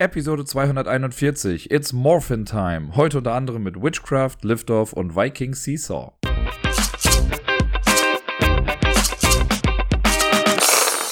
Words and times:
Episode 0.00 0.44
241. 0.44 1.72
It's 1.72 1.92
Morphin 1.92 2.44
Time. 2.44 2.94
Heute 2.94 3.18
unter 3.18 3.34
anderem 3.34 3.64
mit 3.64 3.82
Witchcraft, 3.82 4.36
Liftoff 4.42 4.92
und 4.92 5.16
Viking 5.16 5.54
Seesaw. 5.54 6.12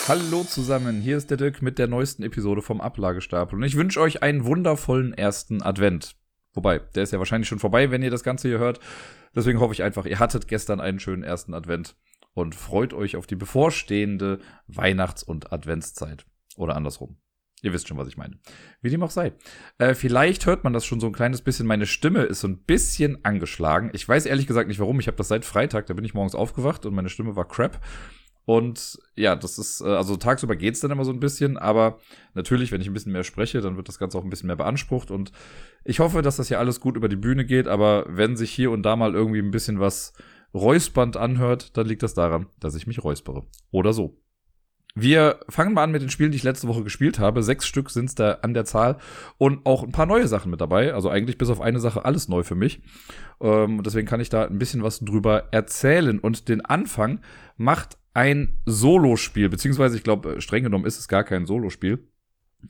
Hallo 0.06 0.44
zusammen, 0.44 1.00
hier 1.00 1.16
ist 1.16 1.30
der 1.30 1.36
Dirk 1.36 1.62
mit 1.62 1.80
der 1.80 1.88
neuesten 1.88 2.22
Episode 2.22 2.62
vom 2.62 2.80
Ablagestapel 2.80 3.58
und 3.58 3.64
ich 3.64 3.74
wünsche 3.74 4.00
euch 4.00 4.22
einen 4.22 4.44
wundervollen 4.44 5.14
ersten 5.14 5.62
Advent. 5.62 6.14
Wobei, 6.54 6.78
der 6.78 7.02
ist 7.02 7.12
ja 7.12 7.18
wahrscheinlich 7.18 7.48
schon 7.48 7.58
vorbei, 7.58 7.90
wenn 7.90 8.04
ihr 8.04 8.12
das 8.12 8.22
Ganze 8.22 8.46
hier 8.46 8.60
hört. 8.60 8.78
Deswegen 9.34 9.58
hoffe 9.58 9.74
ich 9.74 9.82
einfach, 9.82 10.06
ihr 10.06 10.20
hattet 10.20 10.46
gestern 10.46 10.80
einen 10.80 11.00
schönen 11.00 11.24
ersten 11.24 11.54
Advent 11.54 11.96
und 12.34 12.54
freut 12.54 12.94
euch 12.94 13.16
auf 13.16 13.26
die 13.26 13.34
bevorstehende 13.34 14.38
Weihnachts- 14.68 15.24
und 15.24 15.52
Adventszeit. 15.52 16.24
Oder 16.56 16.76
andersrum. 16.76 17.16
Ihr 17.62 17.72
wisst 17.72 17.88
schon, 17.88 17.96
was 17.96 18.08
ich 18.08 18.16
meine. 18.16 18.38
Wie 18.82 18.90
dem 18.90 19.02
auch 19.02 19.10
sei. 19.10 19.32
Äh, 19.78 19.94
vielleicht 19.94 20.44
hört 20.46 20.62
man 20.62 20.72
das 20.72 20.84
schon 20.84 21.00
so 21.00 21.06
ein 21.06 21.12
kleines 21.12 21.40
bisschen. 21.40 21.66
Meine 21.66 21.86
Stimme 21.86 22.22
ist 22.24 22.40
so 22.40 22.48
ein 22.48 22.58
bisschen 22.58 23.24
angeschlagen. 23.24 23.90
Ich 23.94 24.06
weiß 24.06 24.26
ehrlich 24.26 24.46
gesagt 24.46 24.68
nicht 24.68 24.78
warum. 24.78 25.00
Ich 25.00 25.06
habe 25.06 25.16
das 25.16 25.28
seit 25.28 25.44
Freitag. 25.44 25.86
Da 25.86 25.94
bin 25.94 26.04
ich 26.04 26.14
morgens 26.14 26.34
aufgewacht 26.34 26.84
und 26.84 26.94
meine 26.94 27.08
Stimme 27.08 27.34
war 27.34 27.48
crap. 27.48 27.80
Und 28.46 29.00
ja, 29.16 29.34
das 29.34 29.58
ist, 29.58 29.80
äh, 29.80 29.88
also 29.88 30.16
tagsüber 30.16 30.54
geht's 30.54 30.80
dann 30.80 30.92
immer 30.92 31.04
so 31.04 31.10
ein 31.10 31.18
bisschen, 31.18 31.56
aber 31.56 31.98
natürlich, 32.34 32.70
wenn 32.70 32.80
ich 32.80 32.86
ein 32.86 32.92
bisschen 32.92 33.12
mehr 33.12 33.24
spreche, 33.24 33.60
dann 33.60 33.76
wird 33.76 33.88
das 33.88 33.98
Ganze 33.98 34.16
auch 34.16 34.22
ein 34.22 34.30
bisschen 34.30 34.46
mehr 34.46 34.56
beansprucht. 34.56 35.10
Und 35.10 35.32
ich 35.84 35.98
hoffe, 35.98 36.22
dass 36.22 36.36
das 36.36 36.48
hier 36.48 36.60
alles 36.60 36.80
gut 36.80 36.96
über 36.96 37.08
die 37.08 37.16
Bühne 37.16 37.44
geht, 37.44 37.66
aber 37.66 38.06
wenn 38.08 38.36
sich 38.36 38.52
hier 38.52 38.70
und 38.70 38.84
da 38.84 38.94
mal 38.94 39.14
irgendwie 39.14 39.40
ein 39.40 39.50
bisschen 39.50 39.80
was 39.80 40.12
räuspernd 40.54 41.16
anhört, 41.16 41.76
dann 41.76 41.86
liegt 41.86 42.04
das 42.04 42.14
daran, 42.14 42.46
dass 42.60 42.76
ich 42.76 42.86
mich 42.86 43.02
räuspere. 43.02 43.44
Oder 43.72 43.92
so. 43.92 44.16
Wir 44.98 45.40
fangen 45.50 45.74
mal 45.74 45.84
an 45.84 45.90
mit 45.90 46.00
den 46.00 46.08
Spielen, 46.08 46.30
die 46.30 46.38
ich 46.38 46.42
letzte 46.42 46.68
Woche 46.68 46.82
gespielt 46.82 47.18
habe. 47.18 47.42
Sechs 47.42 47.66
Stück 47.66 47.90
sind 47.90 48.18
da 48.18 48.38
an 48.40 48.54
der 48.54 48.64
Zahl 48.64 48.96
und 49.36 49.66
auch 49.66 49.82
ein 49.82 49.92
paar 49.92 50.06
neue 50.06 50.26
Sachen 50.26 50.50
mit 50.50 50.62
dabei. 50.62 50.94
Also 50.94 51.10
eigentlich 51.10 51.36
bis 51.36 51.50
auf 51.50 51.60
eine 51.60 51.80
Sache 51.80 52.06
alles 52.06 52.28
neu 52.28 52.42
für 52.42 52.54
mich. 52.54 52.80
Ähm, 53.42 53.82
deswegen 53.82 54.08
kann 54.08 54.20
ich 54.20 54.30
da 54.30 54.46
ein 54.46 54.58
bisschen 54.58 54.82
was 54.82 55.00
drüber 55.00 55.48
erzählen. 55.50 56.18
Und 56.18 56.48
den 56.48 56.64
Anfang 56.64 57.20
macht 57.58 57.98
ein 58.14 58.58
Solospiel, 58.64 59.50
beziehungsweise 59.50 59.98
ich 59.98 60.02
glaube, 60.02 60.40
streng 60.40 60.62
genommen 60.62 60.86
ist 60.86 60.98
es 60.98 61.08
gar 61.08 61.24
kein 61.24 61.44
Solospiel. 61.44 62.08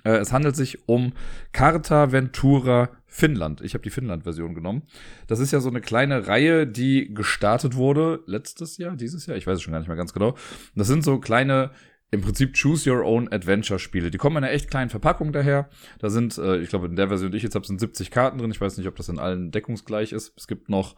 Äh, 0.03 0.17
es 0.17 0.33
handelt 0.33 0.57
sich 0.57 0.89
um 0.89 1.13
Carta 1.53 2.11
Ventura 2.11 2.91
Finnland. 3.07 3.61
Ich 3.61 3.75
habe 3.75 3.85
die 3.85 3.91
Finnland-Version 3.91 4.57
genommen. 4.57 4.83
Das 5.29 5.39
ist 5.39 5.53
ja 5.53 5.61
so 5.61 5.69
eine 5.69 5.81
kleine 5.81 6.27
Reihe, 6.27 6.67
die 6.67 7.15
gestartet 7.15 7.77
wurde 7.77 8.25
letztes 8.27 8.79
Jahr, 8.79 8.97
dieses 8.97 9.27
Jahr, 9.27 9.37
ich 9.37 9.47
weiß 9.47 9.59
es 9.59 9.63
schon 9.63 9.71
gar 9.71 9.79
nicht 9.79 9.89
mehr 9.89 9.97
ganz 9.97 10.13
genau. 10.13 10.35
Das 10.75 10.89
sind 10.89 11.05
so 11.05 11.21
kleine 11.21 11.71
im 12.11 12.21
Prinzip 12.21 12.55
Choose 12.55 12.91
Your 12.91 13.05
Own 13.05 13.33
Adventure 13.33 13.79
Spiele. 13.79 14.11
Die 14.11 14.19
kommen 14.19 14.37
in 14.37 14.45
einer 14.45 14.53
echt 14.53 14.71
kleinen 14.71 14.91
Verpackung 14.91 15.33
daher. 15.33 15.69
Da 15.99 16.09
sind, 16.09 16.39
äh, 16.39 16.59
ich 16.59 16.69
glaube, 16.69 16.87
in 16.87 16.97
der 16.97 17.09
Version, 17.09 17.31
die 17.31 17.37
ich 17.37 17.43
jetzt 17.43 17.55
habe, 17.55 17.67
sind 17.67 17.81
70 17.81 18.11
Karten 18.11 18.39
drin. 18.39 18.51
Ich 18.51 18.61
weiß 18.61 18.77
nicht, 18.79 18.87
ob 18.87 18.97
das 18.97 19.09
in 19.09 19.19
allen 19.19 19.51
deckungsgleich 19.51 20.13
ist. 20.13 20.33
Es 20.37 20.47
gibt 20.47 20.69
noch, 20.69 20.97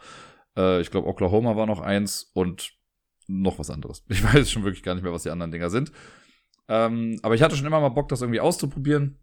äh, 0.57 0.81
ich 0.81 0.91
glaube, 0.91 1.09
Oklahoma 1.09 1.57
war 1.57 1.67
noch 1.67 1.81
eins 1.81 2.31
und 2.35 2.73
noch 3.27 3.59
was 3.59 3.71
anderes. 3.71 4.05
Ich 4.09 4.23
weiß 4.23 4.51
schon 4.51 4.65
wirklich 4.65 4.83
gar 4.83 4.95
nicht 4.95 5.05
mehr, 5.05 5.13
was 5.13 5.23
die 5.23 5.31
anderen 5.31 5.53
Dinger 5.53 5.71
sind. 5.71 5.93
Ähm, 6.69 7.19
aber 7.23 7.35
ich 7.35 7.43
hatte 7.43 7.57
schon 7.57 7.67
immer 7.67 7.81
mal 7.81 7.89
Bock, 7.89 8.09
das 8.09 8.21
irgendwie 8.21 8.41
auszuprobieren. 8.41 9.19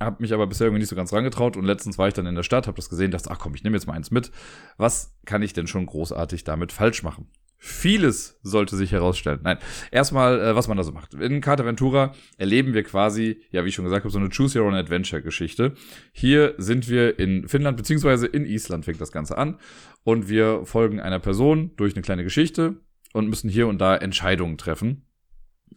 Hab 0.00 0.18
mich 0.18 0.34
aber 0.34 0.48
bisher 0.48 0.66
irgendwie 0.66 0.80
nicht 0.80 0.88
so 0.88 0.96
ganz 0.96 1.12
rangetraut 1.12 1.56
und 1.56 1.64
letztens 1.64 1.98
war 1.98 2.08
ich 2.08 2.14
dann 2.14 2.26
in 2.26 2.34
der 2.34 2.42
Stadt, 2.42 2.66
hab 2.66 2.74
das 2.74 2.90
gesehen, 2.90 3.12
dachte, 3.12 3.30
ach 3.30 3.38
komm, 3.38 3.54
ich 3.54 3.62
nehme 3.62 3.76
jetzt 3.76 3.86
mal 3.86 3.92
eins 3.92 4.10
mit. 4.10 4.32
Was 4.76 5.16
kann 5.24 5.42
ich 5.42 5.52
denn 5.52 5.68
schon 5.68 5.86
großartig 5.86 6.42
damit 6.42 6.72
falsch 6.72 7.04
machen? 7.04 7.30
Vieles 7.66 8.38
sollte 8.42 8.76
sich 8.76 8.92
herausstellen. 8.92 9.40
Nein, 9.42 9.56
erstmal, 9.90 10.38
äh, 10.38 10.54
was 10.54 10.68
man 10.68 10.76
da 10.76 10.82
so 10.82 10.92
macht. 10.92 11.14
In 11.14 11.40
Carta 11.40 11.64
Ventura 11.64 12.12
erleben 12.36 12.74
wir 12.74 12.82
quasi, 12.82 13.40
ja, 13.52 13.64
wie 13.64 13.70
ich 13.70 13.74
schon 13.74 13.86
gesagt 13.86 14.04
habe, 14.04 14.12
so 14.12 14.18
eine 14.18 14.28
Choose 14.28 14.60
Your 14.60 14.66
Own 14.66 14.74
Adventure 14.74 15.22
Geschichte. 15.22 15.72
Hier 16.12 16.52
sind 16.58 16.90
wir 16.90 17.18
in 17.18 17.48
Finnland, 17.48 17.78
beziehungsweise 17.78 18.26
in 18.26 18.44
Island 18.44 18.84
fängt 18.84 19.00
das 19.00 19.12
Ganze 19.12 19.38
an. 19.38 19.56
Und 20.02 20.28
wir 20.28 20.66
folgen 20.66 21.00
einer 21.00 21.20
Person 21.20 21.70
durch 21.76 21.94
eine 21.94 22.02
kleine 22.02 22.22
Geschichte 22.22 22.82
und 23.14 23.30
müssen 23.30 23.48
hier 23.48 23.66
und 23.66 23.78
da 23.78 23.96
Entscheidungen 23.96 24.58
treffen. 24.58 25.06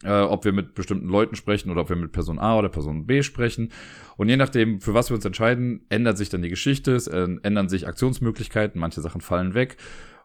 Äh, 0.04 0.10
ob 0.10 0.44
wir 0.44 0.52
mit 0.52 0.74
bestimmten 0.74 1.08
Leuten 1.08 1.36
sprechen 1.36 1.70
oder 1.70 1.80
ob 1.80 1.88
wir 1.88 1.96
mit 1.96 2.12
Person 2.12 2.38
A 2.38 2.58
oder 2.58 2.68
Person 2.68 3.06
B 3.06 3.22
sprechen. 3.22 3.72
Und 4.18 4.28
je 4.28 4.36
nachdem, 4.36 4.82
für 4.82 4.92
was 4.92 5.08
wir 5.10 5.14
uns 5.14 5.24
entscheiden, 5.24 5.86
ändert 5.88 6.18
sich 6.18 6.28
dann 6.28 6.42
die 6.42 6.50
Geschichte, 6.50 6.94
es 6.94 7.06
äh, 7.06 7.26
ändern 7.42 7.70
sich 7.70 7.88
Aktionsmöglichkeiten, 7.88 8.78
manche 8.78 9.00
Sachen 9.00 9.22
fallen 9.22 9.54
weg. 9.54 9.78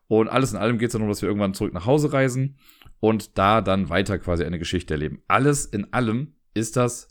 Und 0.08 0.28
alles 0.28 0.52
in 0.52 0.58
allem 0.58 0.78
geht 0.78 0.90
es 0.90 0.94
darum, 0.94 1.08
dass 1.08 1.22
wir 1.22 1.30
irgendwann 1.30 1.54
zurück 1.54 1.74
nach 1.74 1.86
Hause 1.86 2.14
reisen 2.14 2.58
und 3.00 3.38
da 3.38 3.62
dann 3.62 3.90
weiter 3.90 4.20
quasi 4.20 4.44
eine 4.44 4.60
Geschichte 4.60 4.94
erleben. 4.94 5.22
Alles 5.28 5.66
in 5.66 5.92
allem 5.94 6.36
ist 6.54 6.78
das 6.78 7.08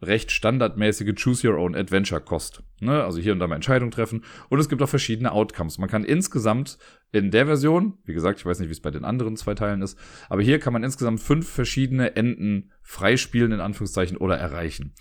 recht 0.00 0.30
standardmäßige 0.30 1.14
Choose 1.14 1.48
Your 1.48 1.58
Own 1.58 1.74
Adventure 1.74 2.20
Kost. 2.20 2.62
Ne? 2.80 3.02
Also 3.02 3.20
hier 3.20 3.32
und 3.32 3.40
da 3.40 3.46
mal 3.46 3.56
Entscheidungen 3.56 3.90
treffen. 3.90 4.24
Und 4.48 4.60
es 4.60 4.68
gibt 4.68 4.80
auch 4.82 4.88
verschiedene 4.88 5.32
Outcomes. 5.32 5.78
Man 5.78 5.88
kann 5.88 6.04
insgesamt 6.04 6.78
in 7.10 7.30
der 7.30 7.46
Version, 7.46 7.98
wie 8.04 8.14
gesagt, 8.14 8.38
ich 8.38 8.46
weiß 8.46 8.60
nicht, 8.60 8.68
wie 8.68 8.72
es 8.72 8.80
bei 8.80 8.90
den 8.90 9.04
anderen 9.04 9.36
zwei 9.36 9.54
Teilen 9.54 9.82
ist, 9.82 9.98
aber 10.28 10.42
hier 10.42 10.60
kann 10.60 10.72
man 10.72 10.84
insgesamt 10.84 11.20
fünf 11.20 11.48
verschiedene 11.48 12.16
Enden 12.16 12.70
freispielen, 12.82 13.52
in 13.52 13.60
Anführungszeichen, 13.60 14.16
oder 14.16 14.36
erreichen. 14.36 14.94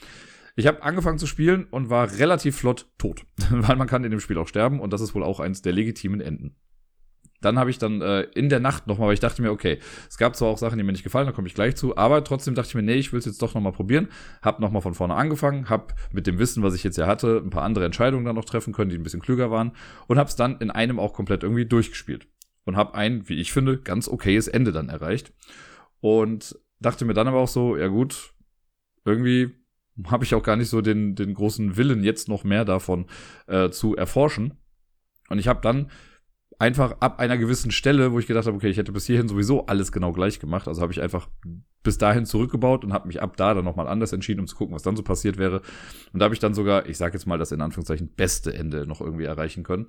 Ich 0.55 0.65
habe 0.65 0.81
angefangen 0.81 1.19
zu 1.19 1.27
spielen 1.27 1.65
und 1.65 1.91
war 1.91 2.17
relativ 2.17 2.57
flott 2.57 2.89
tot, 2.97 3.25
weil 3.51 3.75
man 3.75 3.87
kann 3.87 4.03
in 4.03 4.11
dem 4.11 4.19
Spiel 4.19 4.39
auch 4.39 4.47
sterben 4.47 4.79
und 4.79 4.91
das 4.93 5.01
ist 5.01 5.13
wohl 5.13 5.23
auch 5.23 5.39
eins 5.39 5.61
der 5.61 5.73
legitimen 5.73 6.21
Enden. 6.21 6.55
Dann 7.41 7.59
habe 7.59 7.69
ich 7.69 7.77
dann 7.77 8.01
äh, 8.01 8.21
in 8.33 8.49
der 8.49 8.59
Nacht 8.59 8.87
nochmal, 8.87 9.07
weil 9.09 9.13
ich 9.13 9.19
dachte 9.19 9.41
mir, 9.41 9.51
okay, 9.51 9.79
es 10.09 10.17
gab 10.17 10.35
zwar 10.35 10.49
auch 10.49 10.57
Sachen, 10.57 10.77
die 10.77 10.83
mir 10.83 10.91
nicht 10.91 11.03
gefallen, 11.03 11.27
da 11.27 11.31
komme 11.31 11.47
ich 11.47 11.53
gleich 11.53 11.75
zu, 11.75 11.95
aber 11.95 12.23
trotzdem 12.23 12.55
dachte 12.55 12.69
ich 12.69 12.75
mir, 12.75 12.81
nee, 12.81 12.95
ich 12.95 13.11
will 13.11 13.19
es 13.19 13.25
jetzt 13.25 13.41
doch 13.41 13.53
nochmal 13.53 13.73
probieren. 13.73 14.07
Hab 14.41 14.59
nochmal 14.59 14.81
von 14.81 14.95
vorne 14.95 15.13
angefangen, 15.13 15.69
hab 15.69 15.93
mit 16.11 16.25
dem 16.25 16.39
Wissen, 16.39 16.63
was 16.63 16.73
ich 16.73 16.83
jetzt 16.83 16.97
ja 16.97 17.05
hatte, 17.05 17.41
ein 17.43 17.51
paar 17.51 17.63
andere 17.63 17.85
Entscheidungen 17.85 18.25
dann 18.25 18.35
noch 18.35 18.45
treffen 18.45 18.73
können, 18.73 18.89
die 18.89 18.97
ein 18.97 19.03
bisschen 19.03 19.21
klüger 19.21 19.51
waren 19.51 19.73
und 20.07 20.17
hab's 20.17 20.35
dann 20.35 20.57
in 20.57 20.71
einem 20.71 20.99
auch 20.99 21.13
komplett 21.13 21.43
irgendwie 21.43 21.65
durchgespielt. 21.65 22.27
Und 22.65 22.75
hab 22.75 22.95
ein, 22.95 23.29
wie 23.29 23.39
ich 23.39 23.53
finde, 23.53 23.77
ganz 23.77 24.09
okayes 24.09 24.49
Ende 24.49 24.73
dann 24.73 24.89
erreicht. 24.89 25.31
Und 26.01 26.59
dachte 26.79 27.05
mir 27.05 27.13
dann 27.13 27.27
aber 27.27 27.39
auch 27.39 27.47
so, 27.47 27.77
ja 27.77 27.87
gut, 27.87 28.33
irgendwie 29.05 29.51
habe 30.05 30.25
ich 30.25 30.35
auch 30.35 30.43
gar 30.43 30.57
nicht 30.57 30.69
so 30.69 30.81
den, 30.81 31.15
den 31.15 31.33
großen 31.33 31.77
Willen, 31.77 32.03
jetzt 32.03 32.27
noch 32.27 32.43
mehr 32.43 32.65
davon 32.65 33.05
äh, 33.47 33.69
zu 33.69 33.95
erforschen. 33.95 34.57
Und 35.29 35.39
ich 35.39 35.47
habe 35.47 35.61
dann 35.61 35.89
einfach 36.59 36.97
ab 36.99 37.19
einer 37.19 37.37
gewissen 37.37 37.71
Stelle, 37.71 38.11
wo 38.11 38.19
ich 38.19 38.27
gedacht 38.27 38.47
habe, 38.47 38.57
okay, 38.57 38.69
ich 38.69 38.77
hätte 38.77 38.91
bis 38.91 39.05
hierhin 39.05 39.27
sowieso 39.27 39.65
alles 39.67 39.91
genau 39.91 40.11
gleich 40.11 40.39
gemacht. 40.39 40.67
Also 40.67 40.81
habe 40.81 40.91
ich 40.91 41.01
einfach 41.01 41.29
bis 41.83 41.97
dahin 41.97 42.25
zurückgebaut 42.25 42.83
und 42.83 42.93
habe 42.93 43.07
mich 43.07 43.21
ab 43.21 43.37
da 43.37 43.53
dann 43.53 43.65
nochmal 43.65 43.87
anders 43.87 44.11
entschieden, 44.11 44.41
um 44.41 44.47
zu 44.47 44.55
gucken, 44.55 44.75
was 44.75 44.83
dann 44.83 44.95
so 44.95 45.03
passiert 45.03 45.37
wäre. 45.37 45.61
Und 46.13 46.19
da 46.19 46.25
habe 46.25 46.33
ich 46.33 46.39
dann 46.39 46.53
sogar, 46.53 46.87
ich 46.87 46.97
sage 46.97 47.13
jetzt 47.13 47.27
mal 47.27 47.37
das 47.37 47.51
in 47.51 47.61
Anführungszeichen, 47.61 48.09
beste 48.15 48.53
Ende 48.53 48.87
noch 48.87 49.01
irgendwie 49.01 49.25
erreichen 49.25 49.63
können. 49.63 49.87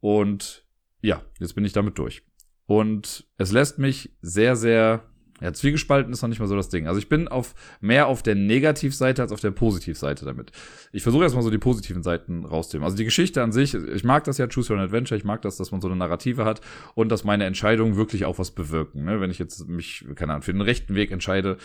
Und 0.00 0.66
ja, 1.00 1.22
jetzt 1.40 1.54
bin 1.54 1.64
ich 1.64 1.72
damit 1.72 1.98
durch. 1.98 2.22
Und 2.66 3.26
es 3.36 3.52
lässt 3.52 3.78
mich 3.78 4.14
sehr, 4.20 4.56
sehr 4.56 5.04
ja, 5.40 5.52
zwiegespalten 5.52 6.12
ist 6.12 6.22
noch 6.22 6.28
nicht 6.28 6.38
mal 6.38 6.46
so 6.46 6.54
das 6.54 6.68
Ding. 6.68 6.86
Also 6.86 6.98
ich 6.98 7.08
bin 7.08 7.26
auf 7.26 7.54
mehr 7.80 8.06
auf 8.06 8.22
der 8.22 8.36
Negativseite 8.36 9.20
als 9.20 9.32
auf 9.32 9.40
der 9.40 9.50
Positivseite 9.50 10.24
damit. 10.24 10.52
Ich 10.92 11.02
versuche 11.02 11.24
erstmal 11.24 11.42
so 11.42 11.50
die 11.50 11.58
positiven 11.58 12.04
Seiten 12.04 12.44
rauszunehmen. 12.44 12.84
Also 12.84 12.96
die 12.96 13.04
Geschichte 13.04 13.42
an 13.42 13.50
sich, 13.50 13.74
ich 13.74 14.04
mag 14.04 14.24
das 14.24 14.38
ja, 14.38 14.46
Choose 14.46 14.72
Your 14.72 14.78
Adventure, 14.78 15.18
ich 15.18 15.24
mag 15.24 15.42
das, 15.42 15.56
dass 15.56 15.72
man 15.72 15.80
so 15.80 15.88
eine 15.88 15.96
Narrative 15.96 16.44
hat 16.44 16.60
und 16.94 17.10
dass 17.10 17.24
meine 17.24 17.44
Entscheidungen 17.44 17.96
wirklich 17.96 18.24
auch 18.26 18.38
was 18.38 18.52
bewirken. 18.52 19.04
Ne? 19.04 19.20
Wenn 19.20 19.30
ich 19.30 19.40
jetzt 19.40 19.68
mich, 19.68 20.06
keine 20.14 20.32
Ahnung, 20.32 20.42
für 20.42 20.52
den 20.52 20.62
rechten 20.62 20.94
Weg 20.94 21.10
entscheide 21.10 21.56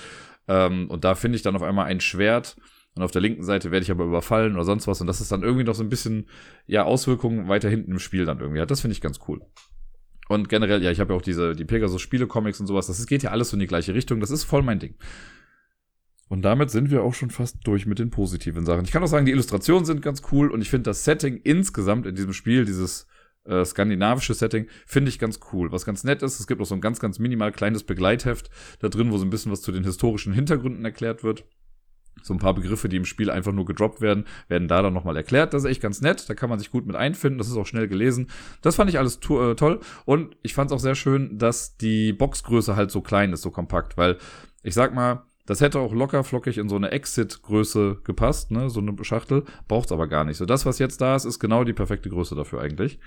ähm, 0.47 0.89
und 0.89 1.03
da 1.03 1.13
finde 1.13 1.35
ich 1.35 1.43
dann 1.43 1.55
auf 1.55 1.61
einmal 1.61 1.85
ein 1.85 1.99
Schwert 1.99 2.57
und 2.95 3.03
auf 3.03 3.11
der 3.11 3.21
linken 3.21 3.43
Seite 3.43 3.69
werde 3.69 3.83
ich 3.83 3.91
aber 3.91 4.03
überfallen 4.03 4.55
oder 4.55 4.65
sonst 4.65 4.87
was 4.87 4.99
und 4.99 5.05
das 5.05 5.21
ist 5.21 5.31
dann 5.31 5.43
irgendwie 5.43 5.63
noch 5.63 5.75
so 5.75 5.83
ein 5.83 5.89
bisschen, 5.89 6.25
ja, 6.65 6.85
Auswirkungen 6.85 7.47
weiter 7.47 7.69
hinten 7.69 7.91
im 7.91 7.99
Spiel 7.99 8.25
dann 8.25 8.39
irgendwie 8.39 8.61
hat. 8.61 8.71
Das 8.71 8.81
finde 8.81 8.93
ich 8.93 9.01
ganz 9.01 9.19
cool. 9.27 9.41
Und 10.29 10.47
generell, 10.47 10.83
ja, 10.83 10.91
ich 10.91 10.99
habe 10.99 11.11
ja 11.11 11.17
auch 11.17 11.23
diese, 11.23 11.55
die 11.55 11.65
Pegasus-Spiele-Comics 11.65 12.59
und 12.59 12.67
sowas. 12.67 12.85
Das 12.85 13.03
geht 13.07 13.23
ja 13.23 13.31
alles 13.31 13.49
so 13.49 13.55
in 13.55 13.61
die 13.61 13.67
gleiche 13.67 13.95
Richtung. 13.95 14.19
Das 14.19 14.29
ist 14.29 14.43
voll 14.43 14.61
mein 14.61 14.77
Ding. 14.77 14.93
Und 16.27 16.43
damit 16.43 16.69
sind 16.69 16.91
wir 16.91 17.01
auch 17.01 17.15
schon 17.15 17.31
fast 17.31 17.65
durch 17.65 17.87
mit 17.87 17.97
den 17.97 18.11
positiven 18.11 18.63
Sachen. 18.63 18.85
Ich 18.85 18.91
kann 18.91 19.01
auch 19.01 19.07
sagen, 19.07 19.25
die 19.25 19.31
Illustrationen 19.31 19.85
sind 19.85 20.03
ganz 20.03 20.21
cool 20.31 20.51
und 20.51 20.61
ich 20.61 20.69
finde 20.69 20.83
das 20.91 21.03
Setting 21.03 21.37
insgesamt 21.37 22.05
in 22.05 22.13
diesem 22.13 22.33
Spiel, 22.33 22.65
dieses 22.65 23.07
äh, 23.45 23.65
skandinavische 23.65 24.35
Setting, 24.35 24.67
finde 24.85 25.09
ich 25.09 25.17
ganz 25.17 25.39
cool. 25.51 25.71
Was 25.71 25.83
ganz 25.83 26.03
nett 26.03 26.21
ist, 26.21 26.39
es 26.39 26.45
gibt 26.45 26.61
auch 26.61 26.67
so 26.67 26.75
ein 26.75 26.81
ganz, 26.81 26.99
ganz 26.99 27.17
minimal 27.17 27.51
kleines 27.51 27.83
Begleitheft 27.83 28.51
da 28.81 28.89
drin, 28.89 29.11
wo 29.11 29.17
so 29.17 29.25
ein 29.25 29.31
bisschen 29.31 29.51
was 29.51 29.63
zu 29.63 29.71
den 29.71 29.83
historischen 29.83 30.31
Hintergründen 30.31 30.85
erklärt 30.85 31.23
wird. 31.23 31.43
So 32.21 32.33
ein 32.33 32.39
paar 32.39 32.53
Begriffe, 32.53 32.89
die 32.89 32.97
im 32.97 33.05
Spiel 33.05 33.29
einfach 33.29 33.51
nur 33.51 33.65
gedroppt 33.65 34.01
werden, 34.01 34.25
werden 34.47 34.67
da 34.67 34.81
dann 34.81 34.93
nochmal 34.93 35.17
erklärt. 35.17 35.53
Das 35.53 35.63
ist 35.63 35.69
echt 35.69 35.81
ganz 35.81 36.01
nett. 36.01 36.29
Da 36.29 36.33
kann 36.33 36.49
man 36.49 36.59
sich 36.59 36.71
gut 36.71 36.85
mit 36.85 36.95
einfinden. 36.95 37.37
Das 37.37 37.47
ist 37.47 37.57
auch 37.57 37.67
schnell 37.67 37.87
gelesen. 37.87 38.29
Das 38.61 38.75
fand 38.75 38.89
ich 38.89 38.99
alles 38.99 39.17
äh, 39.17 39.55
toll. 39.55 39.79
Und 40.05 40.35
ich 40.41 40.53
fand 40.53 40.71
es 40.71 40.75
auch 40.75 40.79
sehr 40.79 40.95
schön, 40.95 41.37
dass 41.37 41.77
die 41.77 42.13
Boxgröße 42.13 42.75
halt 42.75 42.91
so 42.91 43.01
klein 43.01 43.33
ist, 43.33 43.41
so 43.41 43.51
kompakt. 43.51 43.97
Weil 43.97 44.17
ich 44.63 44.73
sag 44.73 44.93
mal, 44.93 45.23
das 45.45 45.61
hätte 45.61 45.79
auch 45.79 45.93
locker 45.93 46.23
flockig 46.23 46.59
in 46.59 46.69
so 46.69 46.75
eine 46.75 46.91
Exit-Größe 46.91 48.01
gepasst, 48.03 48.51
ne? 48.51 48.69
So 48.69 48.81
eine 48.81 48.95
Schachtel. 49.03 49.45
Braucht's 49.67 49.91
aber 49.91 50.07
gar 50.07 50.23
nicht. 50.23 50.37
So, 50.37 50.45
das, 50.45 50.65
was 50.67 50.77
jetzt 50.77 51.01
da 51.01 51.15
ist, 51.15 51.25
ist 51.25 51.39
genau 51.39 51.63
die 51.63 51.73
perfekte 51.73 52.09
Größe 52.09 52.35
dafür 52.35 52.61
eigentlich. 52.61 52.99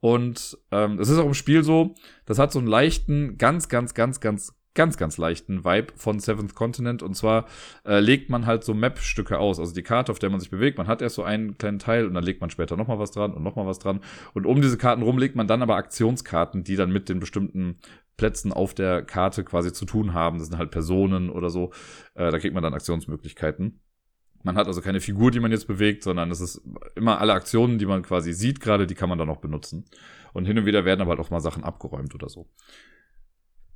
Und 0.00 0.56
ähm, 0.70 0.98
es 0.98 1.10
ist 1.10 1.18
auch 1.18 1.26
im 1.26 1.34
Spiel 1.34 1.62
so, 1.62 1.94
das 2.24 2.38
hat 2.38 2.52
so 2.52 2.58
einen 2.58 2.68
leichten, 2.68 3.36
ganz, 3.36 3.68
ganz, 3.68 3.92
ganz, 3.92 4.20
ganz 4.20 4.54
ganz, 4.74 4.96
ganz 4.96 5.18
leichten 5.18 5.64
Vibe 5.64 5.92
von 5.96 6.20
Seventh 6.20 6.54
Continent. 6.54 7.02
Und 7.02 7.14
zwar 7.14 7.46
äh, 7.84 8.00
legt 8.00 8.30
man 8.30 8.46
halt 8.46 8.64
so 8.64 8.74
Map-Stücke 8.74 9.38
aus. 9.38 9.58
Also 9.58 9.74
die 9.74 9.82
Karte, 9.82 10.12
auf 10.12 10.18
der 10.18 10.30
man 10.30 10.40
sich 10.40 10.50
bewegt. 10.50 10.78
Man 10.78 10.86
hat 10.86 11.02
erst 11.02 11.16
so 11.16 11.22
einen 11.22 11.58
kleinen 11.58 11.78
Teil 11.78 12.06
und 12.06 12.14
dann 12.14 12.24
legt 12.24 12.40
man 12.40 12.50
später 12.50 12.76
nochmal 12.76 12.98
was 12.98 13.10
dran 13.10 13.32
und 13.32 13.42
nochmal 13.42 13.66
was 13.66 13.78
dran. 13.78 14.00
Und 14.34 14.46
um 14.46 14.60
diese 14.62 14.78
Karten 14.78 15.02
rum 15.02 15.18
legt 15.18 15.36
man 15.36 15.46
dann 15.46 15.62
aber 15.62 15.76
Aktionskarten, 15.76 16.64
die 16.64 16.76
dann 16.76 16.92
mit 16.92 17.08
den 17.08 17.20
bestimmten 17.20 17.78
Plätzen 18.16 18.52
auf 18.52 18.74
der 18.74 19.02
Karte 19.02 19.44
quasi 19.44 19.72
zu 19.72 19.86
tun 19.86 20.14
haben. 20.14 20.38
Das 20.38 20.48
sind 20.48 20.58
halt 20.58 20.70
Personen 20.70 21.30
oder 21.30 21.50
so. 21.50 21.72
Äh, 22.14 22.30
da 22.30 22.38
kriegt 22.38 22.54
man 22.54 22.62
dann 22.62 22.74
Aktionsmöglichkeiten. 22.74 23.80
Man 24.42 24.56
hat 24.56 24.66
also 24.66 24.80
keine 24.80 25.00
Figur, 25.00 25.30
die 25.30 25.40
man 25.40 25.50
jetzt 25.50 25.66
bewegt, 25.66 26.02
sondern 26.02 26.30
es 26.30 26.40
ist 26.40 26.62
immer 26.94 27.20
alle 27.20 27.34
Aktionen, 27.34 27.78
die 27.78 27.86
man 27.86 28.02
quasi 28.02 28.32
sieht 28.32 28.60
gerade, 28.60 28.86
die 28.86 28.94
kann 28.94 29.08
man 29.08 29.18
dann 29.18 29.28
auch 29.28 29.38
benutzen. 29.38 29.84
Und 30.32 30.46
hin 30.46 30.58
und 30.58 30.64
wieder 30.64 30.84
werden 30.84 31.00
aber 31.00 31.10
halt 31.10 31.20
auch 31.20 31.30
mal 31.30 31.40
Sachen 31.40 31.64
abgeräumt 31.64 32.14
oder 32.14 32.28
so. 32.28 32.48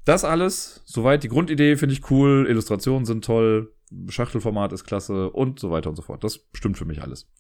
Das 0.04 0.24
alles, 0.24 0.82
soweit 0.84 1.22
die 1.22 1.28
Grundidee 1.28 1.76
finde 1.76 1.94
ich 1.94 2.10
cool, 2.10 2.46
Illustrationen 2.48 3.06
sind 3.06 3.24
toll, 3.24 3.72
Schachtelformat 4.08 4.72
ist 4.72 4.84
klasse 4.84 5.30
und 5.30 5.58
so 5.58 5.70
weiter 5.70 5.88
und 5.90 5.96
so 5.96 6.02
fort. 6.02 6.24
Das 6.24 6.46
stimmt 6.52 6.76
für 6.76 6.84
mich 6.84 7.02
alles. 7.02 7.30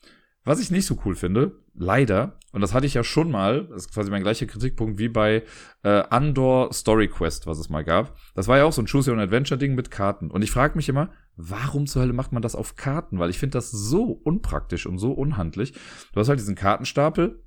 Was 0.46 0.60
ich 0.60 0.70
nicht 0.70 0.84
so 0.84 0.98
cool 1.06 1.14
finde, 1.14 1.52
leider, 1.74 2.38
und 2.52 2.60
das 2.60 2.74
hatte 2.74 2.84
ich 2.84 2.92
ja 2.92 3.02
schon 3.02 3.30
mal, 3.30 3.66
das 3.68 3.86
ist 3.86 3.94
quasi 3.94 4.10
mein 4.10 4.22
gleicher 4.22 4.44
Kritikpunkt 4.44 4.98
wie 4.98 5.08
bei 5.08 5.42
äh, 5.82 6.02
Andor 6.10 6.70
Story 6.72 7.08
Quest, 7.08 7.46
was 7.46 7.58
es 7.58 7.70
mal 7.70 7.82
gab. 7.82 8.14
Das 8.34 8.46
war 8.46 8.58
ja 8.58 8.64
auch 8.64 8.72
so 8.72 8.82
ein 8.82 8.86
Choose 8.86 9.10
Your 9.10 9.16
Own 9.16 9.22
Adventure 9.22 9.56
Ding 9.56 9.74
mit 9.74 9.90
Karten. 9.90 10.30
Und 10.30 10.42
ich 10.42 10.50
frage 10.50 10.76
mich 10.76 10.90
immer, 10.90 11.10
warum 11.36 11.86
zur 11.86 12.02
Hölle 12.02 12.12
macht 12.12 12.32
man 12.32 12.42
das 12.42 12.54
auf 12.54 12.76
Karten? 12.76 13.18
Weil 13.18 13.30
ich 13.30 13.38
finde 13.38 13.56
das 13.56 13.70
so 13.70 14.04
unpraktisch 14.04 14.84
und 14.84 14.98
so 14.98 15.12
unhandlich. 15.12 15.72
Du 16.12 16.20
hast 16.20 16.28
halt 16.28 16.40
diesen 16.40 16.56
Kartenstapel, 16.56 17.42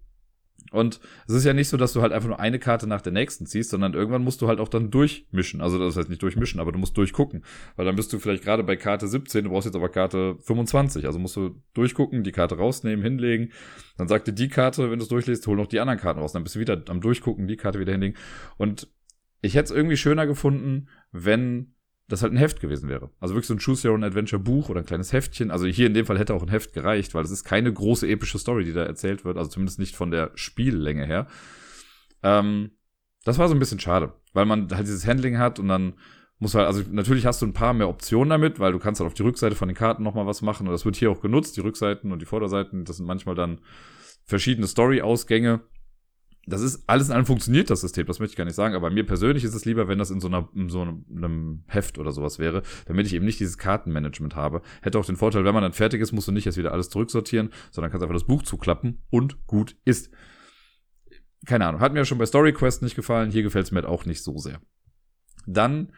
und 0.71 1.00
es 1.27 1.33
ist 1.33 1.45
ja 1.45 1.54
nicht 1.54 1.69
so, 1.69 1.77
dass 1.77 1.94
du 1.94 2.01
halt 2.01 2.12
einfach 2.12 2.27
nur 2.27 2.39
eine 2.39 2.59
Karte 2.59 2.88
nach 2.88 3.01
der 3.01 3.13
nächsten 3.13 3.45
ziehst, 3.45 3.69
sondern 3.69 3.94
irgendwann 3.94 4.24
musst 4.24 4.42
du 4.42 4.48
halt 4.48 4.59
auch 4.59 4.68
dann 4.68 4.92
durchmischen. 4.92 5.62
Also 5.62 5.80
das 5.80 5.95
heißt 5.95 6.09
nicht 6.09 6.21
durchmischen, 6.21 6.59
aber 6.59 6.71
du 6.71 6.80
musst 6.80 6.98
durchgucken. 6.98 7.44
Weil 7.75 7.86
dann 7.86 7.95
bist 7.95 8.12
du 8.12 8.19
vielleicht 8.19 8.44
gerade 8.44 8.63
bei 8.63 8.75
Karte 8.75 9.07
17, 9.07 9.45
du 9.45 9.50
brauchst 9.50 9.65
jetzt 9.65 9.75
aber 9.75 9.89
Karte 9.89 10.38
25. 10.42 11.06
Also 11.06 11.19
musst 11.19 11.36
du 11.36 11.62
durchgucken, 11.74 12.24
die 12.24 12.31
Karte 12.31 12.57
rausnehmen, 12.57 13.04
hinlegen. 13.04 13.51
Dann 13.98 14.07
sagt 14.07 14.27
dir 14.27 14.33
die 14.33 14.50
Karte, 14.50 14.92
wenn 14.92 15.00
du 15.00 15.04
es 15.04 15.09
durchliest, 15.09 15.48
hol 15.48 15.56
noch 15.56 15.68
die 15.68 15.80
anderen 15.80 16.00
Karten 16.00 16.19
raus. 16.19 16.33
Dann 16.33 16.44
bist 16.44 16.56
du 16.56 16.60
wieder 16.60 16.81
am 16.89 17.01
Durchgucken, 17.01 17.48
die 17.48 17.57
Karte 17.57 17.80
wieder 17.80 17.94
hinlegen. 17.94 18.18
Und 18.57 18.89
ich 19.42 19.56
hätte 19.56 19.65
es 19.65 19.71
irgendwie 19.71 19.98
schöner 19.98 20.27
gefunden, 20.27 20.89
wenn 21.12 21.75
das 22.07 22.21
halt 22.21 22.33
ein 22.33 22.38
Heft 22.38 22.62
gewesen 22.62 22.88
wäre. 22.88 23.09
Also 23.19 23.33
wirklich 23.36 23.48
so 23.48 23.54
ein 23.54 23.59
Choose 23.59 23.88
Your 23.88 23.95
Own 23.95 24.04
Adventure 24.04 24.42
Buch 24.42 24.69
oder 24.69 24.80
ein 24.80 24.86
kleines 24.86 25.12
Heftchen. 25.12 25.51
Also 25.51 25.65
hier 25.65 25.88
in 25.88 25.94
dem 25.94 26.06
Fall 26.06 26.18
hätte 26.18 26.33
auch 26.33 26.42
ein 26.42 26.50
Heft 26.50 26.74
gereicht, 26.74 27.13
weil 27.13 27.24
es 27.24 27.31
ist 27.31 27.44
keine 27.44 27.71
große 27.71 28.07
epische 28.07 28.39
Story, 28.39 28.63
die 28.63 28.74
da 28.74 28.83
erzählt 28.83 29.25
wird. 29.25 29.38
Also 29.38 29.50
zumindest 29.50 29.80
nicht 29.80 29.95
von 29.95 30.12
der 30.12 30.31
Spiellänge 30.36 31.06
her. 31.06 31.27
Ähm, 32.24 32.71
das 33.25 33.38
war 33.38 33.50
so 33.50 33.56
ein 33.56 33.59
bisschen 33.59 33.80
schade, 33.80 34.13
weil 34.33 34.45
man 34.45 34.69
halt 34.71 34.88
dieses 34.88 35.06
Handling 35.06 35.38
hat 35.38 35.59
und 35.59 35.68
dann 35.68 35.95
muss 36.39 36.56
halt, 36.56 36.68
also 36.68 36.83
natürlich 36.92 37.25
hast 37.25 37.42
du 37.42 37.45
ein 37.45 37.54
paar 37.54 37.74
mehr 37.74 37.89
Optionen 37.89 38.30
damit, 38.30 38.60
weil 38.60 38.71
du 38.71 38.80
kannst 38.80 39.01
halt 39.01 39.07
auf 39.07 39.13
die 39.13 39.24
Rückseite 39.24 39.56
von 39.56 39.68
den 39.68 39.75
Karten 39.75 40.03
nochmal 40.03 40.27
was 40.27 40.42
machen 40.42 40.68
und 40.68 40.71
das 40.71 40.86
wird 40.86 40.95
hier 40.95 41.12
auch 41.12 41.19
genutzt, 41.19 41.57
die 41.57 41.62
Rückseiten 41.62 42.12
und 42.12 42.21
die 42.21 42.25
Vorderseiten, 42.25 42.86
das 42.86 42.98
sind 42.98 43.06
manchmal 43.06 43.36
dann 43.36 43.60
verschiedene 44.24 44.68
Story-Ausgänge 44.68 45.62
das 46.47 46.61
ist 46.61 46.83
alles 46.88 47.09
in 47.09 47.13
allem 47.13 47.25
funktioniert 47.25 47.69
das 47.69 47.81
System, 47.81 48.05
das 48.05 48.19
möchte 48.19 48.31
ich 48.31 48.38
gar 48.38 48.45
nicht 48.45 48.55
sagen, 48.55 48.73
aber 48.73 48.89
mir 48.89 49.05
persönlich 49.05 49.44
ist 49.44 49.53
es 49.53 49.65
lieber, 49.65 49.89
wenn 49.89 49.99
das 49.99 50.11
in 50.11 50.21
so, 50.21 50.29
einer, 50.29 50.47
in 50.55 50.69
so 50.69 50.81
einem 50.81 51.63
Heft 51.67 51.97
oder 51.97 52.13
sowas 52.13 52.39
wäre, 52.39 52.63
damit 52.85 53.05
ich 53.05 53.13
eben 53.13 53.25
nicht 53.25 53.41
dieses 53.41 53.57
Kartenmanagement 53.57 54.35
habe. 54.35 54.61
Hätte 54.81 54.97
auch 54.97 55.05
den 55.05 55.17
Vorteil, 55.17 55.44
wenn 55.44 55.53
man 55.53 55.63
dann 55.63 55.73
fertig 55.73 56.01
ist, 56.01 56.13
musst 56.13 56.29
du 56.29 56.31
nicht 56.31 56.45
jetzt 56.45 56.57
wieder 56.57 56.71
alles 56.71 56.89
zurücksortieren, 56.89 57.49
sondern 57.69 57.91
kannst 57.91 58.03
einfach 58.03 58.15
das 58.15 58.27
Buch 58.27 58.44
zuklappen 58.44 59.03
und 59.09 59.45
gut 59.45 59.75
ist. 59.83 60.09
Keine 61.45 61.67
Ahnung, 61.67 61.81
hat 61.81 61.94
mir 61.94 62.05
schon 62.05 62.17
bei 62.17 62.25
Story 62.25 62.53
Quest 62.53 62.81
nicht 62.81 62.95
gefallen, 62.95 63.29
hier 63.29 63.43
gefällt 63.43 63.65
es 63.65 63.71
mir 63.71 63.81
halt 63.81 63.89
auch 63.89 64.05
nicht 64.05 64.23
so 64.23 64.38
sehr. 64.38 64.61
Dann, 65.45 65.91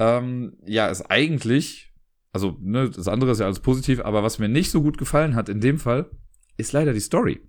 ähm, 0.00 0.56
ja, 0.66 0.88
ist 0.88 1.02
eigentlich, 1.02 1.94
also, 2.32 2.56
ne, 2.60 2.90
das 2.90 3.06
andere 3.06 3.30
ist 3.30 3.38
ja 3.38 3.46
alles 3.46 3.60
positiv, 3.60 4.00
aber 4.00 4.24
was 4.24 4.40
mir 4.40 4.48
nicht 4.48 4.72
so 4.72 4.82
gut 4.82 4.98
gefallen 4.98 5.36
hat 5.36 5.48
in 5.48 5.60
dem 5.60 5.78
Fall, 5.78 6.10
ist 6.56 6.72
leider 6.72 6.92
die 6.92 7.00
Story. 7.00 7.40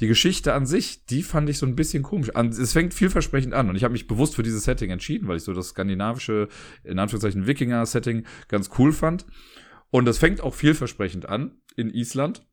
Die 0.00 0.06
Geschichte 0.06 0.52
an 0.54 0.66
sich, 0.66 1.06
die 1.06 1.22
fand 1.22 1.48
ich 1.48 1.58
so 1.58 1.66
ein 1.66 1.76
bisschen 1.76 2.02
komisch. 2.02 2.30
Es 2.34 2.72
fängt 2.72 2.94
vielversprechend 2.94 3.54
an 3.54 3.68
und 3.68 3.76
ich 3.76 3.84
habe 3.84 3.92
mich 3.92 4.06
bewusst 4.06 4.34
für 4.34 4.42
dieses 4.42 4.64
Setting 4.64 4.90
entschieden, 4.90 5.28
weil 5.28 5.36
ich 5.36 5.44
so 5.44 5.52
das 5.52 5.68
skandinavische, 5.68 6.48
in 6.84 6.98
Anführungszeichen 6.98 7.46
Wikinger-Setting 7.46 8.26
ganz 8.48 8.70
cool 8.78 8.92
fand. 8.92 9.26
Und 9.90 10.08
es 10.08 10.18
fängt 10.18 10.40
auch 10.40 10.54
vielversprechend 10.54 11.28
an 11.28 11.60
in 11.76 11.90
Island. 11.90 12.46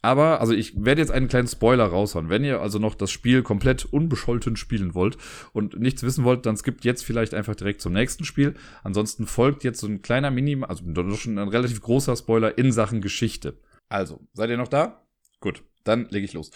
Aber, 0.00 0.40
also 0.40 0.52
ich 0.52 0.84
werde 0.84 1.00
jetzt 1.00 1.10
einen 1.10 1.26
kleinen 1.26 1.48
Spoiler 1.48 1.86
raushauen. 1.86 2.28
Wenn 2.28 2.44
ihr 2.44 2.60
also 2.60 2.78
noch 2.78 2.94
das 2.94 3.10
Spiel 3.10 3.42
komplett 3.42 3.84
unbescholten 3.84 4.56
spielen 4.56 4.94
wollt 4.94 5.18
und 5.52 5.78
nichts 5.78 6.04
wissen 6.04 6.24
wollt, 6.24 6.46
dann 6.46 6.56
skippt 6.56 6.84
jetzt 6.84 7.04
vielleicht 7.04 7.34
einfach 7.34 7.56
direkt 7.56 7.80
zum 7.80 7.92
nächsten 7.92 8.24
Spiel. 8.24 8.54
Ansonsten 8.84 9.26
folgt 9.26 9.64
jetzt 9.64 9.80
so 9.80 9.88
ein 9.88 10.00
kleiner 10.00 10.30
Minim, 10.30 10.62
also 10.62 10.84
schon 11.16 11.38
ein 11.38 11.48
relativ 11.48 11.80
großer 11.80 12.14
Spoiler 12.16 12.56
in 12.56 12.70
Sachen 12.70 13.00
Geschichte. 13.00 13.60
Also, 13.88 14.20
seid 14.34 14.50
ihr 14.50 14.56
noch 14.56 14.68
da? 14.68 15.04
Gut, 15.40 15.62
dann 15.84 16.08
lege 16.10 16.24
ich 16.24 16.32
los. 16.32 16.50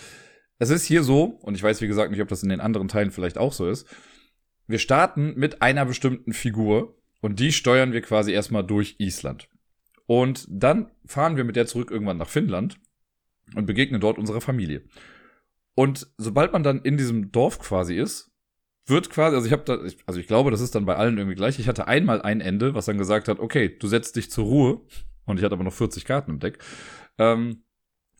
Es 0.58 0.70
ist 0.70 0.84
hier 0.84 1.02
so, 1.02 1.24
und 1.24 1.54
ich 1.54 1.62
weiß 1.62 1.80
wie 1.80 1.88
gesagt 1.88 2.10
nicht, 2.10 2.20
ob 2.20 2.28
das 2.28 2.42
in 2.42 2.48
den 2.48 2.60
anderen 2.60 2.88
Teilen 2.88 3.10
vielleicht 3.10 3.38
auch 3.38 3.52
so 3.52 3.68
ist. 3.68 3.86
Wir 4.66 4.78
starten 4.78 5.34
mit 5.36 5.60
einer 5.60 5.84
bestimmten 5.84 6.32
Figur 6.32 6.96
und 7.20 7.40
die 7.40 7.52
steuern 7.52 7.92
wir 7.92 8.02
quasi 8.02 8.32
erstmal 8.32 8.64
durch 8.64 8.96
Island. 8.98 9.48
Und 10.06 10.46
dann 10.48 10.90
fahren 11.06 11.36
wir 11.36 11.44
mit 11.44 11.56
der 11.56 11.66
zurück 11.66 11.90
irgendwann 11.90 12.18
nach 12.18 12.28
Finnland 12.28 12.78
und 13.54 13.66
begegnen 13.66 14.00
dort 14.00 14.18
unserer 14.18 14.40
Familie. 14.40 14.84
Und 15.74 16.12
sobald 16.18 16.52
man 16.52 16.62
dann 16.62 16.82
in 16.82 16.96
diesem 16.96 17.32
Dorf 17.32 17.58
quasi 17.58 17.96
ist, 17.96 18.30
wird 18.86 19.10
quasi, 19.10 19.36
also 19.36 19.46
ich 19.46 19.52
habe 19.52 19.64
da, 19.64 19.78
also 20.06 20.20
ich 20.20 20.26
glaube, 20.26 20.50
das 20.50 20.60
ist 20.60 20.74
dann 20.74 20.84
bei 20.84 20.96
allen 20.96 21.16
irgendwie 21.16 21.36
gleich. 21.36 21.58
Ich 21.58 21.68
hatte 21.68 21.86
einmal 21.86 22.20
ein 22.20 22.40
Ende, 22.40 22.74
was 22.74 22.86
dann 22.86 22.98
gesagt 22.98 23.28
hat, 23.28 23.38
okay, 23.38 23.76
du 23.78 23.86
setzt 23.86 24.16
dich 24.16 24.30
zur 24.30 24.44
Ruhe. 24.44 24.80
Und 25.24 25.38
ich 25.38 25.44
hatte 25.44 25.54
aber 25.54 25.64
noch 25.64 25.72
40 25.72 26.04
Karten 26.04 26.32
im 26.32 26.40
Deck. 26.40 26.58
Ähm, 27.18 27.62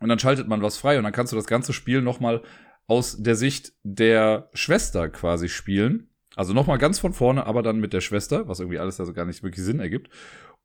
und 0.03 0.09
dann 0.09 0.19
schaltet 0.19 0.49
man 0.49 0.63
was 0.63 0.77
frei 0.77 0.99
und 0.99 1.05
dann 1.05 1.13
kannst 1.13 1.33
du 1.33 1.37
das 1.37 1.47
ganze 1.47 1.73
Spiel 1.73 2.03
nochmal 2.03 2.43
aus 2.87 3.23
der 3.23 3.37
Sicht 3.37 3.73
der 3.85 4.51
Schwester 4.53 5.09
quasi 5.09 5.49
spielen. 5.49 6.09
Also 6.35 6.53
nochmal 6.55 6.79
ganz 6.79 6.99
von 6.99 7.13
vorne, 7.13 7.47
aber 7.47 7.63
dann 7.63 7.79
mit 7.79 7.93
der 7.93 8.01
Schwester, 8.01 8.49
was 8.49 8.61
irgendwie 8.61 8.79
alles 8.79 8.99
also 8.99 9.13
gar 9.13 9.27
nicht 9.27 9.43
wirklich 9.43 9.65
Sinn 9.65 9.81
ergibt. 9.81 10.11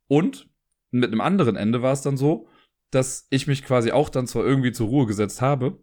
Und 0.08 0.50
mit 0.92 1.12
einem 1.12 1.22
anderen 1.22 1.56
Ende 1.56 1.82
war 1.82 1.94
es 1.94 2.02
dann 2.02 2.18
so, 2.18 2.48
dass 2.90 3.28
ich 3.30 3.48
mich 3.48 3.64
quasi 3.64 3.92
auch 3.92 4.10
dann 4.10 4.28
zwar 4.28 4.46
irgendwie 4.46 4.72
zur 4.72 4.88
Ruhe 4.88 5.06
gesetzt 5.06 5.42
habe 5.42 5.78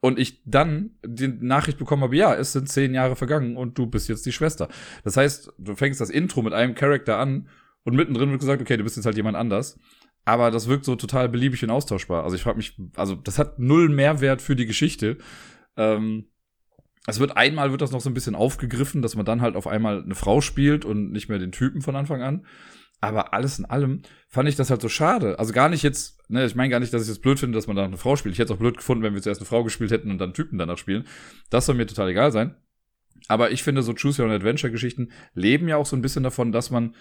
und 0.00 0.18
ich 0.18 0.42
dann 0.44 0.98
die 1.06 1.28
Nachricht 1.28 1.78
bekommen 1.78 2.02
habe, 2.02 2.16
ja, 2.16 2.34
es 2.34 2.52
sind 2.52 2.68
zehn 2.68 2.92
Jahre 2.92 3.16
vergangen 3.16 3.56
und 3.56 3.78
du 3.78 3.86
bist 3.86 4.08
jetzt 4.08 4.26
die 4.26 4.32
Schwester. 4.32 4.68
Das 5.04 5.16
heißt, 5.16 5.54
du 5.56 5.74
fängst 5.76 6.00
das 6.00 6.10
Intro 6.10 6.42
mit 6.42 6.52
einem 6.52 6.74
Charakter 6.74 7.18
an 7.18 7.48
und 7.84 7.94
mittendrin 7.94 8.30
wird 8.30 8.40
gesagt, 8.40 8.60
okay, 8.60 8.76
du 8.76 8.82
bist 8.82 8.96
jetzt 8.96 9.06
halt 9.06 9.16
jemand 9.16 9.36
anders 9.36 9.78
aber 10.24 10.50
das 10.50 10.68
wirkt 10.68 10.84
so 10.84 10.96
total 10.96 11.28
beliebig 11.28 11.62
und 11.64 11.70
austauschbar. 11.70 12.24
Also 12.24 12.36
ich 12.36 12.42
frage 12.42 12.58
mich, 12.58 12.78
also 12.96 13.14
das 13.14 13.38
hat 13.38 13.58
null 13.58 13.88
Mehrwert 13.88 14.42
für 14.42 14.56
die 14.56 14.66
Geschichte. 14.66 15.18
Ähm, 15.76 16.26
es 17.06 17.20
wird 17.20 17.36
einmal 17.36 17.70
wird 17.70 17.80
das 17.80 17.92
noch 17.92 18.02
so 18.02 18.10
ein 18.10 18.14
bisschen 18.14 18.34
aufgegriffen, 18.34 19.00
dass 19.00 19.16
man 19.16 19.24
dann 19.24 19.40
halt 19.40 19.56
auf 19.56 19.66
einmal 19.66 20.02
eine 20.02 20.14
Frau 20.14 20.42
spielt 20.42 20.84
und 20.84 21.10
nicht 21.10 21.30
mehr 21.30 21.38
den 21.38 21.52
Typen 21.52 21.80
von 21.80 21.96
Anfang 21.96 22.22
an. 22.22 22.44
Aber 23.00 23.32
alles 23.32 23.58
in 23.58 23.64
allem 23.64 24.02
fand 24.28 24.48
ich 24.48 24.56
das 24.56 24.70
halt 24.70 24.82
so 24.82 24.88
schade. 24.88 25.38
Also 25.38 25.52
gar 25.52 25.68
nicht 25.68 25.82
jetzt, 25.82 26.20
ne, 26.28 26.44
ich 26.44 26.54
meine 26.54 26.68
gar 26.68 26.80
nicht, 26.80 26.92
dass 26.92 27.02
ich 27.02 27.08
es 27.08 27.14
das 27.14 27.22
blöd 27.22 27.38
finde, 27.38 27.56
dass 27.56 27.66
man 27.66 27.76
da 27.76 27.84
eine 27.84 27.96
Frau 27.96 28.16
spielt. 28.16 28.34
Ich 28.34 28.38
hätte 28.40 28.52
es 28.52 28.56
auch 28.56 28.60
blöd 28.60 28.76
gefunden, 28.76 29.04
wenn 29.04 29.14
wir 29.14 29.22
zuerst 29.22 29.40
eine 29.40 29.46
Frau 29.46 29.62
gespielt 29.62 29.90
hätten 29.90 30.10
und 30.10 30.18
dann 30.18 30.34
Typen 30.34 30.58
danach 30.58 30.78
spielen. 30.78 31.06
Das 31.48 31.66
soll 31.66 31.76
mir 31.76 31.86
total 31.86 32.08
egal 32.08 32.32
sein. 32.32 32.56
Aber 33.28 33.50
ich 33.50 33.62
finde, 33.62 33.82
so 33.82 33.94
Choose 33.94 34.20
Your 34.20 34.28
Own 34.28 34.34
Adventure 34.34 34.70
Geschichten 34.70 35.10
leben 35.34 35.68
ja 35.68 35.76
auch 35.76 35.86
so 35.86 35.96
ein 35.96 36.02
bisschen 36.02 36.24
davon, 36.24 36.52
dass 36.52 36.70
man 36.70 36.94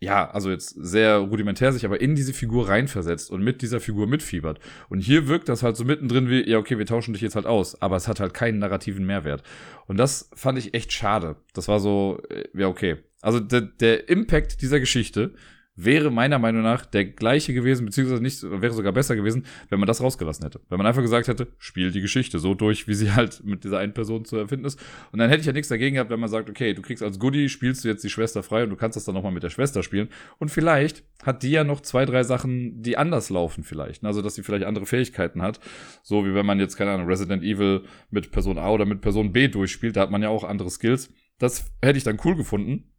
ja, 0.00 0.30
also 0.30 0.50
jetzt 0.50 0.70
sehr 0.70 1.18
rudimentär 1.18 1.72
sich 1.72 1.84
aber 1.84 2.00
in 2.00 2.14
diese 2.14 2.32
Figur 2.32 2.68
reinversetzt 2.68 3.30
und 3.30 3.42
mit 3.42 3.60
dieser 3.60 3.80
Figur 3.80 4.06
mitfiebert. 4.06 4.58
Und 4.88 5.00
hier 5.00 5.28
wirkt 5.28 5.50
das 5.50 5.62
halt 5.62 5.76
so 5.76 5.84
mittendrin 5.84 6.30
wie, 6.30 6.48
ja, 6.48 6.56
okay, 6.56 6.78
wir 6.78 6.86
tauschen 6.86 7.12
dich 7.12 7.20
jetzt 7.20 7.36
halt 7.36 7.44
aus, 7.44 7.80
aber 7.82 7.96
es 7.96 8.08
hat 8.08 8.18
halt 8.18 8.32
keinen 8.32 8.58
narrativen 8.58 9.04
Mehrwert. 9.04 9.42
Und 9.86 9.98
das 9.98 10.30
fand 10.34 10.58
ich 10.58 10.72
echt 10.72 10.92
schade. 10.92 11.36
Das 11.52 11.68
war 11.68 11.80
so, 11.80 12.22
äh, 12.30 12.44
ja, 12.54 12.68
okay. 12.68 12.96
Also 13.20 13.40
der, 13.40 13.60
der 13.60 14.08
Impact 14.08 14.62
dieser 14.62 14.80
Geschichte 14.80 15.34
wäre 15.84 16.10
meiner 16.10 16.38
Meinung 16.38 16.62
nach 16.62 16.84
der 16.86 17.04
gleiche 17.04 17.54
gewesen, 17.54 17.86
beziehungsweise 17.86 18.22
nicht, 18.22 18.42
wäre 18.42 18.72
sogar 18.72 18.92
besser 18.92 19.16
gewesen, 19.16 19.46
wenn 19.68 19.80
man 19.80 19.86
das 19.86 20.00
rausgelassen 20.00 20.44
hätte. 20.44 20.60
Wenn 20.68 20.78
man 20.78 20.86
einfach 20.86 21.02
gesagt 21.02 21.28
hätte, 21.28 21.48
spiel 21.58 21.90
die 21.90 22.00
Geschichte 22.00 22.38
so 22.38 22.54
durch, 22.54 22.88
wie 22.88 22.94
sie 22.94 23.12
halt 23.12 23.44
mit 23.44 23.64
dieser 23.64 23.78
einen 23.78 23.94
Person 23.94 24.24
zu 24.24 24.36
erfinden 24.36 24.66
ist. 24.66 24.80
Und 25.12 25.18
dann 25.18 25.28
hätte 25.28 25.40
ich 25.40 25.46
ja 25.46 25.52
nichts 25.52 25.68
dagegen 25.68 25.94
gehabt, 25.94 26.10
wenn 26.10 26.20
man 26.20 26.28
sagt, 26.28 26.50
okay, 26.50 26.74
du 26.74 26.82
kriegst 26.82 27.02
als 27.02 27.18
Goodie, 27.18 27.48
spielst 27.48 27.84
du 27.84 27.88
jetzt 27.88 28.04
die 28.04 28.10
Schwester 28.10 28.42
frei 28.42 28.64
und 28.64 28.70
du 28.70 28.76
kannst 28.76 28.96
das 28.96 29.04
dann 29.04 29.14
nochmal 29.14 29.32
mit 29.32 29.42
der 29.42 29.50
Schwester 29.50 29.82
spielen. 29.82 30.08
Und 30.38 30.50
vielleicht 30.50 31.04
hat 31.22 31.42
die 31.42 31.50
ja 31.50 31.64
noch 31.64 31.80
zwei, 31.80 32.04
drei 32.04 32.22
Sachen, 32.22 32.82
die 32.82 32.96
anders 32.96 33.30
laufen 33.30 33.64
vielleicht. 33.64 34.04
Also, 34.04 34.22
dass 34.22 34.34
sie 34.34 34.42
vielleicht 34.42 34.64
andere 34.64 34.86
Fähigkeiten 34.86 35.42
hat. 35.42 35.60
So 36.02 36.24
wie 36.26 36.34
wenn 36.34 36.46
man 36.46 36.58
jetzt, 36.58 36.76
keine 36.76 36.92
Ahnung, 36.92 37.06
Resident 37.06 37.42
Evil 37.42 37.84
mit 38.10 38.30
Person 38.30 38.58
A 38.58 38.70
oder 38.70 38.86
mit 38.86 39.00
Person 39.00 39.32
B 39.32 39.48
durchspielt, 39.48 39.96
da 39.96 40.02
hat 40.02 40.10
man 40.10 40.22
ja 40.22 40.28
auch 40.28 40.44
andere 40.44 40.70
Skills. 40.70 41.12
Das 41.38 41.72
hätte 41.82 41.98
ich 41.98 42.04
dann 42.04 42.18
cool 42.24 42.36
gefunden. 42.36 42.92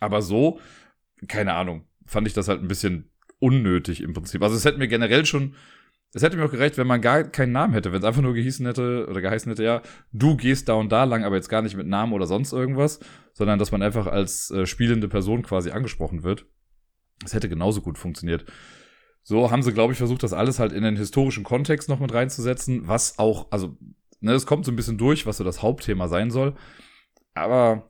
Aber 0.00 0.22
so, 0.22 0.60
keine 1.28 1.54
Ahnung 1.54 1.84
fand 2.06 2.26
ich 2.26 2.34
das 2.34 2.48
halt 2.48 2.60
ein 2.62 2.68
bisschen 2.68 3.10
unnötig 3.38 4.02
im 4.02 4.12
Prinzip. 4.12 4.42
Also 4.42 4.56
es 4.56 4.64
hätte 4.64 4.78
mir 4.78 4.88
generell 4.88 5.26
schon 5.26 5.54
es 6.14 6.22
hätte 6.22 6.36
mir 6.36 6.44
auch 6.44 6.50
gereicht, 6.50 6.76
wenn 6.76 6.86
man 6.86 7.00
gar 7.00 7.24
keinen 7.24 7.52
Namen 7.52 7.72
hätte, 7.72 7.90
wenn 7.90 8.00
es 8.00 8.04
einfach 8.04 8.20
nur 8.20 8.34
gehießen 8.34 8.66
hätte 8.66 9.06
oder 9.08 9.22
geheißen 9.22 9.50
hätte, 9.50 9.64
ja, 9.64 9.80
du 10.12 10.36
gehst 10.36 10.68
da 10.68 10.74
und 10.74 10.92
da 10.92 11.04
lang, 11.04 11.24
aber 11.24 11.36
jetzt 11.36 11.48
gar 11.48 11.62
nicht 11.62 11.76
mit 11.76 11.86
Namen 11.86 12.12
oder 12.12 12.26
sonst 12.26 12.52
irgendwas, 12.52 13.00
sondern 13.32 13.58
dass 13.58 13.72
man 13.72 13.82
einfach 13.82 14.06
als 14.06 14.50
äh, 14.50 14.66
spielende 14.66 15.08
Person 15.08 15.42
quasi 15.42 15.70
angesprochen 15.70 16.22
wird. 16.22 16.44
Das 17.22 17.32
hätte 17.32 17.48
genauso 17.48 17.80
gut 17.80 17.96
funktioniert. 17.96 18.44
So 19.22 19.50
haben 19.50 19.62
sie, 19.62 19.72
glaube 19.72 19.92
ich, 19.92 19.98
versucht, 19.98 20.22
das 20.22 20.34
alles 20.34 20.58
halt 20.58 20.72
in 20.72 20.82
den 20.82 20.96
historischen 20.96 21.44
Kontext 21.44 21.88
noch 21.88 22.00
mit 22.00 22.12
reinzusetzen, 22.12 22.88
was 22.88 23.18
auch, 23.18 23.50
also, 23.50 23.78
ne, 24.20 24.32
es 24.32 24.44
kommt 24.44 24.66
so 24.66 24.72
ein 24.72 24.76
bisschen 24.76 24.98
durch, 24.98 25.24
was 25.24 25.38
so 25.38 25.44
das 25.44 25.62
Hauptthema 25.62 26.08
sein 26.08 26.30
soll. 26.30 26.54
Aber 27.32 27.88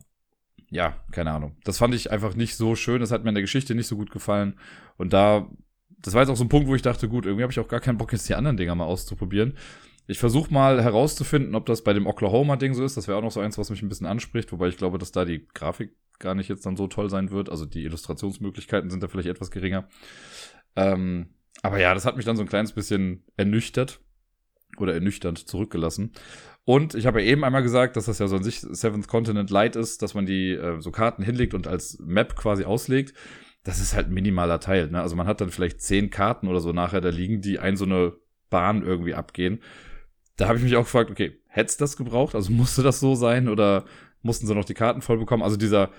ja, 0.73 0.97
keine 1.11 1.33
Ahnung. 1.33 1.55
Das 1.65 1.77
fand 1.77 1.95
ich 1.95 2.11
einfach 2.11 2.35
nicht 2.35 2.57
so 2.57 2.75
schön. 2.75 3.01
Das 3.01 3.11
hat 3.11 3.25
mir 3.25 3.29
in 3.29 3.35
der 3.35 3.43
Geschichte 3.43 3.75
nicht 3.75 3.87
so 3.87 3.97
gut 3.97 4.11
gefallen. 4.11 4.59
Und 4.97 5.13
da, 5.13 5.51
das 5.99 6.15
war 6.15 6.23
jetzt 6.23 6.31
auch 6.31 6.37
so 6.37 6.45
ein 6.45 6.49
Punkt, 6.49 6.67
wo 6.67 6.75
ich 6.75 6.81
dachte, 6.81 7.11
gut, 7.11 7.27
irgendwie 7.27 7.43
habe 7.43 7.53
ich 7.53 7.61
auch 7.61 7.69
gar 7.69 7.81
keinen 7.81 7.99
Bock, 7.99 8.11
jetzt 8.11 8.27
die 8.29 8.35
anderen 8.35 8.57
Dinger 8.57 8.75
mal 8.75 8.87
auszuprobieren. 8.87 9.59
Ich 10.07 10.19
versuche 10.19 10.53
mal 10.53 10.83
herauszufinden, 10.83 11.55
ob 11.55 11.67
das 11.67 11.85
bei 11.85 11.93
dem 11.93 12.07
Oklahoma-Ding 12.07 12.73
so 12.73 12.85
ist. 12.85 12.97
Das 12.97 13.07
wäre 13.07 13.19
auch 13.19 13.23
noch 13.23 13.31
so 13.31 13.41
eins, 13.41 13.59
was 13.59 13.69
mich 13.69 13.83
ein 13.83 13.91
bisschen 13.91 14.07
anspricht, 14.07 14.51
wobei 14.51 14.69
ich 14.69 14.79
glaube, 14.79 14.97
dass 14.97 15.13
da 15.13 15.27
die 15.27 15.47
Grafik 15.53 15.95
gar 16.19 16.35
nicht 16.35 16.49
jetzt 16.49 16.65
dann 16.65 16.79
so 16.79 16.87
toll 16.87 17.11
sein 17.11 17.31
wird. 17.31 17.51
Also 17.51 17.67
die 17.67 17.85
Illustrationsmöglichkeiten 17.85 18.89
sind 18.89 19.03
da 19.03 19.09
vielleicht 19.09 19.29
etwas 19.29 19.51
geringer. 19.51 19.89
Ähm, 20.75 21.35
aber 21.61 21.79
ja, 21.81 21.93
das 21.93 22.07
hat 22.07 22.17
mich 22.17 22.25
dann 22.25 22.37
so 22.37 22.43
ein 22.43 22.49
kleines 22.49 22.73
bisschen 22.73 23.25
ernüchtert 23.37 24.01
oder 24.79 24.95
ernüchternd 24.95 25.47
zurückgelassen. 25.47 26.13
Und 26.65 26.95
ich 26.95 27.07
habe 27.07 27.21
ja 27.21 27.29
eben 27.29 27.43
einmal 27.45 27.63
gesagt, 27.63 27.97
dass 27.97 28.07
das 28.07 28.21
ja 28.21 28.29
so 28.29 28.37
an 28.37 28.45
sich 28.45 28.61
Seventh 28.61 29.09
Continent 29.09 29.51
Light 29.51 29.75
ist, 29.75 30.01
dass 30.03 30.15
man 30.15 30.27
die 30.27 30.53
äh, 30.53 30.81
so 30.81 30.93
Karten 30.93 31.23
hinlegt 31.23 31.55
und 31.55 31.67
als 31.67 31.99
Map 31.99 32.37
quasi 32.37 32.65
auslegt. 32.65 33.15
Das 33.65 33.81
ist 33.81 33.95
halt 33.95 34.09
ein 34.09 34.15
minimaler 34.15 34.61
Teil. 34.61 34.89
Ne? 34.89 35.01
Also 35.01 35.17
man 35.17 35.27
hat 35.27 35.41
dann 35.41 35.51
vielleicht 35.51 35.81
zehn 35.81 36.11
Karten 36.11 36.47
oder 36.49 36.61
so 36.61 36.73
nachher 36.73 37.01
da 37.01 37.09
liegen, 37.09 37.41
die 37.41 37.59
ein 37.59 37.77
so 37.77 37.85
eine 37.85 38.13
Bahn 38.51 38.83
irgendwie 38.83 39.15
abgehen. 39.15 39.61
Da 40.37 40.47
habe 40.49 40.59
ich 40.59 40.65
mich 40.65 40.77
auch 40.77 40.85
gefragt, 40.85 41.11
okay, 41.11 41.41
hätte 41.49 41.71
es 41.71 41.77
das 41.77 41.97
gebraucht? 41.97 42.37
Also 42.37 42.53
musste 42.53 42.83
das 42.83 43.01
so 43.01 43.15
sein 43.15 43.49
oder 43.49 43.85
mussten 44.23 44.47
sie 44.47 44.55
noch 44.55 44.65
die 44.65 44.75
Karten 44.75 45.03
voll 45.03 45.19
bekommen? 45.19 45.43
Also 45.43 45.57
dieser 45.57 45.91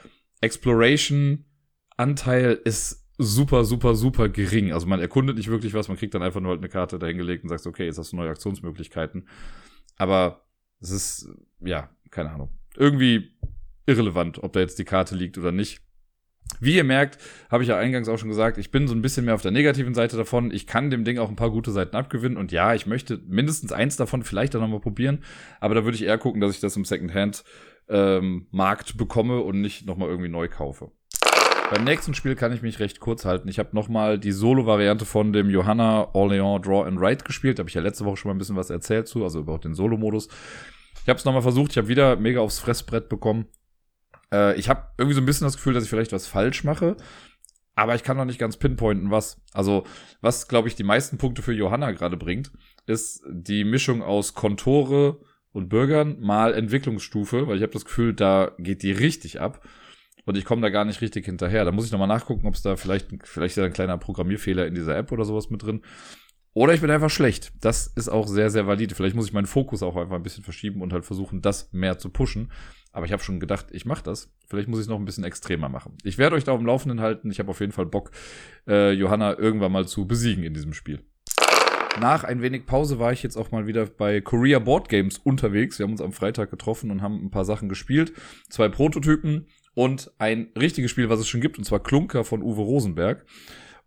Exploration-Anteil 0.42 2.60
ist 2.64 3.06
super, 3.18 3.66
super, 3.66 3.96
super 3.96 4.30
gering. 4.30 4.72
Also 4.72 4.88
man 4.88 5.00
erkundet 5.00 5.38
nicht 5.38 5.50
wirklich 5.50 5.74
was, 5.74 5.90
man 5.90 5.98
kriegt 5.98 6.14
dann 6.14 6.24
einfach 6.24 6.42
nur 6.42 6.52
halt 6.52 6.62
eine 6.62 6.70
Karte 6.70 7.00
dahingelegt 7.00 7.44
und 7.44 7.50
sagt, 7.50 7.68
okay, 7.68 7.86
jetzt 7.86 7.98
hast 7.98 8.14
du 8.14 8.16
neue 8.16 8.30
Aktionsmöglichkeiten. 8.30 9.28
Aber 9.98 10.43
es 10.84 10.92
ist, 10.92 11.30
ja, 11.62 11.90
keine 12.12 12.32
Ahnung. 12.32 12.50
Irgendwie 12.76 13.32
irrelevant, 13.86 14.44
ob 14.44 14.54
da 14.54 14.60
jetzt 14.60 14.80
die 14.80 14.86
Karte 14.86 15.16
liegt 15.16 15.38
oder 15.38 15.52
nicht. 15.52 15.82
Wie 16.60 16.76
ihr 16.76 16.84
merkt, 16.84 17.18
habe 17.50 17.64
ich 17.64 17.70
ja 17.70 17.78
eingangs 17.78 18.10
auch 18.10 18.18
schon 18.18 18.30
gesagt, 18.30 18.58
ich 18.58 18.70
bin 18.70 18.88
so 18.88 18.94
ein 18.94 19.02
bisschen 19.02 19.26
mehr 19.26 19.34
auf 19.34 19.42
der 19.42 19.52
negativen 19.52 19.94
Seite 19.94 20.18
davon. 20.18 20.52
Ich 20.52 20.68
kann 20.68 20.90
dem 20.90 21.04
Ding 21.04 21.18
auch 21.18 21.30
ein 21.30 21.36
paar 21.36 21.52
gute 21.52 21.72
Seiten 21.72 21.96
abgewinnen. 21.96 22.38
Und 22.38 22.52
ja, 22.52 22.76
ich 22.76 22.86
möchte 22.86 23.22
mindestens 23.26 23.72
eins 23.72 23.96
davon 23.96 24.24
vielleicht 24.24 24.54
dann 24.54 24.62
nochmal 24.62 24.82
probieren. 24.82 25.24
Aber 25.60 25.74
da 25.74 25.84
würde 25.84 25.96
ich 25.96 26.04
eher 26.04 26.18
gucken, 26.18 26.42
dass 26.42 26.54
ich 26.54 26.60
das 26.60 26.76
im 26.76 26.86
Secondhand-Markt 26.86 28.90
ähm, 28.90 28.98
bekomme 28.98 29.40
und 29.40 29.62
nicht 29.62 29.86
nochmal 29.86 30.10
irgendwie 30.10 30.30
neu 30.30 30.50
kaufe. 30.50 30.92
Beim 31.74 31.86
nächsten 31.86 32.14
Spiel 32.14 32.36
kann 32.36 32.54
ich 32.54 32.62
mich 32.62 32.80
recht 32.80 33.00
kurz 33.00 33.26
halten. 33.26 33.48
Ich 33.48 33.58
habe 33.58 33.70
nochmal 33.72 34.20
die 34.20 34.32
Solo-Variante 34.32 35.06
von 35.06 35.34
dem 35.34 35.50
Johanna 35.50 36.04
Orléans 36.14 36.62
Draw 36.62 36.86
and 36.86 37.00
Write 37.00 37.24
gespielt. 37.26 37.58
Da 37.58 37.62
habe 37.62 37.70
ich 37.70 37.74
ja 37.74 37.82
letzte 37.82 38.06
Woche 38.06 38.18
schon 38.18 38.30
mal 38.30 38.36
ein 38.36 38.38
bisschen 38.38 38.56
was 38.56 38.70
erzählt 38.70 39.08
zu, 39.08 39.24
also 39.24 39.40
über 39.40 39.58
den 39.58 39.74
Solo-Modus. 39.74 40.28
Ich 41.02 41.10
habe 41.10 41.18
es 41.18 41.26
nochmal 41.26 41.42
versucht. 41.42 41.72
Ich 41.72 41.78
habe 41.78 41.88
wieder 41.88 42.16
mega 42.16 42.42
aufs 42.42 42.60
Fressbrett 42.60 43.10
bekommen. 43.10 43.48
Äh, 44.32 44.56
ich 44.60 44.70
habe 44.70 44.84
irgendwie 45.00 45.16
so 45.16 45.22
ein 45.22 45.26
bisschen 45.26 45.48
das 45.48 45.56
Gefühl, 45.56 45.74
dass 45.74 45.84
ich 45.84 45.90
vielleicht 45.90 46.12
was 46.12 46.28
falsch 46.28 46.64
mache. 46.64 46.96
Aber 47.74 47.96
ich 47.96 48.04
kann 48.04 48.18
noch 48.18 48.26
nicht 48.26 48.38
ganz 48.38 48.58
pinpointen, 48.58 49.10
was. 49.10 49.42
Also, 49.52 49.84
was, 50.22 50.48
glaube 50.48 50.68
ich, 50.68 50.76
die 50.76 50.84
meisten 50.84 51.18
Punkte 51.18 51.42
für 51.42 51.54
Johanna 51.54 51.90
gerade 51.90 52.18
bringt, 52.18 52.52
ist 52.86 53.24
die 53.28 53.64
Mischung 53.64 54.04
aus 54.04 54.36
Kontore 54.36 55.22
und 55.54 55.70
Bürgern 55.70 56.20
mal 56.20 56.54
Entwicklungsstufe, 56.54 57.48
weil 57.48 57.58
ich 57.58 57.64
habe 57.64 57.74
das 57.74 57.86
Gefühl, 57.86 58.14
da 58.14 58.52
geht 58.60 58.84
die 58.84 58.92
richtig 58.92 59.42
ab. 59.42 59.60
Und 60.26 60.38
ich 60.38 60.46
komme 60.46 60.62
da 60.62 60.70
gar 60.70 60.86
nicht 60.86 61.02
richtig 61.02 61.26
hinterher. 61.26 61.66
Da 61.66 61.72
muss 61.72 61.86
ich 61.86 61.92
nochmal 61.92 62.08
nachgucken, 62.08 62.48
ob 62.48 62.56
es 62.56 62.62
da 62.62 62.76
vielleicht, 62.76 63.10
vielleicht 63.24 63.58
ist 63.58 63.64
ein 63.64 63.74
kleiner 63.74 63.98
Programmierfehler 63.98 64.66
in 64.66 64.76
dieser 64.76 64.98
App 64.98 65.12
oder 65.12 65.26
sowas 65.26 65.50
mit 65.50 65.64
drin. 65.64 65.82
Oder 66.54 66.74
ich 66.74 66.82
bin 66.82 66.92
einfach 66.92 67.10
schlecht. 67.10 67.52
Das 67.62 67.88
ist 67.88 68.10
auch 68.10 68.28
sehr, 68.28 68.50
sehr 68.52 68.68
valide. 68.68 68.94
Vielleicht 68.94 69.16
muss 69.16 69.26
ich 69.26 69.34
meinen 69.34 69.48
Fokus 69.48 69.82
auch 69.82 69.96
einfach 69.96 70.16
ein 70.16 70.24
bisschen 70.24 70.44
verschieben 70.44 70.82
und 70.82 70.94
halt 70.94 71.04
versuchen, 71.04 71.42
das 71.42 71.74
mehr 71.74 71.98
zu 71.98 72.10
pushen. 72.10 72.52
Aber 72.92 73.08
ich 73.08 73.12
habe 73.12 73.24
schon 73.24 73.40
gedacht, 73.40 73.68
ich 73.72 73.86
mache 73.86 74.04
das. 74.04 74.32
Vielleicht 74.48 74.70
muss 74.70 74.80
ich 74.80 74.84
es 74.84 74.90
noch 74.90 75.00
ein 75.00 75.06
bisschen 75.06 75.24
extremer 75.24 75.68
machen. 75.68 75.98
Ich 76.04 76.20
werde 76.20 76.36
euch 76.36 76.44
da 76.44 76.52
auf 76.52 76.60
dem 76.60 76.68
Laufenden 76.68 77.02
halten. 77.02 77.32
Ich 77.32 77.40
habe 77.40 77.50
auf 77.50 77.60
jeden 77.60 77.72
Fall 77.72 77.88
Bock, 77.88 78.12
äh, 78.68 78.92
Johanna 78.92 79.38
irgendwann 79.38 79.72
mal 79.72 79.88
zu 79.88 80.06
besiegen 80.06 80.44
in 80.44 80.54
diesem 80.54 80.74
Spiel. 80.74 81.04
Nach 82.00 82.24
ein 82.24 82.42
wenig 82.42 82.66
Pause 82.66 83.00
war 83.00 83.12
ich 83.12 83.24
jetzt 83.24 83.36
auch 83.36 83.52
mal 83.52 83.68
wieder 83.68 83.86
bei 83.86 84.22
Korea 84.22 84.60
Board 84.60 84.90
Games 84.90 85.18
unterwegs. 85.18 85.80
Wir 85.80 85.86
haben 85.86 85.92
uns 85.92 86.02
am 86.02 86.12
Freitag 86.12 86.52
getroffen 86.52 86.92
und 86.92 87.02
haben 87.02 87.24
ein 87.24 87.32
paar 87.32 87.46
Sachen 87.46 87.70
gespielt. 87.70 88.14
Zwei 88.50 88.70
Prototypen, 88.70 89.48
und 89.76 90.12
ein 90.20 90.52
richtiges 90.58 90.92
Spiel, 90.92 91.10
was 91.10 91.20
es 91.20 91.28
schon 91.28 91.42
gibt, 91.42 91.58
und 91.58 91.64
zwar 91.64 91.82
Klunker 91.82 92.24
von 92.24 92.42
Uwe 92.42 92.62
Rosenberg. 92.62 93.26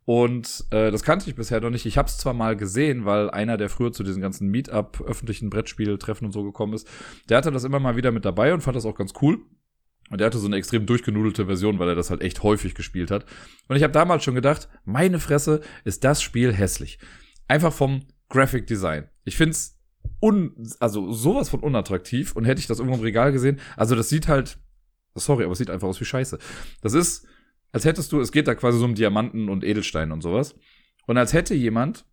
Und 0.05 0.65
äh, 0.71 0.93
das 0.93 1.03
kannte 1.03 1.29
ich 1.29 1.35
bisher 1.35 1.61
noch 1.61 1.71
nicht. 1.71 1.85
Ich 1.85 1.99
habe 1.99 2.09
es 2.09 2.17
zwar 2.17 2.33
mal 2.33 2.57
gesehen, 2.57 3.05
weil 3.05 3.29
einer, 3.31 3.57
der 3.57 3.69
früher 3.69 3.93
zu 3.93 4.05
diesen 4.05 4.23
ganzen 4.23 4.49
Meetup, 4.49 5.01
öffentlichen 5.01 5.51
Brettspieltreffen 5.51 6.27
und 6.27 6.33
so 6.33 6.45
gekommen 6.45 6.75
ist, 6.75 6.89
der 7.29 7.39
hatte 7.39 7.51
das 7.51 7.65
immer 7.65 7.81
mal 7.81 7.97
wieder 7.97 8.13
mit 8.13 8.25
dabei 8.25 8.55
und 8.55 8.61
fand 8.61 8.77
das 8.77 8.87
auch 8.87 8.95
ganz 8.95 9.15
cool. 9.21 9.41
Und 10.09 10.21
der 10.21 10.29
hatte 10.29 10.39
so 10.39 10.47
eine 10.47 10.57
extrem 10.57 10.87
durchgenudelte 10.87 11.47
Version, 11.47 11.81
weil 11.81 11.89
er 11.89 11.97
das 11.97 12.11
halt 12.11 12.23
echt 12.23 12.45
häufig 12.45 12.77
gespielt 12.77 13.11
hat. 13.11 13.27
Und 13.67 13.75
ich 13.75 13.83
habe 13.83 13.93
damals 13.93 14.23
schon 14.23 14.37
gedacht, 14.37 14.69
meine 14.85 15.19
Fresse, 15.19 15.61
ist 15.85 16.05
das 16.05 16.23
Spiel 16.23 16.53
hässlich. 16.53 17.01
Einfach 17.49 17.73
vom 17.73 18.03
Graphic 18.29 18.69
Design. 18.69 19.09
Ich 19.25 19.37
find's 19.37 19.81
un, 20.23 20.55
also 20.79 21.13
sowas 21.13 21.49
von 21.49 21.61
unattraktiv 21.61 22.37
und 22.37 22.45
hätte 22.45 22.61
ich 22.61 22.69
das 22.69 22.79
irgendwo 22.79 22.99
im 22.99 23.03
Regal 23.03 23.33
gesehen, 23.33 23.59
also 23.77 23.97
das 23.97 24.09
sieht 24.09 24.29
halt 24.29 24.59
Sorry, 25.17 25.45
aber 25.45 25.53
es 25.53 25.59
sieht 25.59 25.71
einfach 25.71 25.89
aus 25.89 26.01
wie 26.01 26.05
Scheiße. 26.05 26.39
Das 26.81 26.95
ist, 26.95 27.27
als 27.73 27.85
hättest 27.85 28.13
du, 28.13 28.21
es 28.21 28.33
geht 28.33 28.49
da 28.49 28.55
quasi 28.55 28.79
so 28.79 28.85
um 28.85 28.95
Diamanten 28.95 29.49
und 29.49 29.65
Edelsteine 29.65 30.13
und 30.13 30.23
sowas. 30.23 30.55
Und 31.07 31.17
als 31.19 31.33
hätte 31.33 31.55
jemand 31.55 32.05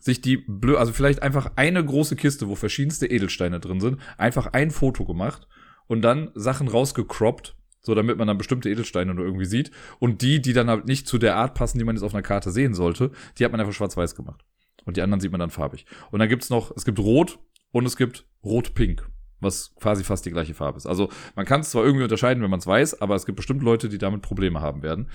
sich 0.00 0.20
die 0.20 0.38
blö, 0.38 0.76
also 0.76 0.92
vielleicht 0.92 1.22
einfach 1.22 1.52
eine 1.56 1.84
große 1.84 2.16
Kiste, 2.16 2.48
wo 2.48 2.54
verschiedenste 2.54 3.06
Edelsteine 3.06 3.60
drin 3.60 3.80
sind, 3.80 3.98
einfach 4.16 4.48
ein 4.52 4.70
Foto 4.70 5.04
gemacht 5.04 5.46
und 5.86 6.02
dann 6.02 6.30
Sachen 6.34 6.68
rausgecroppt, 6.68 7.56
so 7.80 7.94
damit 7.94 8.16
man 8.16 8.28
dann 8.28 8.38
bestimmte 8.38 8.70
Edelsteine 8.70 9.12
nur 9.12 9.24
irgendwie 9.24 9.44
sieht. 9.44 9.70
Und 9.98 10.22
die, 10.22 10.40
die 10.40 10.52
dann 10.52 10.70
halt 10.70 10.86
nicht 10.86 11.06
zu 11.06 11.18
der 11.18 11.36
Art 11.36 11.54
passen, 11.54 11.78
die 11.78 11.84
man 11.84 11.96
jetzt 11.96 12.04
auf 12.04 12.14
einer 12.14 12.22
Karte 12.22 12.50
sehen 12.50 12.74
sollte, 12.74 13.10
die 13.38 13.44
hat 13.44 13.52
man 13.52 13.60
einfach 13.60 13.74
schwarz-weiß 13.74 14.14
gemacht. 14.14 14.44
Und 14.84 14.96
die 14.96 15.02
anderen 15.02 15.20
sieht 15.20 15.32
man 15.32 15.40
dann 15.40 15.50
farbig. 15.50 15.84
Und 16.10 16.20
dann 16.20 16.28
gibt's 16.28 16.48
noch, 16.48 16.72
es 16.76 16.84
gibt 16.84 16.98
Rot 16.98 17.38
und 17.70 17.84
es 17.86 17.96
gibt 17.96 18.26
Rot-Pink 18.44 19.11
was 19.42 19.74
quasi 19.80 20.04
fast 20.04 20.24
die 20.24 20.30
gleiche 20.30 20.54
Farbe 20.54 20.78
ist. 20.78 20.86
Also 20.86 21.08
man 21.34 21.44
kann 21.44 21.60
es 21.60 21.70
zwar 21.70 21.84
irgendwie 21.84 22.04
unterscheiden, 22.04 22.42
wenn 22.42 22.50
man 22.50 22.60
es 22.60 22.66
weiß, 22.66 23.00
aber 23.00 23.14
es 23.14 23.26
gibt 23.26 23.36
bestimmt 23.36 23.62
Leute, 23.62 23.88
die 23.88 23.98
damit 23.98 24.22
Probleme 24.22 24.60
haben 24.60 24.82
werden. 24.82 25.08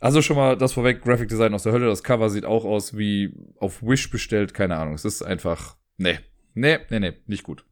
Also 0.00 0.20
schon 0.20 0.36
mal 0.36 0.56
das 0.56 0.72
vorweg, 0.72 1.02
Graphic 1.02 1.28
Design 1.28 1.54
aus 1.54 1.62
der 1.62 1.72
Hölle. 1.72 1.86
Das 1.86 2.02
Cover 2.02 2.28
sieht 2.28 2.44
auch 2.44 2.64
aus 2.64 2.96
wie 2.96 3.34
auf 3.58 3.82
Wish 3.82 4.10
bestellt, 4.10 4.52
keine 4.52 4.76
Ahnung. 4.76 4.94
Es 4.94 5.04
ist 5.04 5.22
einfach, 5.22 5.76
nee, 5.96 6.18
nee, 6.54 6.78
nee, 6.90 6.98
nee, 6.98 7.12
nicht 7.26 7.44
gut. 7.44 7.64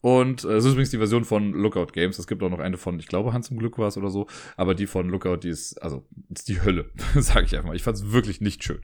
Und 0.00 0.44
äh, 0.44 0.54
es 0.54 0.64
ist 0.64 0.72
übrigens 0.72 0.90
die 0.90 0.98
Version 0.98 1.24
von 1.24 1.52
Lookout 1.52 1.92
Games. 1.92 2.18
Es 2.18 2.26
gibt 2.26 2.42
auch 2.42 2.50
noch 2.50 2.58
eine 2.58 2.76
von, 2.76 2.98
ich 2.98 3.06
glaube, 3.06 3.32
Hans 3.32 3.50
im 3.50 3.58
Glück 3.58 3.78
war 3.78 3.88
es 3.88 3.96
oder 3.96 4.10
so. 4.10 4.26
Aber 4.56 4.74
die 4.74 4.86
von 4.86 5.08
Lookout, 5.08 5.38
die 5.38 5.50
ist, 5.50 5.80
also, 5.80 6.06
ist 6.30 6.48
die 6.48 6.62
Hölle, 6.62 6.90
sage 7.14 7.46
ich 7.46 7.54
einfach 7.54 7.68
mal. 7.68 7.76
Ich 7.76 7.82
fand 7.82 7.98
es 7.98 8.12
wirklich 8.12 8.40
nicht 8.40 8.64
schön. 8.64 8.80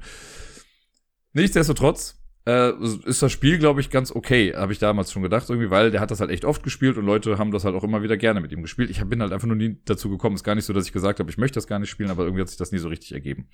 Nichtsdestotrotz, 1.33 2.20
äh, 2.47 2.73
ist 3.05 3.23
das 3.23 3.33
Spiel, 3.33 3.59
glaube 3.59 3.81
ich, 3.81 3.91
ganz 3.91 4.13
okay, 4.13 4.55
habe 4.55 4.73
ich 4.73 4.79
damals 4.79 5.13
schon 5.13 5.23
gedacht, 5.23 5.49
irgendwie, 5.49 5.71
weil 5.71 5.91
der 5.91 6.01
hat 6.01 6.11
das 6.11 6.21
halt 6.21 6.31
echt 6.31 6.45
oft 6.45 6.63
gespielt 6.63 6.97
und 6.97 7.05
Leute 7.05 7.39
haben 7.39 7.51
das 7.51 7.65
halt 7.65 7.75
auch 7.75 7.85
immer 7.85 8.03
wieder 8.03 8.17
gerne 8.17 8.41
mit 8.41 8.53
ihm 8.53 8.63
gespielt. 8.63 8.91
Ich 8.91 9.03
bin 9.05 9.21
halt 9.21 9.33
einfach 9.33 9.47
nur 9.47 9.57
nie 9.57 9.79
dazu 9.85 10.09
gekommen. 10.09 10.37
Ist 10.37 10.45
gar 10.45 10.55
nicht 10.55 10.65
so, 10.65 10.73
dass 10.73 10.87
ich 10.87 10.93
gesagt 10.93 11.21
habe, 11.21 11.31
ich 11.31 11.39
möchte 11.39 11.57
das 11.57 11.67
gar 11.67 11.79
nicht 11.79 11.91
spielen, 11.91 12.11
aber 12.11 12.25
irgendwie 12.25 12.41
hat 12.41 12.49
sich 12.49 12.59
das 12.59 12.73
nie 12.73 12.79
so 12.79 12.89
richtig 12.89 13.13
ergeben. 13.13 13.49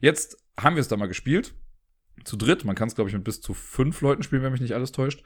Jetzt 0.00 0.36
haben 0.58 0.76
wir 0.76 0.80
es 0.80 0.88
da 0.88 0.96
mal 0.96 1.06
gespielt. 1.06 1.54
Zu 2.24 2.36
dritt. 2.36 2.66
Man 2.66 2.74
kann 2.74 2.88
es, 2.88 2.94
glaube 2.94 3.08
ich, 3.08 3.14
mit 3.14 3.24
bis 3.24 3.40
zu 3.40 3.54
fünf 3.54 4.02
Leuten 4.02 4.22
spielen, 4.22 4.42
wenn 4.42 4.52
mich 4.52 4.60
nicht 4.60 4.74
alles 4.74 4.92
täuscht. 4.92 5.22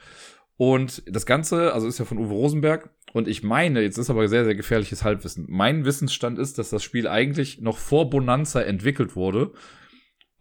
Und 0.56 1.02
das 1.06 1.26
Ganze, 1.26 1.74
also 1.74 1.88
ist 1.88 1.98
ja 1.98 2.04
von 2.04 2.18
Uwe 2.18 2.32
Rosenberg. 2.32 2.90
Und 3.12 3.26
ich 3.26 3.42
meine, 3.42 3.82
jetzt 3.82 3.98
ist 3.98 4.10
aber 4.10 4.28
sehr, 4.28 4.44
sehr 4.44 4.54
gefährliches 4.54 5.02
Halbwissen. 5.02 5.46
Mein 5.48 5.84
Wissensstand 5.84 6.38
ist, 6.38 6.58
dass 6.58 6.70
das 6.70 6.84
Spiel 6.84 7.08
eigentlich 7.08 7.60
noch 7.60 7.78
vor 7.78 8.10
Bonanza 8.10 8.60
entwickelt 8.60 9.16
wurde 9.16 9.52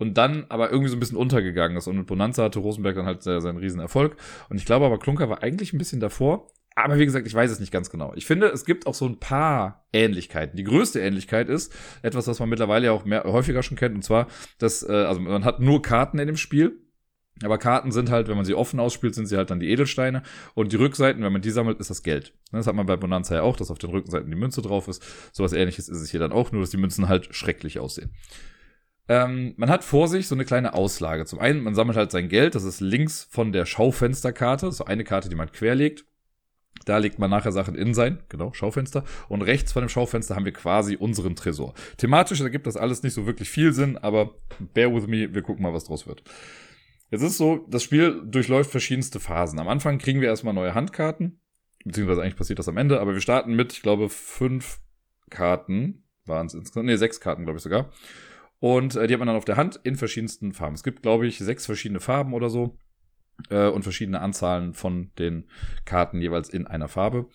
und 0.04 0.18
dann 0.18 0.46
aber 0.50 0.70
irgendwie 0.70 0.90
so 0.90 0.98
ein 0.98 1.00
bisschen 1.00 1.18
untergegangen 1.18 1.78
ist. 1.78 1.88
Und 1.88 1.98
mit 1.98 2.08
Bonanza 2.08 2.44
hatte 2.44 2.60
Rosenberg 2.60 2.96
dann 2.96 3.06
halt 3.06 3.24
seinen 3.24 3.58
Riesenerfolg. 3.58 4.18
Und 4.50 4.58
ich 4.58 4.66
glaube 4.66 4.86
aber, 4.86 5.00
Klunker 5.00 5.30
war 5.30 5.42
eigentlich 5.42 5.74
ein 5.74 5.78
bisschen 5.78 6.02
davor. 6.02 6.48
Aber 6.76 6.98
wie 6.98 7.06
gesagt, 7.06 7.26
ich 7.26 7.34
weiß 7.34 7.52
es 7.52 7.60
nicht 7.60 7.72
ganz 7.72 7.90
genau. 7.90 8.14
Ich 8.16 8.26
finde, 8.26 8.48
es 8.48 8.66
gibt 8.66 8.86
auch 8.86 8.96
so 8.96 9.06
ein 9.06 9.20
paar 9.20 9.86
Ähnlichkeiten. 9.94 10.58
Die 10.58 10.64
größte 10.64 11.00
Ähnlichkeit 11.00 11.48
ist 11.48 11.74
etwas, 12.02 12.28
was 12.28 12.40
man 12.40 12.50
mittlerweile 12.50 12.88
ja 12.88 12.92
auch 12.92 13.06
mehr, 13.06 13.24
häufiger 13.24 13.64
schon 13.64 13.78
kennt, 13.78 13.96
und 13.96 14.04
zwar, 14.04 14.28
dass, 14.58 14.84
äh, 14.84 14.92
also 14.92 15.22
man 15.22 15.46
hat 15.46 15.60
nur 15.60 15.82
Karten 15.82 16.20
in 16.20 16.28
dem 16.28 16.38
Spiel. 16.38 16.80
Aber 17.44 17.58
Karten 17.58 17.92
sind 17.92 18.12
halt, 18.12 18.28
wenn 18.28 18.36
man 18.36 18.46
sie 18.46 18.56
offen 18.56 18.80
ausspielt, 18.80 19.16
sind 19.16 19.28
sie 19.28 19.38
halt 19.38 19.50
dann 19.52 19.60
die 19.60 19.70
Edelsteine. 19.70 20.24
Und 20.54 20.72
die 20.72 20.78
Rückseiten, 20.78 21.24
wenn 21.24 21.34
man 21.34 21.42
die 21.42 21.50
sammelt, 21.50 21.80
ist 21.80 21.90
das 21.90 22.04
Geld. 22.04 22.34
Das 22.52 22.68
hat 22.68 22.76
man 22.76 22.86
bei 22.86 22.96
Bonanza 22.96 23.36
ja 23.36 23.42
auch, 23.42 23.56
dass 23.56 23.72
auf 23.72 23.80
den 23.80 23.90
Rückseiten 23.90 24.30
die 24.30 24.38
Münze 24.38 24.62
drauf 24.62 24.88
ist. 24.88 25.04
Sowas 25.32 25.54
ähnliches 25.54 25.90
ist 25.90 26.02
es 26.02 26.12
hier 26.12 26.20
dann 26.20 26.32
auch, 26.32 26.52
nur 26.52 26.62
dass 26.62 26.70
die 26.70 26.78
Münzen 26.78 27.08
halt 27.08 27.34
schrecklich 27.36 27.80
aussehen. 27.80 28.12
Ähm, 29.10 29.54
man 29.58 29.70
hat 29.70 29.84
vor 29.84 30.08
sich 30.08 30.28
so 30.28 30.36
eine 30.36 30.46
kleine 30.46 30.74
Auslage. 30.74 31.26
Zum 31.26 31.40
einen, 31.40 31.62
man 31.62 31.76
sammelt 31.76 31.98
halt 31.98 32.12
sein 32.12 32.30
Geld, 32.30 32.56
das 32.56 32.64
ist 32.64 32.80
links 32.80 33.28
von 33.30 33.52
der 33.52 33.66
Schaufensterkarte, 33.66 34.72
so 34.72 34.86
eine 34.86 35.04
Karte, 35.04 35.30
die 35.30 35.36
man 35.36 35.52
querlegt. 35.52 36.06
Da 36.86 36.98
legt 36.98 37.20
man 37.20 37.30
nachher 37.30 37.52
Sachen 37.52 37.76
in 37.76 37.94
sein, 37.94 38.24
genau, 38.30 38.52
Schaufenster. 38.54 39.04
Und 39.30 39.42
rechts 39.42 39.72
von 39.72 39.84
dem 39.84 39.90
Schaufenster 39.90 40.36
haben 40.36 40.46
wir 40.46 40.54
quasi 40.54 40.96
unseren 40.96 41.36
Tresor. 41.36 41.74
Thematisch 41.98 42.42
ergibt 42.42 42.68
das 42.68 42.78
alles 42.78 43.04
nicht 43.04 43.14
so 43.14 43.26
wirklich 43.26 43.50
viel 43.50 43.74
Sinn, 43.74 43.98
aber 43.98 44.36
bear 44.74 44.94
with 44.94 45.08
me, 45.08 45.34
wir 45.34 45.42
gucken 45.42 45.64
mal, 45.64 45.74
was 45.74 45.86
draus 45.86 46.08
wird. 46.08 46.24
Jetzt 47.10 47.22
ist 47.22 47.38
so, 47.38 47.66
das 47.70 47.84
Spiel 47.84 48.24
durchläuft 48.26 48.72
verschiedenste 48.72 49.20
Phasen. 49.20 49.60
Am 49.60 49.68
Anfang 49.68 49.98
kriegen 49.98 50.20
wir 50.20 50.30
erstmal 50.30 50.54
neue 50.54 50.74
Handkarten, 50.74 51.40
beziehungsweise 51.86 52.22
eigentlich 52.22 52.36
passiert 52.36 52.60
das 52.60 52.68
am 52.68 52.78
Ende, 52.78 53.00
aber 53.00 53.14
wir 53.14 53.22
starten 53.22 53.56
mit, 53.56 53.72
ich 53.72 53.82
glaube, 53.82 54.10
fünf 54.10 54.80
Karten, 55.30 56.04
waren 56.26 56.48
es 56.48 56.54
insgesamt, 56.54 56.88
nee, 56.88 56.96
sechs 56.96 57.20
Karten, 57.20 57.44
glaube 57.44 57.58
ich 57.58 57.64
sogar. 57.64 57.92
Und 58.64 58.96
äh, 58.96 59.08
die 59.08 59.14
hat 59.14 59.20
man 59.20 59.28
dann 59.28 59.36
auf 59.36 59.44
der 59.44 59.58
Hand 59.58 59.82
in 59.84 59.98
verschiedensten 59.98 60.54
Farben. 60.54 60.76
Es 60.76 60.84
gibt, 60.84 61.02
glaube 61.02 61.28
ich, 61.28 61.38
sechs 61.38 61.66
verschiedene 61.66 62.00
Farben 62.00 62.34
oder 62.34 62.50
so 62.50 62.78
äh, 63.50 63.68
und 63.68 63.84
verschiedene 63.84 64.22
Anzahlen 64.22 64.74
von 64.74 65.12
den 65.20 65.50
Karten 65.84 66.22
jeweils 66.22 66.48
in 66.48 66.66
einer 66.66 66.88
Farbe. 66.88 67.28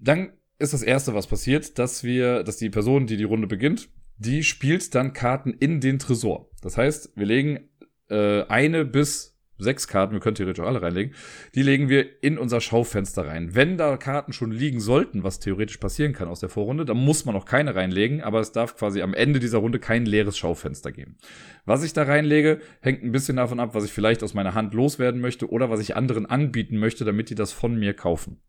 Dann 0.00 0.32
ist 0.58 0.72
das 0.72 0.82
erste, 0.82 1.12
was 1.12 1.26
passiert, 1.26 1.78
dass 1.78 2.02
wir, 2.02 2.44
dass 2.44 2.56
die 2.56 2.70
Person, 2.70 3.06
die 3.06 3.18
die 3.18 3.24
Runde 3.24 3.46
beginnt, 3.46 3.90
die 4.16 4.42
spielt 4.42 4.94
dann 4.94 5.12
Karten 5.12 5.52
in 5.52 5.82
den 5.82 5.98
Tresor. 5.98 6.48
Das 6.62 6.78
heißt, 6.78 7.12
wir 7.16 7.26
legen 7.26 7.68
äh, 8.08 8.44
eine 8.44 8.86
bis 8.86 9.38
sechs 9.62 9.88
Karten, 9.88 10.12
wir 10.12 10.20
können 10.20 10.34
theoretisch 10.34 10.62
auch 10.62 10.68
alle 10.68 10.82
reinlegen, 10.82 11.14
die 11.54 11.62
legen 11.62 11.88
wir 11.88 12.22
in 12.22 12.38
unser 12.38 12.60
Schaufenster 12.60 13.26
rein. 13.26 13.54
Wenn 13.54 13.76
da 13.76 13.96
Karten 13.96 14.32
schon 14.32 14.50
liegen 14.50 14.80
sollten, 14.80 15.22
was 15.22 15.40
theoretisch 15.40 15.78
passieren 15.78 16.12
kann 16.12 16.28
aus 16.28 16.40
der 16.40 16.48
Vorrunde, 16.48 16.84
dann 16.84 16.96
muss 16.96 17.24
man 17.24 17.34
noch 17.34 17.44
keine 17.44 17.74
reinlegen, 17.74 18.22
aber 18.22 18.40
es 18.40 18.52
darf 18.52 18.76
quasi 18.76 19.02
am 19.02 19.14
Ende 19.14 19.40
dieser 19.40 19.58
Runde 19.58 19.78
kein 19.78 20.06
leeres 20.06 20.38
Schaufenster 20.38 20.92
geben. 20.92 21.16
Was 21.64 21.82
ich 21.82 21.92
da 21.92 22.02
reinlege, 22.02 22.60
hängt 22.80 23.02
ein 23.02 23.12
bisschen 23.12 23.36
davon 23.36 23.60
ab, 23.60 23.74
was 23.74 23.84
ich 23.84 23.92
vielleicht 23.92 24.22
aus 24.22 24.34
meiner 24.34 24.54
Hand 24.54 24.74
loswerden 24.74 25.20
möchte 25.20 25.50
oder 25.50 25.70
was 25.70 25.80
ich 25.80 25.96
anderen 25.96 26.26
anbieten 26.26 26.78
möchte, 26.78 27.04
damit 27.04 27.30
die 27.30 27.34
das 27.34 27.52
von 27.52 27.78
mir 27.78 27.94
kaufen. 27.94 28.40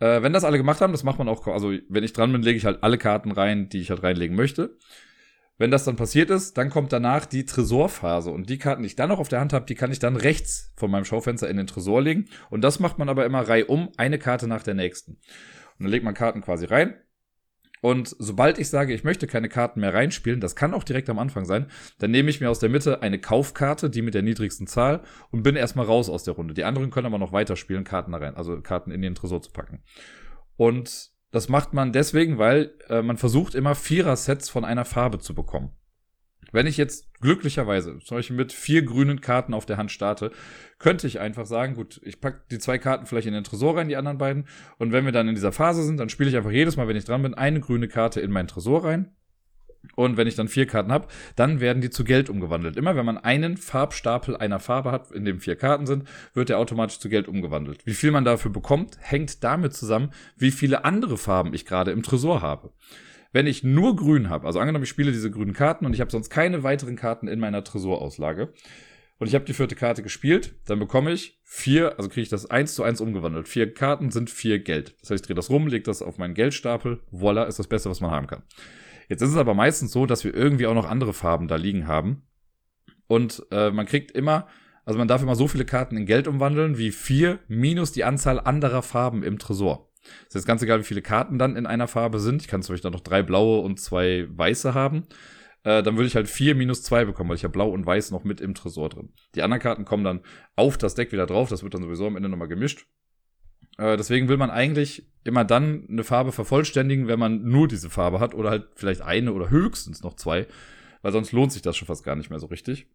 Äh, 0.00 0.22
wenn 0.22 0.32
das 0.32 0.44
alle 0.44 0.58
gemacht 0.58 0.80
haben, 0.80 0.92
das 0.92 1.04
macht 1.04 1.18
man 1.18 1.28
auch, 1.28 1.46
also 1.46 1.72
wenn 1.88 2.04
ich 2.04 2.12
dran 2.12 2.32
bin, 2.32 2.42
lege 2.42 2.58
ich 2.58 2.64
halt 2.64 2.82
alle 2.82 2.98
Karten 2.98 3.32
rein, 3.32 3.68
die 3.68 3.80
ich 3.80 3.90
halt 3.90 4.02
reinlegen 4.02 4.36
möchte. 4.36 4.76
Wenn 5.56 5.70
das 5.70 5.84
dann 5.84 5.96
passiert 5.96 6.30
ist, 6.30 6.58
dann 6.58 6.68
kommt 6.68 6.92
danach 6.92 7.26
die 7.26 7.44
Tresorphase. 7.44 8.30
Und 8.30 8.50
die 8.50 8.58
Karten, 8.58 8.82
die 8.82 8.88
ich 8.88 8.96
dann 8.96 9.08
noch 9.08 9.20
auf 9.20 9.28
der 9.28 9.40
Hand 9.40 9.52
habe, 9.52 9.66
die 9.66 9.76
kann 9.76 9.92
ich 9.92 10.00
dann 10.00 10.16
rechts 10.16 10.72
von 10.76 10.90
meinem 10.90 11.04
Schaufenster 11.04 11.48
in 11.48 11.56
den 11.56 11.68
Tresor 11.68 12.02
legen. 12.02 12.26
Und 12.50 12.62
das 12.62 12.80
macht 12.80 12.98
man 12.98 13.08
aber 13.08 13.24
immer 13.24 13.48
reihum, 13.48 13.90
eine 13.96 14.18
Karte 14.18 14.48
nach 14.48 14.64
der 14.64 14.74
nächsten. 14.74 15.12
Und 15.12 15.84
dann 15.84 15.90
legt 15.90 16.04
man 16.04 16.14
Karten 16.14 16.40
quasi 16.40 16.64
rein. 16.66 16.94
Und 17.84 18.16
sobald 18.18 18.58
ich 18.58 18.70
sage, 18.70 18.94
ich 18.94 19.04
möchte 19.04 19.26
keine 19.26 19.50
Karten 19.50 19.80
mehr 19.80 19.92
reinspielen, 19.92 20.40
das 20.40 20.56
kann 20.56 20.72
auch 20.72 20.84
direkt 20.84 21.10
am 21.10 21.18
Anfang 21.18 21.44
sein, 21.44 21.66
dann 21.98 22.10
nehme 22.10 22.30
ich 22.30 22.40
mir 22.40 22.48
aus 22.48 22.58
der 22.58 22.70
Mitte 22.70 23.02
eine 23.02 23.20
Kaufkarte, 23.20 23.90
die 23.90 24.00
mit 24.00 24.14
der 24.14 24.22
niedrigsten 24.22 24.66
Zahl, 24.66 25.02
und 25.30 25.42
bin 25.42 25.54
erstmal 25.54 25.84
raus 25.84 26.08
aus 26.08 26.24
der 26.24 26.32
Runde. 26.32 26.54
Die 26.54 26.64
anderen 26.64 26.90
können 26.90 27.06
aber 27.06 27.18
noch 27.18 27.32
weiterspielen, 27.32 27.84
Karten 27.84 28.14
rein, 28.14 28.36
also 28.36 28.58
Karten 28.62 28.90
in 28.90 29.02
den 29.02 29.14
Tresor 29.14 29.42
zu 29.42 29.52
packen. 29.52 29.82
Und 30.56 31.13
das 31.34 31.48
macht 31.48 31.72
man 31.72 31.92
deswegen, 31.92 32.38
weil 32.38 32.70
äh, 32.88 33.02
man 33.02 33.16
versucht 33.16 33.56
immer 33.56 33.74
Vierer-Sets 33.74 34.48
von 34.50 34.64
einer 34.64 34.84
Farbe 34.84 35.18
zu 35.18 35.34
bekommen. 35.34 35.72
Wenn 36.52 36.68
ich 36.68 36.76
jetzt 36.76 37.12
glücklicherweise 37.20 37.98
zum 37.98 38.18
Beispiel 38.18 38.36
mit 38.36 38.52
vier 38.52 38.84
grünen 38.84 39.20
Karten 39.20 39.52
auf 39.52 39.66
der 39.66 39.76
Hand 39.76 39.90
starte, 39.90 40.30
könnte 40.78 41.08
ich 41.08 41.18
einfach 41.18 41.44
sagen, 41.44 41.74
gut, 41.74 42.00
ich 42.04 42.20
packe 42.20 42.44
die 42.52 42.60
zwei 42.60 42.78
Karten 42.78 43.06
vielleicht 43.06 43.26
in 43.26 43.34
den 43.34 43.42
Tresor 43.42 43.76
rein, 43.76 43.88
die 43.88 43.96
anderen 43.96 44.18
beiden. 44.18 44.46
Und 44.78 44.92
wenn 44.92 45.06
wir 45.06 45.10
dann 45.10 45.26
in 45.26 45.34
dieser 45.34 45.50
Phase 45.50 45.82
sind, 45.82 45.96
dann 45.96 46.08
spiele 46.08 46.30
ich 46.30 46.36
einfach 46.36 46.52
jedes 46.52 46.76
Mal, 46.76 46.86
wenn 46.86 46.94
ich 46.94 47.04
dran 47.04 47.22
bin, 47.22 47.34
eine 47.34 47.58
grüne 47.58 47.88
Karte 47.88 48.20
in 48.20 48.30
meinen 48.30 48.46
Tresor 48.46 48.84
rein. 48.84 49.16
Und 49.96 50.16
wenn 50.16 50.26
ich 50.26 50.34
dann 50.34 50.48
vier 50.48 50.66
Karten 50.66 50.92
habe, 50.92 51.08
dann 51.36 51.60
werden 51.60 51.80
die 51.80 51.90
zu 51.90 52.04
Geld 52.04 52.28
umgewandelt. 52.28 52.76
Immer 52.76 52.96
wenn 52.96 53.06
man 53.06 53.18
einen 53.18 53.56
Farbstapel 53.56 54.36
einer 54.36 54.60
Farbe 54.60 54.90
hat, 54.90 55.10
in 55.12 55.24
dem 55.24 55.40
vier 55.40 55.56
Karten 55.56 55.86
sind, 55.86 56.08
wird 56.32 56.48
der 56.48 56.58
automatisch 56.58 56.98
zu 56.98 57.08
Geld 57.08 57.28
umgewandelt. 57.28 57.86
Wie 57.86 57.94
viel 57.94 58.10
man 58.10 58.24
dafür 58.24 58.50
bekommt, 58.50 58.98
hängt 59.00 59.44
damit 59.44 59.74
zusammen, 59.74 60.12
wie 60.36 60.50
viele 60.50 60.84
andere 60.84 61.16
Farben 61.16 61.54
ich 61.54 61.66
gerade 61.66 61.92
im 61.92 62.02
Tresor 62.02 62.42
habe. 62.42 62.72
Wenn 63.32 63.46
ich 63.48 63.64
nur 63.64 63.96
grün 63.96 64.30
habe, 64.30 64.46
also 64.46 64.60
angenommen, 64.60 64.84
ich 64.84 64.90
spiele 64.90 65.10
diese 65.10 65.30
grünen 65.30 65.54
Karten 65.54 65.86
und 65.86 65.92
ich 65.92 66.00
habe 66.00 66.10
sonst 66.10 66.30
keine 66.30 66.62
weiteren 66.62 66.94
Karten 66.94 67.26
in 67.26 67.40
meiner 67.40 67.64
Tresorauslage 67.64 68.52
und 69.18 69.26
ich 69.26 69.34
habe 69.34 69.44
die 69.44 69.54
vierte 69.54 69.74
Karte 69.74 70.04
gespielt, 70.04 70.54
dann 70.66 70.78
bekomme 70.78 71.12
ich 71.12 71.40
vier, 71.42 71.98
also 71.98 72.08
kriege 72.08 72.22
ich 72.22 72.28
das 72.28 72.48
eins 72.48 72.74
zu 72.74 72.84
eins 72.84 73.00
umgewandelt. 73.00 73.48
Vier 73.48 73.74
Karten 73.74 74.10
sind 74.10 74.30
vier 74.30 74.60
Geld. 74.60 74.94
Das 75.00 75.10
heißt, 75.10 75.24
ich 75.24 75.26
drehe 75.26 75.34
das 75.34 75.50
rum, 75.50 75.66
lege 75.66 75.82
das 75.82 76.00
auf 76.00 76.16
meinen 76.16 76.34
Geldstapel, 76.34 77.00
voila, 77.10 77.44
ist 77.44 77.58
das 77.58 77.66
Beste, 77.66 77.90
was 77.90 78.00
man 78.00 78.12
haben 78.12 78.28
kann. 78.28 78.44
Jetzt 79.08 79.22
ist 79.22 79.30
es 79.30 79.36
aber 79.36 79.54
meistens 79.54 79.92
so, 79.92 80.06
dass 80.06 80.24
wir 80.24 80.34
irgendwie 80.34 80.66
auch 80.66 80.74
noch 80.74 80.88
andere 80.88 81.12
Farben 81.12 81.48
da 81.48 81.56
liegen 81.56 81.86
haben. 81.86 82.22
Und 83.06 83.44
äh, 83.50 83.70
man 83.70 83.86
kriegt 83.86 84.10
immer, 84.12 84.46
also 84.84 84.98
man 84.98 85.08
darf 85.08 85.22
immer 85.22 85.36
so 85.36 85.48
viele 85.48 85.64
Karten 85.64 85.96
in 85.96 86.06
Geld 86.06 86.28
umwandeln, 86.28 86.78
wie 86.78 86.90
vier 86.90 87.38
minus 87.48 87.92
die 87.92 88.04
Anzahl 88.04 88.40
anderer 88.40 88.82
Farben 88.82 89.22
im 89.22 89.38
Tresor. 89.38 89.90
Das 90.26 90.36
ist 90.36 90.46
ganz 90.46 90.62
egal, 90.62 90.80
wie 90.80 90.84
viele 90.84 91.02
Karten 91.02 91.38
dann 91.38 91.56
in 91.56 91.66
einer 91.66 91.88
Farbe 91.88 92.20
sind. 92.20 92.42
Ich 92.42 92.48
kann 92.48 92.62
zum 92.62 92.74
Beispiel 92.74 92.90
dann 92.90 92.96
noch 92.96 93.04
drei 93.04 93.22
blaue 93.22 93.60
und 93.60 93.80
zwei 93.80 94.26
weiße 94.30 94.74
haben. 94.74 95.06
Äh, 95.62 95.82
dann 95.82 95.96
würde 95.96 96.06
ich 96.06 96.16
halt 96.16 96.28
vier 96.28 96.54
minus 96.54 96.82
zwei 96.82 97.04
bekommen, 97.04 97.30
weil 97.30 97.36
ich 97.36 97.42
ja 97.42 97.48
blau 97.48 97.70
und 97.70 97.86
weiß 97.86 98.10
noch 98.10 98.24
mit 98.24 98.40
im 98.40 98.54
Tresor 98.54 98.90
drin. 98.90 99.12
Die 99.34 99.42
anderen 99.42 99.62
Karten 99.62 99.84
kommen 99.84 100.04
dann 100.04 100.20
auf 100.56 100.76
das 100.76 100.94
Deck 100.94 101.10
wieder 101.12 101.26
drauf. 101.26 101.48
Das 101.48 101.62
wird 101.62 101.74
dann 101.74 101.82
sowieso 101.82 102.06
am 102.06 102.16
Ende 102.16 102.28
nochmal 102.28 102.48
gemischt. 102.48 102.86
Äh, 103.78 103.96
deswegen 103.96 104.28
will 104.28 104.36
man 104.36 104.50
eigentlich 104.50 105.10
immer 105.24 105.44
dann 105.44 105.86
eine 105.88 106.04
Farbe 106.04 106.32
vervollständigen, 106.32 107.08
wenn 107.08 107.18
man 107.18 107.42
nur 107.42 107.66
diese 107.66 107.90
Farbe 107.90 108.20
hat 108.20 108.34
oder 108.34 108.50
halt 108.50 108.68
vielleicht 108.76 109.00
eine 109.00 109.32
oder 109.32 109.50
höchstens 109.50 110.02
noch 110.02 110.14
zwei, 110.14 110.46
weil 111.02 111.12
sonst 111.12 111.32
lohnt 111.32 111.52
sich 111.52 111.62
das 111.62 111.76
schon 111.76 111.86
fast 111.86 112.04
gar 112.04 112.16
nicht 112.16 112.30
mehr 112.30 112.38
so 112.38 112.46
richtig. 112.46 112.86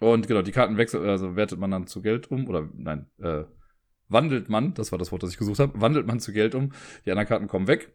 Und 0.00 0.26
genau, 0.26 0.42
die 0.42 0.52
Karten 0.52 0.76
wechselt, 0.78 1.04
also 1.04 1.36
wertet 1.36 1.58
man 1.58 1.70
dann 1.70 1.86
zu 1.86 2.02
Geld 2.02 2.30
um 2.30 2.48
oder 2.48 2.68
nein, 2.74 3.06
äh, 3.18 3.44
wandelt 4.08 4.48
man, 4.48 4.74
das 4.74 4.92
war 4.92 4.98
das 4.98 5.10
Wort, 5.10 5.22
das 5.22 5.30
ich 5.30 5.38
gesucht 5.38 5.58
habe, 5.58 5.80
wandelt 5.80 6.06
man 6.06 6.20
zu 6.20 6.32
Geld 6.32 6.54
um, 6.54 6.72
die 7.04 7.10
anderen 7.10 7.28
Karten 7.28 7.48
kommen 7.48 7.66
weg. 7.66 7.92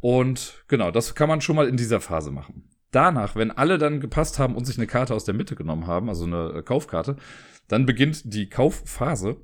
Und 0.00 0.64
genau, 0.68 0.90
das 0.90 1.14
kann 1.14 1.28
man 1.28 1.40
schon 1.40 1.56
mal 1.56 1.68
in 1.68 1.76
dieser 1.76 2.00
Phase 2.00 2.30
machen. 2.30 2.68
Danach, 2.90 3.36
wenn 3.36 3.50
alle 3.50 3.76
dann 3.78 4.00
gepasst 4.00 4.38
haben 4.38 4.56
und 4.56 4.64
sich 4.64 4.78
eine 4.78 4.86
Karte 4.86 5.14
aus 5.14 5.24
der 5.24 5.34
Mitte 5.34 5.56
genommen 5.56 5.86
haben, 5.86 6.08
also 6.08 6.24
eine 6.24 6.58
äh, 6.58 6.62
Kaufkarte, 6.62 7.16
dann 7.68 7.84
beginnt 7.84 8.32
die 8.32 8.48
Kaufphase 8.48 9.36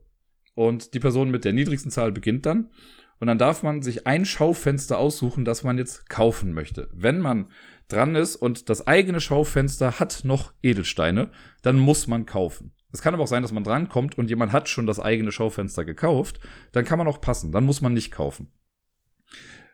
und 0.55 0.95
die 0.95 1.01
Person 1.01 1.31
mit 1.31 1.45
der 1.45 1.53
niedrigsten 1.53 1.91
Zahl 1.91 2.11
beginnt 2.11 2.47
dann. 2.47 2.71
Und 3.21 3.29
dann 3.29 3.39
darf 3.39 3.63
man 3.63 3.83
sich 3.83 4.07
ein 4.07 4.25
Schaufenster 4.25 4.99
aussuchen, 4.99 5.45
das 5.45 5.65
man 5.65 5.79
jetzt 5.79 6.09
kaufen 6.09 6.53
möchte. 6.53 6.89
Wenn 6.93 7.21
man 7.21 7.51
dran 7.89 8.15
ist 8.15 8.37
und 8.37 8.69
das 8.69 8.87
eigene 8.87 9.21
Schaufenster 9.21 9.99
hat 9.99 10.23
noch 10.25 10.53
Edelsteine, 10.63 11.31
dann 11.63 11.79
muss 11.79 12.07
man 12.07 12.27
kaufen. 12.27 12.73
Es 12.93 13.03
kann 13.03 13.15
aber 13.15 13.25
auch 13.25 13.29
sein, 13.29 13.43
dass 13.43 13.53
man 13.53 13.65
drankommt 13.65 14.17
und 14.19 14.31
jemand 14.31 14.53
hat 14.53 14.69
schon 14.69 14.87
das 14.87 15.01
eigene 15.01 15.33
Schaufenster 15.33 15.85
gekauft, 15.85 16.41
dann 16.73 16.85
kann 16.85 16.99
man 16.99 17.09
auch 17.09 17.21
passen, 17.21 17.51
dann 17.51 17.65
muss 17.65 17.81
man 17.81 17.93
nicht 17.93 18.13
kaufen. 18.13 18.53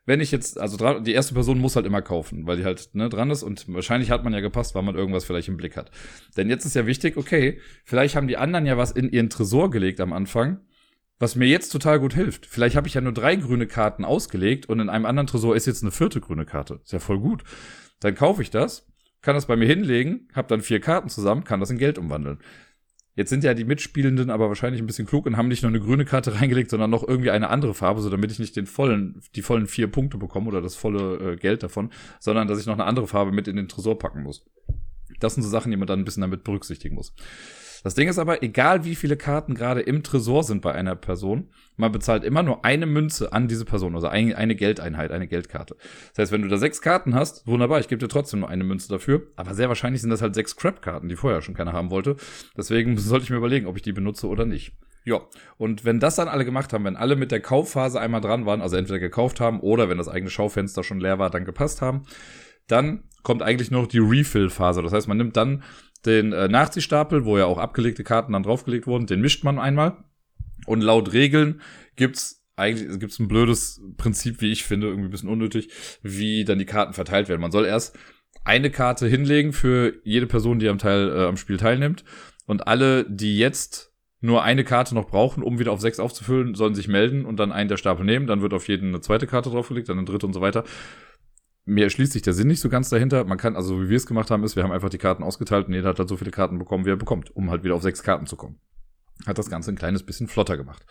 Wenn 0.06 0.20
ich 0.20 0.30
jetzt, 0.30 0.58
also 0.58 0.76
dran, 0.76 1.04
die 1.04 1.12
erste 1.12 1.34
Person 1.34 1.58
muss 1.58 1.76
halt 1.76 1.84
immer 1.86 2.00
kaufen, 2.02 2.46
weil 2.46 2.56
die 2.56 2.64
halt 2.64 2.88
ne, 2.94 3.10
dran 3.10 3.30
ist 3.30 3.42
und 3.42 3.72
wahrscheinlich 3.72 4.10
hat 4.10 4.24
man 4.24 4.32
ja 4.32 4.40
gepasst, 4.40 4.74
weil 4.74 4.82
man 4.82 4.96
irgendwas 4.96 5.24
vielleicht 5.24 5.48
im 5.48 5.58
Blick 5.58 5.76
hat. 5.76 5.90
Denn 6.36 6.48
jetzt 6.48 6.64
ist 6.64 6.74
ja 6.74 6.86
wichtig, 6.86 7.16
okay, 7.16 7.60
vielleicht 7.84 8.16
haben 8.16 8.26
die 8.26 8.38
anderen 8.38 8.64
ja 8.64 8.78
was 8.78 8.90
in 8.90 9.10
ihren 9.10 9.28
Tresor 9.28 9.70
gelegt 9.70 10.00
am 10.00 10.12
Anfang 10.12 10.60
was 11.20 11.36
mir 11.36 11.46
jetzt 11.46 11.68
total 11.68 12.00
gut 12.00 12.14
hilft. 12.14 12.46
Vielleicht 12.46 12.74
habe 12.74 12.88
ich 12.88 12.94
ja 12.94 13.02
nur 13.02 13.12
drei 13.12 13.36
grüne 13.36 13.66
Karten 13.66 14.04
ausgelegt 14.04 14.66
und 14.68 14.80
in 14.80 14.88
einem 14.88 15.04
anderen 15.04 15.26
Tresor 15.26 15.54
ist 15.54 15.66
jetzt 15.66 15.82
eine 15.82 15.92
vierte 15.92 16.20
grüne 16.20 16.46
Karte. 16.46 16.80
Ist 16.82 16.92
ja 16.92 16.98
voll 16.98 17.20
gut. 17.20 17.44
Dann 18.00 18.14
kaufe 18.14 18.40
ich 18.42 18.50
das, 18.50 18.90
kann 19.20 19.34
das 19.34 19.46
bei 19.46 19.54
mir 19.54 19.66
hinlegen, 19.66 20.28
habe 20.34 20.48
dann 20.48 20.62
vier 20.62 20.80
Karten 20.80 21.10
zusammen, 21.10 21.44
kann 21.44 21.60
das 21.60 21.70
in 21.70 21.78
Geld 21.78 21.98
umwandeln. 21.98 22.38
Jetzt 23.16 23.28
sind 23.28 23.44
ja 23.44 23.52
die 23.52 23.64
Mitspielenden 23.64 24.30
aber 24.30 24.48
wahrscheinlich 24.48 24.80
ein 24.80 24.86
bisschen 24.86 25.06
klug 25.06 25.26
und 25.26 25.36
haben 25.36 25.48
nicht 25.48 25.62
nur 25.62 25.68
eine 25.68 25.80
grüne 25.80 26.06
Karte 26.06 26.34
reingelegt, 26.40 26.70
sondern 26.70 26.90
noch 26.90 27.06
irgendwie 27.06 27.30
eine 27.30 27.50
andere 27.50 27.74
Farbe, 27.74 28.00
so 28.00 28.08
damit 28.08 28.32
ich 28.32 28.38
nicht 28.38 28.56
den 28.56 28.66
vollen, 28.66 29.20
die 29.34 29.42
vollen 29.42 29.66
vier 29.66 29.88
Punkte 29.88 30.16
bekomme 30.16 30.48
oder 30.48 30.62
das 30.62 30.74
volle 30.74 31.32
äh, 31.32 31.36
Geld 31.36 31.62
davon, 31.62 31.90
sondern 32.18 32.48
dass 32.48 32.58
ich 32.58 32.66
noch 32.66 32.74
eine 32.74 32.84
andere 32.84 33.06
Farbe 33.06 33.30
mit 33.30 33.46
in 33.46 33.56
den 33.56 33.68
Tresor 33.68 33.98
packen 33.98 34.22
muss. 34.22 34.46
Das 35.18 35.34
sind 35.34 35.42
so 35.42 35.50
Sachen, 35.50 35.70
die 35.70 35.76
man 35.76 35.86
dann 35.86 35.98
ein 35.98 36.04
bisschen 36.06 36.22
damit 36.22 36.44
berücksichtigen 36.44 36.94
muss. 36.94 37.14
Das 37.82 37.94
Ding 37.94 38.08
ist 38.08 38.18
aber, 38.18 38.42
egal 38.42 38.84
wie 38.84 38.94
viele 38.94 39.16
Karten 39.16 39.54
gerade 39.54 39.80
im 39.80 40.02
Tresor 40.02 40.44
sind 40.44 40.60
bei 40.60 40.72
einer 40.72 40.96
Person, 40.96 41.48
man 41.76 41.92
bezahlt 41.92 42.24
immer 42.24 42.42
nur 42.42 42.64
eine 42.64 42.84
Münze 42.84 43.32
an 43.32 43.48
diese 43.48 43.64
Person, 43.64 43.94
also 43.94 44.06
eine, 44.06 44.36
eine 44.36 44.54
Geldeinheit, 44.54 45.10
eine 45.10 45.26
Geldkarte. 45.26 45.76
Das 46.10 46.18
heißt, 46.18 46.32
wenn 46.32 46.42
du 46.42 46.48
da 46.48 46.58
sechs 46.58 46.82
Karten 46.82 47.14
hast, 47.14 47.46
wunderbar, 47.46 47.80
ich 47.80 47.88
gebe 47.88 47.98
dir 47.98 48.08
trotzdem 48.08 48.40
nur 48.40 48.50
eine 48.50 48.64
Münze 48.64 48.88
dafür, 48.88 49.22
aber 49.36 49.54
sehr 49.54 49.68
wahrscheinlich 49.68 50.02
sind 50.02 50.10
das 50.10 50.20
halt 50.20 50.34
sechs 50.34 50.56
Crap-Karten, 50.56 51.08
die 51.08 51.16
vorher 51.16 51.40
schon 51.40 51.54
keiner 51.54 51.72
haben 51.72 51.90
wollte. 51.90 52.16
Deswegen 52.56 52.98
sollte 52.98 53.24
ich 53.24 53.30
mir 53.30 53.38
überlegen, 53.38 53.66
ob 53.66 53.76
ich 53.76 53.82
die 53.82 53.92
benutze 53.92 54.28
oder 54.28 54.44
nicht. 54.44 54.72
Ja, 55.04 55.22
und 55.56 55.86
wenn 55.86 55.98
das 55.98 56.16
dann 56.16 56.28
alle 56.28 56.44
gemacht 56.44 56.74
haben, 56.74 56.84
wenn 56.84 56.96
alle 56.96 57.16
mit 57.16 57.32
der 57.32 57.40
Kaufphase 57.40 57.98
einmal 57.98 58.20
dran 58.20 58.44
waren, 58.44 58.60
also 58.60 58.76
entweder 58.76 58.98
gekauft 58.98 59.40
haben 59.40 59.60
oder 59.60 59.88
wenn 59.88 59.96
das 59.96 60.08
eigene 60.08 60.30
Schaufenster 60.30 60.84
schon 60.84 61.00
leer 61.00 61.18
war, 61.18 61.30
dann 61.30 61.46
gepasst 61.46 61.80
haben, 61.80 62.02
dann 62.66 63.04
kommt 63.22 63.42
eigentlich 63.42 63.70
nur 63.70 63.82
noch 63.82 63.88
die 63.88 63.98
Refill-Phase. 63.98 64.82
Das 64.82 64.92
heißt, 64.92 65.08
man 65.08 65.16
nimmt 65.16 65.36
dann 65.36 65.62
den 66.06 66.32
äh, 66.32 66.48
Nachziehstapel, 66.48 67.24
wo 67.24 67.38
ja 67.38 67.46
auch 67.46 67.58
abgelegte 67.58 68.04
Karten 68.04 68.32
dann 68.32 68.42
draufgelegt 68.42 68.86
wurden, 68.86 69.06
den 69.06 69.20
mischt 69.20 69.44
man 69.44 69.58
einmal. 69.58 70.04
Und 70.66 70.82
laut 70.82 71.12
Regeln 71.12 71.60
gibt's 71.96 72.40
eigentlich 72.56 73.00
gibt's 73.00 73.18
ein 73.18 73.28
blödes 73.28 73.80
Prinzip, 73.96 74.40
wie 74.40 74.52
ich 74.52 74.64
finde, 74.64 74.88
irgendwie 74.88 75.08
ein 75.08 75.10
bisschen 75.10 75.30
unnötig, 75.30 75.70
wie 76.02 76.44
dann 76.44 76.58
die 76.58 76.66
Karten 76.66 76.92
verteilt 76.92 77.28
werden. 77.28 77.40
Man 77.40 77.52
soll 77.52 77.64
erst 77.64 77.98
eine 78.44 78.70
Karte 78.70 79.06
hinlegen 79.06 79.52
für 79.52 79.94
jede 80.04 80.26
Person, 80.26 80.58
die 80.58 80.68
am 80.68 80.78
Teil 80.78 81.08
äh, 81.10 81.26
am 81.26 81.36
Spiel 81.36 81.56
teilnimmt. 81.56 82.04
Und 82.46 82.66
alle, 82.66 83.04
die 83.08 83.38
jetzt 83.38 83.92
nur 84.20 84.42
eine 84.42 84.64
Karte 84.64 84.94
noch 84.94 85.06
brauchen, 85.06 85.42
um 85.42 85.58
wieder 85.58 85.72
auf 85.72 85.80
sechs 85.80 85.98
aufzufüllen, 85.98 86.54
sollen 86.54 86.74
sich 86.74 86.88
melden 86.88 87.24
und 87.24 87.38
dann 87.38 87.52
einen 87.52 87.68
der 87.68 87.78
Stapel 87.78 88.04
nehmen. 88.04 88.26
Dann 88.26 88.42
wird 88.42 88.52
auf 88.52 88.68
jeden 88.68 88.88
eine 88.88 89.00
zweite 89.00 89.26
Karte 89.26 89.50
draufgelegt, 89.50 89.88
dann 89.88 89.98
eine 89.98 90.06
dritte 90.06 90.26
und 90.26 90.34
so 90.34 90.40
weiter. 90.40 90.64
Mir 91.70 91.84
erschließt 91.84 92.12
sich 92.12 92.22
der 92.22 92.32
Sinn 92.32 92.48
nicht 92.48 92.60
so 92.60 92.68
ganz 92.68 92.88
dahinter. 92.88 93.24
Man 93.24 93.38
kann, 93.38 93.54
also 93.54 93.80
wie 93.80 93.88
wir 93.88 93.96
es 93.96 94.06
gemacht 94.06 94.30
haben, 94.30 94.42
ist, 94.42 94.56
wir 94.56 94.64
haben 94.64 94.72
einfach 94.72 94.90
die 94.90 94.98
Karten 94.98 95.22
ausgeteilt 95.22 95.68
und 95.68 95.74
jeder 95.74 95.90
hat 95.90 95.98
halt 96.00 96.08
so 96.08 96.16
viele 96.16 96.32
Karten 96.32 96.58
bekommen, 96.58 96.84
wie 96.84 96.90
er 96.90 96.96
bekommt, 96.96 97.34
um 97.36 97.50
halt 97.50 97.62
wieder 97.62 97.76
auf 97.76 97.82
sechs 97.82 98.02
Karten 98.02 98.26
zu 98.26 98.36
kommen. 98.36 98.58
Hat 99.24 99.38
das 99.38 99.48
Ganze 99.50 99.70
ein 99.70 99.76
kleines 99.76 100.02
bisschen 100.02 100.26
flotter 100.26 100.56
gemacht. 100.56 100.84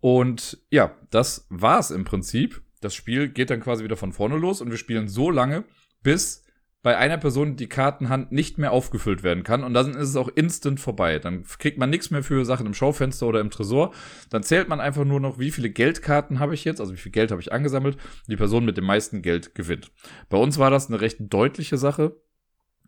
Und 0.00 0.58
ja, 0.70 0.96
das 1.10 1.46
war's 1.50 1.92
im 1.92 2.04
Prinzip. 2.04 2.62
Das 2.80 2.94
Spiel 2.94 3.28
geht 3.28 3.50
dann 3.50 3.60
quasi 3.60 3.84
wieder 3.84 3.96
von 3.96 4.12
vorne 4.12 4.36
los 4.36 4.60
und 4.60 4.70
wir 4.70 4.76
spielen 4.76 5.06
so 5.06 5.30
lange, 5.30 5.64
bis 6.02 6.41
bei 6.82 6.98
einer 6.98 7.16
Person 7.16 7.54
die 7.54 7.68
Kartenhand 7.68 8.32
nicht 8.32 8.58
mehr 8.58 8.72
aufgefüllt 8.72 9.22
werden 9.22 9.44
kann 9.44 9.62
und 9.62 9.72
dann 9.72 9.94
ist 9.94 10.08
es 10.08 10.16
auch 10.16 10.28
instant 10.34 10.80
vorbei. 10.80 11.20
Dann 11.20 11.44
kriegt 11.44 11.78
man 11.78 11.90
nichts 11.90 12.10
mehr 12.10 12.24
für 12.24 12.44
Sachen 12.44 12.66
im 12.66 12.74
Schaufenster 12.74 13.26
oder 13.26 13.40
im 13.40 13.50
Tresor. 13.50 13.92
Dann 14.30 14.42
zählt 14.42 14.68
man 14.68 14.80
einfach 14.80 15.04
nur 15.04 15.20
noch, 15.20 15.38
wie 15.38 15.52
viele 15.52 15.70
Geldkarten 15.70 16.40
habe 16.40 16.54
ich 16.54 16.64
jetzt, 16.64 16.80
also 16.80 16.92
wie 16.92 16.98
viel 16.98 17.12
Geld 17.12 17.30
habe 17.30 17.40
ich 17.40 17.52
angesammelt. 17.52 17.96
Die 18.26 18.36
Person 18.36 18.64
mit 18.64 18.76
dem 18.76 18.84
meisten 18.84 19.22
Geld 19.22 19.54
gewinnt. 19.54 19.92
Bei 20.28 20.38
uns 20.38 20.58
war 20.58 20.70
das 20.70 20.88
eine 20.88 21.00
recht 21.00 21.18
deutliche 21.20 21.78
Sache. 21.78 22.16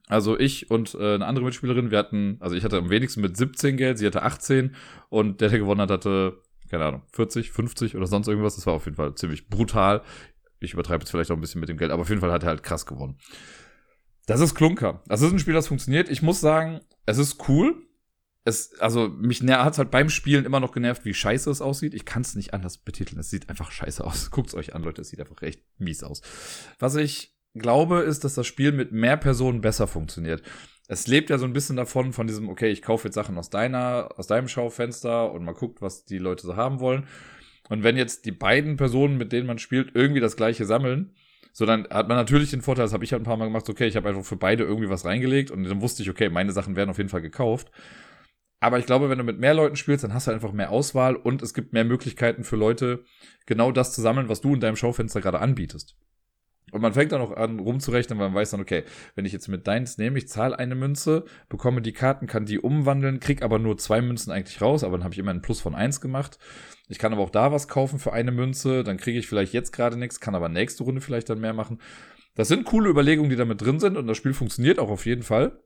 Also 0.09 0.39
ich 0.39 0.71
und 0.71 0.95
äh, 0.95 1.15
eine 1.15 1.27
andere 1.27 1.45
Mitspielerin, 1.45 1.91
wir 1.91 1.99
hatten, 1.99 2.37
also 2.41 2.57
ich 2.57 2.65
hatte 2.65 2.77
am 2.77 2.91
wenigsten 2.91 3.21
mit 3.21 3.37
17 3.37 3.77
Geld, 3.77 3.99
sie 3.99 4.07
hatte 4.07 4.23
18 4.23 4.75
und 5.09 5.41
der, 5.41 5.49
der 5.49 5.59
gewonnen 5.61 5.81
hat, 5.81 5.91
hatte, 5.91 6.43
keine 6.69 6.85
Ahnung, 6.85 7.03
40, 7.13 7.53
50 7.53 7.97
oder 7.97 8.07
sonst 8.07 8.27
irgendwas. 8.27 8.57
Das 8.57 8.67
war 8.67 8.75
auf 8.75 8.87
jeden 8.87 8.97
Fall 8.97 9.15
ziemlich 9.15 9.49
brutal. 9.49 10.03
Ich 10.59 10.73
übertreibe 10.73 11.03
jetzt 11.03 11.11
vielleicht 11.11 11.31
auch 11.31 11.37
ein 11.37 11.41
bisschen 11.41 11.61
mit 11.61 11.69
dem 11.69 11.77
Geld, 11.77 11.93
aber 11.93 12.03
auf 12.03 12.09
jeden 12.09 12.21
Fall 12.21 12.33
hat 12.33 12.43
er 12.43 12.49
halt 12.49 12.63
krass 12.65 12.87
gewonnen. 12.87 13.19
Das 14.27 14.41
ist 14.41 14.55
Klunker. 14.55 15.03
Das 15.07 15.23
ist 15.23 15.33
ein 15.33 15.39
Spiel, 15.39 15.55
das 15.55 15.69
funktioniert. 15.69 16.09
Ich 16.09 16.23
muss 16.23 16.41
sagen, 16.41 16.81
es 17.07 17.19
ist 17.19 17.49
cool. 17.49 17.87
Es, 18.45 18.79
also 18.79 19.09
mich 19.09 19.43
hat 19.43 19.79
halt 19.79 19.91
beim 19.91 20.11
Spielen 20.11 20.45
immer 20.45 20.61
noch 20.61 20.73
genervt, 20.73 21.05
wie 21.05 21.15
scheiße 21.15 21.51
es 21.51 21.63
aussieht. 21.63 21.95
Ich 21.95 22.05
kann 22.05 22.23
es 22.23 22.35
nicht 22.35 22.53
anders 22.53 22.79
betiteln. 22.79 23.19
Es 23.19 23.31
sieht 23.31 23.49
einfach 23.49 23.71
scheiße 23.71 24.05
aus. 24.05 24.31
Guckt's 24.31 24.55
euch 24.55 24.75
an, 24.75 24.83
Leute. 24.83 25.03
Es 25.03 25.09
sieht 25.09 25.21
einfach 25.21 25.43
echt 25.43 25.63
mies 25.79 26.03
aus. 26.03 26.23
Was 26.79 26.95
ich 26.97 27.35
glaube, 27.55 28.01
ist, 28.01 28.25
dass 28.25 28.35
das 28.35 28.47
Spiel 28.47 28.73
mit 28.73 28.93
mehr 28.93 29.17
Personen 29.17 29.61
besser 29.61 29.87
funktioniert. 29.87 30.43
Es 30.89 31.07
lebt 31.07 31.31
ja 31.31 31.39
so 31.39 31.47
ein 31.47 31.55
bisschen 31.55 31.77
davon, 31.77 32.13
von 32.13 32.27
diesem, 32.27 32.49
okay, 32.49 32.71
ich 32.71 32.83
kaufe 32.83 33.09
jetzt 33.09 33.15
Sachen 33.15 33.39
aus 33.39 33.49
deiner, 33.49 34.11
aus 34.17 34.27
deinem 34.27 34.49
Schaufenster 34.49 35.33
und 35.33 35.45
mal 35.45 35.55
guckt, 35.55 35.81
was 35.81 36.05
die 36.05 36.19
Leute 36.19 36.47
so 36.47 36.57
haben 36.57 36.81
wollen. 36.81 37.07
Und 37.71 37.83
wenn 37.83 37.97
jetzt 37.97 38.27
die 38.27 38.33
beiden 38.33 38.77
Personen, 38.77 39.17
mit 39.17 39.33
denen 39.33 39.47
man 39.47 39.59
spielt, 39.59 39.95
irgendwie 39.95 40.21
das 40.21 40.37
gleiche 40.37 40.67
sammeln, 40.67 41.15
so, 41.57 41.67
dann 41.67 41.87
hat 41.89 42.09
man 42.09 42.17
natürlich 42.17 42.51
den 42.51 42.63
Vorteil, 42.63 42.85
das 42.85 42.93
habe 42.93 43.05
ich 43.05 43.13
halt 43.13 43.23
ein 43.23 43.25
paar 43.25 43.37
Mal 43.37 43.45
gemacht, 43.45 43.71
okay, 43.71 43.87
ich 43.87 43.95
habe 43.95 44.09
einfach 44.09 44.25
für 44.25 44.35
beide 44.35 44.65
irgendwie 44.65 44.91
was 44.91 45.05
reingelegt 45.05 45.53
und 45.53 45.63
dann 45.63 45.81
wusste 45.81 46.03
ich, 46.03 46.11
okay, 46.11 46.29
meine 46.29 46.51
Sachen 46.51 46.75
werden 46.75 46.91
auf 46.91 46.99
jeden 46.99 47.09
Fall 47.09 47.23
gekauft. 47.23 47.71
Aber 48.59 48.81
ich 48.81 48.87
glaube, 48.87 49.09
wenn 49.09 49.19
du 49.19 49.25
mit 49.25 49.39
mehr 49.39 49.55
Leuten 49.55 49.77
spielst, 49.77 50.03
dann 50.03 50.15
hast 50.15 50.27
du 50.27 50.33
einfach 50.33 50.53
mehr 50.53 50.71
Auswahl 50.71 51.15
und 51.15 51.43
es 51.43 51.55
gibt 51.55 51.73
mehr 51.73 51.85
Möglichkeiten 51.85 52.43
für 52.43 52.57
Leute, 52.57 53.05
genau 53.47 53.71
das 53.71 53.93
zu 53.93 54.01
sammeln, 54.01 54.29
was 54.29 54.41
du 54.41 54.55
in 54.55 54.61
deinem 54.61 54.75
Schaufenster 54.75 55.21
gerade 55.21 55.39
anbietest. 55.39 55.97
Und 56.75 56.81
man 56.81 56.93
fängt 56.93 57.13
dann 57.13 57.21
auch 57.21 57.31
an 57.31 57.61
rumzurechnen, 57.61 58.19
weil 58.19 58.31
man 58.31 58.35
weiß 58.35 58.51
dann, 58.51 58.61
okay, 58.61 58.83
wenn 59.15 59.25
ich 59.25 59.33
jetzt 59.33 59.47
mit 59.47 59.65
deins 59.69 59.97
nehme, 59.97 60.19
ich 60.19 60.27
zahle 60.27 60.59
eine 60.59 60.75
Münze, 60.75 61.25
bekomme 61.49 61.81
die 61.81 61.93
Karten, 61.93 62.27
kann 62.27 62.47
die 62.47 62.59
umwandeln, 62.59 63.21
krieg 63.21 63.43
aber 63.43 63.61
nur 63.61 63.79
zwei 63.79 64.03
Münzen 64.03 64.33
eigentlich 64.33 64.61
raus, 64.61 64.83
aber 64.83 64.97
dann 64.97 65.05
habe 65.05 65.15
ich 65.15 65.21
immer 65.21 65.31
einen 65.31 65.41
Plus 65.41 65.61
von 65.61 65.77
eins 65.77 66.01
gemacht. 66.01 66.37
Ich 66.89 66.99
kann 66.99 67.13
aber 67.13 67.23
auch 67.23 67.31
da 67.31 67.53
was 67.53 67.69
kaufen 67.69 68.01
für 68.01 68.13
eine 68.13 68.33
Münze, 68.33 68.83
dann 68.83 68.97
kriege 68.97 69.21
ich 69.21 69.29
vielleicht 69.29 69.53
jetzt 69.53 69.71
gerade 69.71 69.97
nichts, 69.97 70.19
kann 70.19 70.35
aber 70.35 70.49
nächste 70.49 70.83
Runde 70.83 71.01
vielleicht 71.01 71.31
dann 71.31 71.39
mehr 71.41 71.53
machen. 71.53 71.79
Das 72.35 72.49
sind 72.49 72.65
coole 72.65 72.91
Überlegungen, 72.91 73.31
die 73.31 73.37
damit 73.37 73.63
drin 73.63 73.79
sind 73.79 73.97
und 73.97 74.09
das 74.09 74.17
Spiel 74.17 74.35
funktioniert 74.35 74.81
auch 74.81 74.91
auf 74.91 75.07
jeden 75.07 75.23
Fall. 75.23 75.63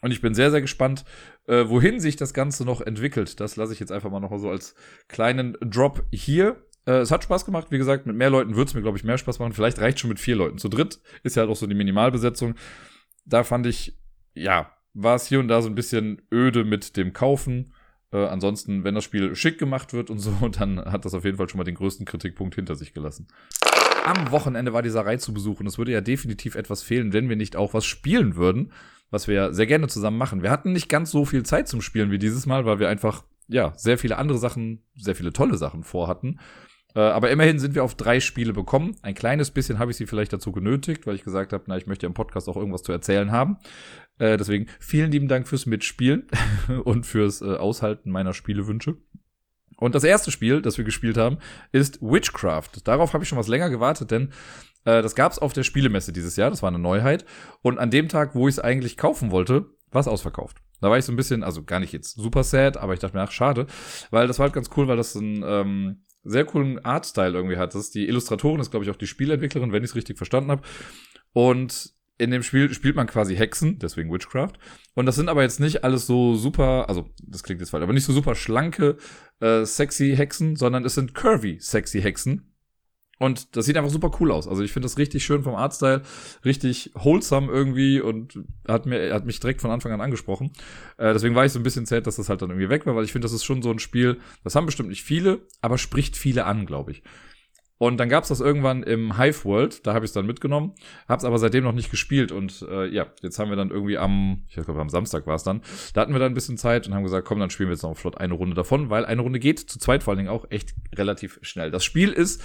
Und 0.00 0.12
ich 0.12 0.20
bin 0.20 0.32
sehr, 0.32 0.52
sehr 0.52 0.60
gespannt, 0.60 1.04
äh, 1.48 1.64
wohin 1.66 1.98
sich 1.98 2.14
das 2.14 2.34
Ganze 2.34 2.64
noch 2.64 2.80
entwickelt. 2.80 3.40
Das 3.40 3.56
lasse 3.56 3.72
ich 3.72 3.80
jetzt 3.80 3.90
einfach 3.90 4.12
mal 4.12 4.20
noch 4.20 4.38
so 4.38 4.48
als 4.48 4.76
kleinen 5.08 5.56
Drop 5.60 6.04
hier. 6.12 6.62
Äh, 6.86 6.98
es 6.98 7.10
hat 7.10 7.24
Spaß 7.24 7.44
gemacht, 7.44 7.68
wie 7.70 7.78
gesagt, 7.78 8.06
mit 8.06 8.16
mehr 8.16 8.30
Leuten 8.30 8.56
würde 8.56 8.68
es 8.68 8.74
mir, 8.74 8.82
glaube 8.82 8.96
ich, 8.96 9.04
mehr 9.04 9.18
Spaß 9.18 9.38
machen. 9.38 9.52
Vielleicht 9.52 9.80
reicht 9.80 10.00
schon 10.00 10.08
mit 10.08 10.20
vier 10.20 10.36
Leuten. 10.36 10.58
Zu 10.58 10.68
dritt 10.68 11.00
ist 11.22 11.36
ja 11.36 11.40
halt 11.40 11.50
auch 11.50 11.56
so 11.56 11.66
die 11.66 11.74
Minimalbesetzung. 11.74 12.54
Da 13.24 13.44
fand 13.44 13.66
ich, 13.66 13.98
ja, 14.34 14.72
war 14.94 15.16
es 15.16 15.26
hier 15.26 15.40
und 15.40 15.48
da 15.48 15.60
so 15.60 15.68
ein 15.68 15.74
bisschen 15.74 16.22
öde 16.32 16.64
mit 16.64 16.96
dem 16.96 17.12
Kaufen. 17.12 17.74
Äh, 18.12 18.26
ansonsten, 18.26 18.84
wenn 18.84 18.94
das 18.94 19.04
Spiel 19.04 19.34
schick 19.34 19.58
gemacht 19.58 19.92
wird 19.92 20.10
und 20.10 20.18
so, 20.18 20.48
dann 20.48 20.78
hat 20.84 21.04
das 21.04 21.14
auf 21.14 21.24
jeden 21.24 21.36
Fall 21.36 21.48
schon 21.48 21.58
mal 21.58 21.64
den 21.64 21.74
größten 21.74 22.06
Kritikpunkt 22.06 22.54
hinter 22.54 22.76
sich 22.76 22.94
gelassen. 22.94 23.28
Am 24.04 24.30
Wochenende 24.30 24.72
war 24.72 24.82
dieser 24.82 25.04
Reihe 25.04 25.18
zu 25.18 25.34
besuchen. 25.34 25.66
Es 25.66 25.78
würde 25.78 25.90
ja 25.90 26.00
definitiv 26.00 26.54
etwas 26.54 26.82
fehlen, 26.82 27.12
wenn 27.12 27.28
wir 27.28 27.36
nicht 27.36 27.56
auch 27.56 27.74
was 27.74 27.84
spielen 27.84 28.36
würden, 28.36 28.72
was 29.10 29.26
wir 29.26 29.34
ja 29.34 29.52
sehr 29.52 29.66
gerne 29.66 29.88
zusammen 29.88 30.16
machen. 30.16 30.42
Wir 30.44 30.50
hatten 30.50 30.72
nicht 30.72 30.88
ganz 30.88 31.10
so 31.10 31.24
viel 31.24 31.42
Zeit 31.42 31.66
zum 31.66 31.82
Spielen 31.82 32.12
wie 32.12 32.18
dieses 32.18 32.46
Mal, 32.46 32.64
weil 32.64 32.78
wir 32.78 32.88
einfach, 32.88 33.24
ja, 33.48 33.72
sehr 33.76 33.98
viele 33.98 34.16
andere 34.16 34.38
Sachen, 34.38 34.84
sehr 34.94 35.16
viele 35.16 35.32
tolle 35.32 35.56
Sachen 35.56 35.82
vorhatten. 35.82 36.38
Äh, 36.96 37.00
aber 37.00 37.30
immerhin 37.30 37.58
sind 37.58 37.74
wir 37.74 37.84
auf 37.84 37.94
drei 37.94 38.20
Spiele 38.20 38.54
bekommen. 38.54 38.96
Ein 39.02 39.14
kleines 39.14 39.50
bisschen 39.50 39.78
habe 39.78 39.90
ich 39.90 39.98
sie 39.98 40.06
vielleicht 40.06 40.32
dazu 40.32 40.50
genötigt, 40.50 41.06
weil 41.06 41.14
ich 41.14 41.24
gesagt 41.24 41.52
habe, 41.52 41.64
na, 41.66 41.76
ich 41.76 41.86
möchte 41.86 42.06
im 42.06 42.14
Podcast 42.14 42.48
auch 42.48 42.56
irgendwas 42.56 42.82
zu 42.82 42.90
erzählen 42.90 43.30
haben. 43.30 43.58
Äh, 44.18 44.38
deswegen 44.38 44.66
vielen 44.80 45.12
lieben 45.12 45.28
Dank 45.28 45.46
fürs 45.46 45.66
Mitspielen 45.66 46.26
und 46.84 47.04
fürs 47.04 47.42
äh, 47.42 47.56
Aushalten 47.56 48.10
meiner 48.10 48.32
Spielewünsche. 48.32 48.96
Und 49.76 49.94
das 49.94 50.04
erste 50.04 50.30
Spiel, 50.30 50.62
das 50.62 50.78
wir 50.78 50.86
gespielt 50.86 51.18
haben, 51.18 51.36
ist 51.70 52.00
Witchcraft. 52.00 52.70
Darauf 52.84 53.12
habe 53.12 53.24
ich 53.24 53.28
schon 53.28 53.38
was 53.38 53.48
länger 53.48 53.68
gewartet, 53.68 54.10
denn 54.10 54.32
äh, 54.86 55.02
das 55.02 55.14
gab 55.14 55.32
es 55.32 55.38
auf 55.38 55.52
der 55.52 55.64
Spielemesse 55.64 56.14
dieses 56.14 56.36
Jahr. 56.36 56.48
Das 56.48 56.62
war 56.62 56.70
eine 56.70 56.78
Neuheit. 56.78 57.26
Und 57.60 57.78
an 57.78 57.90
dem 57.90 58.08
Tag, 58.08 58.34
wo 58.34 58.48
ich 58.48 58.54
es 58.54 58.58
eigentlich 58.58 58.96
kaufen 58.96 59.30
wollte, 59.30 59.66
war 59.90 60.00
es 60.00 60.08
ausverkauft. 60.08 60.62
Da 60.80 60.88
war 60.88 60.96
ich 60.96 61.04
so 61.04 61.12
ein 61.12 61.16
bisschen, 61.16 61.42
also 61.42 61.62
gar 61.62 61.80
nicht 61.80 61.92
jetzt 61.92 62.16
super 62.16 62.42
sad, 62.42 62.78
aber 62.78 62.94
ich 62.94 63.00
dachte 63.00 63.16
mir, 63.16 63.22
ach, 63.22 63.32
schade, 63.32 63.66
weil 64.10 64.26
das 64.26 64.38
war 64.38 64.44
halt 64.44 64.54
ganz 64.54 64.70
cool, 64.76 64.88
weil 64.88 64.96
das 64.96 65.14
ein 65.14 65.44
ähm, 65.46 66.06
sehr 66.26 66.44
coolen 66.44 66.84
Artstyle 66.84 67.32
irgendwie 67.32 67.56
hat. 67.56 67.74
Das 67.74 67.82
ist 67.82 67.94
die 67.94 68.08
Illustratorin, 68.08 68.60
ist 68.60 68.70
glaube 68.70 68.84
ich 68.84 68.90
auch 68.90 68.96
die 68.96 69.06
Spielentwicklerin, 69.06 69.72
wenn 69.72 69.84
ich 69.84 69.90
es 69.90 69.96
richtig 69.96 70.16
verstanden 70.16 70.50
habe. 70.50 70.62
Und 71.32 71.94
in 72.18 72.30
dem 72.30 72.42
Spiel 72.42 72.72
spielt 72.72 72.96
man 72.96 73.06
quasi 73.06 73.36
Hexen, 73.36 73.78
deswegen 73.78 74.12
Witchcraft. 74.12 74.54
Und 74.94 75.06
das 75.06 75.16
sind 75.16 75.28
aber 75.28 75.42
jetzt 75.42 75.60
nicht 75.60 75.84
alles 75.84 76.06
so 76.06 76.34
super, 76.34 76.88
also 76.88 77.10
das 77.22 77.42
klingt 77.42 77.60
jetzt 77.60 77.70
falsch, 77.70 77.82
aber 77.82 77.92
nicht 77.92 78.04
so 78.04 78.12
super 78.12 78.34
schlanke, 78.34 78.96
äh, 79.40 79.64
sexy 79.64 80.14
Hexen, 80.16 80.56
sondern 80.56 80.84
es 80.84 80.94
sind 80.94 81.14
curvy, 81.14 81.58
sexy 81.60 82.00
Hexen. 82.00 82.55
Und 83.18 83.56
das 83.56 83.64
sieht 83.64 83.76
einfach 83.76 83.90
super 83.90 84.10
cool 84.20 84.30
aus. 84.30 84.46
Also 84.46 84.62
ich 84.62 84.72
finde 84.72 84.86
das 84.86 84.98
richtig 84.98 85.24
schön 85.24 85.42
vom 85.42 85.54
Artstyle, 85.54 86.02
richtig 86.44 86.90
wholesome 86.94 87.50
irgendwie 87.50 88.00
und 88.00 88.40
hat 88.68 88.84
mir 88.84 89.14
hat 89.14 89.24
mich 89.24 89.40
direkt 89.40 89.62
von 89.62 89.70
Anfang 89.70 89.92
an 89.92 90.02
angesprochen. 90.02 90.52
Äh, 90.98 91.14
deswegen 91.14 91.34
war 91.34 91.46
ich 91.46 91.52
so 91.52 91.58
ein 91.58 91.62
bisschen 91.62 91.86
zäh, 91.86 92.02
dass 92.02 92.16
das 92.16 92.28
halt 92.28 92.42
dann 92.42 92.50
irgendwie 92.50 92.68
weg 92.68 92.84
war, 92.84 92.94
weil 92.94 93.04
ich 93.04 93.12
finde, 93.12 93.24
das 93.24 93.32
ist 93.32 93.44
schon 93.44 93.62
so 93.62 93.70
ein 93.70 93.78
Spiel, 93.78 94.20
das 94.44 94.54
haben 94.54 94.66
bestimmt 94.66 94.90
nicht 94.90 95.02
viele, 95.02 95.40
aber 95.62 95.78
spricht 95.78 96.16
viele 96.16 96.44
an, 96.44 96.66
glaube 96.66 96.90
ich. 96.90 97.02
Und 97.78 97.98
dann 97.98 98.08
gab's 98.08 98.28
das 98.28 98.40
irgendwann 98.40 98.82
im 98.82 99.18
Hive 99.18 99.44
World, 99.44 99.86
da 99.86 99.92
habe 99.92 100.06
ich 100.06 100.10
es 100.10 100.14
dann 100.14 100.24
mitgenommen, 100.24 100.72
hab's 101.08 101.24
aber 101.24 101.38
seitdem 101.38 101.62
noch 101.62 101.74
nicht 101.74 101.90
gespielt 101.90 102.32
und 102.32 102.64
äh, 102.70 102.86
ja, 102.86 103.06
jetzt 103.20 103.38
haben 103.38 103.50
wir 103.50 103.56
dann 103.56 103.70
irgendwie 103.70 103.98
am, 103.98 104.44
ich 104.48 104.54
glaube 104.54 104.80
am 104.80 104.88
Samstag 104.88 105.26
war 105.26 105.34
es 105.34 105.42
dann, 105.42 105.60
da 105.92 106.00
hatten 106.00 106.14
wir 106.14 106.18
dann 106.18 106.32
ein 106.32 106.34
bisschen 106.34 106.56
Zeit 106.56 106.86
und 106.86 106.94
haben 106.94 107.02
gesagt, 107.02 107.26
komm, 107.26 107.38
dann 107.38 107.50
spielen 107.50 107.68
wir 107.68 107.74
jetzt 107.74 107.82
noch 107.82 107.94
flott 107.94 108.16
eine 108.16 108.32
Runde 108.32 108.54
davon, 108.54 108.88
weil 108.88 109.04
eine 109.04 109.20
Runde 109.20 109.38
geht 109.38 109.58
zu 109.58 109.78
zweit 109.78 110.02
vor 110.02 110.12
allen 110.12 110.18
Dingen 110.18 110.30
auch 110.30 110.46
echt 110.48 110.74
relativ 110.94 111.38
schnell. 111.42 111.70
Das 111.70 111.84
Spiel 111.84 112.12
ist 112.12 112.42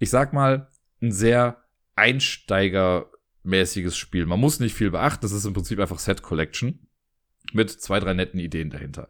ich 0.00 0.10
sag 0.10 0.32
mal, 0.32 0.68
ein 1.00 1.12
sehr 1.12 1.62
einsteigermäßiges 1.94 3.96
Spiel. 3.96 4.26
Man 4.26 4.40
muss 4.40 4.58
nicht 4.58 4.74
viel 4.74 4.90
beachten, 4.90 5.22
das 5.22 5.30
ist 5.30 5.44
im 5.44 5.52
Prinzip 5.52 5.78
einfach 5.78 6.00
Set 6.00 6.22
Collection 6.22 6.88
mit 7.52 7.70
zwei, 7.70 8.00
drei 8.00 8.14
netten 8.14 8.40
Ideen 8.40 8.70
dahinter. 8.70 9.06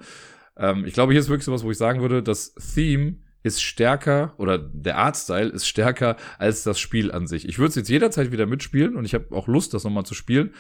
Ähm, 0.57 0.85
ich 0.85 0.92
glaube, 0.92 1.12
hier 1.12 1.20
ist 1.20 1.29
wirklich 1.29 1.44
sowas, 1.44 1.64
wo 1.64 1.70
ich 1.70 1.79
sagen 1.79 2.03
würde, 2.03 2.22
das 2.22 2.55
Theme 2.55 3.16
ist 3.42 3.62
stärker 3.62 4.35
oder 4.37 4.59
der 4.59 4.98
Artstyle 4.98 5.48
ist 5.48 5.66
stärker 5.66 6.16
als 6.38 6.64
das 6.64 6.79
Spiel 6.79 7.11
an 7.11 7.26
sich. 7.26 7.48
Ich 7.48 7.59
würde 7.59 7.70
es 7.70 7.76
jetzt 7.76 7.88
jederzeit 7.88 8.33
wieder 8.33 8.46
mitspielen 8.46 8.96
und 8.96 9.05
ich 9.05 9.14
habe 9.14 9.35
auch 9.35 9.48
Lust, 9.48 9.72
das 9.72 9.85
nochmal 9.85 10.05
zu 10.05 10.14
spielen. 10.14 10.55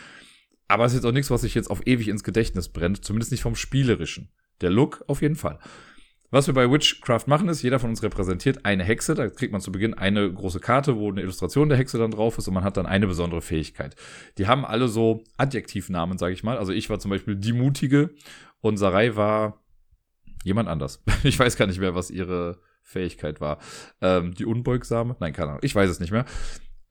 Aber 0.68 0.84
es 0.84 0.92
ist 0.92 0.98
jetzt 0.98 1.06
auch 1.06 1.12
nichts, 1.12 1.30
was 1.30 1.40
sich 1.40 1.54
jetzt 1.54 1.70
auf 1.70 1.86
ewig 1.86 2.08
ins 2.08 2.22
Gedächtnis 2.22 2.68
brennt, 2.68 3.04
zumindest 3.04 3.32
nicht 3.32 3.42
vom 3.42 3.56
Spielerischen. 3.56 4.30
Der 4.60 4.70
Look 4.70 5.04
auf 5.08 5.20
jeden 5.20 5.36
Fall. 5.36 5.58
Was 6.32 6.46
wir 6.46 6.54
bei 6.54 6.70
Witchcraft 6.70 7.26
machen, 7.26 7.48
ist, 7.48 7.62
jeder 7.62 7.80
von 7.80 7.90
uns 7.90 8.04
repräsentiert 8.04 8.64
eine 8.64 8.84
Hexe. 8.84 9.14
Da 9.14 9.28
kriegt 9.28 9.52
man 9.52 9.60
zu 9.60 9.72
Beginn 9.72 9.94
eine 9.94 10.32
große 10.32 10.60
Karte, 10.60 10.96
wo 10.96 11.10
eine 11.10 11.22
Illustration 11.22 11.68
der 11.68 11.76
Hexe 11.76 11.98
dann 11.98 12.12
drauf 12.12 12.38
ist 12.38 12.46
und 12.46 12.54
man 12.54 12.62
hat 12.62 12.76
dann 12.76 12.86
eine 12.86 13.08
besondere 13.08 13.42
Fähigkeit. 13.42 13.96
Die 14.38 14.46
haben 14.46 14.64
alle 14.64 14.86
so 14.86 15.24
Adjektivnamen, 15.38 16.18
sage 16.18 16.32
ich 16.32 16.44
mal. 16.44 16.56
Also 16.56 16.72
ich 16.72 16.88
war 16.88 17.00
zum 17.00 17.10
Beispiel 17.10 17.34
die 17.34 17.52
Mutige 17.52 18.10
und 18.60 18.76
Sarai 18.76 19.16
war 19.16 19.60
jemand 20.44 20.68
anders. 20.68 21.02
Ich 21.24 21.38
weiß 21.38 21.56
gar 21.56 21.66
nicht 21.66 21.80
mehr, 21.80 21.96
was 21.96 22.10
ihre 22.10 22.60
Fähigkeit 22.82 23.40
war. 23.40 23.58
Ähm, 24.00 24.34
die 24.34 24.46
Unbeugsame? 24.46 25.16
Nein, 25.18 25.32
keine 25.32 25.50
Ahnung. 25.50 25.62
Ich 25.62 25.74
weiß 25.74 25.90
es 25.90 26.00
nicht 26.00 26.12
mehr. 26.12 26.24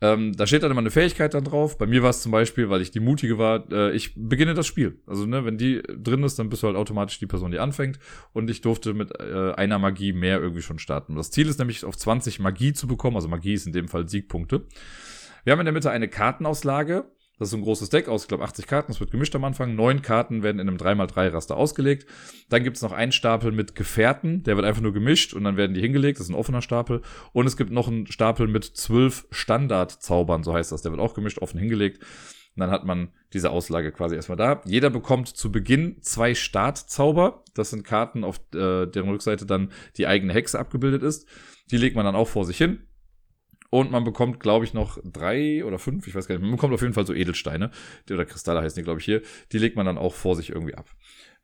Ähm, 0.01 0.33
da 0.33 0.47
steht 0.47 0.63
dann 0.63 0.71
immer 0.71 0.79
eine 0.79 0.91
Fähigkeit 0.91 1.33
dann 1.33 1.43
drauf. 1.43 1.77
Bei 1.77 1.85
mir 1.85 2.01
war 2.03 2.09
es 2.11 2.21
zum 2.21 2.31
Beispiel, 2.31 2.69
weil 2.69 2.81
ich 2.81 2.91
die 2.91 3.01
Mutige 3.01 3.37
war, 3.37 3.69
äh, 3.71 3.91
ich 3.91 4.13
beginne 4.15 4.53
das 4.53 4.65
Spiel. 4.65 4.99
Also, 5.05 5.25
ne, 5.25 5.43
wenn 5.43 5.57
die 5.57 5.81
drin 5.81 6.23
ist, 6.23 6.39
dann 6.39 6.49
bist 6.49 6.63
du 6.63 6.67
halt 6.67 6.77
automatisch 6.77 7.19
die 7.19 7.27
Person, 7.27 7.51
die 7.51 7.59
anfängt. 7.59 7.99
Und 8.31 8.49
ich 8.49 8.61
durfte 8.61 8.93
mit 8.93 9.11
äh, 9.19 9.51
einer 9.53 9.77
Magie 9.77 10.13
mehr 10.13 10.39
irgendwie 10.39 10.61
schon 10.61 10.79
starten. 10.79 11.15
Das 11.15 11.31
Ziel 11.31 11.49
ist 11.49 11.59
nämlich, 11.59 11.83
auf 11.83 11.97
20 11.97 12.39
Magie 12.39 12.71
zu 12.71 12.87
bekommen. 12.87 13.17
Also 13.17 13.27
Magie 13.27 13.53
ist 13.53 13.67
in 13.67 13.73
dem 13.73 13.89
Fall 13.89 14.07
Siegpunkte. 14.07 14.65
Wir 15.43 15.51
haben 15.51 15.59
in 15.59 15.65
der 15.65 15.73
Mitte 15.73 15.91
eine 15.91 16.07
Kartenauslage. 16.07 17.05
Das 17.39 17.47
ist 17.47 17.53
ein 17.53 17.61
großes 17.61 17.89
Deck 17.89 18.09
aus, 18.09 18.23
ich 18.23 18.27
glaube, 18.27 18.43
80 18.43 18.67
Karten. 18.67 18.91
Es 18.91 18.99
wird 18.99 19.11
gemischt 19.11 19.33
am 19.33 19.45
Anfang. 19.45 19.73
Neun 19.73 20.01
Karten 20.01 20.43
werden 20.43 20.59
in 20.59 20.67
einem 20.67 20.77
3x3-Raster 20.77 21.55
ausgelegt. 21.55 22.05
Dann 22.49 22.65
gibt 22.65 22.75
es 22.75 22.83
noch 22.83 22.91
einen 22.91 23.13
Stapel 23.13 23.53
mit 23.53 23.75
Gefährten. 23.75 24.43
Der 24.43 24.57
wird 24.57 24.65
einfach 24.65 24.81
nur 24.81 24.91
gemischt 24.91 25.33
und 25.33 25.45
dann 25.45 25.55
werden 25.55 25.73
die 25.73 25.79
hingelegt. 25.79 26.19
Das 26.19 26.25
ist 26.25 26.31
ein 26.31 26.37
offener 26.37 26.61
Stapel. 26.61 27.01
Und 27.31 27.47
es 27.47 27.55
gibt 27.55 27.71
noch 27.71 27.87
einen 27.87 28.07
Stapel 28.07 28.47
mit 28.47 28.65
zwölf 28.65 29.25
Standardzaubern, 29.31 30.43
so 30.43 30.53
heißt 30.53 30.73
das. 30.73 30.81
Der 30.81 30.91
wird 30.91 30.99
auch 30.99 31.13
gemischt, 31.13 31.39
offen 31.39 31.59
hingelegt. 31.59 32.03
Und 32.55 32.59
dann 32.59 32.71
hat 32.71 32.83
man 32.83 33.13
diese 33.31 33.51
Auslage 33.51 33.93
quasi 33.93 34.15
erstmal 34.15 34.37
da. 34.37 34.61
Jeder 34.65 34.89
bekommt 34.89 35.29
zu 35.29 35.49
Beginn 35.49 36.01
zwei 36.01 36.35
Startzauber. 36.35 37.45
Das 37.53 37.69
sind 37.69 37.85
Karten, 37.85 38.25
auf 38.25 38.41
äh, 38.53 38.85
deren 38.85 39.09
Rückseite 39.09 39.45
dann 39.45 39.71
die 39.95 40.07
eigene 40.07 40.33
Hexe 40.33 40.59
abgebildet 40.59 41.03
ist. 41.03 41.25
Die 41.71 41.77
legt 41.77 41.95
man 41.95 42.03
dann 42.03 42.15
auch 42.15 42.27
vor 42.27 42.43
sich 42.43 42.57
hin. 42.57 42.88
Und 43.69 43.91
man 43.91 44.03
bekommt, 44.03 44.39
glaube 44.39 44.65
ich, 44.65 44.73
noch 44.73 44.97
drei 45.03 45.63
oder 45.63 45.77
fünf, 45.77 46.07
ich 46.07 46.15
weiß 46.15 46.27
gar 46.27 46.35
nicht, 46.35 46.41
man 46.41 46.51
bekommt 46.51 46.73
auf 46.73 46.81
jeden 46.81 46.93
Fall 46.93 47.05
so 47.05 47.13
Edelsteine, 47.13 47.69
oder 48.09 48.25
Kristalle 48.25 48.61
heißen 48.61 48.79
die, 48.79 48.83
glaube 48.83 48.99
ich, 48.99 49.05
hier. 49.05 49.21
Die 49.51 49.59
legt 49.59 49.75
man 49.75 49.85
dann 49.85 49.97
auch 49.97 50.15
vor 50.15 50.35
sich 50.35 50.49
irgendwie 50.49 50.75
ab. 50.75 50.89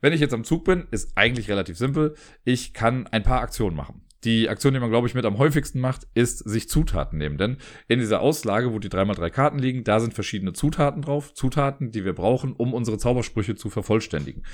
Wenn 0.00 0.12
ich 0.12 0.20
jetzt 0.20 0.34
am 0.34 0.44
Zug 0.44 0.64
bin, 0.64 0.86
ist 0.90 1.12
eigentlich 1.16 1.48
relativ 1.48 1.78
simpel. 1.78 2.14
Ich 2.44 2.74
kann 2.74 3.06
ein 3.06 3.22
paar 3.22 3.40
Aktionen 3.40 3.76
machen. 3.76 4.02
Die 4.24 4.48
Aktion, 4.48 4.74
die 4.74 4.80
man, 4.80 4.90
glaube 4.90 5.06
ich, 5.06 5.14
mit 5.14 5.24
am 5.24 5.38
häufigsten 5.38 5.80
macht, 5.80 6.08
ist 6.14 6.38
sich 6.38 6.68
Zutaten 6.68 7.18
nehmen. 7.18 7.38
Denn 7.38 7.58
in 7.86 8.00
dieser 8.00 8.20
Auslage, 8.20 8.72
wo 8.72 8.78
die 8.78 8.88
3x3 8.88 9.30
Karten 9.30 9.58
liegen, 9.58 9.84
da 9.84 10.00
sind 10.00 10.14
verschiedene 10.14 10.52
Zutaten 10.52 11.02
drauf. 11.02 11.32
Zutaten, 11.32 11.92
die 11.92 12.04
wir 12.04 12.14
brauchen, 12.14 12.52
um 12.52 12.74
unsere 12.74 12.98
Zaubersprüche 12.98 13.54
zu 13.54 13.70
vervollständigen. 13.70 14.44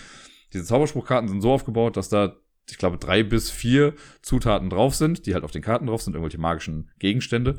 Diese 0.52 0.64
Zauberspruchkarten 0.64 1.28
sind 1.28 1.40
so 1.40 1.52
aufgebaut, 1.52 1.96
dass 1.96 2.10
da 2.10 2.36
ich 2.70 2.78
glaube, 2.78 2.98
drei 2.98 3.22
bis 3.22 3.50
vier 3.50 3.94
Zutaten 4.22 4.70
drauf 4.70 4.94
sind, 4.94 5.26
die 5.26 5.34
halt 5.34 5.44
auf 5.44 5.50
den 5.50 5.62
Karten 5.62 5.86
drauf 5.86 6.02
sind, 6.02 6.14
irgendwelche 6.14 6.40
magischen 6.40 6.90
Gegenstände. 6.98 7.58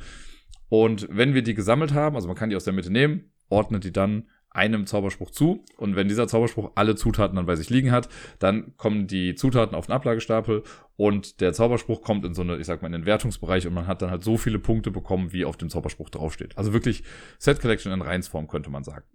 Und 0.70 1.08
wenn 1.12 1.34
wir 1.34 1.44
die 1.44 1.54
gesammelt 1.54 1.94
haben, 1.94 2.16
also 2.16 2.28
man 2.28 2.38
kann 2.38 2.50
die 2.50 2.56
aus 2.56 2.64
der 2.64 2.74
Mitte 2.74 2.92
nehmen, 2.92 3.32
ordnet 3.50 3.84
die 3.84 3.92
dann 3.92 4.28
einem 4.54 4.86
Zauberspruch 4.86 5.32
zu. 5.32 5.64
Und 5.78 5.96
wenn 5.96 6.08
dieser 6.08 6.28
Zauberspruch 6.28 6.72
alle 6.76 6.96
Zutaten 6.96 7.36
dann 7.36 7.46
bei 7.46 7.56
sich 7.56 7.70
liegen 7.70 7.92
hat, 7.92 8.08
dann 8.40 8.78
kommen 8.78 9.08
die 9.08 9.36
Zutaten 9.36 9.76
auf 9.76 9.88
den 9.88 9.94
Ablagestapel 9.94 10.64
und 10.96 11.42
der 11.42 11.54
Zauberspruch 11.54 12.02
kommt 12.02 12.24
in 12.24 12.34
so 12.34 12.44
eine, 12.44 12.58
ich 12.58 12.68
sag 12.68 12.82
mal, 12.82 12.88
in 12.88 12.94
den 12.94 13.06
Wertungsbereich 13.06 13.68
und 13.68 13.74
man 13.74 13.88
hat 13.88 14.02
dann 14.02 14.12
halt 14.12 14.24
so 14.24 14.38
viele 14.38 14.60
Punkte 14.60 14.92
bekommen, 14.92 15.34
wie 15.34 15.46
auf 15.46 15.58
dem 15.58 15.70
Zauberspruch 15.70 16.10
draufsteht. 16.10 16.58
Also 16.58 16.72
wirklich 16.72 17.04
Set 17.40 17.60
Collection 17.60 17.92
in 17.92 18.02
Reinsform, 18.02 18.48
könnte 18.48 18.70
man 18.70 18.84
sagen. 18.84 19.06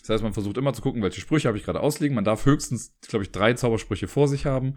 Das 0.00 0.10
heißt, 0.10 0.22
man 0.22 0.32
versucht 0.32 0.56
immer 0.56 0.72
zu 0.72 0.82
gucken, 0.82 1.02
welche 1.02 1.20
Sprüche 1.20 1.48
habe 1.48 1.58
ich 1.58 1.64
gerade 1.64 1.80
ausliegen. 1.80 2.14
Man 2.14 2.24
darf 2.24 2.46
höchstens, 2.46 2.94
glaube 3.08 3.24
ich, 3.24 3.32
drei 3.32 3.54
Zaubersprüche 3.54 4.08
vor 4.08 4.28
sich 4.28 4.46
haben 4.46 4.74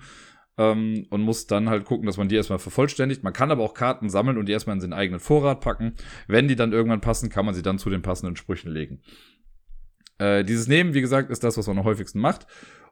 ähm, 0.57 1.05
und 1.09 1.21
muss 1.21 1.47
dann 1.47 1.69
halt 1.69 1.85
gucken, 1.85 2.05
dass 2.05 2.17
man 2.17 2.29
die 2.29 2.35
erstmal 2.35 2.59
vervollständigt. 2.59 3.23
Man 3.23 3.33
kann 3.33 3.51
aber 3.51 3.63
auch 3.63 3.73
Karten 3.73 4.09
sammeln 4.09 4.37
und 4.37 4.47
die 4.47 4.51
erstmal 4.51 4.75
in 4.75 4.81
den 4.81 4.93
eigenen 4.93 5.19
Vorrat 5.19 5.61
packen. 5.61 5.93
Wenn 6.27 6.47
die 6.47 6.55
dann 6.55 6.73
irgendwann 6.73 7.01
passen, 7.01 7.29
kann 7.29 7.45
man 7.45 7.55
sie 7.55 7.61
dann 7.61 7.79
zu 7.79 7.89
den 7.89 8.01
passenden 8.01 8.35
Sprüchen 8.35 8.71
legen. 8.71 9.01
Äh, 10.17 10.43
dieses 10.43 10.67
Nehmen, 10.67 10.93
wie 10.93 11.01
gesagt, 11.01 11.29
ist 11.31 11.43
das, 11.43 11.57
was 11.57 11.67
man 11.67 11.79
am 11.79 11.85
häufigsten 11.85 12.19
macht. 12.19 12.47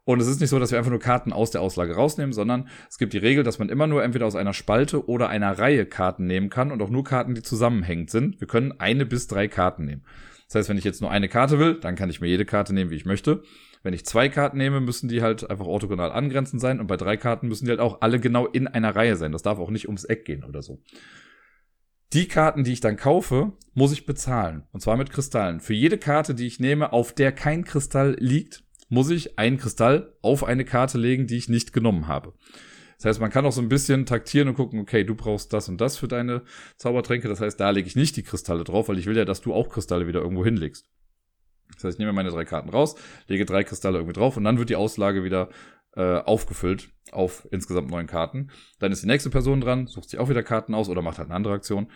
Und 0.06 0.22
es 0.22 0.28
ist 0.28 0.39
nicht 0.39 0.50
so, 0.50 0.58
dass 0.58 0.72
wir 0.72 0.80
einfach 0.80 0.89
nur 0.89 1.00
Karten 1.00 1.32
aus 1.32 1.52
der 1.52 1.62
Auslage 1.62 1.94
rausnehmen, 1.94 2.34
sondern 2.34 2.68
es 2.89 2.98
gibt 2.98 3.13
die 3.13 3.20
Regel, 3.20 3.44
dass 3.44 3.60
man 3.60 3.70
immer 3.70 3.86
nur 3.86 4.04
entweder 4.04 4.26
aus 4.26 4.36
einer 4.36 4.54
Spalte 4.54 5.08
oder 5.08 5.30
einer 5.30 5.60
Reihe 5.60 5.86
Karten 5.86 6.26
nehmen 6.26 6.50
kann 6.50 6.72
und 6.72 6.82
auch 6.82 6.89
nur 6.89 7.04
Karten, 7.04 7.36
die 7.36 7.44
zusammenhängend 7.44 8.10
sind. 8.10 8.39
Wir 8.39 8.48
können 8.48 8.74
eine 8.80 9.06
bis 9.06 9.28
drei 9.28 9.48
Karten 9.48 9.86
nehmen. 9.86 10.04
Das 10.50 10.56
heißt, 10.56 10.70
wenn 10.70 10.80
ich 10.80 10.84
jetzt 10.84 11.00
nur 11.00 11.12
eine 11.12 11.30
Karte 11.30 11.60
will, 11.60 11.80
dann 11.80 11.96
kann 11.96 12.10
ich 12.10 12.22
mir 12.22 12.28
jede 12.28 12.44
Karte 12.44 12.74
nehmen, 12.74 12.90
wie 12.90 12.96
ich 12.96 13.06
möchte. 13.06 13.44
Wenn 13.84 13.94
ich 13.94 14.04
zwei 14.06 14.30
Karten 14.30 14.58
nehme, 14.58 14.82
müssen 14.82 15.08
die 15.08 15.22
halt 15.22 15.50
einfach 15.50 15.68
orthogonal 15.68 16.12
angrenzend 16.12 16.60
sein 16.60 16.80
und 16.80 16.88
bei 16.88 16.98
drei 16.98 17.18
Karten 17.18 17.48
müssen 17.48 17.66
die 17.66 17.72
halt 17.72 17.80
auch 17.80 18.02
alle 18.02 18.20
genau 18.20 18.48
in 18.48 18.68
einer 18.68 18.96
Reihe 18.96 19.16
sein. 19.16 19.32
Das 19.32 19.44
darf 19.44 19.60
auch 19.60 19.70
nicht 19.70 19.86
ums 19.86 20.06
Eck 20.06 20.26
gehen 20.26 20.44
oder 20.44 20.64
so. 20.64 20.82
Die 22.14 22.28
Karten, 22.28 22.64
die 22.64 22.74
ich 22.74 22.82
dann 22.82 22.98
kaufe, 22.98 23.54
muss 23.76 23.94
ich 23.94 24.08
bezahlen. 24.08 24.64
Und 24.72 24.82
zwar 24.82 24.98
mit 24.98 25.12
Kristallen. 25.12 25.60
Für 25.60 25.76
jede 25.76 26.00
Karte, 26.00 26.34
die 26.34 26.48
ich 26.48 26.60
nehme, 26.60 26.92
auf 26.92 27.14
der 27.14 27.32
kein 27.32 27.64
Kristall 27.64 28.16
liegt, 28.20 28.64
muss 28.90 29.12
ich 29.12 29.38
einen 29.38 29.58
Kristall 29.58 30.16
auf 30.24 30.44
eine 30.44 30.66
Karte 30.66 30.98
legen, 30.98 31.28
die 31.28 31.38
ich 31.38 31.48
nicht 31.48 31.72
genommen 31.72 32.08
habe. 32.08 32.34
Das 33.00 33.06
heißt, 33.06 33.22
man 33.22 33.32
kann 33.32 33.46
auch 33.46 33.54
so 33.54 33.62
ein 33.62 33.70
bisschen 33.70 34.06
taktieren 34.06 34.50
und 34.50 34.56
gucken, 34.56 34.82
okay, 34.82 35.06
du 35.06 35.16
brauchst 35.16 35.54
das 35.54 35.70
und 35.70 35.80
das 35.80 35.98
für 35.98 36.10
deine 36.10 36.44
Zaubertränke. 36.76 37.30
Das 37.30 37.40
heißt, 37.40 37.58
da 37.58 37.70
lege 37.70 37.88
ich 37.88 37.96
nicht 37.96 38.18
die 38.18 38.24
Kristalle 38.24 38.66
drauf, 38.66 38.90
weil 38.90 39.00
ich 39.00 39.06
will 39.06 39.16
ja, 39.16 39.24
dass 39.24 39.40
du 39.40 39.54
auch 39.54 39.70
Kristalle 39.70 40.06
wieder 40.06 40.22
irgendwo 40.22 40.44
hinlegst. 40.44 40.86
Das 41.76 41.86
heißt, 41.86 41.96
ich 41.96 42.00
nehme 42.00 42.12
meine 42.12 42.30
drei 42.30 42.44
Karten 42.44 42.70
raus, 42.70 42.96
lege 43.28 43.46
drei 43.46 43.64
Kristalle 43.64 44.00
irgendwie 44.00 44.20
drauf 44.20 44.36
und 44.36 44.44
dann 44.44 44.58
wird 44.58 44.70
die 44.70 44.76
Auslage 44.76 45.24
wieder 45.24 45.50
äh, 45.96 46.18
aufgefüllt 46.18 46.90
auf 47.12 47.48
insgesamt 47.52 47.90
neun 47.90 48.06
Karten. 48.06 48.50
Dann 48.80 48.92
ist 48.92 49.02
die 49.02 49.08
nächste 49.08 49.30
Person 49.30 49.62
dran, 49.62 49.88
sucht 49.88 50.10
sich 50.10 50.20
auch 50.20 50.30
wieder 50.30 50.44
Karten 50.44 50.74
aus 50.74 50.90
oder 50.90 51.02
macht 51.02 51.20
halt 51.20 51.30
eine 51.30 51.36
andere 51.36 51.54
Aktion. 51.54 51.88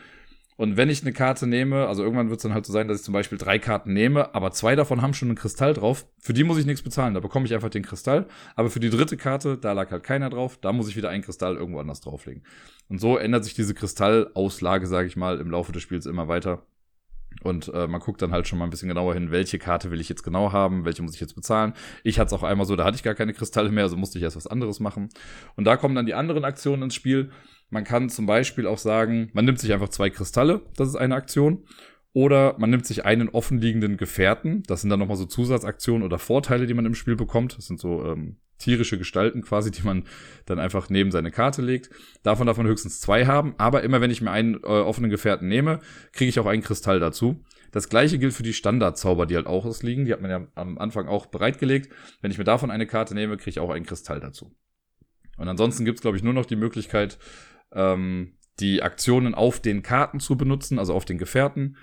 Und 0.56 0.78
wenn 0.78 0.90
ich 0.90 1.02
eine 1.02 1.14
Karte 1.14 1.48
nehme, 1.48 1.88
also 1.88 2.04
irgendwann 2.04 2.30
wird 2.30 2.40
es 2.40 2.44
dann 2.44 2.54
halt 2.54 2.66
so 2.66 2.74
sein, 2.74 2.88
dass 2.88 3.00
ich 3.00 3.04
zum 3.04 3.14
Beispiel 3.14 3.38
drei 3.38 3.60
Karten 3.60 3.94
nehme, 3.94 4.34
aber 4.36 4.52
zwei 4.52 4.76
davon 4.76 5.02
haben 5.02 5.14
schon 5.14 5.30
einen 5.30 5.38
Kristall 5.38 5.74
drauf. 5.74 6.06
Für 6.20 6.34
die 6.34 6.44
muss 6.44 6.58
ich 6.58 6.66
nichts 6.66 6.82
bezahlen, 6.82 7.14
da 7.14 7.20
bekomme 7.20 7.46
ich 7.46 7.54
einfach 7.54 7.70
den 7.70 7.84
Kristall. 7.84 8.28
Aber 8.56 8.70
für 8.70 8.80
die 8.80 8.90
dritte 8.90 9.18
Karte, 9.18 9.58
da 9.58 9.74
lag 9.74 9.92
halt 9.92 10.04
keiner 10.04 10.30
drauf, 10.30 10.58
da 10.58 10.74
muss 10.74 10.88
ich 10.88 10.96
wieder 10.96 11.10
einen 11.10 11.24
Kristall 11.24 11.56
irgendwo 11.56 11.80
anders 11.80 12.02
drauflegen. 12.02 12.44
Und 12.90 13.00
so 13.00 13.18
ändert 13.18 13.44
sich 13.46 13.54
diese 13.54 13.74
Kristallauslage, 13.74 14.88
sage 14.88 15.08
ich 15.08 15.16
mal, 15.16 15.40
im 15.40 15.50
Laufe 15.50 15.72
des 15.72 15.82
Spiels 15.82 16.06
immer 16.06 16.28
weiter. 16.28 16.66
Und 17.42 17.74
äh, 17.74 17.88
man 17.88 18.00
guckt 18.00 18.22
dann 18.22 18.32
halt 18.32 18.48
schon 18.48 18.60
mal 18.60 18.66
ein 18.66 18.70
bisschen 18.70 18.90
genauer 18.90 19.14
hin, 19.16 19.32
welche 19.32 19.58
Karte 19.58 19.92
will 19.92 20.00
ich 20.00 20.10
jetzt 20.10 20.24
genau 20.24 20.52
haben, 20.52 20.86
welche 20.86 21.02
muss 21.02 21.16
ich 21.16 21.22
jetzt 21.22 21.36
bezahlen. 21.36 21.74
Ich 22.04 22.20
hatte 22.20 22.28
es 22.28 22.40
auch 22.40 22.44
einmal 22.44 22.68
so, 22.68 22.76
da 22.76 22.86
hatte 22.86 22.96
ich 22.96 23.04
gar 23.04 23.16
keine 23.16 23.34
Kristalle 23.34 23.70
mehr, 23.70 23.84
also 23.84 23.98
musste 23.98 24.18
ich 24.18 24.24
erst 24.24 24.36
was 24.36 24.48
anderes 24.48 24.80
machen. 24.80 25.10
Und 25.56 25.66
da 25.66 25.78
kommen 25.78 25.96
dann 25.96 26.06
die 26.06 26.14
anderen 26.14 26.46
Aktionen 26.46 26.84
ins 26.84 26.96
Spiel. 26.96 27.32
Man 27.74 27.84
kann 27.84 28.08
zum 28.10 28.28
Beispiel 28.28 28.68
auch 28.68 28.78
sagen, 28.78 29.32
man 29.34 29.46
nimmt 29.46 29.58
sich 29.58 29.74
einfach 29.74 29.90
zwei 29.90 30.12
Kristalle, 30.12 30.62
das 30.78 30.90
ist 30.90 30.96
eine 30.96 31.16
Aktion. 31.16 31.66
Oder 32.16 32.56
man 32.60 32.70
nimmt 32.70 32.86
sich 32.86 33.06
einen 33.06 33.30
offenliegenden 33.30 33.98
Gefährten. 33.98 34.62
Das 34.68 34.82
sind 34.82 34.92
dann 34.92 35.00
nochmal 35.00 35.18
so 35.18 35.26
Zusatzaktionen 35.26 36.04
oder 36.04 36.20
Vorteile, 36.20 36.68
die 36.68 36.76
man 36.76 36.86
im 36.86 36.94
Spiel 36.94 37.16
bekommt. 37.16 37.58
Das 37.58 37.66
sind 37.66 37.80
so 37.80 38.06
ähm, 38.06 38.38
tierische 38.60 39.00
Gestalten 39.00 39.42
quasi, 39.42 39.72
die 39.72 39.82
man 39.82 40.04
dann 40.46 40.60
einfach 40.60 40.92
neben 40.92 41.10
seine 41.10 41.32
Karte 41.32 41.64
legt. 41.64 41.90
Davon 42.22 42.46
darf 42.46 42.58
man 42.58 42.68
höchstens 42.68 43.00
zwei 43.00 43.26
haben. 43.26 43.56
Aber 43.58 43.82
immer 43.82 44.00
wenn 44.00 44.12
ich 44.12 44.22
mir 44.22 44.30
einen 44.30 44.54
äh, 44.58 44.68
offenen 44.68 45.10
Gefährten 45.10 45.48
nehme, 45.48 45.80
kriege 46.12 46.30
ich 46.30 46.40
auch 46.40 46.46
einen 46.46 46.62
Kristall 46.62 47.00
dazu. 47.00 47.44
Das 47.72 47.90
gleiche 47.90 48.20
gilt 48.20 48.36
für 48.36 48.44
die 48.44 48.54
Standardzauber, 48.54 49.26
die 49.26 49.36
halt 49.36 49.48
auch 49.48 49.66
ausliegen. 49.66 50.06
Die 50.06 50.14
hat 50.14 50.22
man 50.22 50.30
ja 50.30 50.48
am 50.54 50.78
Anfang 50.78 51.08
auch 51.08 51.26
bereitgelegt. 51.26 51.92
Wenn 52.22 52.30
ich 52.30 52.38
mir 52.38 52.44
davon 52.44 52.70
eine 52.70 52.86
Karte 52.86 53.16
nehme, 53.16 53.38
kriege 53.38 53.50
ich 53.50 53.60
auch 53.60 53.72
einen 53.72 53.88
Kristall 53.88 54.20
dazu. 54.20 54.56
Und 55.38 55.48
ansonsten 55.48 55.84
gibt's 55.86 56.02
glaube 56.02 56.18
ich, 56.18 56.24
nur 56.24 56.34
noch 56.34 56.46
die 56.46 56.56
Möglichkeit, 56.56 57.18
ähm, 57.74 58.34
die 58.60 58.82
Aktionen 58.82 59.36
auf 59.36 59.60
den 59.60 59.82
Karten 59.82 60.20
zu 60.20 60.38
benutzen, 60.38 60.80
also 60.80 60.94
auf 60.94 61.06
den 61.06 61.18
Gefährten. 61.18 61.78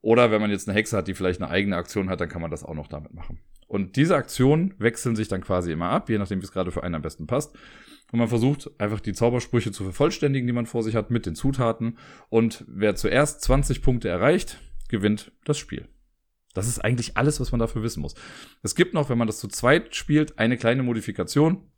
Oder 0.00 0.30
wenn 0.30 0.40
man 0.40 0.50
jetzt 0.50 0.68
eine 0.68 0.76
Hexe 0.76 0.96
hat, 0.96 1.08
die 1.08 1.14
vielleicht 1.14 1.40
eine 1.40 1.50
eigene 1.50 1.76
Aktion 1.76 2.10
hat, 2.10 2.20
dann 2.20 2.28
kann 2.28 2.42
man 2.42 2.50
das 2.50 2.64
auch 2.64 2.74
noch 2.74 2.88
damit 2.88 3.14
machen. 3.14 3.40
Und 3.66 3.96
diese 3.96 4.16
Aktionen 4.16 4.74
wechseln 4.78 5.16
sich 5.16 5.28
dann 5.28 5.40
quasi 5.40 5.72
immer 5.72 5.90
ab, 5.90 6.10
je 6.10 6.18
nachdem, 6.18 6.40
wie 6.40 6.44
es 6.44 6.52
gerade 6.52 6.70
für 6.70 6.82
einen 6.82 6.94
am 6.94 7.02
besten 7.02 7.26
passt. 7.26 7.56
Und 8.12 8.18
man 8.18 8.28
versucht 8.28 8.70
einfach 8.78 9.00
die 9.00 9.14
Zaubersprüche 9.14 9.72
zu 9.72 9.82
vervollständigen, 9.82 10.46
die 10.46 10.52
man 10.52 10.66
vor 10.66 10.82
sich 10.82 10.94
hat, 10.94 11.10
mit 11.10 11.26
den 11.26 11.34
Zutaten. 11.34 11.98
Und 12.28 12.64
wer 12.68 12.94
zuerst 12.94 13.40
20 13.42 13.82
Punkte 13.82 14.08
erreicht, 14.08 14.60
gewinnt 14.88 15.32
das 15.44 15.58
Spiel. 15.58 15.88
Das 16.52 16.68
ist 16.68 16.78
eigentlich 16.78 17.16
alles, 17.16 17.40
was 17.40 17.50
man 17.50 17.58
dafür 17.58 17.82
wissen 17.82 18.00
muss. 18.00 18.14
Es 18.62 18.76
gibt 18.76 18.94
noch, 18.94 19.08
wenn 19.08 19.18
man 19.18 19.26
das 19.26 19.38
zu 19.38 19.48
zweit 19.48 19.96
spielt, 19.96 20.38
eine 20.38 20.56
kleine 20.56 20.84
Modifikation. 20.84 21.68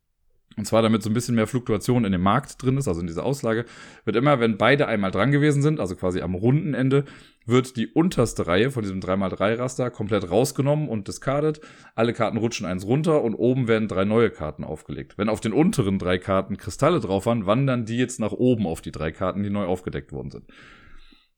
Und 0.57 0.66
zwar 0.66 0.81
damit 0.81 1.03
so 1.03 1.11
ein 1.11 1.14
bisschen 1.14 1.35
mehr 1.35 1.47
Fluktuation 1.47 2.07
in 2.07 2.12
dem 2.12 2.23
Markt 2.23 2.62
drin 2.62 2.79
ist, 2.79 2.88
also 2.88 3.03
in 3.03 3.07
dieser 3.07 3.25
Auslage, 3.25 3.66
wird 4.07 4.16
immer, 4.16 4.40
wenn 4.40 4.57
beide 4.57 4.88
einmal 4.88 5.11
dran 5.11 5.31
gewesen 5.31 5.61
sind, 5.61 5.81
also 5.81 5.97
quasi 5.97 6.23
am 6.23 6.35
runden 6.35 6.73
Ende, 6.73 7.05
wird 7.45 7.77
die 7.77 7.88
unterste 7.88 8.47
Reihe 8.47 8.71
von 8.71 8.83
diesem 8.83 9.01
3x3-Raster 9.01 9.90
komplett 9.90 10.31
rausgenommen 10.31 10.88
und 10.88 11.09
discarded. 11.09 11.61
Alle 11.95 12.14
Karten 12.14 12.38
rutschen 12.38 12.66
eins 12.66 12.87
runter 12.87 13.23
und 13.23 13.35
oben 13.35 13.69
werden 13.69 13.87
drei 13.87 14.05
neue 14.05 14.31
Karten 14.31 14.64
aufgelegt. 14.64 15.19
Wenn 15.19 15.29
auf 15.29 15.40
den 15.40 15.53
unteren 15.53 15.99
drei 15.99 16.16
Karten 16.16 16.57
Kristalle 16.57 17.01
drauf 17.01 17.27
waren, 17.27 17.45
wandern 17.45 17.85
die 17.85 17.99
jetzt 17.99 18.19
nach 18.19 18.33
oben 18.33 18.66
auf 18.66 18.81
die 18.81 18.92
drei 18.92 19.12
Karten, 19.12 19.42
die 19.42 19.51
neu 19.51 19.66
aufgedeckt 19.66 20.11
worden 20.11 20.31
sind. 20.31 20.47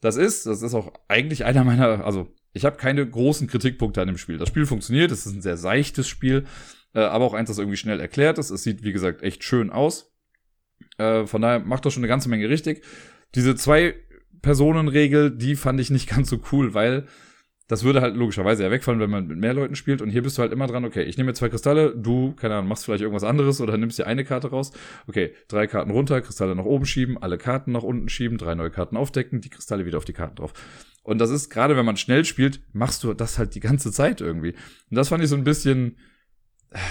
Das 0.01 0.17
ist, 0.17 0.47
das 0.47 0.63
ist 0.63 0.75
auch 0.75 0.93
eigentlich 1.09 1.45
einer 1.45 1.65
meiner, 1.65 2.05
also 2.05 2.29
ich 2.53 2.65
habe 2.65 2.77
keine 2.77 3.07
großen 3.07 3.49
Kritikpunkte 3.49 4.01
an 4.01 4.07
dem 4.07 4.19
Spiel. 4.19 4.39
Das 4.39 4.49
Spiel 4.49 4.65
funktioniert, 4.65 5.11
es 5.11 5.27
ist 5.27 5.35
ein 5.35 5.43
sehr 5.43 5.57
seichtes 5.57 6.09
Spiel. 6.09 6.45
Äh, 6.95 7.01
aber 7.01 7.25
auch 7.25 7.35
eins, 7.35 7.49
das 7.49 7.59
irgendwie 7.59 7.77
schnell 7.77 8.01
erklärt 8.01 8.39
ist. 8.39 8.51
Es 8.51 8.63
sieht, 8.63 8.83
wie 8.83 8.93
gesagt, 8.93 9.23
echt 9.23 9.45
schön 9.45 9.71
aus. 9.71 10.13
Äh, 10.99 11.27
von 11.27 11.43
daher 11.43 11.61
macht 11.61 11.85
das 11.85 11.93
schon 11.93 12.03
eine 12.03 12.09
ganze 12.09 12.29
Menge 12.29 12.49
richtig. 12.49 12.83
Diese 13.35 13.55
Zwei-Personen-Regel, 13.55 15.37
die 15.37 15.57
fand 15.57 15.81
ich 15.81 15.91
nicht 15.91 16.09
ganz 16.15 16.31
so 16.31 16.41
cool, 16.53 16.75
weil 16.75 17.07
das 17.69 17.85
würde 17.85 18.01
halt 18.01 18.17
logischerweise 18.17 18.63
ja 18.63 18.71
wegfallen, 18.71 18.99
wenn 18.99 19.11
man 19.11 19.27
mit 19.27 19.37
mehr 19.37 19.53
Leuten 19.53 19.77
spielt. 19.77 20.01
Und 20.01 20.09
hier 20.09 20.23
bist 20.23 20.39
du 20.39 20.43
halt 20.43 20.53
immer 20.53 20.67
dran, 20.67 20.87
okay, 20.87 21.03
ich 21.03 21.19
nehme 21.19 21.31
jetzt 21.31 21.39
zwei 21.39 21.51
Kristalle, 21.51 21.95
du, 21.95 22.33
keine 22.33 22.55
Ahnung, 22.55 22.69
machst 22.69 22.87
vielleicht 22.87 23.03
irgendwas 23.03 23.25
anderes 23.25 23.61
oder 23.61 23.77
nimmst 23.77 23.99
dir 23.99 24.07
eine 24.07 24.25
Karte 24.25 24.49
raus. 24.49 24.73
Okay, 25.07 25.35
drei 25.49 25.67
Karten 25.67 25.91
runter, 25.91 26.23
Kristalle 26.23 26.57
nach 26.57 26.65
oben 26.65 26.87
schieben, 26.87 27.19
alle 27.19 27.37
Karten 27.37 27.73
nach 27.73 27.83
unten 27.83 28.09
schieben, 28.09 28.39
drei 28.39 28.55
neue 28.55 28.71
Karten 28.71 28.97
aufdecken, 28.97 29.43
die 29.43 29.51
Kristalle 29.51 29.85
wieder 29.85 29.99
auf 29.99 30.07
die 30.07 30.15
Karten 30.15 30.37
drauf. 30.37 30.55
Und 31.03 31.19
das 31.19 31.29
ist, 31.29 31.51
gerade 31.51 31.77
wenn 31.77 31.85
man 31.85 31.99
schnell 31.99 32.25
spielt, 32.25 32.63
machst 32.73 33.05
du 33.05 33.13
das 33.13 33.39
halt 33.39 33.55
die 33.55 33.61
ganze 33.61 33.93
Zeit 33.93 34.23
irgendwie. 34.23 34.55
Und 34.91 34.97
das 34.97 35.11
fand 35.11 35.23
ich 35.23 35.29
so 35.29 35.37
ein 35.37 35.45
bisschen, 35.45 35.99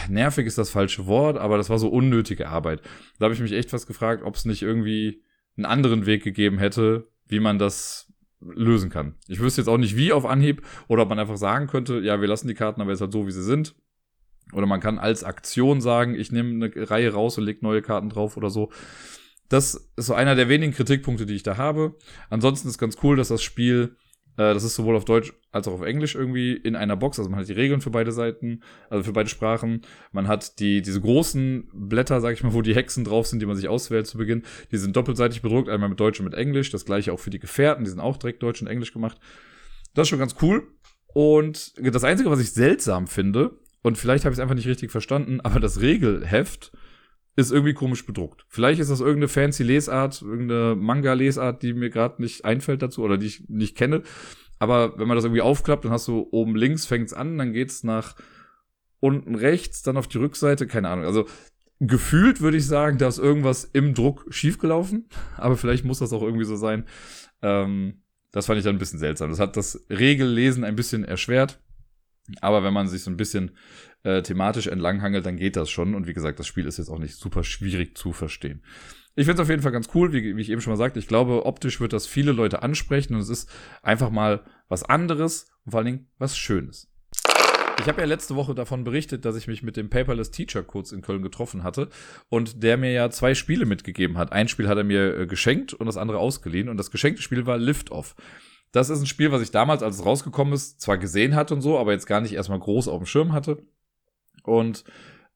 nervig 0.10 0.46
ist 0.48 0.58
das 0.58 0.70
falsche 0.70 1.06
Wort, 1.08 1.38
aber 1.38 1.58
das 1.58 1.70
war 1.70 1.80
so 1.80 1.90
unnötige 1.90 2.50
Arbeit. 2.50 2.82
Da 3.20 3.26
habe 3.26 3.34
ich 3.34 3.40
mich 3.40 3.52
echt 3.52 3.70
fast 3.70 3.88
gefragt, 3.88 4.24
ob 4.24 4.36
es 4.36 4.46
nicht 4.46 4.62
irgendwie 4.62 5.24
einen 5.56 5.66
anderen 5.66 6.06
Weg 6.06 6.24
gegeben 6.24 6.58
hätte, 6.58 7.08
wie 7.28 7.40
man 7.40 7.60
das 7.60 8.12
lösen 8.40 8.90
kann. 8.90 9.16
Ich 9.28 9.40
wüsste 9.40 9.62
jetzt 9.62 9.68
auch 9.68 9.78
nicht 9.78 9.96
wie 9.96 10.14
auf 10.14 10.26
Anhieb 10.26 10.62
oder 10.88 11.04
ob 11.04 11.10
man 11.10 11.20
einfach 11.20 11.38
sagen 11.38 11.68
könnte, 11.68 12.00
ja, 12.00 12.22
wir 12.22 12.28
lassen 12.28 12.48
die 12.48 12.54
Karten 12.54 12.82
aber 12.82 12.92
jetzt 12.92 13.02
halt 13.02 13.12
so, 13.12 13.26
wie 13.26 13.32
sie 13.32 13.44
sind. 13.44 13.76
Oder 14.54 14.66
man 14.66 14.80
kann 14.80 14.98
als 14.98 15.24
Aktion 15.24 15.82
sagen, 15.82 16.16
ich 16.16 16.32
nehme 16.32 16.66
eine 16.66 16.90
Reihe 16.90 17.12
raus 17.12 17.38
und 17.38 17.44
lege 17.44 17.60
neue 17.64 17.82
Karten 17.82 18.10
drauf 18.10 18.38
oder 18.38 18.50
so. 18.50 18.72
Das 19.50 19.90
ist 19.96 20.06
so 20.06 20.14
einer 20.14 20.36
der 20.36 20.50
wenigen 20.50 20.74
Kritikpunkte, 20.74 21.26
die 21.26 21.36
ich 21.36 21.44
da 21.44 21.58
habe. 21.58 21.96
Ansonsten 22.30 22.68
ist 22.68 22.78
ganz 22.78 22.98
cool, 23.04 23.18
dass 23.18 23.30
das 23.30 23.42
Spiel, 23.42 23.96
äh, 24.38 24.54
das 24.54 24.64
ist 24.64 24.76
sowohl 24.76 24.96
auf 24.96 25.06
Deutsch 25.06 25.34
als 25.52 25.68
auch 25.68 25.74
auf 25.74 25.82
Englisch 25.82 26.16
irgendwie 26.16 26.54
in 26.54 26.76
einer 26.76 26.96
Box. 26.96 27.20
Also 27.20 27.30
man 27.30 27.40
hat 27.40 27.50
die 27.50 27.54
Regeln 27.54 27.82
für 27.82 27.90
beide 27.90 28.12
Seiten, 28.12 28.62
also 28.90 29.04
für 29.04 29.12
beide 29.12 29.30
Sprachen. 29.30 29.82
Man 30.12 30.28
hat 30.28 30.60
die, 30.60 30.82
diese 30.82 31.02
großen 31.02 31.70
Blätter, 31.74 32.22
sag 32.22 32.34
ich 32.34 32.44
mal, 32.44 32.54
wo 32.54 32.62
die 32.62 32.76
Hexen 32.76 33.04
drauf 33.04 33.28
sind, 33.28 33.42
die 33.42 33.46
man 33.46 33.56
sich 33.56 33.68
auswählt 33.68 34.08
zu 34.08 34.18
Beginn. 34.18 34.44
Die 34.72 34.78
sind 34.78 34.96
doppelseitig 34.96 35.42
bedruckt, 35.42 35.70
einmal 35.70 35.90
mit 35.90 36.00
Deutsch 36.00 36.20
und 36.20 36.26
mit 36.26 36.36
Englisch. 36.36 36.70
Das 36.70 36.86
gleiche 36.86 37.12
auch 37.12 37.20
für 37.20 37.32
die 37.32 37.40
Gefährten, 37.40 37.84
die 37.84 37.90
sind 37.90 38.00
auch 38.00 38.18
direkt 38.18 38.44
Deutsch 38.44 38.62
und 38.62 38.68
Englisch 38.68 38.94
gemacht. 38.94 39.18
Das 39.94 40.04
ist 40.04 40.10
schon 40.10 40.20
ganz 40.20 40.36
cool. 40.42 40.68
Und 41.14 41.74
das 41.84 42.04
Einzige, 42.04 42.30
was 42.30 42.40
ich 42.40 42.52
seltsam 42.52 43.08
finde, 43.08 43.60
und 43.82 43.98
vielleicht 43.98 44.26
habe 44.26 44.34
ich 44.34 44.38
es 44.38 44.42
einfach 44.42 44.56
nicht 44.56 44.68
richtig 44.68 44.92
verstanden, 44.92 45.42
aber 45.42 45.60
das 45.60 45.82
Regelheft 45.82 46.72
ist 47.38 47.52
irgendwie 47.52 47.76
komisch 47.76 48.06
bedruckt. 48.06 48.46
Vielleicht 48.50 48.82
ist 48.82 48.90
das 48.90 49.00
irgendeine 49.00 49.28
fancy 49.28 49.64
Lesart, 49.64 50.24
irgendeine 50.24 50.76
Manga-Lesart, 50.76 51.62
die 51.62 51.74
mir 51.74 51.92
gerade 51.92 52.20
nicht 52.22 52.44
einfällt 52.44 52.82
dazu 52.82 53.04
oder 53.04 53.18
die 53.18 53.28
ich 53.28 53.48
nicht 53.48 53.78
kenne. 53.78 54.02
Aber 54.58 54.98
wenn 54.98 55.08
man 55.08 55.16
das 55.16 55.24
irgendwie 55.24 55.42
aufklappt, 55.42 55.86
dann 55.86 55.92
hast 55.92 56.08
du 56.08 56.28
oben 56.32 56.56
links 56.56 56.88
fängt's 56.88 57.14
an, 57.14 57.38
dann 57.38 57.54
geht's 57.54 57.84
nach 57.84 58.16
unten 59.00 59.36
rechts, 59.36 59.84
dann 59.84 59.98
auf 59.98 60.08
die 60.08 60.18
Rückseite, 60.18 60.66
keine 60.66 60.90
Ahnung. 60.90 61.06
Also 61.06 61.28
gefühlt 61.80 62.42
würde 62.42 62.58
ich 62.58 62.66
sagen, 62.66 62.98
da 62.98 63.08
ist 63.08 63.20
irgendwas 63.20 63.66
im 63.66 63.94
Druck 63.94 64.26
schiefgelaufen, 64.30 65.08
aber 65.38 65.58
vielleicht 65.58 65.86
muss 65.86 66.00
das 66.00 66.14
auch 66.14 66.24
irgendwie 66.24 66.46
so 66.46 66.56
sein. 66.56 66.86
Ähm, 67.44 68.02
das 68.32 68.48
fand 68.48 68.58
ich 68.58 68.66
dann 68.66 68.76
ein 68.76 68.80
bisschen 68.80 69.00
seltsam. 69.00 69.30
Das 69.30 69.40
hat 69.40 69.56
das 69.56 69.86
Regellesen 69.92 70.64
ein 70.64 70.76
bisschen 70.76 71.06
erschwert. 71.06 71.60
Aber 72.42 72.64
wenn 72.64 72.74
man 72.74 72.88
sich 72.88 73.04
so 73.04 73.12
ein 73.12 73.16
bisschen 73.16 73.52
äh, 74.04 74.22
thematisch 74.22 74.68
entlanghangelt, 74.68 75.26
dann 75.26 75.38
geht 75.38 75.56
das 75.56 75.70
schon. 75.70 75.96
Und 75.96 76.08
wie 76.08 76.14
gesagt, 76.14 76.40
das 76.40 76.48
Spiel 76.48 76.66
ist 76.66 76.78
jetzt 76.78 76.90
auch 76.90 77.00
nicht 77.00 77.16
super 77.16 77.44
schwierig 77.44 77.98
zu 77.98 78.14
verstehen. 78.14 78.62
Ich 79.16 79.26
finde 79.26 79.42
es 79.42 79.46
auf 79.46 79.50
jeden 79.50 79.64
Fall 79.64 79.72
ganz 79.72 79.90
cool, 79.96 80.14
wie, 80.14 80.38
wie 80.38 80.42
ich 80.42 80.52
eben 80.52 80.62
schon 80.62 80.72
mal 80.72 80.78
sagte. 80.78 81.00
Ich 81.00 81.08
glaube, 81.08 81.46
optisch 81.46 81.80
wird 81.80 81.92
das 81.92 82.06
viele 82.06 82.32
Leute 82.32 82.62
ansprechen 82.62 83.16
und 83.16 83.22
es 83.22 83.30
ist 83.30 83.50
einfach 83.82 84.12
mal 84.12 84.44
was 84.70 84.84
anderes 84.84 85.48
und 85.66 85.72
vor 85.72 85.80
allen 85.80 85.88
Dingen 85.88 86.08
was 86.20 86.38
Schönes. 86.38 86.92
Ich 87.80 87.88
habe 87.88 88.02
ja 88.02 88.08
letzte 88.08 88.36
Woche 88.36 88.56
davon 88.56 88.84
berichtet, 88.84 89.24
dass 89.24 89.36
ich 89.36 89.48
mich 89.48 89.62
mit 89.62 89.78
dem 89.78 89.90
Paperless 89.90 90.32
Teacher 90.32 90.64
kurz 90.64 90.92
in 90.92 91.02
Köln 91.02 91.22
getroffen 91.22 91.64
hatte 91.64 91.90
und 92.28 92.64
der 92.64 92.76
mir 92.78 92.92
ja 92.92 93.10
zwei 93.10 93.36
Spiele 93.36 93.66
mitgegeben 93.66 94.18
hat. 94.18 94.34
Ein 94.34 94.48
Spiel 94.48 94.68
hat 94.68 94.78
er 94.78 94.84
mir 94.84 95.18
äh, 95.18 95.28
geschenkt 95.28 95.74
und 95.74 95.86
das 95.86 95.98
andere 95.98 96.18
ausgeliehen 96.18 96.70
und 96.70 96.78
das 96.78 96.92
geschenkte 96.92 97.22
Spiel 97.22 97.46
war 97.46 97.58
Lift 97.58 97.92
Off. 97.92 98.16
Das 98.72 98.90
ist 98.90 99.00
ein 99.00 99.06
Spiel, 99.06 99.32
was 99.32 99.42
ich 99.42 99.52
damals, 99.52 99.84
als 99.84 99.96
es 99.96 100.06
rausgekommen 100.06 100.54
ist, 100.54 100.82
zwar 100.82 100.98
gesehen 100.98 101.36
hatte 101.36 101.54
und 101.54 101.62
so, 101.62 101.80
aber 101.80 101.94
jetzt 101.94 102.08
gar 102.08 102.22
nicht 102.22 102.34
erstmal 102.34 102.60
groß 102.60 102.88
auf 102.88 103.02
dem 103.02 103.06
Schirm 103.06 103.32
hatte. 103.32 103.64
Und 104.48 104.84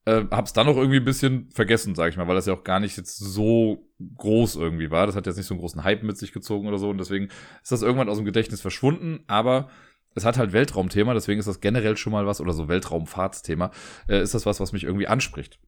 äh, 0.05 0.23
hab's 0.31 0.53
dann 0.53 0.65
noch 0.65 0.77
irgendwie 0.77 0.97
ein 0.97 1.05
bisschen 1.05 1.49
vergessen, 1.51 1.93
sag 1.93 2.09
ich 2.09 2.17
mal, 2.17 2.27
weil 2.27 2.35
das 2.35 2.47
ja 2.47 2.53
auch 2.53 2.63
gar 2.63 2.79
nicht 2.79 2.97
jetzt 2.97 3.17
so 3.17 3.87
groß 4.17 4.55
irgendwie 4.55 4.89
war. 4.89 5.05
Das 5.05 5.15
hat 5.15 5.27
jetzt 5.27 5.37
nicht 5.37 5.45
so 5.45 5.53
einen 5.53 5.61
großen 5.61 5.83
Hype 5.83 6.01
mit 6.01 6.17
sich 6.17 6.31
gezogen 6.31 6.67
oder 6.67 6.79
so 6.79 6.89
und 6.89 6.97
deswegen 6.97 7.29
ist 7.61 7.71
das 7.71 7.83
irgendwann 7.83 8.09
aus 8.09 8.17
dem 8.17 8.25
Gedächtnis 8.25 8.61
verschwunden, 8.61 9.23
aber 9.27 9.69
es 10.15 10.25
hat 10.25 10.37
halt 10.37 10.53
Weltraumthema, 10.53 11.13
deswegen 11.13 11.39
ist 11.39 11.47
das 11.47 11.61
generell 11.61 11.97
schon 11.97 12.11
mal 12.11 12.25
was, 12.25 12.41
oder 12.41 12.53
so 12.53 12.67
Weltraumfahrtsthema, 12.67 13.71
äh, 14.07 14.21
ist 14.21 14.33
das 14.33 14.47
was, 14.47 14.59
was 14.59 14.73
mich 14.73 14.83
irgendwie 14.85 15.07
anspricht. 15.07 15.59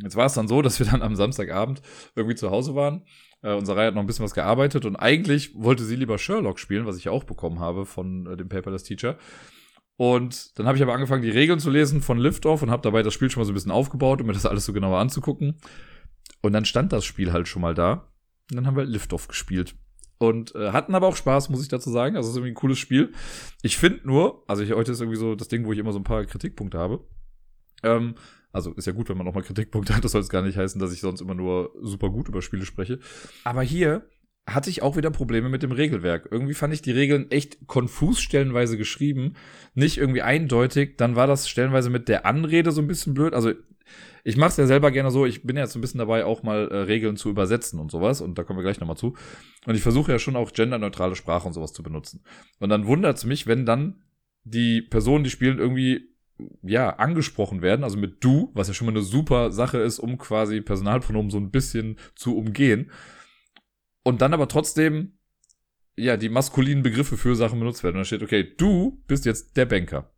Jetzt 0.00 0.16
war 0.16 0.26
es 0.26 0.34
dann 0.34 0.46
so, 0.46 0.62
dass 0.62 0.78
wir 0.78 0.86
dann 0.86 1.02
am 1.02 1.16
Samstagabend 1.16 1.82
irgendwie 2.14 2.36
zu 2.36 2.50
Hause 2.50 2.76
waren 2.76 3.02
äh, 3.42 3.54
unsere 3.54 3.78
Reihe 3.78 3.88
hat 3.88 3.94
noch 3.94 4.02
ein 4.02 4.06
bisschen 4.06 4.24
was 4.24 4.34
gearbeitet 4.34 4.84
und 4.84 4.96
eigentlich 4.96 5.54
wollte 5.54 5.84
sie 5.84 5.96
lieber 5.96 6.18
Sherlock 6.18 6.58
spielen, 6.58 6.86
was 6.86 6.96
ich 6.96 7.04
ja 7.04 7.12
auch 7.12 7.24
bekommen 7.24 7.60
habe 7.60 7.86
von 7.86 8.26
äh, 8.26 8.36
dem 8.36 8.48
Paperless 8.48 8.82
Teacher. 8.82 9.16
Und 9.96 10.58
dann 10.58 10.66
habe 10.66 10.76
ich 10.76 10.82
aber 10.82 10.92
angefangen, 10.92 11.22
die 11.22 11.30
Regeln 11.30 11.58
zu 11.58 11.70
lesen 11.70 12.02
von 12.02 12.18
Liftoff 12.18 12.62
und 12.62 12.70
habe 12.70 12.82
dabei 12.82 13.02
das 13.02 13.14
Spiel 13.14 13.30
schon 13.30 13.40
mal 13.40 13.46
so 13.46 13.52
ein 13.52 13.54
bisschen 13.54 13.70
aufgebaut, 13.70 14.20
um 14.20 14.26
mir 14.26 14.34
das 14.34 14.46
alles 14.46 14.66
so 14.66 14.72
genauer 14.72 14.98
anzugucken. 14.98 15.58
Und 16.42 16.52
dann 16.52 16.64
stand 16.64 16.92
das 16.92 17.04
Spiel 17.04 17.32
halt 17.32 17.48
schon 17.48 17.62
mal 17.62 17.74
da. 17.74 18.12
Und 18.50 18.56
dann 18.56 18.66
haben 18.66 18.76
wir 18.76 18.84
Liftoff 18.84 19.28
gespielt. 19.28 19.74
Und 20.18 20.54
äh, 20.54 20.72
hatten 20.72 20.94
aber 20.94 21.06
auch 21.08 21.16
Spaß, 21.16 21.48
muss 21.48 21.62
ich 21.62 21.68
dazu 21.68 21.90
sagen. 21.90 22.16
Also 22.16 22.28
es 22.28 22.32
ist 22.32 22.36
irgendwie 22.38 22.52
ein 22.52 22.56
cooles 22.56 22.78
Spiel. 22.78 23.12
Ich 23.62 23.76
finde 23.76 24.06
nur, 24.06 24.44
also 24.48 24.62
ich, 24.62 24.72
heute 24.72 24.92
ist 24.92 25.00
irgendwie 25.00 25.18
so 25.18 25.34
das 25.34 25.48
Ding, 25.48 25.64
wo 25.64 25.72
ich 25.72 25.78
immer 25.78 25.92
so 25.92 25.98
ein 25.98 26.04
paar 26.04 26.24
Kritikpunkte 26.24 26.78
habe. 26.78 27.04
Ähm, 27.82 28.14
also 28.52 28.72
ist 28.72 28.86
ja 28.86 28.92
gut, 28.92 29.08
wenn 29.08 29.18
man 29.18 29.28
auch 29.28 29.34
mal 29.34 29.42
Kritikpunkte 29.42 29.94
hat. 29.94 30.04
Das 30.04 30.12
soll 30.12 30.22
jetzt 30.22 30.30
gar 30.30 30.42
nicht 30.42 30.56
heißen, 30.56 30.80
dass 30.80 30.92
ich 30.92 31.00
sonst 31.00 31.20
immer 31.20 31.34
nur 31.34 31.72
super 31.82 32.10
gut 32.10 32.28
über 32.28 32.40
Spiele 32.40 32.64
spreche. 32.64 32.98
Aber 33.44 33.62
hier 33.62 34.08
hatte 34.46 34.70
ich 34.70 34.82
auch 34.82 34.96
wieder 34.96 35.10
Probleme 35.10 35.48
mit 35.48 35.62
dem 35.62 35.72
Regelwerk. 35.72 36.28
Irgendwie 36.30 36.54
fand 36.54 36.72
ich 36.72 36.80
die 36.80 36.92
Regeln 36.92 37.30
echt 37.30 37.66
konfus 37.66 38.20
stellenweise 38.20 38.78
geschrieben, 38.78 39.34
nicht 39.74 39.98
irgendwie 39.98 40.22
eindeutig. 40.22 40.96
Dann 40.96 41.16
war 41.16 41.26
das 41.26 41.48
stellenweise 41.48 41.90
mit 41.90 42.08
der 42.08 42.26
Anrede 42.26 42.70
so 42.70 42.80
ein 42.80 42.86
bisschen 42.86 43.12
blöd. 43.12 43.34
Also 43.34 43.52
ich 44.22 44.36
mache 44.36 44.50
es 44.50 44.56
ja 44.56 44.66
selber 44.66 44.92
gerne 44.92 45.10
so. 45.10 45.26
Ich 45.26 45.42
bin 45.42 45.56
ja 45.56 45.62
jetzt 45.62 45.72
so 45.72 45.78
ein 45.78 45.82
bisschen 45.82 45.98
dabei, 45.98 46.24
auch 46.24 46.44
mal 46.44 46.68
äh, 46.68 46.76
Regeln 46.78 47.16
zu 47.16 47.28
übersetzen 47.28 47.80
und 47.80 47.90
sowas. 47.90 48.20
Und 48.20 48.38
da 48.38 48.44
kommen 48.44 48.58
wir 48.58 48.62
gleich 48.62 48.80
nochmal 48.80 48.96
zu. 48.96 49.14
Und 49.66 49.74
ich 49.74 49.82
versuche 49.82 50.12
ja 50.12 50.18
schon 50.18 50.36
auch 50.36 50.52
genderneutrale 50.52 51.16
Sprache 51.16 51.46
und 51.46 51.52
sowas 51.52 51.72
zu 51.72 51.82
benutzen. 51.82 52.22
Und 52.60 52.68
dann 52.68 52.86
wundert 52.86 53.18
es 53.18 53.24
mich, 53.24 53.48
wenn 53.48 53.66
dann 53.66 54.02
die 54.44 54.80
Personen, 54.80 55.24
die 55.24 55.30
spielen, 55.30 55.58
irgendwie 55.58 56.08
ja, 56.62 56.90
angesprochen 56.90 57.62
werden, 57.62 57.82
also 57.82 57.96
mit 57.96 58.22
du, 58.22 58.50
was 58.54 58.68
ja 58.68 58.74
schon 58.74 58.86
mal 58.86 58.92
eine 58.92 59.02
super 59.02 59.50
Sache 59.50 59.78
ist, 59.78 59.98
um 59.98 60.18
quasi 60.18 60.60
Personalpronomen 60.60 61.30
so 61.30 61.38
ein 61.38 61.50
bisschen 61.50 61.96
zu 62.14 62.36
umgehen. 62.36 62.90
Und 64.06 64.22
dann 64.22 64.32
aber 64.32 64.46
trotzdem, 64.46 65.18
ja, 65.96 66.16
die 66.16 66.28
maskulinen 66.28 66.84
Begriffe 66.84 67.16
für 67.16 67.34
Sachen 67.34 67.58
benutzt 67.58 67.82
werden. 67.82 67.96
Und 67.96 68.02
da 68.02 68.04
steht, 68.04 68.22
okay, 68.22 68.54
du 68.56 69.02
bist 69.08 69.24
jetzt 69.26 69.56
der 69.56 69.66
Banker. 69.66 70.12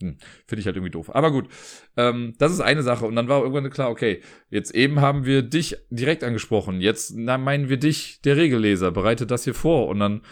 Hm, 0.00 0.16
Finde 0.46 0.60
ich 0.60 0.66
halt 0.66 0.76
irgendwie 0.76 0.92
doof. 0.92 1.12
Aber 1.12 1.32
gut, 1.32 1.48
ähm, 1.96 2.34
das 2.38 2.52
ist 2.52 2.60
eine 2.60 2.84
Sache. 2.84 3.04
Und 3.04 3.16
dann 3.16 3.26
war 3.26 3.42
irgendwann 3.42 3.68
klar, 3.68 3.90
okay, 3.90 4.22
jetzt 4.48 4.72
eben 4.76 5.00
haben 5.00 5.24
wir 5.24 5.42
dich 5.42 5.76
direkt 5.90 6.22
angesprochen. 6.22 6.80
Jetzt 6.80 7.14
na, 7.16 7.36
meinen 7.36 7.68
wir 7.68 7.78
dich, 7.78 8.20
der 8.20 8.36
Regelleser, 8.36 8.92
bereitet 8.92 9.32
das 9.32 9.42
hier 9.42 9.54
vor. 9.54 9.88
Und 9.88 9.98
dann 9.98 10.22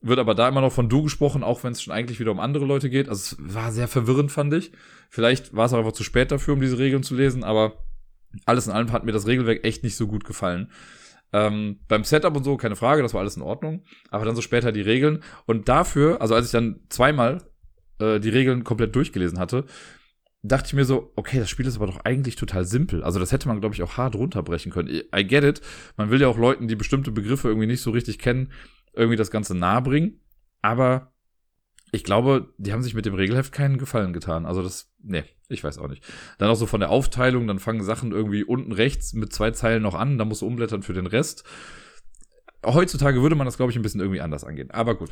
wird 0.00 0.18
aber 0.18 0.34
da 0.34 0.48
immer 0.48 0.60
noch 0.60 0.72
von 0.72 0.88
du 0.88 1.04
gesprochen, 1.04 1.44
auch 1.44 1.62
wenn 1.62 1.70
es 1.70 1.82
schon 1.82 1.94
eigentlich 1.94 2.18
wieder 2.18 2.32
um 2.32 2.40
andere 2.40 2.64
Leute 2.64 2.90
geht. 2.90 3.08
Also 3.08 3.36
es 3.36 3.54
war 3.54 3.70
sehr 3.70 3.86
verwirrend, 3.86 4.32
fand 4.32 4.52
ich. 4.52 4.72
Vielleicht 5.10 5.54
war 5.54 5.66
es 5.66 5.72
auch 5.72 5.78
einfach 5.78 5.92
zu 5.92 6.02
spät 6.02 6.32
dafür, 6.32 6.54
um 6.54 6.60
diese 6.60 6.78
Regeln 6.78 7.04
zu 7.04 7.14
lesen, 7.14 7.44
aber 7.44 7.84
alles 8.46 8.66
in 8.66 8.72
allem 8.72 8.90
hat 8.90 9.04
mir 9.04 9.12
das 9.12 9.28
Regelwerk 9.28 9.64
echt 9.64 9.84
nicht 9.84 9.94
so 9.94 10.08
gut 10.08 10.24
gefallen. 10.24 10.72
Ähm, 11.32 11.80
beim 11.88 12.04
Setup 12.04 12.34
und 12.36 12.44
so, 12.44 12.56
keine 12.56 12.76
Frage, 12.76 13.02
das 13.02 13.14
war 13.14 13.20
alles 13.20 13.36
in 13.36 13.42
Ordnung. 13.42 13.84
Aber 14.10 14.24
dann 14.24 14.36
so 14.36 14.42
später 14.42 14.72
die 14.72 14.80
Regeln. 14.80 15.22
Und 15.46 15.68
dafür, 15.68 16.20
also 16.20 16.34
als 16.34 16.46
ich 16.46 16.52
dann 16.52 16.80
zweimal 16.88 17.42
äh, 17.98 18.20
die 18.20 18.30
Regeln 18.30 18.64
komplett 18.64 18.94
durchgelesen 18.96 19.38
hatte, 19.38 19.64
dachte 20.42 20.68
ich 20.68 20.74
mir 20.74 20.84
so, 20.84 21.12
okay, 21.16 21.38
das 21.38 21.50
Spiel 21.50 21.66
ist 21.66 21.76
aber 21.76 21.86
doch 21.86 22.00
eigentlich 22.04 22.36
total 22.36 22.64
simpel. 22.64 23.02
Also 23.02 23.18
das 23.18 23.32
hätte 23.32 23.48
man, 23.48 23.60
glaube 23.60 23.74
ich, 23.74 23.82
auch 23.82 23.96
hart 23.96 24.14
runterbrechen 24.14 24.72
können. 24.72 24.88
I 24.88 25.26
get 25.26 25.44
it. 25.44 25.60
Man 25.96 26.10
will 26.10 26.20
ja 26.20 26.28
auch 26.28 26.38
Leuten, 26.38 26.68
die 26.68 26.76
bestimmte 26.76 27.10
Begriffe 27.10 27.48
irgendwie 27.48 27.66
nicht 27.66 27.82
so 27.82 27.90
richtig 27.90 28.18
kennen, 28.18 28.52
irgendwie 28.94 29.16
das 29.16 29.30
Ganze 29.30 29.56
nahe 29.56 29.82
bringen. 29.82 30.20
Aber 30.62 31.12
ich 31.92 32.04
glaube, 32.04 32.52
die 32.58 32.72
haben 32.72 32.82
sich 32.82 32.94
mit 32.94 33.06
dem 33.06 33.14
Regelheft 33.14 33.52
keinen 33.52 33.78
Gefallen 33.78 34.12
getan. 34.12 34.46
Also 34.46 34.62
das, 34.62 34.92
nee, 35.02 35.24
ich 35.48 35.64
weiß 35.64 35.78
auch 35.78 35.88
nicht. 35.88 36.04
Dann 36.38 36.50
auch 36.50 36.54
so 36.54 36.66
von 36.66 36.80
der 36.80 36.90
Aufteilung, 36.90 37.46
dann 37.46 37.58
fangen 37.58 37.82
Sachen 37.82 38.12
irgendwie 38.12 38.44
unten 38.44 38.72
rechts 38.72 39.14
mit 39.14 39.32
zwei 39.32 39.50
Zeilen 39.52 39.82
noch 39.82 39.94
an, 39.94 40.18
dann 40.18 40.28
musst 40.28 40.42
du 40.42 40.46
umblättern 40.46 40.82
für 40.82 40.92
den 40.92 41.06
Rest. 41.06 41.44
Heutzutage 42.64 43.22
würde 43.22 43.36
man 43.36 43.46
das, 43.46 43.56
glaube 43.56 43.72
ich, 43.72 43.76
ein 43.76 43.82
bisschen 43.82 44.00
irgendwie 44.00 44.20
anders 44.20 44.44
angehen. 44.44 44.70
Aber 44.70 44.96
gut. 44.96 45.10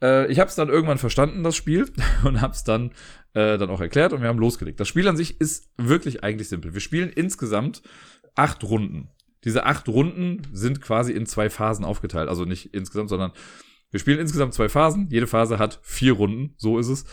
Äh, 0.00 0.30
ich 0.32 0.38
habe 0.38 0.48
es 0.48 0.54
dann 0.54 0.68
irgendwann 0.68 0.98
verstanden, 0.98 1.42
das 1.42 1.56
Spiel, 1.56 1.90
und 2.24 2.40
habe 2.40 2.54
es 2.54 2.64
dann, 2.64 2.92
äh, 3.34 3.58
dann 3.58 3.70
auch 3.70 3.80
erklärt 3.80 4.12
und 4.12 4.22
wir 4.22 4.28
haben 4.28 4.38
losgelegt. 4.38 4.80
Das 4.80 4.88
Spiel 4.88 5.08
an 5.08 5.16
sich 5.16 5.40
ist 5.40 5.70
wirklich 5.76 6.24
eigentlich 6.24 6.48
simpel. 6.48 6.72
Wir 6.72 6.80
spielen 6.80 7.10
insgesamt 7.10 7.82
acht 8.34 8.64
Runden. 8.64 9.10
Diese 9.44 9.64
acht 9.64 9.88
Runden 9.88 10.42
sind 10.52 10.80
quasi 10.80 11.12
in 11.12 11.26
zwei 11.26 11.50
Phasen 11.50 11.84
aufgeteilt. 11.84 12.28
Also 12.28 12.44
nicht 12.44 12.74
insgesamt, 12.74 13.08
sondern 13.08 13.32
wir 13.90 14.00
spielen 14.00 14.18
insgesamt 14.18 14.54
zwei 14.54 14.68
Phasen. 14.68 15.08
Jede 15.10 15.26
Phase 15.26 15.58
hat 15.58 15.80
vier 15.82 16.12
Runden. 16.12 16.54
So 16.56 16.78
ist 16.78 16.88
es. 16.88 17.04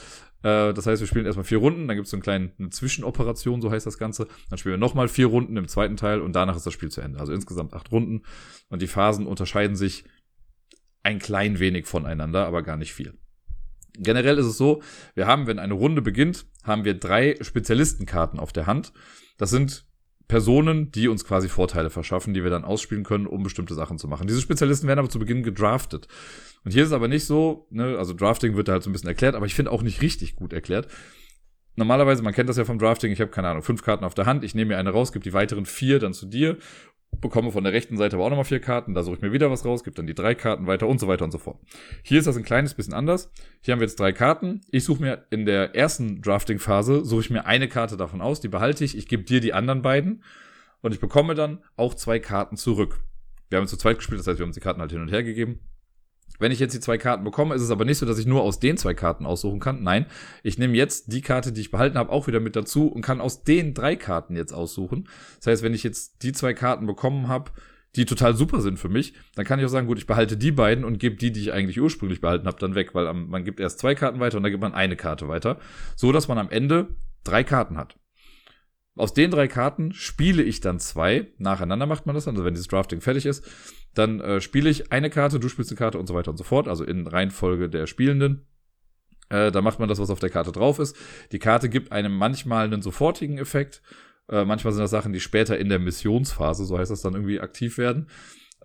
Äh, 0.44 0.74
das 0.74 0.86
heißt, 0.86 1.02
wir 1.02 1.08
spielen 1.08 1.26
erstmal 1.26 1.46
vier 1.46 1.58
Runden, 1.58 1.88
dann 1.88 1.98
gibt 1.98 2.06
es 2.06 2.12
so 2.12 2.18
eine 2.18 2.24
kleine 2.24 2.52
eine 2.60 2.70
Zwischenoperation, 2.70 3.62
so 3.62 3.72
heißt 3.72 3.86
das 3.86 3.98
Ganze. 3.98 4.28
Dann 4.50 4.58
spielen 4.58 4.74
wir 4.74 4.80
nochmal 4.80 5.08
vier 5.08 5.28
Runden 5.28 5.58
im 5.58 5.68
zweiten 5.68 5.98
Teil 5.98 6.22
und 6.22 6.34
danach 6.34 6.56
ist 6.56 6.66
das 6.66 6.74
Spiel 6.74 6.90
zu 6.90 7.02
Ende. 7.02 7.20
Also 7.20 7.34
insgesamt 7.34 7.74
acht 7.74 7.92
Runden. 7.92 8.24
Und 8.70 8.82
die 8.82 8.88
Phasen 8.88 9.26
unterscheiden 9.26 9.76
sich 9.76 10.04
ein 11.04 11.20
klein 11.20 11.60
wenig 11.60 11.88
voneinander, 11.88 12.46
aber 12.46 12.64
gar 12.64 12.78
nicht 12.78 12.94
viel. 12.94 13.14
Generell 14.00 14.38
ist 14.38 14.46
es 14.46 14.58
so, 14.58 14.84
wir 15.16 15.26
haben, 15.26 15.48
wenn 15.48 15.58
eine 15.58 15.74
Runde 15.74 16.02
beginnt, 16.02 16.46
haben 16.64 16.86
wir 16.86 16.94
drei 16.94 17.36
Spezialistenkarten 17.42 18.40
auf 18.40 18.54
der 18.54 18.68
Hand. 18.68 18.94
Das 19.38 19.50
sind 19.50 19.88
Personen, 20.28 20.92
die 20.92 21.08
uns 21.08 21.24
quasi 21.24 21.48
Vorteile 21.48 21.90
verschaffen, 21.90 22.34
die 22.34 22.44
wir 22.44 22.52
dann 22.52 22.66
ausspielen 22.66 23.04
können, 23.04 23.26
um 23.26 23.44
bestimmte 23.44 23.74
Sachen 23.74 23.98
zu 23.98 24.08
machen. 24.08 24.28
Diese 24.28 24.42
Spezialisten 24.42 24.88
werden 24.88 25.00
aber 25.00 25.10
zu 25.10 25.20
Beginn 25.20 25.42
gedraftet. 25.42 26.08
Und 26.68 26.74
hier 26.74 26.84
ist 26.84 26.90
es 26.90 26.94
aber 26.94 27.08
nicht 27.08 27.24
so, 27.24 27.66
ne, 27.70 27.98
also 27.98 28.14
Drafting 28.14 28.58
wird 28.58 28.68
da 28.68 28.74
halt 28.74 28.84
so 28.84 28.90
ein 28.90 28.94
bisschen 28.94 29.08
erklärt, 29.08 29.36
aber 29.36 29.46
ich 29.46 29.56
finde 29.56 29.72
auch 29.72 29.84
nicht 29.84 30.02
richtig 30.02 30.36
gut 30.36 30.52
erklärt. 30.52 30.90
Normalerweise, 31.78 32.24
man 32.24 32.34
kennt 32.34 32.50
das 32.50 32.58
ja 32.58 32.66
vom 32.66 32.78
Drafting, 32.78 33.10
ich 33.10 33.22
habe 33.22 33.32
keine 33.32 33.48
Ahnung, 33.48 33.64
fünf 33.64 33.84
Karten 33.84 34.04
auf 34.04 34.16
der 34.16 34.26
Hand, 34.26 34.44
ich 34.44 34.54
nehme 34.54 34.74
mir 34.74 34.78
eine 34.78 34.90
raus, 34.90 35.14
gebe 35.14 35.24
die 35.24 35.32
weiteren 35.32 35.66
vier 35.66 36.00
dann 36.00 36.14
zu 36.14 36.26
dir 36.26 36.58
bekomme 37.22 37.52
von 37.52 37.64
der 37.64 37.72
rechten 37.72 37.96
Seite 37.96 38.18
aber 38.18 38.26
auch 38.26 38.30
nochmal 38.30 38.44
vier 38.44 38.60
Karten, 38.60 38.94
da 38.94 39.02
suche 39.02 39.16
ich 39.16 39.22
mir 39.22 39.32
wieder 39.32 39.50
was 39.50 39.66
raus, 39.66 39.86
gebe 39.86 39.96
dann 39.96 40.08
die 40.08 40.14
drei 40.14 40.36
Karten 40.36 40.68
weiter 40.68 40.88
und 40.88 41.00
so 41.00 41.08
weiter 41.08 41.24
und 41.24 41.32
so 41.32 41.38
fort. 41.38 41.58
Hier 42.04 42.20
ist 42.20 42.26
das 42.26 42.36
ein 42.36 42.44
kleines 42.44 42.74
bisschen 42.74 42.94
anders. 42.94 43.32
Hier 43.62 43.72
haben 43.72 43.80
wir 43.80 43.88
jetzt 43.88 43.98
drei 43.98 44.12
Karten. 44.12 44.60
Ich 44.72 44.84
suche 44.84 45.02
mir 45.02 45.26
in 45.30 45.46
der 45.46 45.74
ersten 45.74 46.22
Drafting-Phase, 46.22 47.06
suche 47.06 47.22
ich 47.22 47.30
mir 47.30 47.46
eine 47.46 47.70
Karte 47.70 47.96
davon 47.96 48.22
aus, 48.22 48.40
die 48.42 48.50
behalte 48.50 48.84
ich, 48.84 48.98
ich 48.98 49.08
gebe 49.08 49.24
dir 49.24 49.40
die 49.40 49.54
anderen 49.54 49.82
beiden 49.82 50.24
und 50.82 50.94
ich 50.94 51.00
bekomme 51.00 51.34
dann 51.34 51.64
auch 51.78 51.94
zwei 51.94 52.20
Karten 52.20 52.58
zurück. 52.58 53.00
Wir 53.50 53.58
haben 53.58 53.68
zu 53.68 53.78
zweit 53.78 53.98
gespielt, 53.98 54.20
das 54.20 54.28
heißt, 54.28 54.40
wir 54.40 54.46
haben 54.46 54.52
die 54.52 54.60
Karten 54.60 54.82
halt 54.82 54.92
hin 54.92 55.02
und 55.02 55.12
her 55.12 55.24
gegeben. 55.24 55.62
Wenn 56.40 56.52
ich 56.52 56.60
jetzt 56.60 56.74
die 56.74 56.80
zwei 56.80 56.98
Karten 56.98 57.24
bekomme, 57.24 57.56
ist 57.56 57.62
es 57.62 57.72
aber 57.72 57.86
nicht 57.86 57.98
so, 57.98 58.06
dass 58.06 58.20
ich 58.20 58.26
nur 58.26 58.42
aus 58.42 58.60
den 58.60 58.78
zwei 58.78 58.94
Karten 58.94 59.26
aussuchen 59.26 59.60
kann. 59.60 59.84
Nein, 59.84 60.06
ich 60.44 60.58
nehme 60.58 60.76
jetzt 60.76 61.12
die 61.12 61.22
Karte, 61.22 61.52
die 61.52 61.62
ich 61.62 61.72
behalten 61.72 61.98
habe, 61.98 62.12
auch 62.12 62.28
wieder 62.28 62.40
mit 62.40 62.56
dazu 62.56 62.88
und 62.88 63.02
kann 63.02 63.22
aus 63.22 63.44
den 63.44 63.74
drei 63.74 63.96
Karten 63.96 64.36
jetzt 64.36 64.54
aussuchen. 64.54 65.08
Das 65.38 65.48
heißt, 65.48 65.64
wenn 65.64 65.74
ich 65.74 65.84
jetzt 65.84 66.24
die 66.24 66.34
zwei 66.34 66.54
Karten 66.54 66.86
bekommen 66.86 67.28
habe, 67.28 67.52
die 67.96 68.06
total 68.06 68.36
super 68.36 68.62
sind 68.62 68.78
für 68.78 68.90
mich, 68.90 69.14
dann 69.36 69.46
kann 69.46 69.60
ich 69.60 69.66
auch 69.66 69.70
sagen, 69.70 69.88
gut, 69.88 69.98
ich 69.98 70.06
behalte 70.06 70.38
die 70.38 70.52
beiden 70.52 70.86
und 70.86 71.00
gebe 71.00 71.16
die, 71.16 71.32
die 71.32 71.42
ich 71.42 71.54
eigentlich 71.54 71.82
ursprünglich 71.82 72.22
behalten 72.22 72.46
habe, 72.46 72.60
dann 72.60 72.76
weg, 72.76 72.94
weil 72.94 73.12
man 73.14 73.44
gibt 73.44 73.60
erst 73.60 73.80
zwei 73.80 73.96
Karten 73.96 74.20
weiter 74.20 74.38
und 74.38 74.44
dann 74.44 74.52
gibt 74.52 74.62
man 74.62 74.74
eine 74.74 74.96
Karte 74.96 75.28
weiter, 75.28 75.60
so 75.96 76.12
dass 76.12 76.28
man 76.28 76.38
am 76.38 76.50
Ende 76.50 76.90
drei 77.24 77.44
Karten 77.44 77.78
hat. 77.78 77.98
Aus 78.98 79.14
den 79.14 79.32
drei 79.32 79.48
Karten 79.48 79.94
spiele 79.94 80.44
ich 80.44 80.60
dann 80.60 80.80
zwei. 80.80 81.28
Nacheinander 81.38 81.86
macht 81.86 82.06
man 82.06 82.16
das, 82.16 82.28
also 82.28 82.44
wenn 82.44 82.54
dieses 82.54 82.68
Drafting 82.68 83.02
fertig 83.02 83.26
ist. 83.26 83.46
Dann 83.94 84.20
äh, 84.20 84.42
spiele 84.42 84.70
ich 84.70 84.92
eine 84.92 85.10
Karte, 85.10 85.40
du 85.40 85.50
spielst 85.50 85.72
eine 85.72 85.78
Karte 85.78 85.98
und 85.98 86.08
so 86.08 86.14
weiter 86.14 86.32
und 86.32 86.38
so 86.38 86.44
fort, 86.44 86.68
also 86.68 86.84
in 86.84 87.08
Reihenfolge 87.08 87.70
der 87.70 87.88
Spielenden. 87.88 88.46
Äh, 89.30 89.52
da 89.52 89.62
macht 89.62 89.80
man 89.80 89.90
das, 89.90 90.00
was 90.00 90.10
auf 90.10 90.20
der 90.20 90.30
Karte 90.30 90.52
drauf 90.52 90.80
ist. 90.80 90.96
Die 91.32 91.40
Karte 91.40 91.70
gibt 91.70 91.92
einem 91.92 92.16
manchmal 92.16 92.66
einen 92.66 92.82
sofortigen 92.82 93.38
Effekt. 93.38 93.82
Äh, 94.30 94.46
manchmal 94.46 94.74
sind 94.74 94.82
das 94.82 94.92
Sachen, 94.92 95.14
die 95.14 95.20
später 95.20 95.58
in 95.58 95.70
der 95.70 95.80
Missionsphase, 95.80 96.66
so 96.66 96.78
heißt 96.78 96.92
das 96.92 97.02
dann 97.02 97.14
irgendwie, 97.14 97.40
aktiv 97.40 97.78
werden. 97.78 98.08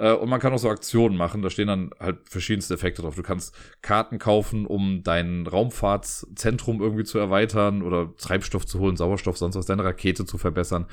Äh, 0.02 0.14
und 0.14 0.28
man 0.28 0.40
kann 0.40 0.52
auch 0.52 0.58
so 0.58 0.68
Aktionen 0.68 1.16
machen, 1.16 1.42
da 1.42 1.50
stehen 1.50 1.68
dann 1.68 1.90
halt 2.00 2.28
verschiedenste 2.28 2.74
Effekte 2.74 3.02
drauf. 3.02 3.14
Du 3.14 3.22
kannst 3.22 3.54
Karten 3.82 4.18
kaufen, 4.18 4.66
um 4.66 5.02
dein 5.04 5.46
Raumfahrtszentrum 5.46 6.82
irgendwie 6.82 7.04
zu 7.04 7.18
erweitern 7.18 7.82
oder 7.82 8.12
Treibstoff 8.16 8.66
zu 8.66 8.80
holen, 8.80 8.96
Sauerstoff, 8.96 9.38
sonst 9.38 9.54
was, 9.54 9.66
deine 9.66 9.84
Rakete 9.84 10.24
zu 10.26 10.38
verbessern. 10.38 10.86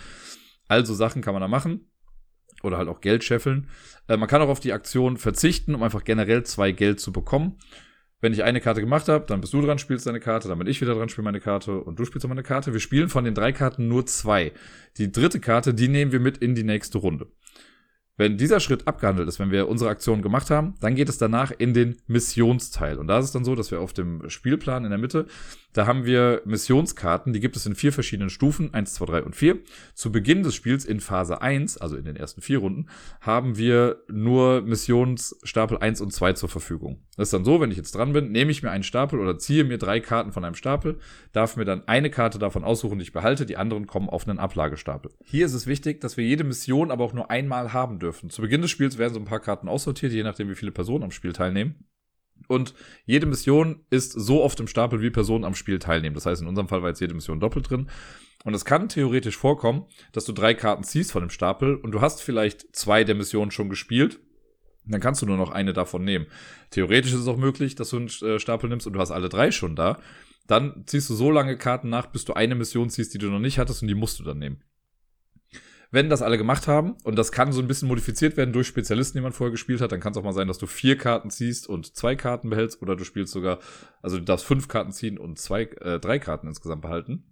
Also 0.68 0.94
Sachen 0.94 1.24
kann 1.24 1.34
man 1.34 1.42
da 1.42 1.48
machen. 1.48 1.90
Oder 2.62 2.78
halt 2.78 2.90
auch 2.90 3.00
Geld 3.00 3.24
scheffeln. 3.24 3.70
Äh, 4.08 4.18
man 4.18 4.28
kann 4.28 4.42
auch 4.42 4.50
auf 4.50 4.60
die 4.60 4.74
Aktion 4.74 5.18
verzichten, 5.18 5.74
um 5.74 5.82
einfach 5.82 6.04
generell 6.04 6.44
zwei 6.44 6.72
Geld 6.72 7.00
zu 7.00 7.12
bekommen. 7.12 7.58
Wenn 8.22 8.34
ich 8.34 8.44
eine 8.44 8.60
Karte 8.60 8.82
gemacht 8.82 9.08
habe, 9.08 9.26
dann 9.26 9.40
bist 9.40 9.54
du 9.54 9.62
dran, 9.62 9.80
spielst 9.80 10.06
deine 10.06 10.20
Karte, 10.20 10.50
dann 10.50 10.60
bin 10.60 10.68
ich 10.68 10.82
wieder 10.82 10.94
dran, 10.94 11.08
spiele 11.08 11.24
meine 11.24 11.40
Karte 11.40 11.80
und 11.80 11.98
du 11.98 12.04
spielst 12.04 12.28
meine 12.28 12.44
Karte. 12.44 12.74
Wir 12.74 12.82
spielen 12.82 13.08
von 13.08 13.24
den 13.24 13.34
drei 13.34 13.54
Karten 13.54 13.88
nur 13.88 14.06
zwei. 14.06 14.52
Die 14.98 15.10
dritte 15.10 15.40
Karte, 15.40 15.74
die 15.74 15.88
nehmen 15.88 16.12
wir 16.12 16.20
mit 16.20 16.38
in 16.38 16.54
die 16.54 16.66
nächste 16.66 16.98
Runde. 16.98 17.32
Wenn 18.20 18.36
dieser 18.36 18.60
Schritt 18.60 18.86
abgehandelt 18.86 19.30
ist, 19.30 19.40
wenn 19.40 19.50
wir 19.50 19.70
unsere 19.70 19.90
Aktion 19.90 20.22
gemacht 20.22 20.50
haben, 20.50 20.74
dann 20.82 20.94
geht 20.94 21.08
es 21.08 21.18
danach 21.18 21.54
in 21.58 21.74
den 21.74 21.96
Missionsteil. 22.08 22.98
Und 22.98 23.08
da 23.08 23.18
ist 23.18 23.24
es 23.24 23.32
dann 23.32 23.46
so, 23.46 23.56
dass 23.56 23.72
wir 23.72 23.80
auf 23.80 23.94
dem 23.94 24.30
Spielplan 24.30 24.84
in 24.84 24.90
der 24.90 25.00
Mitte, 25.00 25.26
da 25.74 25.88
haben 25.88 26.06
wir 26.06 26.42
Missionskarten, 26.46 27.34
die 27.34 27.40
gibt 27.40 27.56
es 27.56 27.66
in 27.66 27.76
vier 27.76 27.94
verschiedenen 27.94 28.30
Stufen, 28.30 28.74
eins, 28.74 28.94
zwei, 28.94 29.06
drei 29.06 29.24
und 29.24 29.36
vier. 29.36 29.60
Zu 29.94 30.12
Beginn 30.12 30.44
des 30.44 30.56
Spiels 30.56 30.86
in 30.86 31.00
Phase 31.00 31.42
eins, 31.42 31.78
also 31.78 31.96
in 31.96 32.06
den 32.06 32.16
ersten 32.16 32.42
vier 32.42 32.60
Runden, 32.60 32.88
haben 33.22 33.58
wir 33.58 34.04
nur 34.10 34.62
Missionsstapel 34.62 35.78
eins 35.78 36.02
und 36.02 36.12
zwei 36.12 36.34
zur 36.34 36.50
Verfügung. 36.50 37.04
Das 37.16 37.28
ist 37.28 37.34
dann 37.34 37.46
so, 37.46 37.62
wenn 37.62 37.72
ich 37.72 37.78
jetzt 37.78 37.96
dran 37.96 38.14
bin, 38.14 38.32
nehme 38.32 38.52
ich 38.52 38.64
mir 38.64 38.72
einen 38.72 38.84
Stapel 38.84 39.20
oder 39.20 39.38
ziehe 39.38 39.64
mir 39.64 39.78
drei 39.78 40.00
Karten 40.00 40.32
von 40.32 40.44
einem 40.44 40.56
Stapel, 40.56 41.00
darf 41.32 41.56
mir 41.56 41.66
dann 41.66 41.88
eine 41.88 42.10
Karte 42.10 42.40
davon 42.40 42.64
aussuchen, 42.64 43.00
die 43.00 43.04
ich 43.04 43.14
behalte, 43.14 43.46
die 43.46 43.58
anderen 43.58 43.88
kommen 43.88 44.10
auf 44.10 44.28
einen 44.28 44.40
Ablagestapel. 44.40 45.12
Hier 45.24 45.46
ist 45.46 45.54
es 45.54 45.68
wichtig, 45.68 46.02
dass 46.02 46.18
wir 46.18 46.26
jede 46.26 46.44
Mission 46.44 46.92
aber 46.92 47.04
auch 47.04 47.14
nur 47.14 47.32
einmal 47.32 47.74
haben 47.74 48.00
dürfen 48.00 48.10
dürfen. 48.10 48.30
Zu 48.30 48.42
Beginn 48.42 48.62
des 48.62 48.72
Spiels 48.72 48.98
werden 48.98 49.14
so 49.14 49.20
ein 49.20 49.26
paar 49.26 49.40
Karten 49.40 49.68
aussortiert, 49.68 50.12
je 50.12 50.24
nachdem, 50.24 50.50
wie 50.50 50.56
viele 50.56 50.72
Personen 50.72 51.04
am 51.04 51.12
Spiel 51.12 51.34
teilnehmen. 51.34 51.86
Und 52.50 52.74
jede 53.06 53.28
Mission 53.28 53.86
ist 53.92 54.12
so 54.12 54.42
oft 54.44 54.60
im 54.60 54.68
Stapel, 54.68 55.02
wie 55.02 55.12
Personen 55.12 55.46
am 55.46 55.54
Spiel 55.54 55.78
teilnehmen. 55.78 56.16
Das 56.16 56.26
heißt, 56.26 56.42
in 56.42 56.48
unserem 56.48 56.68
Fall 56.68 56.82
war 56.82 56.90
jetzt 56.90 57.00
jede 57.00 57.14
Mission 57.14 57.40
doppelt 57.40 57.70
drin. 57.70 57.92
Und 58.44 58.56
es 58.56 58.66
kann 58.66 58.90
theoretisch 58.90 59.38
vorkommen, 59.38 59.86
dass 60.14 60.26
du 60.26 60.32
drei 60.34 60.56
Karten 60.56 60.84
ziehst 60.84 61.12
von 61.12 61.22
dem 61.22 61.30
Stapel 61.30 61.76
und 61.76 61.92
du 61.92 62.02
hast 62.02 62.24
vielleicht 62.24 62.76
zwei 62.76 63.04
der 63.04 63.14
Missionen 63.14 63.52
schon 63.52 63.70
gespielt. 63.70 64.20
Dann 64.86 65.00
kannst 65.00 65.22
du 65.22 65.28
nur 65.28 65.38
noch 65.38 65.52
eine 65.52 65.74
davon 65.74 66.04
nehmen. 66.04 66.26
Theoretisch 66.72 67.14
ist 67.14 67.20
es 67.20 67.28
auch 67.28 67.38
möglich, 67.38 67.76
dass 67.76 67.92
du 67.92 67.98
einen 67.98 68.08
äh, 68.08 68.40
Stapel 68.40 68.68
nimmst 68.68 68.88
und 68.88 68.94
du 68.94 69.00
hast 69.00 69.12
alle 69.12 69.30
drei 69.30 69.52
schon 69.52 69.76
da. 69.76 70.00
Dann 70.48 70.86
ziehst 70.88 71.08
du 71.12 71.14
so 71.14 71.30
lange 71.30 71.56
Karten 71.56 71.90
nach, 71.90 72.08
bis 72.08 72.26
du 72.26 72.34
eine 72.34 72.56
Mission 72.56 72.90
ziehst, 72.90 73.14
die 73.14 73.20
du 73.20 73.28
noch 73.28 73.38
nicht 73.38 73.60
hattest 73.60 73.84
und 73.84 73.90
die 73.90 73.94
musst 73.94 74.18
du 74.20 74.24
dann 74.24 74.40
nehmen. 74.40 74.64
Wenn 75.92 76.10
das 76.10 76.22
alle 76.22 76.38
gemacht 76.38 76.68
haben, 76.68 76.98
und 77.04 77.18
das 77.18 77.32
kann 77.32 77.52
so 77.52 77.62
ein 77.62 77.68
bisschen 77.68 77.88
modifiziert 77.88 78.38
werden 78.38 78.54
durch 78.54 78.68
Spezialisten, 78.68 79.18
die 79.18 79.24
man 79.24 79.34
vorher 79.34 79.52
gespielt 79.52 79.82
hat, 79.82 79.92
dann 79.92 80.00
kann 80.00 80.12
es 80.12 80.18
auch 80.18 80.24
mal 80.24 80.34
sein, 80.34 80.48
dass 80.48 80.60
du 80.60 80.68
vier 80.68 80.98
Karten 80.98 81.32
ziehst 81.32 81.68
und 81.68 81.96
zwei 81.96 82.16
Karten 82.16 82.50
behältst, 82.50 82.82
oder 82.82 82.96
du 82.96 83.04
spielst 83.04 83.34
sogar, 83.34 83.60
also 84.04 84.18
du 84.18 84.24
darfst 84.24 84.46
fünf 84.46 84.68
Karten 84.68 84.92
ziehen 84.92 85.18
und 85.18 85.40
zwei, 85.40 85.64
äh, 85.64 86.00
drei 86.00 86.20
Karten 86.20 86.48
insgesamt 86.48 86.84
behalten. 86.84 87.24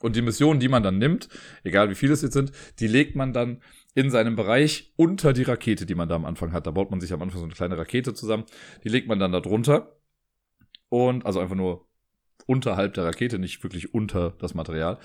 Und 0.00 0.16
die 0.16 0.22
Missionen, 0.22 0.60
die 0.60 0.68
man 0.68 0.82
dann 0.82 0.98
nimmt, 0.98 1.28
egal 1.64 1.88
wie 1.88 1.94
viele 1.94 2.12
es 2.12 2.22
jetzt 2.22 2.34
sind, 2.34 2.52
die 2.80 2.88
legt 2.88 3.16
man 3.16 3.32
dann 3.32 3.62
in 3.94 4.10
seinem 4.10 4.36
Bereich 4.36 4.92
unter 4.96 5.32
die 5.32 5.44
Rakete, 5.44 5.86
die 5.86 5.94
man 5.94 6.08
da 6.08 6.16
am 6.16 6.26
Anfang 6.26 6.52
hat. 6.52 6.66
Da 6.66 6.70
baut 6.70 6.90
man 6.90 7.00
sich 7.00 7.12
am 7.12 7.22
Anfang 7.22 7.38
so 7.38 7.46
eine 7.46 7.54
kleine 7.54 7.78
Rakete 7.78 8.12
zusammen. 8.12 8.44
Die 8.84 8.90
legt 8.90 9.08
man 9.08 9.18
dann 9.18 9.32
da 9.32 9.40
drunter. 9.40 9.96
Und, 10.90 11.24
also 11.24 11.40
einfach 11.40 11.56
nur 11.56 11.88
unterhalb 12.46 12.94
der 12.94 13.04
Rakete, 13.04 13.38
nicht 13.38 13.62
wirklich 13.62 13.94
unter 13.94 14.34
das 14.38 14.54
Material. 14.54 14.98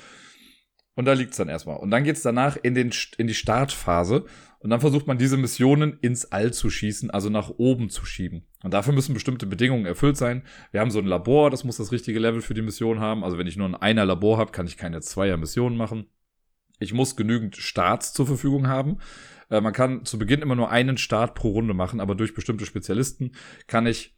Und 0.96 1.06
da 1.06 1.14
liegt's 1.14 1.38
dann 1.38 1.48
erstmal. 1.48 1.78
Und 1.78 1.90
dann 1.92 2.04
geht's 2.04 2.22
danach 2.22 2.58
in, 2.62 2.76
den, 2.76 2.92
in 3.18 3.28
die 3.28 3.34
Startphase. 3.34 4.26
Und 4.60 4.70
dann 4.70 4.82
versucht 4.82 5.08
man 5.08 5.18
diese 5.18 5.38
Missionen 5.38 5.98
ins 6.02 6.26
All 6.26 6.54
zu 6.54 6.70
schießen, 6.70 7.10
also 7.10 7.30
nach 7.30 7.50
oben 7.58 7.90
zu 7.90 8.06
schieben. 8.06 8.46
Und 8.62 8.74
dafür 8.74 8.94
müssen 8.94 9.14
bestimmte 9.14 9.48
Bedingungen 9.48 9.86
erfüllt 9.86 10.18
sein. 10.18 10.44
Wir 10.72 10.82
haben 10.82 10.92
so 10.92 11.00
ein 11.00 11.06
Labor, 11.06 11.50
das 11.50 11.64
muss 11.64 11.78
das 11.78 11.92
richtige 11.92 12.20
Level 12.20 12.42
für 12.42 12.54
die 12.54 12.62
Mission 12.62 13.00
haben. 13.00 13.24
Also 13.24 13.38
wenn 13.38 13.48
ich 13.48 13.58
nur 13.58 13.68
ein 13.68 13.76
einer 13.76 14.06
Labor 14.06 14.38
habe, 14.38 14.52
kann 14.52 14.68
ich 14.68 14.78
keine 14.78 15.02
zweier 15.02 15.38
Missionen 15.38 15.78
machen. 15.78 16.06
Ich 16.80 16.94
muss 16.94 17.16
genügend 17.16 17.56
Starts 17.56 18.14
zur 18.14 18.28
Verfügung 18.28 18.68
haben. 18.68 18.98
Äh, 19.50 19.62
man 19.62 19.74
kann 19.74 20.06
zu 20.06 20.20
Beginn 20.20 20.42
immer 20.42 20.56
nur 20.56 20.70
einen 20.70 20.98
Start 20.98 21.34
pro 21.34 21.50
Runde 21.50 21.74
machen, 21.74 22.00
aber 22.00 22.14
durch 22.14 22.36
bestimmte 22.36 22.66
Spezialisten 22.66 23.32
kann 23.66 23.88
ich 23.88 24.16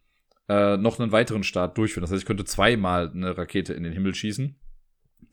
äh, 0.48 0.76
noch 0.76 0.98
einen 0.98 1.12
weiteren 1.12 1.44
Start 1.44 1.78
durchführen. 1.78 2.02
Das 2.02 2.10
heißt, 2.10 2.22
ich 2.22 2.26
könnte 2.26 2.44
zweimal 2.44 3.10
eine 3.10 3.38
Rakete 3.38 3.72
in 3.72 3.84
den 3.84 3.92
Himmel 3.92 4.14
schießen 4.14 4.58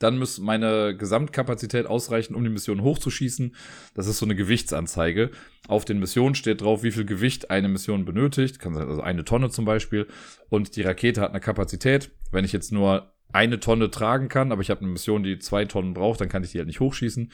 dann 0.01 0.17
muss 0.17 0.39
meine 0.39 0.95
Gesamtkapazität 0.97 1.85
ausreichen, 1.85 2.35
um 2.35 2.43
die 2.43 2.49
Mission 2.49 2.81
hochzuschießen. 2.81 3.55
Das 3.93 4.07
ist 4.07 4.17
so 4.17 4.25
eine 4.25 4.35
Gewichtsanzeige. 4.35 5.31
Auf 5.67 5.85
den 5.85 5.99
Missionen 5.99 6.35
steht 6.35 6.61
drauf, 6.61 6.83
wie 6.83 6.91
viel 6.91 7.05
Gewicht 7.05 7.51
eine 7.51 7.67
Mission 7.67 8.05
benötigt. 8.05 8.59
Kann 8.59 8.73
sein, 8.73 8.87
also 8.87 9.01
eine 9.01 9.25
Tonne 9.25 9.49
zum 9.49 9.65
Beispiel. 9.65 10.07
Und 10.49 10.75
die 10.75 10.81
Rakete 10.81 11.21
hat 11.21 11.31
eine 11.31 11.39
Kapazität. 11.39 12.11
Wenn 12.31 12.45
ich 12.45 12.51
jetzt 12.51 12.71
nur 12.71 13.13
eine 13.31 13.59
Tonne 13.59 13.91
tragen 13.91 14.27
kann, 14.27 14.51
aber 14.51 14.61
ich 14.61 14.69
habe 14.69 14.81
eine 14.81 14.89
Mission, 14.89 15.23
die 15.23 15.39
zwei 15.39 15.65
Tonnen 15.65 15.93
braucht, 15.93 16.19
dann 16.19 16.29
kann 16.29 16.43
ich 16.43 16.51
die 16.51 16.57
halt 16.57 16.67
nicht 16.67 16.79
hochschießen. 16.79 17.31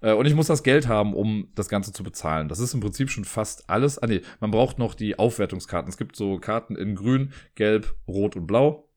Äh, 0.00 0.12
und 0.12 0.26
ich 0.26 0.34
muss 0.34 0.46
das 0.46 0.62
Geld 0.62 0.88
haben, 0.88 1.14
um 1.14 1.48
das 1.54 1.68
Ganze 1.68 1.92
zu 1.92 2.02
bezahlen. 2.02 2.48
Das 2.48 2.58
ist 2.58 2.74
im 2.74 2.80
Prinzip 2.80 3.10
schon 3.10 3.24
fast 3.24 3.68
alles. 3.68 3.98
Ah 3.98 4.06
nee, 4.06 4.22
man 4.40 4.50
braucht 4.50 4.78
noch 4.78 4.94
die 4.94 5.18
Aufwertungskarten. 5.18 5.90
Es 5.90 5.98
gibt 5.98 6.16
so 6.16 6.38
Karten 6.38 6.76
in 6.76 6.94
grün, 6.94 7.32
gelb, 7.54 7.94
rot 8.08 8.36
und 8.36 8.46
blau. 8.46 8.89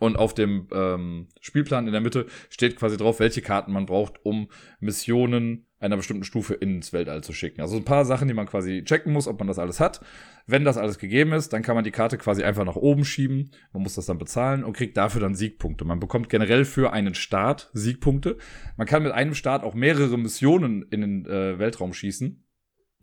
Und 0.00 0.16
auf 0.16 0.34
dem 0.34 0.68
ähm, 0.72 1.28
Spielplan 1.40 1.86
in 1.86 1.92
der 1.92 2.00
Mitte 2.00 2.26
steht 2.48 2.76
quasi 2.76 2.96
drauf, 2.96 3.20
welche 3.20 3.42
Karten 3.42 3.72
man 3.72 3.86
braucht, 3.86 4.24
um 4.24 4.48
Missionen 4.80 5.66
einer 5.78 5.96
bestimmten 5.98 6.24
Stufe 6.24 6.54
ins 6.54 6.94
Weltall 6.94 7.22
zu 7.22 7.34
schicken. 7.34 7.60
Also 7.60 7.76
ein 7.76 7.84
paar 7.84 8.06
Sachen, 8.06 8.26
die 8.26 8.34
man 8.34 8.46
quasi 8.46 8.82
checken 8.84 9.12
muss, 9.12 9.28
ob 9.28 9.38
man 9.38 9.46
das 9.46 9.58
alles 9.58 9.80
hat. 9.80 10.00
Wenn 10.46 10.64
das 10.64 10.78
alles 10.78 10.98
gegeben 10.98 11.32
ist, 11.32 11.52
dann 11.52 11.62
kann 11.62 11.74
man 11.74 11.84
die 11.84 11.90
Karte 11.90 12.16
quasi 12.16 12.42
einfach 12.42 12.64
nach 12.64 12.76
oben 12.76 13.04
schieben. 13.04 13.50
Man 13.72 13.82
muss 13.82 13.94
das 13.94 14.06
dann 14.06 14.18
bezahlen 14.18 14.64
und 14.64 14.74
kriegt 14.74 14.96
dafür 14.96 15.20
dann 15.20 15.34
Siegpunkte. 15.34 15.84
Man 15.84 16.00
bekommt 16.00 16.30
generell 16.30 16.64
für 16.64 16.92
einen 16.92 17.14
Start 17.14 17.70
Siegpunkte. 17.74 18.38
Man 18.78 18.86
kann 18.86 19.02
mit 19.02 19.12
einem 19.12 19.34
Start 19.34 19.62
auch 19.62 19.74
mehrere 19.74 20.16
Missionen 20.16 20.86
in 20.90 21.02
den 21.02 21.26
äh, 21.26 21.58
Weltraum 21.58 21.92
schießen. 21.92 22.42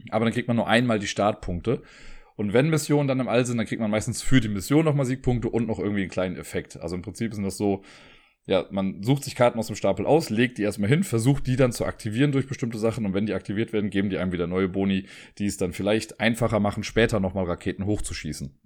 Aber 0.09 0.25
dann 0.25 0.33
kriegt 0.33 0.47
man 0.47 0.57
nur 0.57 0.67
einmal 0.67 0.97
die 0.97 1.07
Startpunkte. 1.07 1.83
Und 2.35 2.53
wenn 2.53 2.69
Missionen 2.69 3.07
dann 3.07 3.19
im 3.19 3.27
All 3.27 3.45
sind, 3.45 3.57
dann 3.57 3.65
kriegt 3.65 3.81
man 3.81 3.91
meistens 3.91 4.21
für 4.21 4.39
die 4.39 4.49
Mission 4.49 4.85
nochmal 4.85 5.05
Siegpunkte 5.05 5.49
und 5.49 5.67
noch 5.67 5.79
irgendwie 5.79 6.01
einen 6.01 6.09
kleinen 6.09 6.37
Effekt. 6.37 6.79
Also 6.79 6.95
im 6.95 7.01
Prinzip 7.01 7.33
sind 7.33 7.43
das 7.43 7.57
so, 7.57 7.83
ja, 8.45 8.65
man 8.71 9.03
sucht 9.03 9.23
sich 9.23 9.35
Karten 9.35 9.59
aus 9.59 9.67
dem 9.67 9.75
Stapel 9.75 10.05
aus, 10.05 10.29
legt 10.29 10.57
die 10.57 10.63
erstmal 10.63 10.89
hin, 10.89 11.03
versucht 11.03 11.45
die 11.47 11.55
dann 11.55 11.71
zu 11.71 11.85
aktivieren 11.85 12.31
durch 12.31 12.47
bestimmte 12.47 12.79
Sachen 12.79 13.05
und 13.05 13.13
wenn 13.13 13.25
die 13.25 13.33
aktiviert 13.33 13.71
werden, 13.73 13.89
geben 13.89 14.09
die 14.09 14.17
einem 14.17 14.31
wieder 14.31 14.47
neue 14.47 14.67
Boni, 14.67 15.07
die 15.37 15.45
es 15.45 15.57
dann 15.57 15.73
vielleicht 15.73 16.19
einfacher 16.19 16.59
machen, 16.59 16.83
später 16.83 17.19
nochmal 17.19 17.45
Raketen 17.45 17.85
hochzuschießen. 17.85 18.57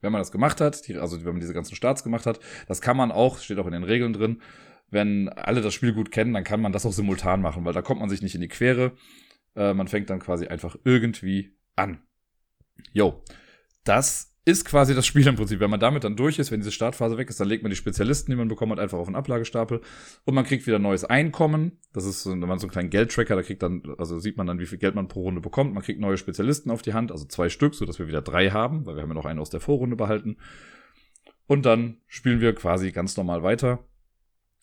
Wenn 0.00 0.12
man 0.12 0.20
das 0.20 0.32
gemacht 0.32 0.60
hat, 0.60 0.86
die, 0.88 0.96
also 0.96 1.18
wenn 1.24 1.32
man 1.32 1.40
diese 1.40 1.54
ganzen 1.54 1.74
Starts 1.74 2.02
gemacht 2.04 2.26
hat, 2.26 2.40
das 2.66 2.80
kann 2.80 2.96
man 2.96 3.12
auch, 3.12 3.38
steht 3.38 3.58
auch 3.58 3.66
in 3.66 3.72
den 3.72 3.84
Regeln 3.84 4.12
drin, 4.12 4.42
wenn 4.90 5.28
alle 5.28 5.60
das 5.60 5.74
Spiel 5.74 5.92
gut 5.92 6.10
kennen, 6.10 6.32
dann 6.32 6.44
kann 6.44 6.60
man 6.60 6.72
das 6.72 6.86
auch 6.86 6.92
simultan 6.92 7.42
machen, 7.42 7.64
weil 7.64 7.74
da 7.74 7.82
kommt 7.82 8.00
man 8.00 8.08
sich 8.08 8.22
nicht 8.22 8.34
in 8.34 8.40
die 8.40 8.48
Quere. 8.48 8.92
Äh, 9.54 9.74
man 9.74 9.88
fängt 9.88 10.10
dann 10.10 10.18
quasi 10.18 10.46
einfach 10.46 10.76
irgendwie 10.84 11.56
an. 11.76 12.00
Jo, 12.92 13.22
das 13.84 14.28
ist 14.48 14.64
quasi 14.64 14.94
das 14.94 15.06
Spiel 15.06 15.26
im 15.26 15.36
Prinzip. 15.36 15.60
Wenn 15.60 15.68
man 15.68 15.78
damit 15.78 16.04
dann 16.04 16.16
durch 16.16 16.38
ist, 16.38 16.50
wenn 16.50 16.60
diese 16.60 16.72
Startphase 16.72 17.18
weg 17.18 17.28
ist, 17.28 17.38
dann 17.38 17.48
legt 17.48 17.62
man 17.62 17.68
die 17.70 17.76
Spezialisten, 17.76 18.30
die 18.30 18.36
man 18.36 18.48
bekommen 18.48 18.72
hat, 18.72 18.78
einfach 18.78 18.96
auf 18.96 19.06
einen 19.06 19.16
Ablagestapel 19.16 19.82
und 20.24 20.34
man 20.34 20.46
kriegt 20.46 20.66
wieder 20.66 20.78
neues 20.78 21.04
Einkommen. 21.04 21.78
Das 21.92 22.06
ist 22.06 22.22
so, 22.22 22.30
wenn 22.30 22.40
man 22.40 22.58
so 22.58 22.66
einen 22.66 22.72
kleinen 22.72 22.88
Geldtracker, 22.88 23.36
da 23.36 23.42
kriegt 23.42 23.62
dann, 23.62 23.82
also 23.98 24.18
sieht 24.18 24.38
man 24.38 24.46
dann, 24.46 24.58
wie 24.58 24.64
viel 24.64 24.78
Geld 24.78 24.94
man 24.94 25.06
pro 25.06 25.20
Runde 25.20 25.42
bekommt. 25.42 25.74
Man 25.74 25.82
kriegt 25.82 26.00
neue 26.00 26.16
Spezialisten 26.16 26.70
auf 26.70 26.80
die 26.80 26.94
Hand, 26.94 27.12
also 27.12 27.26
zwei 27.26 27.50
Stück, 27.50 27.74
so 27.74 27.84
dass 27.84 27.98
wir 27.98 28.08
wieder 28.08 28.22
drei 28.22 28.48
haben, 28.48 28.86
weil 28.86 28.96
wir 28.96 29.02
haben 29.02 29.10
ja 29.10 29.14
noch 29.14 29.26
einen 29.26 29.38
aus 29.38 29.50
der 29.50 29.60
Vorrunde 29.60 29.96
behalten. 29.96 30.38
Und 31.46 31.66
dann 31.66 31.98
spielen 32.06 32.40
wir 32.40 32.54
quasi 32.54 32.90
ganz 32.90 33.18
normal 33.18 33.42
weiter 33.42 33.84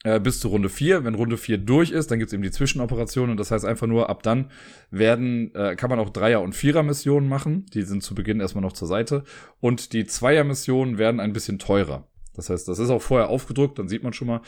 äh, 0.05 0.19
bis 0.19 0.39
zu 0.39 0.49
Runde 0.49 0.69
4. 0.69 1.03
Wenn 1.03 1.15
Runde 1.15 1.35
4 1.35 1.57
durch 1.57 1.89
ist, 1.89 2.11
dann 2.11 2.19
gibt's 2.19 2.33
eben 2.33 2.43
die 2.43 2.51
Zwischenoperationen. 2.51 3.37
Das 3.37 3.49
heißt 3.49 3.65
einfach 3.65 3.87
nur, 3.87 4.07
ab 4.09 4.21
dann 4.21 4.51
werden, 4.91 5.53
äh, 5.55 5.75
kann 5.75 5.89
man 5.89 5.99
auch 5.99 6.11
Dreier- 6.11 6.41
und 6.41 6.53
Vierer-Missionen 6.53 7.27
machen. 7.27 7.65
Die 7.73 7.81
sind 7.81 8.03
zu 8.03 8.13
Beginn 8.13 8.39
erstmal 8.39 8.61
noch 8.61 8.73
zur 8.73 8.87
Seite. 8.87 9.23
Und 9.59 9.93
die 9.93 10.05
Zweier-Missionen 10.05 10.99
werden 10.99 11.19
ein 11.19 11.33
bisschen 11.33 11.57
teurer. 11.57 12.07
Das 12.35 12.51
heißt, 12.51 12.67
das 12.67 12.77
ist 12.77 12.89
auch 12.91 13.01
vorher 13.01 13.29
aufgedruckt, 13.29 13.79
dann 13.79 13.87
sieht 13.87 14.03
man 14.03 14.13
schon 14.13 14.27
mal, 14.27 14.41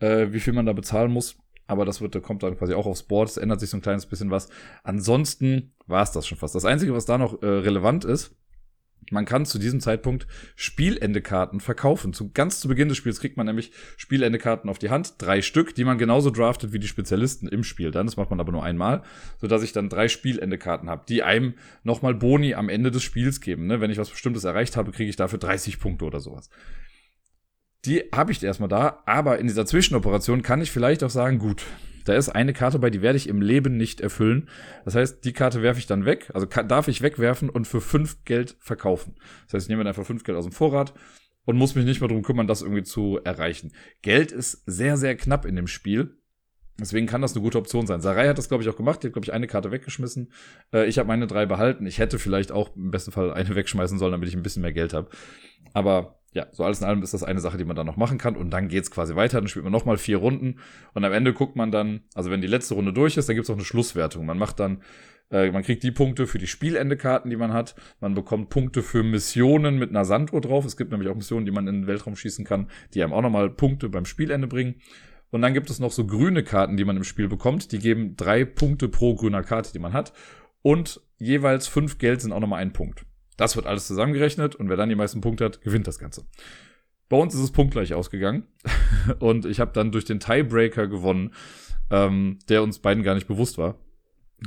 äh, 0.00 0.28
wie 0.30 0.40
viel 0.40 0.52
man 0.52 0.66
da 0.66 0.72
bezahlen 0.72 1.12
muss. 1.12 1.36
Aber 1.66 1.84
das 1.84 2.00
wird, 2.00 2.20
kommt 2.22 2.42
dann 2.42 2.58
quasi 2.58 2.74
auch 2.74 2.86
aufs 2.86 3.04
Board. 3.04 3.28
Es 3.28 3.36
ändert 3.36 3.60
sich 3.60 3.70
so 3.70 3.76
ein 3.76 3.82
kleines 3.82 4.06
bisschen 4.06 4.30
was. 4.30 4.48
Ansonsten 4.82 5.74
war 5.86 6.02
es 6.02 6.10
das 6.10 6.26
schon 6.26 6.38
fast. 6.38 6.54
Das 6.54 6.64
Einzige, 6.64 6.92
was 6.92 7.06
da 7.06 7.18
noch 7.18 7.40
äh, 7.40 7.46
relevant 7.46 8.04
ist, 8.04 8.34
man 9.14 9.24
kann 9.24 9.46
zu 9.46 9.58
diesem 9.58 9.80
Zeitpunkt 9.80 10.26
Spielendekarten 10.56 11.60
verkaufen. 11.60 12.12
Zu, 12.12 12.30
ganz 12.32 12.60
zu 12.60 12.68
Beginn 12.68 12.88
des 12.88 12.98
Spiels 12.98 13.20
kriegt 13.20 13.38
man 13.38 13.46
nämlich 13.46 13.72
Spielendekarten 13.96 14.68
auf 14.68 14.78
die 14.78 14.90
Hand, 14.90 15.14
drei 15.18 15.40
Stück, 15.40 15.74
die 15.74 15.84
man 15.84 15.96
genauso 15.96 16.30
draftet 16.30 16.74
wie 16.74 16.78
die 16.78 16.88
Spezialisten 16.88 17.48
im 17.48 17.64
Spiel. 17.64 17.90
Dann, 17.90 18.06
das 18.06 18.16
macht 18.16 18.30
man 18.30 18.40
aber 18.40 18.52
nur 18.52 18.62
einmal, 18.62 19.02
sodass 19.40 19.62
ich 19.62 19.72
dann 19.72 19.88
drei 19.88 20.08
Spielendekarten 20.08 20.90
habe, 20.90 21.04
die 21.08 21.22
einem 21.22 21.54
nochmal 21.82 22.14
Boni 22.14 22.54
am 22.54 22.68
Ende 22.68 22.90
des 22.90 23.02
Spiels 23.02 23.40
geben. 23.40 23.66
Ne? 23.66 23.80
Wenn 23.80 23.90
ich 23.90 23.98
was 23.98 24.10
Bestimmtes 24.10 24.44
erreicht 24.44 24.76
habe, 24.76 24.92
kriege 24.92 25.08
ich 25.08 25.16
dafür 25.16 25.38
30 25.38 25.78
Punkte 25.78 26.04
oder 26.04 26.20
sowas. 26.20 26.50
Die 27.84 28.04
habe 28.12 28.32
ich 28.32 28.42
erstmal 28.42 28.68
da, 28.68 29.02
aber 29.06 29.38
in 29.38 29.46
dieser 29.46 29.66
Zwischenoperation 29.66 30.42
kann 30.42 30.60
ich 30.60 30.70
vielleicht 30.70 31.04
auch 31.04 31.10
sagen, 31.10 31.38
gut, 31.38 31.64
da 32.04 32.14
ist 32.14 32.28
eine 32.28 32.52
Karte 32.52 32.78
bei, 32.78 32.90
die 32.90 33.02
werde 33.02 33.16
ich 33.16 33.28
im 33.28 33.40
Leben 33.40 33.76
nicht 33.76 34.00
erfüllen. 34.00 34.48
Das 34.84 34.94
heißt, 34.94 35.24
die 35.24 35.32
Karte 35.32 35.62
werfe 35.62 35.78
ich 35.78 35.86
dann 35.86 36.04
weg, 36.04 36.30
also 36.34 36.46
kann, 36.46 36.68
darf 36.68 36.88
ich 36.88 37.02
wegwerfen 37.02 37.48
und 37.48 37.66
für 37.66 37.80
fünf 37.80 38.24
Geld 38.24 38.56
verkaufen. 38.60 39.16
Das 39.46 39.54
heißt, 39.54 39.66
ich 39.66 39.68
nehme 39.68 39.80
dann 39.80 39.88
einfach 39.88 40.06
fünf 40.06 40.24
Geld 40.24 40.38
aus 40.38 40.44
dem 40.44 40.52
Vorrat 40.52 40.94
und 41.44 41.56
muss 41.56 41.74
mich 41.74 41.84
nicht 41.84 42.00
mehr 42.00 42.08
drum 42.08 42.22
kümmern, 42.22 42.46
das 42.46 42.62
irgendwie 42.62 42.82
zu 42.82 43.20
erreichen. 43.24 43.72
Geld 44.02 44.32
ist 44.32 44.62
sehr, 44.66 44.96
sehr 44.96 45.16
knapp 45.16 45.44
in 45.44 45.56
dem 45.56 45.66
Spiel. 45.66 46.16
Deswegen 46.78 47.06
kann 47.06 47.22
das 47.22 47.34
eine 47.34 47.42
gute 47.42 47.58
Option 47.58 47.86
sein. 47.86 48.00
Sarai 48.00 48.26
hat 48.26 48.38
das, 48.38 48.48
glaube 48.48 48.64
ich, 48.64 48.68
auch 48.68 48.76
gemacht. 48.76 49.02
Die 49.02 49.06
hat, 49.06 49.12
glaube 49.12 49.24
ich, 49.24 49.32
eine 49.32 49.46
Karte 49.46 49.70
weggeschmissen. 49.70 50.32
Äh, 50.72 50.86
ich 50.86 50.98
habe 50.98 51.06
meine 51.06 51.28
drei 51.28 51.46
behalten. 51.46 51.86
Ich 51.86 51.98
hätte 51.98 52.18
vielleicht 52.18 52.50
auch 52.50 52.74
im 52.74 52.90
besten 52.90 53.12
Fall 53.12 53.32
eine 53.32 53.54
wegschmeißen 53.54 53.98
sollen, 53.98 54.10
damit 54.10 54.28
ich 54.28 54.34
ein 54.34 54.42
bisschen 54.42 54.62
mehr 54.62 54.72
Geld 54.72 54.92
habe. 54.92 55.08
Aber 55.72 56.18
ja, 56.34 56.48
so 56.50 56.64
alles 56.64 56.80
in 56.80 56.86
allem 56.86 57.02
ist 57.02 57.14
das 57.14 57.22
eine 57.22 57.40
Sache, 57.40 57.56
die 57.56 57.64
man 57.64 57.76
dann 57.76 57.86
noch 57.86 57.96
machen 57.96 58.18
kann. 58.18 58.36
Und 58.36 58.50
dann 58.50 58.68
geht's 58.68 58.90
quasi 58.90 59.14
weiter. 59.14 59.40
Dann 59.40 59.48
spielt 59.48 59.64
man 59.64 59.72
nochmal 59.72 59.98
vier 59.98 60.16
Runden. 60.16 60.58
Und 60.92 61.04
am 61.04 61.12
Ende 61.12 61.32
guckt 61.32 61.54
man 61.54 61.70
dann, 61.70 62.00
also 62.14 62.30
wenn 62.30 62.40
die 62.40 62.48
letzte 62.48 62.74
Runde 62.74 62.92
durch 62.92 63.16
ist, 63.16 63.28
dann 63.28 63.36
gibt's 63.36 63.50
auch 63.50 63.54
eine 63.54 63.64
Schlusswertung. 63.64 64.26
Man 64.26 64.36
macht 64.36 64.58
dann, 64.58 64.82
äh, 65.30 65.52
man 65.52 65.62
kriegt 65.62 65.84
die 65.84 65.92
Punkte 65.92 66.26
für 66.26 66.38
die 66.38 66.48
Spielende-Karten, 66.48 67.30
die 67.30 67.36
man 67.36 67.52
hat. 67.52 67.76
Man 68.00 68.14
bekommt 68.14 68.50
Punkte 68.50 68.82
für 68.82 69.04
Missionen 69.04 69.78
mit 69.78 69.90
einer 69.90 70.04
Sanduhr 70.04 70.40
drauf. 70.40 70.64
Es 70.64 70.76
gibt 70.76 70.90
nämlich 70.90 71.08
auch 71.08 71.14
Missionen, 71.14 71.46
die 71.46 71.52
man 71.52 71.68
in 71.68 71.82
den 71.82 71.86
Weltraum 71.86 72.16
schießen 72.16 72.44
kann, 72.44 72.68
die 72.94 73.02
einem 73.04 73.12
auch 73.12 73.22
nochmal 73.22 73.48
Punkte 73.48 73.88
beim 73.88 74.04
Spielende 74.04 74.48
bringen. 74.48 74.74
Und 75.30 75.40
dann 75.40 75.54
gibt 75.54 75.70
es 75.70 75.78
noch 75.78 75.92
so 75.92 76.04
grüne 76.04 76.42
Karten, 76.42 76.76
die 76.76 76.84
man 76.84 76.96
im 76.96 77.04
Spiel 77.04 77.28
bekommt. 77.28 77.70
Die 77.70 77.78
geben 77.78 78.16
drei 78.16 78.44
Punkte 78.44 78.88
pro 78.88 79.14
grüner 79.14 79.44
Karte, 79.44 79.72
die 79.72 79.78
man 79.78 79.92
hat. 79.92 80.12
Und 80.62 81.00
jeweils 81.16 81.68
fünf 81.68 81.98
Geld 81.98 82.22
sind 82.22 82.32
auch 82.32 82.40
nochmal 82.40 82.60
ein 82.60 82.72
Punkt. 82.72 83.06
Das 83.36 83.56
wird 83.56 83.66
alles 83.66 83.86
zusammengerechnet 83.86 84.54
und 84.54 84.68
wer 84.68 84.76
dann 84.76 84.88
die 84.88 84.94
meisten 84.94 85.20
Punkte 85.20 85.44
hat, 85.44 85.60
gewinnt 85.60 85.86
das 85.86 85.98
Ganze. 85.98 86.24
Bei 87.08 87.16
uns 87.16 87.34
ist 87.34 87.40
es 87.40 87.52
punktgleich 87.52 87.94
ausgegangen 87.94 88.44
und 89.18 89.44
ich 89.46 89.60
habe 89.60 89.72
dann 89.72 89.92
durch 89.92 90.04
den 90.04 90.20
Tiebreaker 90.20 90.86
gewonnen, 90.86 91.34
ähm, 91.90 92.38
der 92.48 92.62
uns 92.62 92.78
beiden 92.78 93.02
gar 93.02 93.14
nicht 93.14 93.28
bewusst 93.28 93.58
war. 93.58 93.78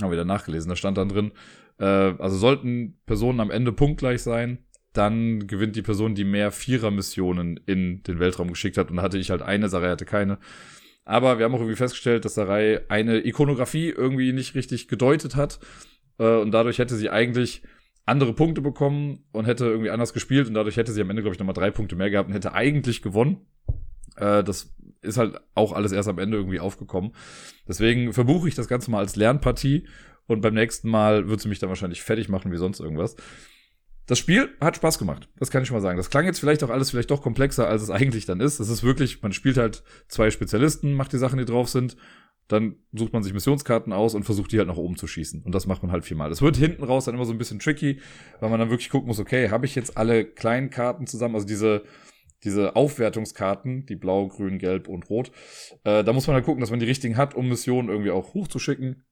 Haben 0.02 0.12
wir 0.12 0.18
dann 0.18 0.28
nachgelesen, 0.28 0.70
da 0.70 0.76
stand 0.76 0.98
dann 0.98 1.10
drin, 1.10 1.32
äh, 1.80 1.86
also 1.86 2.38
sollten 2.38 3.00
Personen 3.06 3.40
am 3.40 3.52
Ende 3.52 3.72
punktgleich 3.72 4.22
sein, 4.22 4.60
dann 4.98 5.48
gewinnt 5.48 5.76
die 5.76 5.82
Person, 5.82 6.16
die 6.16 6.24
mehr 6.24 6.52
Vierer-Missionen 6.52 7.60
in 7.66 8.02
den 8.04 8.20
Weltraum 8.20 8.50
geschickt 8.50 8.78
hat. 8.78 8.90
Und 8.90 9.02
hatte 9.02 9.18
ich 9.18 9.30
halt 9.30 9.42
eine, 9.42 9.70
Sarai 9.70 9.90
hatte 9.90 10.06
keine. 10.06 10.40
Aber 11.06 11.38
wir 11.38 11.46
haben 11.46 11.54
auch 11.54 11.60
irgendwie 11.60 11.78
festgestellt, 11.78 12.26
dass 12.26 12.34
Sarai 12.34 12.82
eine 12.90 13.26
Ikonografie 13.26 13.90
irgendwie 13.90 14.34
nicht 14.34 14.56
richtig 14.56 14.88
gedeutet 14.88 15.36
hat. 15.36 15.60
Äh, 16.18 16.38
und 16.38 16.52
dadurch 16.52 16.80
hätte 16.80 16.96
sie 16.96 17.10
eigentlich 17.10 17.62
andere 18.08 18.34
Punkte 18.34 18.62
bekommen 18.62 19.26
und 19.34 19.45
hätte 19.45 19.66
irgendwie 19.66 19.89
anders 19.89 20.14
gespielt 20.14 20.47
und 20.47 20.53
dadurch 20.53 20.78
hätte 20.78 20.93
sie 20.93 21.01
am 21.01 21.10
Ende, 21.10 21.22
glaube 21.22 21.36
ich, 21.36 21.39
nochmal 21.39 21.53
drei 21.53 21.72
Punkte 21.72 21.95
mehr 21.95 22.10
gehabt 22.10 22.30
und 22.30 22.34
hätte 22.34 22.53
eigentlich 22.53 23.01
gewonnen. 23.01 23.45
Äh, 24.16 24.43
das 24.43 24.74
ist 25.01 25.18
halt 25.18 25.39
auch 25.55 25.74
alles 25.74 25.91
erst 25.91 26.08
am 26.08 26.18
Ende 26.18 26.38
irgendwie 26.38 26.62
aufgekommen. 26.62 27.12
Deswegen 27.68 28.14
verbuche 28.14 28.47
ich 28.47 28.55
das 28.55 28.70
Ganze 28.70 28.89
mal 28.91 28.99
als 28.99 29.18
Lernpartie 29.18 29.88
und 30.26 30.41
beim 30.41 30.53
nächsten 30.53 30.89
Mal 30.89 31.28
wird 31.28 31.41
sie 31.41 31.49
mich 31.49 31.60
dann 31.60 31.70
wahrscheinlich 31.70 32.01
fertig 32.01 32.30
machen 32.30 32.51
wie 32.51 32.58
sonst 32.58 32.80
irgendwas. 32.80 33.18
Das 34.05 34.18
Spiel 34.18 34.55
hat 34.62 34.78
Spaß 34.78 34.99
gemacht, 34.99 35.28
das 35.38 35.51
kann 35.51 35.62
ich 35.62 35.68
schon 35.68 35.76
mal 35.76 35.82
sagen. 35.82 35.97
Das 35.97 36.10
klang 36.10 36.26
jetzt 36.26 36.39
vielleicht 36.39 36.64
auch 36.64 36.70
alles 36.70 36.91
vielleicht 36.91 37.12
doch 37.12 37.22
komplexer, 37.22 37.68
als 37.68 37.84
es 37.84 37.89
eigentlich 37.89 38.26
dann 38.26 38.39
ist. 38.39 38.62
Es 38.62 38.70
ist 38.70 38.84
wirklich, 38.84 39.22
man 39.22 39.34
spielt 39.34 39.58
halt 39.58 39.84
zwei 40.08 40.32
Spezialisten, 40.32 40.93
macht 40.93 41.12
die 41.12 41.18
Sachen, 41.18 41.39
die 41.39 41.45
drauf 41.45 41.68
sind 41.68 41.97
dann 42.48 42.78
sucht 42.93 43.14
man 43.14 43.24
sich 43.24 43.34
Missionskarten 43.34 43.91
aus 43.91 44.16
und 44.16 44.24
versucht 44.24 44.52
die 44.52 44.58
halt 44.58 44.68
nach 44.68 44.78
oben 44.78 44.95
zu 44.95 45.06
schießen. 45.06 45.41
Und 45.43 45.54
das 45.54 45.68
macht 45.68 45.84
man 45.84 45.91
halt 45.91 46.06
viermal. 46.06 46.30
Das 46.30 46.41
wird 46.41 46.56
hinten 46.56 46.84
raus 46.84 47.06
dann 47.06 47.16
immer 47.16 47.26
so 47.26 47.34
ein 47.34 47.38
bisschen 47.38 47.60
tricky, 47.60 48.00
weil 48.39 48.50
man 48.50 48.60
dann 48.60 48.70
wirklich 48.70 48.89
gucken 48.89 49.08
muss, 49.08 49.20
okay, 49.20 49.50
habe 49.50 49.66
ich 49.66 49.76
jetzt 49.76 49.98
alle 49.98 50.26
kleinen 50.26 50.70
Karten 50.70 51.08
zusammen, 51.08 51.36
also 51.36 51.45
diese, 51.45 51.84
diese 52.43 52.76
Aufwertungskarten, 52.76 53.86
die 53.86 53.95
blau, 53.95 54.28
grün, 54.28 54.60
gelb 54.60 54.88
und 54.88 55.10
rot. 55.10 55.32
Äh, 55.84 56.06
da 56.06 56.14
muss 56.14 56.28
man 56.28 56.36
halt 56.36 56.45
gucken, 56.45 56.62
dass 56.62 56.72
man 56.72 56.80
die 56.80 56.86
richtigen 56.86 57.18
hat, 57.18 57.36
um 57.36 57.50
Missionen 57.50 57.89
irgendwie 57.89 58.12
auch 58.12 58.34
hochzuschicken. 58.34 59.04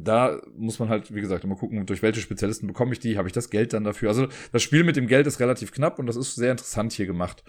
Da 0.00 0.40
muss 0.56 0.78
man 0.78 0.88
halt, 0.88 1.14
wie 1.14 1.20
gesagt, 1.20 1.44
immer 1.44 1.56
gucken, 1.56 1.84
durch 1.84 2.00
welche 2.00 2.22
Spezialisten 2.22 2.66
bekomme 2.66 2.94
ich 2.94 3.00
die, 3.00 3.18
habe 3.18 3.28
ich 3.28 3.34
das 3.34 3.50
Geld 3.50 3.74
dann 3.74 3.84
dafür. 3.84 4.08
Also 4.08 4.28
das 4.50 4.62
Spiel 4.62 4.84
mit 4.84 4.96
dem 4.96 5.06
Geld 5.06 5.26
ist 5.26 5.40
relativ 5.40 5.72
knapp 5.72 5.98
und 5.98 6.06
das 6.06 6.16
ist 6.16 6.34
sehr 6.36 6.52
interessant 6.52 6.94
hier 6.94 7.04
gemacht. 7.04 7.44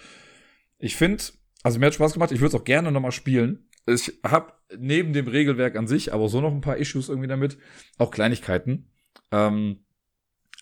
Ich 0.79 0.97
finde, 0.97 1.23
also 1.61 1.79
mir 1.79 1.85
hat 1.85 1.93
Spaß 1.93 2.11
gemacht, 2.11 2.33
ich 2.33 2.41
würde 2.41 2.53
es 2.53 2.61
auch 2.61 2.65
gerne 2.65 2.91
nochmal 2.91 3.13
spielen 3.13 3.69
ich 3.85 4.19
habe 4.23 4.53
neben 4.77 5.13
dem 5.13 5.27
Regelwerk 5.27 5.75
an 5.75 5.87
sich 5.87 6.13
aber 6.13 6.29
so 6.29 6.41
noch 6.41 6.51
ein 6.51 6.61
paar 6.61 6.77
Issues 6.77 7.09
irgendwie 7.09 7.27
damit, 7.27 7.57
auch 7.97 8.11
Kleinigkeiten. 8.11 8.89
Ähm, 9.31 9.79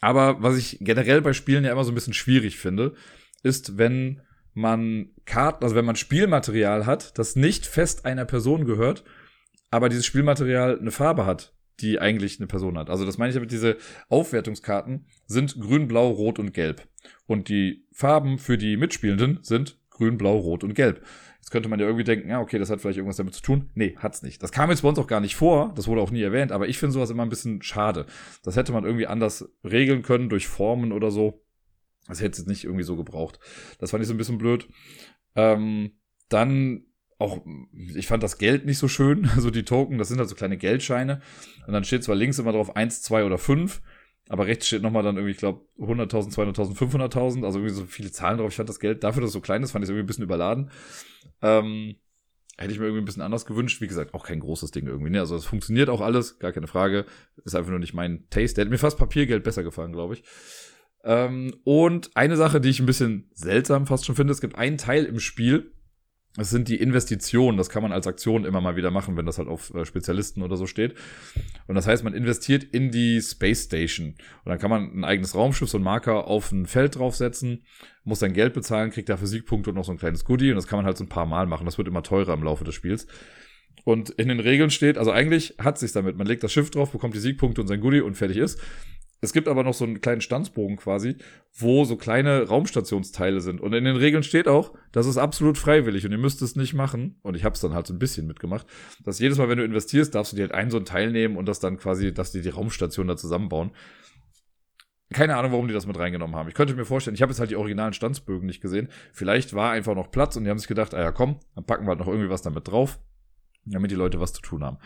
aber 0.01 0.41
was 0.41 0.57
ich 0.57 0.77
generell 0.81 1.21
bei 1.21 1.33
Spielen 1.33 1.63
ja 1.63 1.71
immer 1.71 1.83
so 1.83 1.91
ein 1.91 1.95
bisschen 1.95 2.13
schwierig 2.13 2.57
finde, 2.57 2.95
ist, 3.43 3.77
wenn 3.77 4.21
man 4.53 5.11
Karten, 5.25 5.63
also 5.63 5.75
wenn 5.75 5.85
man 5.85 5.95
Spielmaterial 5.95 6.85
hat, 6.85 7.17
das 7.17 7.35
nicht 7.35 7.65
fest 7.65 8.05
einer 8.05 8.25
Person 8.25 8.65
gehört, 8.65 9.03
aber 9.69 9.87
dieses 9.87 10.05
Spielmaterial 10.05 10.79
eine 10.79 10.91
Farbe 10.91 11.25
hat, 11.25 11.53
die 11.79 11.99
eigentlich 11.99 12.39
eine 12.39 12.47
Person 12.47 12.77
hat. 12.77 12.89
Also 12.89 13.05
das 13.05 13.17
meine 13.17 13.29
ich 13.29 13.35
damit, 13.35 13.51
diese 13.51 13.77
Aufwertungskarten 14.09 15.05
sind 15.25 15.59
grün, 15.59 15.87
blau, 15.87 16.09
rot 16.09 16.39
und 16.39 16.53
gelb. 16.53 16.87
Und 17.27 17.47
die 17.47 17.85
Farben 17.91 18.37
für 18.37 18.57
die 18.57 18.77
Mitspielenden 18.77 19.39
sind 19.41 19.79
grün, 19.89 20.17
blau, 20.17 20.37
rot 20.37 20.63
und 20.63 20.73
gelb. 20.73 21.05
Jetzt 21.51 21.55
könnte 21.55 21.67
man 21.67 21.81
ja 21.81 21.85
irgendwie 21.85 22.05
denken, 22.05 22.29
ja, 22.29 22.39
okay, 22.39 22.59
das 22.59 22.69
hat 22.69 22.79
vielleicht 22.79 22.95
irgendwas 22.95 23.17
damit 23.17 23.33
zu 23.33 23.41
tun. 23.41 23.71
Nee, 23.73 23.97
hat's 23.97 24.21
nicht. 24.21 24.41
Das 24.41 24.53
kam 24.53 24.69
jetzt 24.69 24.83
bei 24.83 24.87
uns 24.87 24.97
auch 24.97 25.07
gar 25.07 25.19
nicht 25.19 25.35
vor, 25.35 25.73
das 25.75 25.85
wurde 25.89 25.99
auch 25.99 26.09
nie 26.09 26.21
erwähnt, 26.21 26.53
aber 26.53 26.69
ich 26.69 26.77
finde 26.77 26.93
sowas 26.93 27.09
immer 27.09 27.23
ein 27.23 27.29
bisschen 27.29 27.61
schade. 27.61 28.05
Das 28.41 28.55
hätte 28.55 28.71
man 28.71 28.85
irgendwie 28.85 29.05
anders 29.05 29.51
regeln 29.61 30.01
können 30.01 30.29
durch 30.29 30.47
Formen 30.47 30.93
oder 30.93 31.11
so. 31.11 31.43
Das 32.07 32.21
hätte 32.21 32.41
es 32.41 32.47
nicht 32.47 32.63
irgendwie 32.63 32.85
so 32.85 32.95
gebraucht. 32.95 33.37
Das 33.79 33.91
fand 33.91 34.01
ich 34.01 34.07
so 34.07 34.13
ein 34.13 34.17
bisschen 34.17 34.37
blöd. 34.37 34.69
Ähm, 35.35 35.91
dann 36.29 36.85
auch, 37.19 37.41
ich 37.95 38.07
fand 38.07 38.23
das 38.23 38.37
Geld 38.37 38.65
nicht 38.65 38.77
so 38.77 38.87
schön. 38.87 39.29
Also 39.35 39.51
die 39.51 39.65
Token, 39.65 39.97
das 39.97 40.07
sind 40.07 40.19
halt 40.19 40.29
so 40.29 40.35
kleine 40.35 40.55
Geldscheine. 40.55 41.19
Und 41.67 41.73
dann 41.73 41.83
steht 41.83 42.05
zwar 42.05 42.15
links 42.15 42.39
immer 42.39 42.53
drauf 42.53 42.77
1, 42.77 43.01
2 43.01 43.25
oder 43.25 43.37
5. 43.37 43.81
Aber 44.31 44.47
rechts 44.47 44.67
steht 44.67 44.81
nochmal 44.81 45.03
dann 45.03 45.17
irgendwie, 45.17 45.33
ich 45.33 45.39
glaube, 45.39 45.65
100.000, 45.77 46.33
200.000, 46.33 46.77
500.000. 46.77 47.43
Also 47.43 47.59
irgendwie 47.59 47.75
so 47.75 47.83
viele 47.83 48.13
Zahlen 48.13 48.37
drauf. 48.37 48.49
Ich 48.49 48.55
fand 48.55 48.69
das 48.69 48.79
Geld 48.79 49.03
dafür, 49.03 49.19
dass 49.19 49.31
es 49.31 49.33
so 49.33 49.41
klein 49.41 49.61
ist, 49.61 49.71
fand 49.71 49.83
ich 49.83 49.89
irgendwie 49.89 50.05
ein 50.05 50.07
bisschen 50.07 50.23
überladen. 50.23 50.71
Ähm, 51.41 51.97
hätte 52.57 52.71
ich 52.71 52.79
mir 52.79 52.85
irgendwie 52.85 53.01
ein 53.01 53.05
bisschen 53.05 53.23
anders 53.23 53.45
gewünscht. 53.45 53.81
Wie 53.81 53.89
gesagt, 53.89 54.13
auch 54.13 54.25
kein 54.25 54.39
großes 54.39 54.71
Ding 54.71 54.87
irgendwie. 54.87 55.09
Ne? 55.09 55.19
Also 55.19 55.35
es 55.35 55.43
funktioniert 55.43 55.89
auch 55.89 55.99
alles, 55.99 56.39
gar 56.39 56.53
keine 56.53 56.67
Frage. 56.67 57.03
Ist 57.43 57.55
einfach 57.55 57.71
nur 57.71 57.79
nicht 57.79 57.93
mein 57.93 58.23
Taste. 58.29 58.55
Der 58.55 58.63
hätte 58.63 58.71
mir 58.71 58.77
fast 58.77 58.97
Papiergeld 58.97 59.43
besser 59.43 59.63
gefallen, 59.63 59.91
glaube 59.91 60.13
ich. 60.13 60.23
Ähm, 61.03 61.53
und 61.65 62.15
eine 62.15 62.37
Sache, 62.37 62.61
die 62.61 62.69
ich 62.69 62.79
ein 62.79 62.85
bisschen 62.85 63.29
seltsam 63.33 63.85
fast 63.85 64.05
schon 64.05 64.15
finde, 64.15 64.31
es 64.31 64.39
gibt 64.39 64.55
einen 64.55 64.77
Teil 64.77 65.03
im 65.03 65.19
Spiel, 65.19 65.73
es 66.37 66.49
sind 66.49 66.69
die 66.69 66.77
Investitionen. 66.77 67.57
Das 67.57 67.69
kann 67.69 67.83
man 67.83 67.91
als 67.91 68.07
Aktion 68.07 68.45
immer 68.45 68.61
mal 68.61 68.77
wieder 68.77 68.89
machen, 68.89 69.17
wenn 69.17 69.25
das 69.25 69.37
halt 69.37 69.49
auf 69.49 69.73
äh, 69.73 69.85
Spezialisten 69.85 70.41
oder 70.41 70.55
so 70.55 70.65
steht. 70.65 70.95
Und 71.67 71.75
das 71.75 71.87
heißt, 71.87 72.03
man 72.03 72.13
investiert 72.13 72.63
in 72.63 72.91
die 72.91 73.21
Space 73.21 73.65
Station. 73.65 74.15
Und 74.45 74.49
dann 74.49 74.57
kann 74.57 74.69
man 74.69 74.91
ein 74.93 75.03
eigenes 75.03 75.35
Raumschiff, 75.35 75.69
so 75.69 75.77
ein 75.77 75.83
Marker 75.83 76.27
auf 76.27 76.51
ein 76.51 76.67
Feld 76.67 76.95
draufsetzen, 76.95 77.63
muss 78.03 78.19
dann 78.19 78.33
Geld 78.33 78.53
bezahlen, 78.53 78.91
kriegt 78.91 79.09
dafür 79.09 79.27
Siegpunkte 79.27 79.71
und 79.71 79.75
noch 79.75 79.85
so 79.85 79.91
ein 79.91 79.97
kleines 79.97 80.23
Goodie. 80.23 80.51
Und 80.51 80.55
das 80.55 80.67
kann 80.67 80.77
man 80.77 80.85
halt 80.85 80.97
so 80.97 81.03
ein 81.03 81.09
paar 81.09 81.25
Mal 81.25 81.47
machen. 81.47 81.65
Das 81.65 81.77
wird 81.77 81.89
immer 81.89 82.03
teurer 82.03 82.33
im 82.33 82.43
Laufe 82.43 82.63
des 82.63 82.75
Spiels. 82.75 83.07
Und 83.83 84.11
in 84.11 84.29
den 84.29 84.39
Regeln 84.39 84.69
steht, 84.69 84.97
also 84.97 85.11
eigentlich 85.11 85.55
hat 85.57 85.79
sich's 85.79 85.93
damit. 85.93 86.17
Man 86.17 86.27
legt 86.27 86.43
das 86.43 86.53
Schiff 86.53 86.69
drauf, 86.69 86.91
bekommt 86.91 87.15
die 87.15 87.19
Siegpunkte 87.19 87.61
und 87.61 87.67
sein 87.67 87.81
Goodie 87.81 88.01
und 88.01 88.15
fertig 88.15 88.37
ist. 88.37 88.61
Es 89.23 89.33
gibt 89.33 89.47
aber 89.47 89.63
noch 89.63 89.75
so 89.75 89.85
einen 89.85 90.01
kleinen 90.01 90.21
Stanzbogen 90.21 90.77
quasi, 90.77 91.15
wo 91.53 91.85
so 91.85 91.95
kleine 91.95 92.47
Raumstationsteile 92.47 93.39
sind. 93.39 93.61
Und 93.61 93.73
in 93.73 93.85
den 93.85 93.95
Regeln 93.95 94.23
steht 94.23 94.47
auch, 94.47 94.73
das 94.91 95.05
ist 95.05 95.17
absolut 95.17 95.59
freiwillig 95.59 96.05
und 96.05 96.11
ihr 96.11 96.17
müsst 96.17 96.41
es 96.41 96.55
nicht 96.55 96.73
machen. 96.73 97.19
Und 97.21 97.37
ich 97.37 97.43
habe 97.45 97.53
es 97.53 97.61
dann 97.61 97.75
halt 97.75 97.85
so 97.85 97.93
ein 97.93 97.99
bisschen 97.99 98.25
mitgemacht, 98.25 98.65
dass 99.03 99.19
jedes 99.19 99.37
Mal, 99.37 99.47
wenn 99.47 99.59
du 99.59 99.63
investierst, 99.63 100.15
darfst 100.15 100.31
du 100.31 100.37
dir 100.37 100.43
halt 100.43 100.53
einen 100.53 100.71
so 100.71 100.77
ein 100.77 100.85
Teil 100.85 101.11
nehmen 101.11 101.37
und 101.37 101.45
das 101.45 101.59
dann 101.59 101.77
quasi, 101.77 102.11
dass 102.11 102.31
die 102.31 102.41
die 102.41 102.49
Raumstation 102.49 103.07
da 103.07 103.15
zusammenbauen. 103.15 103.71
Keine 105.13 105.35
Ahnung, 105.35 105.51
warum 105.51 105.67
die 105.67 105.73
das 105.73 105.85
mit 105.85 105.99
reingenommen 105.99 106.35
haben. 106.35 106.47
Ich 106.47 106.55
könnte 106.55 106.73
mir 106.73 106.85
vorstellen, 106.85 107.15
ich 107.15 107.21
habe 107.21 107.31
jetzt 107.31 107.39
halt 107.39 107.51
die 107.51 107.57
originalen 107.57 107.93
Stanzbögen 107.93 108.47
nicht 108.47 108.61
gesehen. 108.61 108.87
Vielleicht 109.11 109.53
war 109.53 109.71
einfach 109.71 109.93
noch 109.93 110.09
Platz 110.09 110.35
und 110.35 110.45
die 110.45 110.49
haben 110.49 110.57
sich 110.57 110.69
gedacht, 110.69 110.95
ah 110.95 111.01
ja 111.01 111.11
komm, 111.11 111.37
dann 111.53 111.65
packen 111.65 111.85
wir 111.85 111.89
halt 111.89 111.99
noch 111.99 112.07
irgendwie 112.07 112.29
was 112.29 112.41
damit 112.41 112.67
drauf, 112.67 112.97
damit 113.65 113.91
die 113.91 113.95
Leute 113.95 114.19
was 114.19 114.33
zu 114.33 114.41
tun 114.41 114.63
haben. 114.63 114.77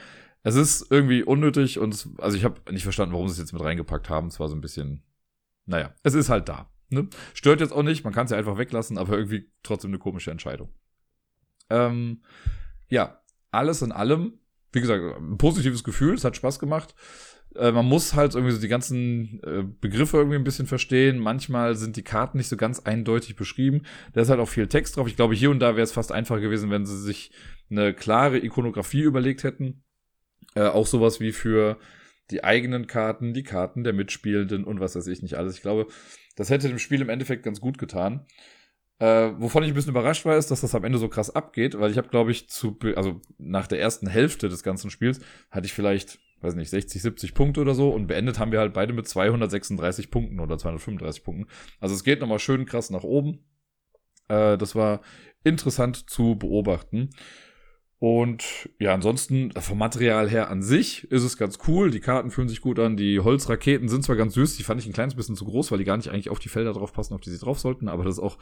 Es 0.45 0.53
ist 0.53 0.91
irgendwie 0.91 1.23
unnötig 1.23 1.79
und 1.79 1.95
es, 1.95 2.07
also 2.19 2.37
ich 2.37 2.43
habe 2.43 2.61
nicht 2.71 2.83
verstanden, 2.83 3.13
warum 3.13 3.27
sie 3.27 3.33
es 3.33 3.39
jetzt 3.39 3.51
mit 3.51 3.63
reingepackt 3.63 4.11
haben. 4.11 4.27
Es 4.27 4.39
war 4.39 4.47
so 4.47 4.55
ein 4.55 4.61
bisschen, 4.61 5.01
naja, 5.65 5.95
es 6.03 6.13
ist 6.13 6.29
halt 6.29 6.47
da. 6.47 6.69
Ne? 6.89 7.07
Stört 7.33 7.61
jetzt 7.61 7.73
auch 7.73 7.81
nicht, 7.81 8.03
man 8.03 8.13
kann 8.13 8.25
es 8.25 8.31
ja 8.31 8.37
einfach 8.37 8.59
weglassen, 8.59 8.99
aber 8.99 9.17
irgendwie 9.17 9.49
trotzdem 9.63 9.89
eine 9.89 9.97
komische 9.97 10.29
Entscheidung. 10.29 10.69
Ähm, 11.71 12.21
ja, 12.89 13.21
alles 13.49 13.81
in 13.81 13.91
allem, 13.91 14.33
wie 14.71 14.81
gesagt, 14.81 15.17
ein 15.17 15.39
positives 15.39 15.83
Gefühl, 15.83 16.13
es 16.13 16.23
hat 16.23 16.35
Spaß 16.35 16.59
gemacht. 16.59 16.93
Äh, 17.55 17.71
man 17.71 17.87
muss 17.87 18.13
halt 18.13 18.35
irgendwie 18.35 18.53
so 18.53 18.61
die 18.61 18.67
ganzen 18.67 19.41
äh, 19.41 19.63
Begriffe 19.63 20.17
irgendwie 20.17 20.37
ein 20.37 20.43
bisschen 20.43 20.67
verstehen. 20.67 21.17
Manchmal 21.17 21.73
sind 21.73 21.95
die 21.95 22.03
Karten 22.03 22.37
nicht 22.37 22.49
so 22.49 22.55
ganz 22.55 22.81
eindeutig 22.81 23.35
beschrieben. 23.35 23.81
Da 24.13 24.21
ist 24.21 24.29
halt 24.29 24.39
auch 24.39 24.49
viel 24.49 24.67
Text 24.67 24.95
drauf. 24.95 25.07
Ich 25.07 25.15
glaube, 25.15 25.33
hier 25.33 25.49
und 25.49 25.59
da 25.59 25.75
wäre 25.75 25.85
es 25.85 25.91
fast 25.91 26.11
einfacher 26.11 26.41
gewesen, 26.41 26.69
wenn 26.69 26.85
sie 26.85 27.01
sich 27.01 27.31
eine 27.71 27.95
klare 27.95 28.37
Ikonografie 28.37 29.01
überlegt 29.01 29.43
hätten. 29.43 29.81
Äh, 30.55 30.67
auch 30.67 30.87
sowas 30.87 31.19
wie 31.19 31.31
für 31.31 31.77
die 32.31 32.43
eigenen 32.43 32.87
Karten, 32.87 33.33
die 33.33 33.43
Karten 33.43 33.83
der 33.83 33.93
Mitspielenden 33.93 34.63
und 34.63 34.79
was 34.79 34.95
weiß 34.95 35.07
ich 35.07 35.21
nicht 35.21 35.35
alles. 35.35 35.55
Ich 35.55 35.61
glaube, 35.61 35.87
das 36.35 36.49
hätte 36.49 36.67
dem 36.67 36.79
Spiel 36.79 37.01
im 37.01 37.09
Endeffekt 37.09 37.43
ganz 37.43 37.61
gut 37.61 37.77
getan. 37.77 38.25
Äh, 38.97 39.33
wovon 39.37 39.63
ich 39.63 39.69
ein 39.69 39.75
bisschen 39.75 39.91
überrascht 39.91 40.25
war, 40.25 40.37
ist, 40.37 40.51
dass 40.51 40.61
das 40.61 40.73
am 40.73 40.85
Ende 40.85 40.97
so 40.97 41.09
krass 41.09 41.29
abgeht, 41.29 41.77
weil 41.77 41.91
ich 41.91 41.97
habe, 41.97 42.07
glaube 42.07 42.31
ich, 42.31 42.49
zu, 42.49 42.77
also 42.95 43.21
nach 43.37 43.67
der 43.67 43.79
ersten 43.79 44.07
Hälfte 44.07 44.47
des 44.47 44.63
ganzen 44.63 44.89
Spiels 44.89 45.19
hatte 45.51 45.65
ich 45.65 45.73
vielleicht, 45.73 46.19
weiß 46.39 46.55
nicht, 46.55 46.69
60, 46.69 47.01
70 47.01 47.33
Punkte 47.33 47.59
oder 47.59 47.75
so 47.75 47.89
und 47.89 48.07
beendet 48.07 48.39
haben 48.39 48.53
wir 48.53 48.59
halt 48.59 48.73
beide 48.73 48.93
mit 48.93 49.07
236 49.07 50.09
Punkten 50.11 50.39
oder 50.39 50.57
235 50.57 51.23
Punkten. 51.23 51.47
Also 51.81 51.93
es 51.93 52.05
geht 52.05 52.21
nochmal 52.21 52.39
schön 52.39 52.65
krass 52.65 52.89
nach 52.89 53.03
oben. 53.03 53.45
Äh, 54.29 54.57
das 54.57 54.75
war 54.75 55.01
interessant 55.43 56.09
zu 56.09 56.35
beobachten. 56.35 57.09
Und 57.99 58.69
ja, 58.79 58.93
ansonsten 58.93 59.51
vom 59.51 59.77
Material 59.77 60.29
her 60.29 60.49
an 60.49 60.61
sich 60.61 61.09
ist 61.11 61.23
es 61.23 61.37
ganz 61.37 61.59
cool. 61.67 61.91
Die 61.91 62.01
Karten 62.01 62.29
fühlen 62.29 62.49
sich 62.49 62.61
gut 62.61 62.77
an. 62.77 62.97
Die 62.97 63.19
Holzraketen 63.19 63.87
sind 63.87 64.03
zwar 64.03 64.17
ganz 64.17 64.33
süß, 64.33 64.57
die 64.57 64.63
fand 64.63 64.81
ich 64.81 64.87
ein 64.87 64.93
kleines 64.93 65.15
bisschen 65.15 65.35
zu 65.35 65.45
groß, 65.45 65.71
weil 65.71 65.77
die 65.77 65.85
gar 65.85 65.97
nicht 65.97 66.09
eigentlich 66.09 66.29
auf 66.29 66.39
die 66.39 66.49
Felder 66.49 66.73
drauf 66.73 66.93
passen, 66.93 67.13
auf 67.13 67.21
die 67.21 67.29
sie 67.29 67.39
drauf 67.39 67.59
sollten. 67.59 67.87
Aber 67.87 68.03
das 68.03 68.15
ist 68.15 68.23
auch 68.23 68.37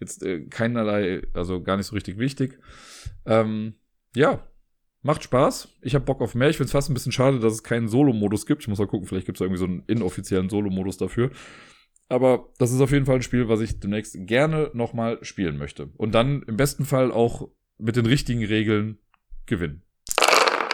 jetzt 0.00 0.22
äh, 0.24 0.46
keinerlei, 0.46 1.22
also 1.34 1.62
gar 1.62 1.76
nicht 1.76 1.86
so 1.86 1.94
richtig 1.94 2.18
wichtig. 2.18 2.58
Ähm, 3.26 3.74
ja, 4.16 4.46
macht 5.02 5.22
Spaß. 5.22 5.68
Ich 5.82 5.94
habe 5.94 6.04
Bock 6.04 6.20
auf 6.20 6.34
mehr. 6.34 6.50
Ich 6.50 6.56
finde 6.56 6.66
es 6.66 6.72
fast 6.72 6.90
ein 6.90 6.94
bisschen 6.94 7.12
schade, 7.12 7.38
dass 7.38 7.52
es 7.52 7.62
keinen 7.62 7.88
Solo-Modus 7.88 8.44
gibt. 8.44 8.62
Ich 8.62 8.68
muss 8.68 8.78
mal 8.78 8.88
gucken, 8.88 9.06
vielleicht 9.06 9.26
gibt 9.26 9.38
es 9.38 9.40
irgendwie 9.40 9.58
so 9.58 9.66
einen 9.66 9.84
inoffiziellen 9.86 10.48
Solo-Modus 10.48 10.96
dafür. 10.96 11.30
Aber 12.08 12.52
das 12.58 12.72
ist 12.72 12.80
auf 12.80 12.90
jeden 12.90 13.06
Fall 13.06 13.16
ein 13.16 13.22
Spiel, 13.22 13.48
was 13.48 13.60
ich 13.60 13.80
demnächst 13.80 14.16
gerne 14.26 14.70
nochmal 14.74 15.22
spielen 15.22 15.58
möchte. 15.58 15.90
Und 15.96 16.14
dann 16.14 16.42
im 16.42 16.56
besten 16.56 16.84
Fall 16.84 17.12
auch 17.12 17.48
mit 17.78 17.96
den 17.96 18.06
richtigen 18.06 18.44
Regeln 18.44 18.98
gewinnen. 19.46 19.84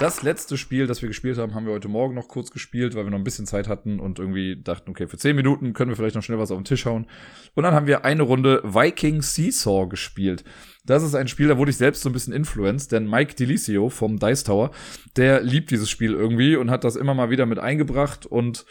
Das 0.01 0.23
letzte 0.23 0.57
Spiel, 0.57 0.87
das 0.87 1.03
wir 1.03 1.09
gespielt 1.11 1.37
haben, 1.37 1.55
haben 1.55 1.67
wir 1.67 1.75
heute 1.75 1.89
Morgen 1.89 2.15
noch 2.15 2.27
kurz 2.27 2.51
gespielt, 2.51 2.95
weil 2.95 3.05
wir 3.05 3.11
noch 3.11 3.19
ein 3.19 3.25
bisschen 3.25 3.45
Zeit 3.45 3.69
hatten 3.69 4.01
und 4.01 4.19
irgendwie 4.19 4.57
dachten, 4.57 4.89
okay, 4.89 5.07
für 5.07 5.19
10 5.19 5.37
Minuten 5.37 5.75
können 5.75 5.91
wir 5.91 5.97
vielleicht 5.97 6.17
noch 6.17 6.23
schnell 6.23 6.39
was 6.39 6.51
auf 6.51 6.57
den 6.57 6.65
Tisch 6.65 6.87
hauen. 6.87 7.07
Und 7.55 7.65
dann 7.65 7.75
haben 7.75 7.87
wir 7.87 8.03
eine 8.03 8.23
Runde 8.23 8.63
Viking 8.65 9.21
Seesaw 9.21 9.89
gespielt. 9.91 10.43
Das 10.87 11.03
ist 11.03 11.15
ein 11.15 11.29
Spiel, 11.29 11.49
da 11.49 11.59
wurde 11.59 11.71
ich 11.71 11.77
selbst 11.77 12.01
so 12.01 12.09
ein 12.09 12.15
bisschen 12.15 12.33
influenced, 12.33 12.93
denn 12.93 13.11
Mike 13.11 13.35
Delicio 13.35 13.91
vom 13.91 14.19
Dice 14.19 14.45
Tower, 14.45 14.71
der 15.17 15.43
liebt 15.43 15.71
dieses 15.71 15.91
Spiel 15.91 16.15
irgendwie 16.15 16.57
und 16.57 16.71
hat 16.71 16.85
das 16.85 16.97
immer 16.97 17.13
mal 17.13 17.29
wieder 17.29 17.45
mit 17.45 17.59
eingebracht 17.59 18.25
und 18.25 18.65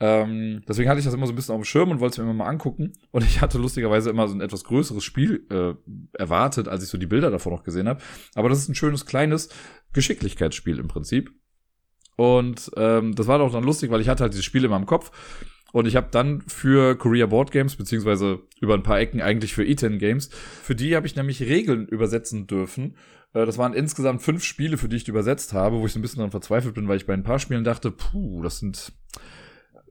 ähm, 0.00 0.62
deswegen 0.68 0.88
hatte 0.88 1.00
ich 1.00 1.04
das 1.04 1.14
immer 1.14 1.26
so 1.26 1.32
ein 1.32 1.36
bisschen 1.36 1.54
auf 1.54 1.60
dem 1.60 1.64
Schirm 1.64 1.90
und 1.90 1.98
wollte 1.98 2.12
es 2.12 2.18
mir 2.18 2.24
immer 2.24 2.44
mal 2.44 2.48
angucken. 2.48 2.92
Und 3.10 3.24
ich 3.24 3.40
hatte 3.40 3.58
lustigerweise 3.58 4.10
immer 4.10 4.28
so 4.28 4.34
ein 4.34 4.40
etwas 4.40 4.64
größeres 4.64 5.02
Spiel 5.02 5.46
äh, 5.50 5.74
erwartet, 6.16 6.68
als 6.68 6.84
ich 6.84 6.88
so 6.88 6.98
die 6.98 7.06
Bilder 7.06 7.30
davor 7.30 7.52
noch 7.52 7.64
gesehen 7.64 7.88
habe. 7.88 8.00
Aber 8.34 8.48
das 8.48 8.58
ist 8.58 8.68
ein 8.68 8.76
schönes 8.76 9.06
kleines 9.06 9.48
Geschicklichkeitsspiel 9.92 10.78
im 10.78 10.88
Prinzip. 10.88 11.32
Und 12.16 12.70
ähm, 12.76 13.14
das 13.14 13.26
war 13.26 13.38
doch 13.38 13.52
dann 13.52 13.64
lustig, 13.64 13.90
weil 13.90 14.00
ich 14.00 14.08
hatte 14.08 14.22
halt 14.22 14.32
dieses 14.32 14.44
Spiel 14.44 14.64
in 14.64 14.70
meinem 14.70 14.86
Kopf. 14.86 15.10
Und 15.72 15.86
ich 15.86 15.96
habe 15.96 16.08
dann 16.10 16.42
für 16.42 16.96
Korea 16.96 17.26
Board 17.26 17.50
Games, 17.50 17.76
beziehungsweise 17.76 18.40
über 18.60 18.74
ein 18.74 18.82
paar 18.82 19.00
Ecken 19.00 19.20
eigentlich 19.20 19.52
für 19.52 19.62
E10 19.62 19.98
Games, 19.98 20.30
für 20.62 20.74
die 20.74 20.96
habe 20.96 21.06
ich 21.06 21.14
nämlich 21.14 21.42
Regeln 21.42 21.86
übersetzen 21.86 22.46
dürfen. 22.46 22.96
Äh, 23.34 23.46
das 23.46 23.58
waren 23.58 23.74
insgesamt 23.74 24.22
fünf 24.22 24.44
Spiele, 24.44 24.78
für 24.78 24.88
die 24.88 24.96
ich 24.96 25.08
übersetzt 25.08 25.52
habe, 25.52 25.80
wo 25.80 25.86
ich 25.86 25.92
so 25.92 25.98
ein 25.98 26.02
bisschen 26.02 26.20
dann 26.20 26.30
verzweifelt 26.30 26.74
bin, 26.74 26.88
weil 26.88 26.96
ich 26.96 27.06
bei 27.06 27.14
ein 27.14 27.24
paar 27.24 27.38
Spielen 27.38 27.64
dachte, 27.64 27.90
puh, 27.90 28.42
das 28.42 28.60
sind 28.60 28.92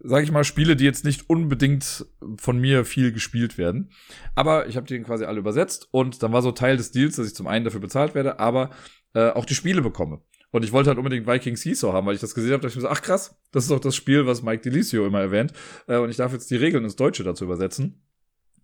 sage 0.03 0.23
ich 0.23 0.31
mal, 0.31 0.43
Spiele, 0.43 0.75
die 0.75 0.85
jetzt 0.85 1.05
nicht 1.05 1.29
unbedingt 1.29 2.05
von 2.37 2.59
mir 2.59 2.85
viel 2.85 3.11
gespielt 3.11 3.57
werden. 3.57 3.91
Aber 4.35 4.67
ich 4.67 4.77
habe 4.77 4.87
die 4.87 4.99
quasi 4.99 5.25
alle 5.25 5.39
übersetzt 5.39 5.87
und 5.91 6.23
dann 6.23 6.33
war 6.33 6.41
so 6.41 6.51
Teil 6.51 6.77
des 6.77 6.91
Deals, 6.91 7.15
dass 7.15 7.27
ich 7.27 7.35
zum 7.35 7.47
einen 7.47 7.65
dafür 7.65 7.79
bezahlt 7.79 8.15
werde, 8.15 8.39
aber 8.39 8.69
äh, 9.13 9.29
auch 9.29 9.45
die 9.45 9.55
Spiele 9.55 9.81
bekomme. 9.81 10.21
Und 10.51 10.63
ich 10.63 10.71
wollte 10.71 10.89
halt 10.89 10.97
unbedingt 10.97 11.27
Viking 11.27 11.57
Seesaw 11.57 11.93
haben, 11.93 12.07
weil 12.07 12.15
ich 12.15 12.21
das 12.21 12.33
gesehen 12.33 12.53
habe, 12.53 12.61
da 12.61 12.67
ich 12.67 12.75
mir 12.75 12.81
so, 12.81 12.87
ach 12.87 13.01
krass, 13.01 13.37
das 13.51 13.63
ist 13.63 13.71
doch 13.71 13.79
das 13.79 13.95
Spiel, 13.95 14.25
was 14.25 14.43
Mike 14.43 14.63
Delicio 14.63 15.05
immer 15.05 15.19
erwähnt. 15.19 15.53
Äh, 15.87 15.97
und 15.97 16.09
ich 16.09 16.17
darf 16.17 16.31
jetzt 16.31 16.49
die 16.49 16.55
Regeln 16.55 16.83
ins 16.83 16.95
Deutsche 16.95 17.23
dazu 17.23 17.43
übersetzen. 17.43 18.01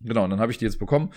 Genau, 0.00 0.24
und 0.24 0.30
dann 0.30 0.40
habe 0.40 0.52
ich 0.52 0.58
die 0.58 0.64
jetzt 0.64 0.78
bekommen. 0.78 1.10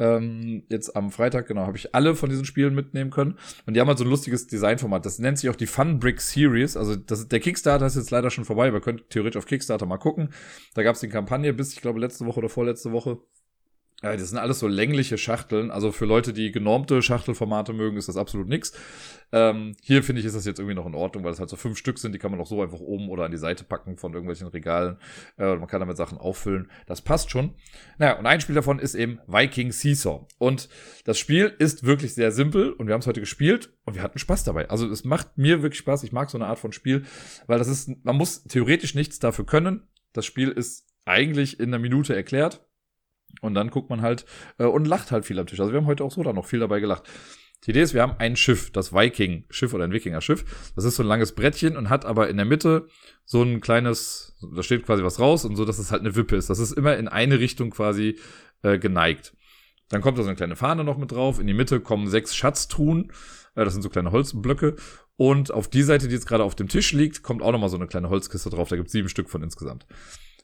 Ähm, 0.00 0.62
jetzt 0.70 0.96
am 0.96 1.10
Freitag, 1.10 1.46
genau, 1.46 1.66
habe 1.66 1.76
ich 1.76 1.94
alle 1.94 2.14
von 2.14 2.30
diesen 2.30 2.46
Spielen 2.46 2.74
mitnehmen 2.74 3.10
können. 3.10 3.36
Und 3.66 3.74
die 3.74 3.80
haben 3.80 3.88
halt 3.88 3.98
so 3.98 4.04
ein 4.04 4.10
lustiges 4.10 4.46
Designformat. 4.46 5.04
Das 5.04 5.18
nennt 5.18 5.38
sich 5.38 5.50
auch 5.50 5.56
die 5.56 5.66
Fun 5.66 5.98
Brick 5.98 6.22
Series. 6.22 6.74
Also 6.76 6.96
das, 6.96 7.28
der 7.28 7.38
Kickstarter 7.38 7.84
ist 7.84 7.96
jetzt 7.96 8.10
leider 8.10 8.30
schon 8.30 8.46
vorbei. 8.46 8.72
Wir 8.72 8.80
können 8.80 9.02
theoretisch 9.10 9.36
auf 9.36 9.44
Kickstarter 9.44 9.84
mal 9.84 9.98
gucken. 9.98 10.32
Da 10.74 10.82
gab 10.82 10.94
es 10.94 11.00
die 11.00 11.08
Kampagne 11.08 11.52
bis, 11.52 11.74
ich 11.74 11.82
glaube, 11.82 12.00
letzte 12.00 12.24
Woche 12.24 12.38
oder 12.38 12.48
vorletzte 12.48 12.92
Woche. 12.92 13.18
Ja, 14.02 14.16
das 14.16 14.30
sind 14.30 14.38
alles 14.38 14.58
so 14.58 14.66
längliche 14.66 15.18
Schachteln. 15.18 15.70
Also 15.70 15.92
für 15.92 16.06
Leute, 16.06 16.32
die 16.32 16.52
genormte 16.52 17.02
Schachtelformate 17.02 17.74
mögen, 17.74 17.98
ist 17.98 18.08
das 18.08 18.16
absolut 18.16 18.48
nix. 18.48 18.72
Ähm, 19.30 19.76
hier 19.82 20.02
finde 20.02 20.20
ich, 20.20 20.26
ist 20.26 20.34
das 20.34 20.46
jetzt 20.46 20.58
irgendwie 20.58 20.74
noch 20.74 20.86
in 20.86 20.94
Ordnung, 20.94 21.22
weil 21.22 21.32
es 21.32 21.38
halt 21.38 21.50
so 21.50 21.56
fünf 21.56 21.76
Stück 21.76 21.98
sind, 21.98 22.12
die 22.14 22.18
kann 22.18 22.30
man 22.30 22.40
auch 22.40 22.46
so 22.46 22.62
einfach 22.62 22.80
oben 22.80 23.10
oder 23.10 23.24
an 23.24 23.30
die 23.30 23.36
Seite 23.36 23.62
packen 23.62 23.98
von 23.98 24.14
irgendwelchen 24.14 24.46
Regalen. 24.46 24.96
Äh, 25.36 25.54
man 25.56 25.68
kann 25.68 25.80
damit 25.80 25.98
Sachen 25.98 26.16
auffüllen. 26.16 26.70
Das 26.86 27.02
passt 27.02 27.30
schon. 27.30 27.54
Naja, 27.98 28.18
und 28.18 28.24
ein 28.24 28.40
Spiel 28.40 28.54
davon 28.54 28.78
ist 28.78 28.94
eben 28.94 29.20
Viking 29.26 29.70
Seesaw. 29.70 30.26
Und 30.38 30.70
das 31.04 31.18
Spiel 31.18 31.54
ist 31.58 31.84
wirklich 31.84 32.14
sehr 32.14 32.32
simpel 32.32 32.72
und 32.72 32.86
wir 32.86 32.94
haben 32.94 33.02
es 33.02 33.06
heute 33.06 33.20
gespielt 33.20 33.76
und 33.84 33.96
wir 33.96 34.02
hatten 34.02 34.18
Spaß 34.18 34.44
dabei. 34.44 34.70
Also 34.70 34.88
es 34.88 35.04
macht 35.04 35.36
mir 35.36 35.62
wirklich 35.62 35.80
Spaß. 35.80 36.04
Ich 36.04 36.12
mag 36.12 36.30
so 36.30 36.38
eine 36.38 36.46
Art 36.46 36.58
von 36.58 36.72
Spiel, 36.72 37.04
weil 37.46 37.58
das 37.58 37.68
ist, 37.68 37.90
man 38.02 38.16
muss 38.16 38.44
theoretisch 38.44 38.94
nichts 38.94 39.18
dafür 39.18 39.44
können. 39.44 39.88
Das 40.14 40.24
Spiel 40.24 40.48
ist 40.48 40.86
eigentlich 41.04 41.60
in 41.60 41.68
einer 41.68 41.78
Minute 41.78 42.16
erklärt 42.16 42.64
und 43.40 43.54
dann 43.54 43.70
guckt 43.70 43.90
man 43.90 44.02
halt 44.02 44.24
äh, 44.58 44.64
und 44.64 44.86
lacht 44.86 45.10
halt 45.10 45.24
viel 45.24 45.38
am 45.38 45.46
Tisch. 45.46 45.60
Also 45.60 45.72
wir 45.72 45.80
haben 45.80 45.86
heute 45.86 46.04
auch 46.04 46.12
so 46.12 46.22
da 46.22 46.32
noch 46.32 46.46
viel 46.46 46.60
dabei 46.60 46.80
gelacht. 46.80 47.04
Die 47.66 47.70
Idee 47.72 47.82
ist, 47.82 47.92
wir 47.92 48.00
haben 48.00 48.16
ein 48.18 48.36
Schiff, 48.36 48.70
das 48.70 48.94
Viking-Schiff 48.94 49.74
oder 49.74 49.84
ein 49.84 49.92
Wikinger-Schiff. 49.92 50.72
Das 50.76 50.84
ist 50.84 50.96
so 50.96 51.02
ein 51.02 51.06
langes 51.06 51.34
Brettchen 51.34 51.76
und 51.76 51.90
hat 51.90 52.06
aber 52.06 52.30
in 52.30 52.38
der 52.38 52.46
Mitte 52.46 52.86
so 53.26 53.42
ein 53.42 53.60
kleines, 53.60 54.34
da 54.54 54.62
steht 54.62 54.86
quasi 54.86 55.04
was 55.04 55.20
raus 55.20 55.44
und 55.44 55.56
so, 55.56 55.66
dass 55.66 55.78
es 55.78 55.92
halt 55.92 56.00
eine 56.00 56.16
Wippe 56.16 56.36
ist. 56.36 56.48
Das 56.48 56.58
ist 56.58 56.72
immer 56.72 56.96
in 56.96 57.06
eine 57.06 57.38
Richtung 57.38 57.70
quasi 57.70 58.18
äh, 58.62 58.78
geneigt. 58.78 59.34
Dann 59.90 60.00
kommt 60.00 60.16
da 60.16 60.22
so 60.22 60.28
eine 60.28 60.36
kleine 60.36 60.56
Fahne 60.56 60.84
noch 60.84 60.96
mit 60.96 61.12
drauf. 61.12 61.38
In 61.38 61.46
die 61.46 61.54
Mitte 61.54 61.80
kommen 61.80 62.08
sechs 62.08 62.34
Schatztruhen. 62.34 63.12
Äh, 63.54 63.64
das 63.64 63.74
sind 63.74 63.82
so 63.82 63.90
kleine 63.90 64.10
Holzblöcke. 64.10 64.76
Und 65.16 65.50
auf 65.52 65.68
die 65.68 65.82
Seite, 65.82 66.08
die 66.08 66.14
jetzt 66.14 66.26
gerade 66.26 66.44
auf 66.44 66.54
dem 66.54 66.68
Tisch 66.68 66.92
liegt, 66.92 67.22
kommt 67.22 67.42
auch 67.42 67.52
nochmal 67.52 67.68
so 67.68 67.76
eine 67.76 67.88
kleine 67.88 68.08
Holzkiste 68.08 68.48
drauf. 68.48 68.70
Da 68.70 68.76
gibt 68.76 68.86
es 68.86 68.92
sieben 68.92 69.10
Stück 69.10 69.28
von 69.28 69.42
insgesamt 69.42 69.84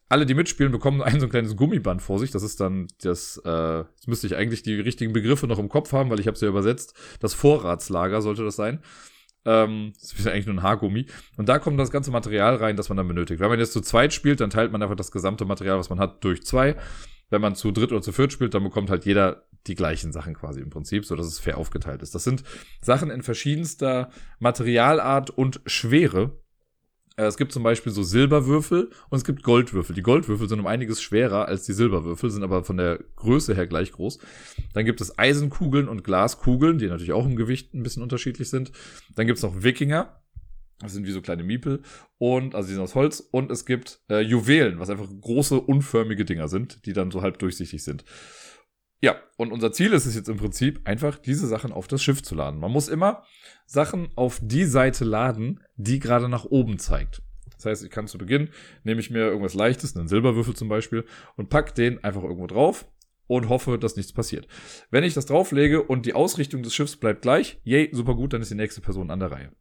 alle, 0.09 0.27
die 0.27 0.35
mitspielen, 0.35 0.73
bekommen 0.73 1.03
ein 1.03 1.21
so 1.21 1.27
ein 1.27 1.31
kleines 1.31 1.57
Gummiband 1.57 2.03
vor 2.03 2.19
sich. 2.19 2.31
Das 2.31 2.43
ist 2.43 2.61
dann 2.61 2.87
das, 3.03 3.41
äh, 3.45 3.79
jetzt 3.79 4.09
müsste 4.09 4.27
ich 4.27 4.37
eigentlich 4.37 4.63
die 4.63 4.75
richtigen 4.75 5.13
Begriffe 5.13 5.47
noch 5.47 5.59
im 5.59 5.69
Kopf 5.69 5.93
haben, 5.93 6.11
weil 6.11 6.21
ich 6.21 6.27
habe 6.27 6.35
es 6.37 6.41
ja 6.41 6.49
übersetzt. 6.49 6.95
Das 7.21 7.35
Vorratslager 7.35 8.23
sollte 8.23 8.45
das 8.45 8.57
sein. 8.57 8.81
Ähm, 9.45 9.93
das 10.01 10.13
ist 10.13 10.27
eigentlich 10.27 10.47
nur 10.47 10.57
ein 10.57 10.63
Haargummi. 10.63 11.07
Und 11.37 11.49
da 11.49 11.59
kommt 11.59 11.79
das 11.79 11.91
ganze 11.91 12.11
Material 12.11 12.57
rein, 12.57 12.77
das 12.77 12.89
man 12.89 12.97
dann 12.97 13.09
benötigt. 13.09 13.41
Wenn 13.41 13.49
man 13.49 13.59
jetzt 13.59 13.73
zu 13.73 13.81
zweit 13.81 14.13
spielt, 14.13 14.41
dann 14.41 14.51
teilt 14.51 14.73
man 14.73 14.83
einfach 14.83 14.97
das 14.97 15.11
gesamte 15.11 15.45
Material, 15.45 15.79
was 15.79 15.91
man 15.91 16.01
hat, 16.01 16.23
durch 16.25 16.45
zwei. 16.45 16.77
Wenn 17.31 17.41
man 17.41 17.57
zu 17.57 17.73
dritt 17.73 17.91
oder 17.91 18.03
zu 18.03 18.13
viert 18.13 18.33
spielt, 18.33 18.55
dann 18.55 18.63
bekommt 18.63 18.91
halt 18.91 19.05
jeder 19.05 19.47
die 19.67 19.75
gleichen 19.75 20.13
Sachen 20.13 20.35
quasi 20.35 20.61
im 20.61 20.71
Prinzip, 20.71 21.05
so 21.05 21.17
dass 21.17 21.27
es 21.27 21.41
fair 21.41 21.59
aufgeteilt 21.59 22.03
ist. 22.03 22.15
Das 22.15 22.25
sind 22.25 22.45
Sachen 22.81 23.11
in 23.11 23.23
verschiedenster 23.23 24.11
Materialart 24.39 25.31
und 25.31 25.61
Schwere. 25.67 26.39
Äh, 27.17 27.25
es 27.25 27.37
gibt 27.37 27.53
zum 27.53 27.63
Beispiel 27.63 27.93
so 27.93 28.03
Silberwürfel 28.03 28.91
und 29.09 29.19
es 29.19 29.25
gibt 29.25 29.43
Goldwürfel. 29.43 29.95
Die 29.95 30.03
Goldwürfel 30.03 30.49
sind 30.49 30.61
um 30.61 30.67
einiges 30.67 31.03
schwerer 31.03 31.49
als 31.49 31.65
die 31.65 31.73
Silberwürfel, 31.73 32.31
sind 32.31 32.43
aber 32.43 32.65
von 32.65 32.77
der 32.77 33.01
Größe 33.17 33.55
her 33.55 33.67
gleich 33.67 33.93
groß. 33.93 34.19
Dann 34.75 34.85
gibt 34.85 35.01
es 35.01 35.19
Eisenkugeln 35.19 35.89
und 35.89 36.05
Glaskugeln, 36.05 36.79
die 36.79 36.87
natürlich 36.87 37.13
auch 37.13 37.27
im 37.27 37.37
Gewicht 37.37 37.75
ein 37.75 37.83
bisschen 37.83 38.03
unterschiedlich 38.03 38.51
sind. 38.51 38.73
Dann 39.15 39.27
gibt 39.27 39.39
es 39.39 39.43
noch 39.43 39.63
Wikinger. 39.63 40.23
Das 40.81 40.93
sind 40.93 41.07
wie 41.07 41.13
so 41.13 41.23
kleine 41.23 41.43
Miepel. 41.43 41.81
Und, 42.19 42.55
also 42.55 42.69
die 42.69 42.75
sind 42.75 42.83
aus 42.83 42.95
Holz. 42.95 43.21
Und 43.21 43.51
es 43.51 43.65
gibt 43.65 44.01
äh, 44.11 44.21
Juwelen, 44.21 44.79
was 44.79 44.91
einfach 44.91 45.09
große, 45.09 45.59
unförmige 45.59 46.27
Dinger 46.27 46.49
sind, 46.49 46.85
die 46.85 46.93
dann 46.93 47.11
so 47.11 47.23
halb 47.23 47.39
durchsichtig 47.39 47.83
sind. 47.83 48.05
Ja, 49.01 49.17
und 49.37 49.53
unser 49.53 49.73
Ziel 49.73 49.93
ist 49.93 50.07
es 50.07 50.15
jetzt 50.15 50.29
im 50.29 50.39
Prinzip, 50.39 50.81
einfach 50.85 51.19
diese 51.19 51.47
Sachen 51.47 51.73
auf 51.73 51.87
das 51.87 52.03
Schiff 52.03 52.23
zu 52.23 52.35
laden. 52.35 52.59
Man 52.59 52.73
muss 52.73 52.89
immer 52.89 53.25
Sachen 53.67 54.09
auf 54.17 54.41
die 54.43 54.65
Seite 54.65 55.05
laden, 55.05 55.61
die 55.77 55.99
gerade 55.99 56.29
nach 56.29 56.45
oben 56.45 56.79
zeigt. 56.79 57.23
Das 57.57 57.67
heißt, 57.67 57.85
ich 57.85 57.91
kann 57.91 58.07
zu 58.07 58.19
Beginn, 58.19 58.51
nehme 58.85 59.01
ich 59.01 59.11
mir 59.11 59.21
irgendwas 59.21 59.55
Leichtes, 59.55 59.97
einen 59.97 60.09
Silberwürfel 60.09 60.55
zum 60.55 60.69
Beispiel, 60.69 61.05
und 61.37 61.51
pack 61.51 61.75
den 61.75 62.03
einfach 62.05 62.23
irgendwo 62.23 62.47
drauf 62.47 62.87
und 63.27 63.49
hoffe, 63.49 63.79
dass 63.79 63.97
nichts 63.97 64.13
passiert. 64.13 64.47
Wenn 64.91 65.05
ich 65.05 65.15
das 65.15 65.27
drauflege 65.27 65.83
und 65.83 66.07
die 66.07 66.15
Ausrichtung 66.15 66.63
des 66.63 66.75
Schiffs 66.75 66.97
bleibt 66.97 67.23
gleich, 67.23 67.61
yay, 67.65 67.91
super 67.93 68.15
gut, 68.15 68.33
dann 68.33 68.43
ist 68.43 68.51
die 68.51 68.57
nächste 68.57 68.81
Person 68.81 69.11
an 69.11 69.21
der 69.21 69.33
Reihe. 69.33 69.53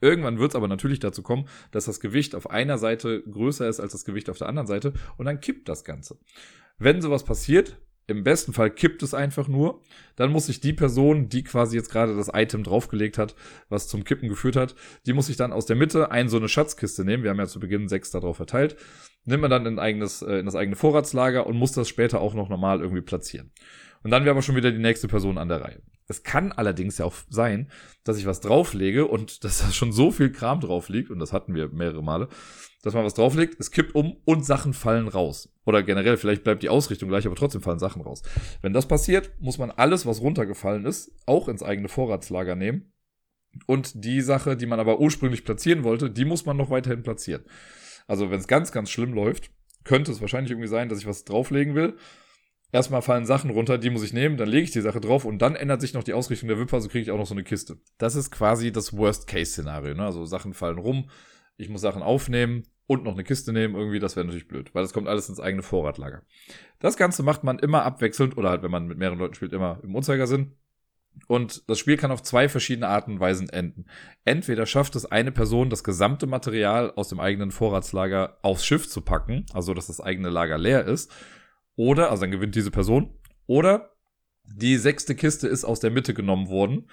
Irgendwann 0.00 0.38
wird 0.38 0.52
es 0.52 0.56
aber 0.56 0.68
natürlich 0.68 1.00
dazu 1.00 1.22
kommen, 1.22 1.48
dass 1.70 1.86
das 1.86 2.00
Gewicht 2.00 2.34
auf 2.34 2.50
einer 2.50 2.76
Seite 2.78 3.22
größer 3.22 3.66
ist 3.68 3.80
als 3.80 3.92
das 3.92 4.04
Gewicht 4.04 4.28
auf 4.28 4.38
der 4.38 4.48
anderen 4.48 4.66
Seite 4.66 4.92
und 5.16 5.24
dann 5.24 5.40
kippt 5.40 5.68
das 5.68 5.84
Ganze. 5.84 6.18
Wenn 6.78 7.00
sowas 7.00 7.24
passiert, 7.24 7.80
im 8.06 8.22
besten 8.22 8.52
Fall 8.52 8.70
kippt 8.70 9.02
es 9.02 9.14
einfach 9.14 9.48
nur. 9.48 9.82
Dann 10.14 10.30
muss 10.30 10.46
sich 10.46 10.60
die 10.60 10.72
Person, 10.72 11.28
die 11.28 11.42
quasi 11.42 11.76
jetzt 11.76 11.90
gerade 11.90 12.14
das 12.14 12.30
Item 12.32 12.62
draufgelegt 12.62 13.18
hat, 13.18 13.34
was 13.68 13.88
zum 13.88 14.04
Kippen 14.04 14.28
geführt 14.28 14.56
hat, 14.56 14.74
die 15.06 15.12
muss 15.12 15.26
sich 15.26 15.36
dann 15.36 15.52
aus 15.52 15.66
der 15.66 15.76
Mitte 15.76 16.10
ein 16.10 16.28
so 16.28 16.36
eine 16.36 16.48
Schatzkiste 16.48 17.04
nehmen. 17.04 17.22
Wir 17.22 17.30
haben 17.30 17.38
ja 17.38 17.46
zu 17.46 17.60
Beginn 17.60 17.88
sechs 17.88 18.10
darauf 18.10 18.36
verteilt. 18.36 18.76
Nimmt 19.24 19.42
man 19.42 19.50
dann 19.50 19.66
in, 19.66 19.78
eigenes, 19.78 20.22
äh, 20.22 20.38
in 20.38 20.46
das 20.46 20.54
eigene 20.54 20.76
Vorratslager 20.76 21.46
und 21.46 21.56
muss 21.56 21.72
das 21.72 21.88
später 21.88 22.20
auch 22.20 22.34
noch 22.34 22.48
normal 22.48 22.80
irgendwie 22.80 23.02
platzieren. 23.02 23.50
Und 24.02 24.12
dann 24.12 24.22
wäre 24.22 24.32
aber 24.32 24.42
schon 24.42 24.56
wieder 24.56 24.70
die 24.70 24.78
nächste 24.78 25.08
Person 25.08 25.36
an 25.36 25.48
der 25.48 25.62
Reihe. 25.62 25.82
Es 26.06 26.22
kann 26.22 26.52
allerdings 26.52 26.98
ja 26.98 27.04
auch 27.04 27.14
sein, 27.28 27.68
dass 28.04 28.18
ich 28.18 28.26
was 28.26 28.40
drauflege 28.40 29.06
und 29.06 29.44
dass 29.44 29.58
da 29.58 29.72
schon 29.72 29.92
so 29.92 30.12
viel 30.12 30.30
Kram 30.30 30.60
drauf 30.60 30.88
liegt, 30.88 31.10
und 31.10 31.18
das 31.18 31.32
hatten 31.32 31.54
wir 31.54 31.68
mehrere 31.70 32.04
Male, 32.04 32.28
dass 32.86 32.94
man 32.94 33.04
was 33.04 33.14
drauflegt, 33.14 33.56
es 33.58 33.70
kippt 33.70 33.94
um 33.94 34.16
und 34.24 34.44
Sachen 34.44 34.72
fallen 34.72 35.08
raus. 35.08 35.52
Oder 35.64 35.82
generell, 35.82 36.16
vielleicht 36.16 36.44
bleibt 36.44 36.62
die 36.62 36.68
Ausrichtung 36.68 37.08
gleich, 37.08 37.26
aber 37.26 37.36
trotzdem 37.36 37.60
fallen 37.60 37.78
Sachen 37.78 38.02
raus. 38.02 38.22
Wenn 38.62 38.72
das 38.72 38.86
passiert, 38.86 39.30
muss 39.40 39.58
man 39.58 39.70
alles, 39.70 40.06
was 40.06 40.20
runtergefallen 40.20 40.86
ist, 40.86 41.12
auch 41.26 41.48
ins 41.48 41.62
eigene 41.62 41.88
Vorratslager 41.88 42.54
nehmen. 42.54 42.92
Und 43.66 44.04
die 44.04 44.20
Sache, 44.20 44.56
die 44.56 44.66
man 44.66 44.80
aber 44.80 45.00
ursprünglich 45.00 45.44
platzieren 45.44 45.84
wollte, 45.84 46.10
die 46.10 46.24
muss 46.24 46.46
man 46.46 46.56
noch 46.56 46.70
weiterhin 46.70 47.02
platzieren. 47.02 47.44
Also 48.06 48.30
wenn 48.30 48.38
es 48.38 48.46
ganz, 48.46 48.72
ganz 48.72 48.90
schlimm 48.90 49.12
läuft, 49.12 49.50
könnte 49.84 50.12
es 50.12 50.20
wahrscheinlich 50.20 50.52
irgendwie 50.52 50.68
sein, 50.68 50.88
dass 50.88 50.98
ich 50.98 51.06
was 51.06 51.24
drauflegen 51.24 51.74
will 51.74 51.96
Erstmal 52.72 53.00
fallen 53.00 53.26
Sachen 53.26 53.50
runter, 53.50 53.78
die 53.78 53.90
muss 53.90 54.02
ich 54.02 54.12
nehmen, 54.12 54.36
dann 54.36 54.48
lege 54.48 54.64
ich 54.64 54.72
die 54.72 54.80
Sache 54.80 55.00
drauf 55.00 55.24
und 55.24 55.38
dann 55.38 55.54
ändert 55.54 55.80
sich 55.80 55.94
noch 55.94 56.02
die 56.02 56.14
Ausrichtung 56.14 56.48
der 56.48 56.58
Wipper, 56.58 56.80
so 56.80 56.88
kriege 56.88 57.02
ich 57.02 57.10
auch 57.10 57.16
noch 57.16 57.26
so 57.26 57.34
eine 57.34 57.44
Kiste. 57.44 57.78
Das 57.96 58.16
ist 58.16 58.30
quasi 58.30 58.72
das 58.72 58.96
Worst-Case-Szenario. 58.96 59.94
Ne? 59.94 60.04
Also 60.04 60.24
Sachen 60.24 60.52
fallen 60.52 60.78
rum, 60.78 61.08
ich 61.56 61.68
muss 61.68 61.80
Sachen 61.80 62.02
aufnehmen 62.02 62.64
und 62.86 63.04
noch 63.04 63.14
eine 63.14 63.24
Kiste 63.24 63.52
nehmen, 63.52 63.74
irgendwie, 63.74 63.98
das 63.98 64.16
wäre 64.16 64.26
natürlich 64.26 64.48
blöd, 64.48 64.74
weil 64.74 64.82
das 64.82 64.92
kommt 64.92 65.08
alles 65.08 65.28
ins 65.28 65.40
eigene 65.40 65.62
Vorratlager. 65.62 66.22
Das 66.78 66.96
Ganze 66.96 67.22
macht 67.22 67.44
man 67.44 67.58
immer 67.58 67.82
abwechselnd 67.84 68.36
oder 68.36 68.50
halt, 68.50 68.62
wenn 68.62 68.70
man 68.70 68.86
mit 68.86 68.98
mehreren 68.98 69.18
Leuten 69.18 69.34
spielt, 69.34 69.52
immer 69.52 69.80
im 69.82 69.94
Uhrzeigersinn. 69.94 70.52
Und 71.28 71.68
das 71.68 71.78
Spiel 71.78 71.96
kann 71.96 72.10
auf 72.10 72.22
zwei 72.22 72.48
verschiedene 72.48 72.88
Arten 72.88 73.12
und 73.12 73.20
Weisen 73.20 73.48
enden. 73.48 73.86
Entweder 74.24 74.66
schafft 74.66 74.96
es 74.96 75.06
eine 75.06 75.32
Person, 75.32 75.70
das 75.70 75.82
gesamte 75.82 76.26
Material 76.26 76.92
aus 76.94 77.08
dem 77.08 77.20
eigenen 77.20 77.50
Vorratslager 77.50 78.38
aufs 78.42 78.66
Schiff 78.66 78.88
zu 78.88 79.00
packen, 79.00 79.46
also 79.52 79.72
dass 79.72 79.86
das 79.86 80.00
eigene 80.00 80.28
Lager 80.28 80.58
leer 80.58 80.84
ist, 80.84 81.10
oder, 81.74 82.10
also 82.10 82.22
dann 82.22 82.30
gewinnt 82.30 82.54
diese 82.54 82.70
Person. 82.70 83.14
Oder 83.46 83.92
die 84.44 84.76
sechste 84.76 85.14
Kiste 85.14 85.48
ist 85.48 85.64
aus 85.64 85.80
der 85.80 85.90
Mitte 85.90 86.14
genommen 86.14 86.48
worden, 86.48 86.88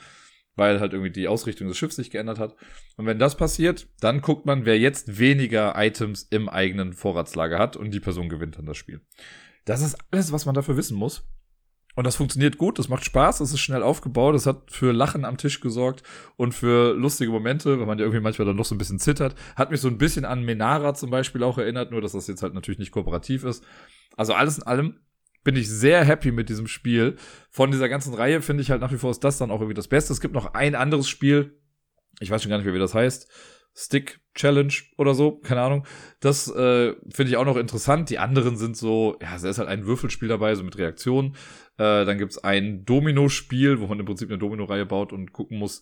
weil 0.55 0.79
halt 0.79 0.93
irgendwie 0.93 1.11
die 1.11 1.27
Ausrichtung 1.27 1.67
des 1.67 1.77
Schiffs 1.77 1.95
sich 1.95 2.11
geändert 2.11 2.39
hat. 2.39 2.55
Und 2.97 3.05
wenn 3.05 3.19
das 3.19 3.37
passiert, 3.37 3.87
dann 3.99 4.21
guckt 4.21 4.45
man, 4.45 4.65
wer 4.65 4.79
jetzt 4.79 5.19
weniger 5.19 5.73
Items 5.75 6.23
im 6.29 6.49
eigenen 6.49 6.93
Vorratslager 6.93 7.59
hat 7.59 7.75
und 7.75 7.91
die 7.91 7.99
Person 7.99 8.29
gewinnt 8.29 8.57
dann 8.57 8.65
das 8.65 8.77
Spiel. 8.77 9.01
Das 9.65 9.81
ist 9.81 9.97
alles, 10.11 10.31
was 10.31 10.45
man 10.45 10.55
dafür 10.55 10.77
wissen 10.77 10.97
muss. 10.97 11.23
Und 11.95 12.07
das 12.07 12.15
funktioniert 12.15 12.57
gut, 12.57 12.79
das 12.79 12.89
macht 12.89 13.05
Spaß, 13.05 13.37
das 13.37 13.53
ist 13.53 13.59
schnell 13.59 13.83
aufgebaut, 13.83 14.33
das 14.33 14.47
hat 14.47 14.71
für 14.71 14.91
Lachen 14.93 15.25
am 15.25 15.37
Tisch 15.37 15.59
gesorgt 15.59 16.01
und 16.37 16.53
für 16.53 16.95
lustige 16.95 17.31
Momente, 17.31 17.79
wenn 17.79 17.85
man 17.85 17.99
ja 17.99 18.05
irgendwie 18.05 18.21
manchmal 18.21 18.47
dann 18.47 18.55
noch 18.55 18.65
so 18.65 18.73
ein 18.73 18.79
bisschen 18.79 18.97
zittert. 18.97 19.35
Hat 19.55 19.69
mich 19.69 19.79
so 19.79 19.89
ein 19.89 19.99
bisschen 19.99 20.25
an 20.25 20.43
Menara 20.43 20.95
zum 20.95 21.11
Beispiel 21.11 21.43
auch 21.43 21.59
erinnert, 21.59 21.91
nur 21.91 22.01
dass 22.01 22.13
das 22.13 22.25
jetzt 22.25 22.41
halt 22.41 22.55
natürlich 22.55 22.79
nicht 22.79 22.91
kooperativ 22.91 23.43
ist. 23.43 23.63
Also 24.17 24.33
alles 24.33 24.57
in 24.57 24.63
allem 24.63 24.99
bin 25.43 25.55
ich 25.55 25.69
sehr 25.69 26.03
happy 26.03 26.31
mit 26.31 26.49
diesem 26.49 26.67
Spiel. 26.67 27.15
Von 27.49 27.71
dieser 27.71 27.89
ganzen 27.89 28.13
Reihe 28.13 28.41
finde 28.41 28.63
ich 28.63 28.71
halt 28.71 28.81
nach 28.81 28.91
wie 28.91 28.97
vor 28.97 29.11
ist 29.11 29.23
das 29.23 29.37
dann 29.37 29.51
auch 29.51 29.59
irgendwie 29.59 29.75
das 29.75 29.87
Beste. 29.87 30.13
Es 30.13 30.21
gibt 30.21 30.33
noch 30.33 30.53
ein 30.53 30.75
anderes 30.75 31.09
Spiel, 31.09 31.59
ich 32.19 32.29
weiß 32.29 32.41
schon 32.41 32.49
gar 32.49 32.57
nicht 32.57 32.65
mehr, 32.65 32.75
wie 32.75 32.79
das 32.79 32.93
heißt. 32.93 33.29
Stick 33.75 34.19
Challenge 34.35 34.73
oder 34.97 35.15
so, 35.15 35.39
keine 35.39 35.61
Ahnung. 35.61 35.85
Das 36.19 36.47
äh, 36.47 36.93
finde 37.09 37.31
ich 37.31 37.37
auch 37.37 37.45
noch 37.45 37.57
interessant. 37.57 38.09
Die 38.09 38.19
anderen 38.19 38.55
sind 38.55 38.77
so, 38.77 39.17
ja, 39.21 39.35
es 39.35 39.43
ist 39.43 39.57
halt 39.57 39.67
ein 39.67 39.85
Würfelspiel 39.85 40.27
dabei, 40.27 40.53
so 40.53 40.63
mit 40.63 40.77
Reaktionen. 40.77 41.35
Äh, 41.77 42.05
dann 42.05 42.19
gibt's 42.19 42.37
ein 42.37 42.85
Domino-Spiel, 42.85 43.79
wo 43.79 43.87
man 43.87 43.99
im 43.99 44.05
Prinzip 44.05 44.29
eine 44.29 44.37
Domino-Reihe 44.37 44.85
baut 44.85 45.11
und 45.11 45.33
gucken 45.33 45.57
muss, 45.57 45.81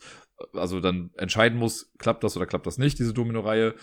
also 0.54 0.80
dann 0.80 1.12
entscheiden 1.18 1.60
muss, 1.60 1.92
klappt 1.98 2.24
das 2.24 2.38
oder 2.38 2.46
klappt 2.46 2.66
das 2.66 2.78
nicht, 2.78 2.98
diese 2.98 3.14
Domino-Reihe. 3.14 3.76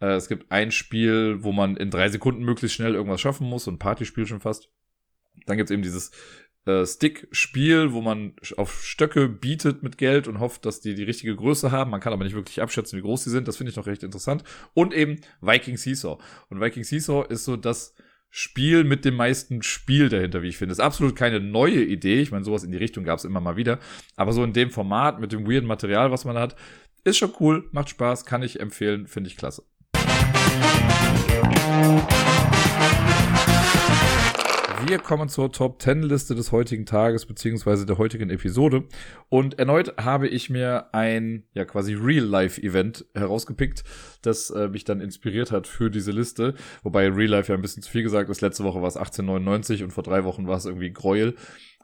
Äh, 0.00 0.14
es 0.16 0.28
gibt 0.28 0.52
ein 0.52 0.70
Spiel, 0.70 1.42
wo 1.42 1.52
man 1.52 1.76
in 1.76 1.90
drei 1.90 2.10
Sekunden 2.10 2.44
möglichst 2.44 2.76
schnell 2.76 2.94
irgendwas 2.94 3.22
schaffen 3.22 3.48
muss, 3.48 3.64
so 3.64 3.70
ein 3.70 3.78
Partyspiel 3.78 4.26
schon 4.26 4.40
fast. 4.40 4.70
Dann 5.44 5.56
gibt's 5.56 5.70
eben 5.70 5.82
dieses 5.82 6.10
äh, 6.66 6.84
Stick-Spiel, 6.84 7.92
wo 7.92 8.00
man 8.00 8.34
auf 8.56 8.82
Stöcke 8.82 9.28
bietet 9.28 9.82
mit 9.82 9.98
Geld 9.98 10.28
und 10.28 10.40
hofft, 10.40 10.66
dass 10.66 10.80
die 10.80 10.94
die 10.94 11.04
richtige 11.04 11.36
Größe 11.36 11.70
haben. 11.70 11.90
Man 11.90 12.00
kann 12.00 12.12
aber 12.12 12.24
nicht 12.24 12.34
wirklich 12.34 12.60
abschätzen, 12.60 12.98
wie 12.98 13.02
groß 13.02 13.24
die 13.24 13.30
sind. 13.30 13.46
Das 13.48 13.56
finde 13.56 13.70
ich 13.70 13.76
noch 13.76 13.86
recht 13.86 14.02
interessant. 14.02 14.42
Und 14.74 14.92
eben 14.92 15.20
Viking 15.40 15.76
Seesaw. 15.76 16.18
Und 16.48 16.60
Viking 16.60 16.84
Seesaw 16.84 17.26
ist 17.28 17.44
so 17.44 17.56
das 17.56 17.94
Spiel 18.30 18.84
mit 18.84 19.04
dem 19.04 19.14
meisten 19.14 19.62
Spiel 19.62 20.08
dahinter, 20.08 20.42
wie 20.42 20.48
ich 20.48 20.58
finde. 20.58 20.72
Ist 20.72 20.80
absolut 20.80 21.16
keine 21.16 21.40
neue 21.40 21.82
Idee. 21.82 22.20
Ich 22.20 22.32
meine, 22.32 22.44
sowas 22.44 22.64
in 22.64 22.72
die 22.72 22.78
Richtung 22.78 23.04
gab 23.04 23.18
es 23.18 23.24
immer 23.24 23.40
mal 23.40 23.56
wieder. 23.56 23.78
Aber 24.16 24.32
so 24.32 24.42
in 24.42 24.52
dem 24.52 24.70
Format 24.70 25.20
mit 25.20 25.32
dem 25.32 25.48
weirden 25.48 25.68
Material, 25.68 26.10
was 26.10 26.24
man 26.24 26.36
hat, 26.36 26.56
ist 27.04 27.18
schon 27.18 27.32
cool, 27.38 27.68
macht 27.70 27.88
Spaß, 27.90 28.26
kann 28.26 28.42
ich 28.42 28.58
empfehlen, 28.58 29.06
finde 29.06 29.30
ich 29.30 29.36
klasse. 29.36 29.62
Wir 34.88 35.00
kommen 35.00 35.28
zur 35.28 35.50
Top 35.50 35.82
10 35.82 36.04
Liste 36.04 36.36
des 36.36 36.52
heutigen 36.52 36.86
Tages 36.86 37.26
beziehungsweise 37.26 37.86
der 37.86 37.98
heutigen 37.98 38.30
Episode. 38.30 38.84
Und 39.28 39.58
erneut 39.58 39.96
habe 39.96 40.28
ich 40.28 40.48
mir 40.48 40.94
ein, 40.94 41.42
ja, 41.54 41.64
quasi 41.64 41.94
Real-Life-Event 41.94 43.04
herausgepickt, 43.12 43.82
das 44.22 44.50
äh, 44.50 44.68
mich 44.68 44.84
dann 44.84 45.00
inspiriert 45.00 45.50
hat 45.50 45.66
für 45.66 45.90
diese 45.90 46.12
Liste. 46.12 46.54
Wobei 46.84 47.08
Real 47.08 47.30
Life 47.30 47.50
ja 47.50 47.58
ein 47.58 47.62
bisschen 47.62 47.82
zu 47.82 47.90
viel 47.90 48.04
gesagt 48.04 48.30
ist. 48.30 48.42
Letzte 48.42 48.62
Woche 48.62 48.80
war 48.80 48.86
es 48.86 48.96
1899 48.96 49.82
und 49.82 49.90
vor 49.90 50.04
drei 50.04 50.22
Wochen 50.22 50.46
war 50.46 50.56
es 50.56 50.66
irgendwie 50.66 50.92
Gräuel. 50.92 51.34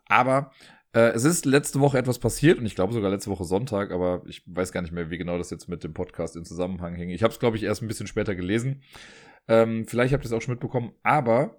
Aber 0.06 0.52
äh, 0.92 1.10
es 1.10 1.24
ist 1.24 1.44
letzte 1.44 1.80
Woche 1.80 1.98
etwas 1.98 2.20
passiert 2.20 2.60
und 2.60 2.66
ich 2.66 2.76
glaube 2.76 2.92
sogar 2.92 3.10
letzte 3.10 3.30
Woche 3.30 3.44
Sonntag, 3.44 3.90
aber 3.90 4.22
ich 4.26 4.44
weiß 4.46 4.70
gar 4.70 4.82
nicht 4.82 4.92
mehr, 4.92 5.10
wie 5.10 5.18
genau 5.18 5.38
das 5.38 5.50
jetzt 5.50 5.68
mit 5.68 5.82
dem 5.82 5.92
Podcast 5.92 6.36
in 6.36 6.44
Zusammenhang 6.44 6.94
hing. 6.94 7.10
Ich 7.10 7.24
habe 7.24 7.32
es, 7.32 7.40
glaube 7.40 7.56
ich, 7.56 7.64
erst 7.64 7.82
ein 7.82 7.88
bisschen 7.88 8.06
später 8.06 8.36
gelesen. 8.36 8.82
Ähm, 9.48 9.86
vielleicht 9.88 10.14
habt 10.14 10.24
ihr 10.24 10.26
es 10.26 10.32
auch 10.32 10.40
schon 10.40 10.54
mitbekommen, 10.54 10.92
aber 11.02 11.58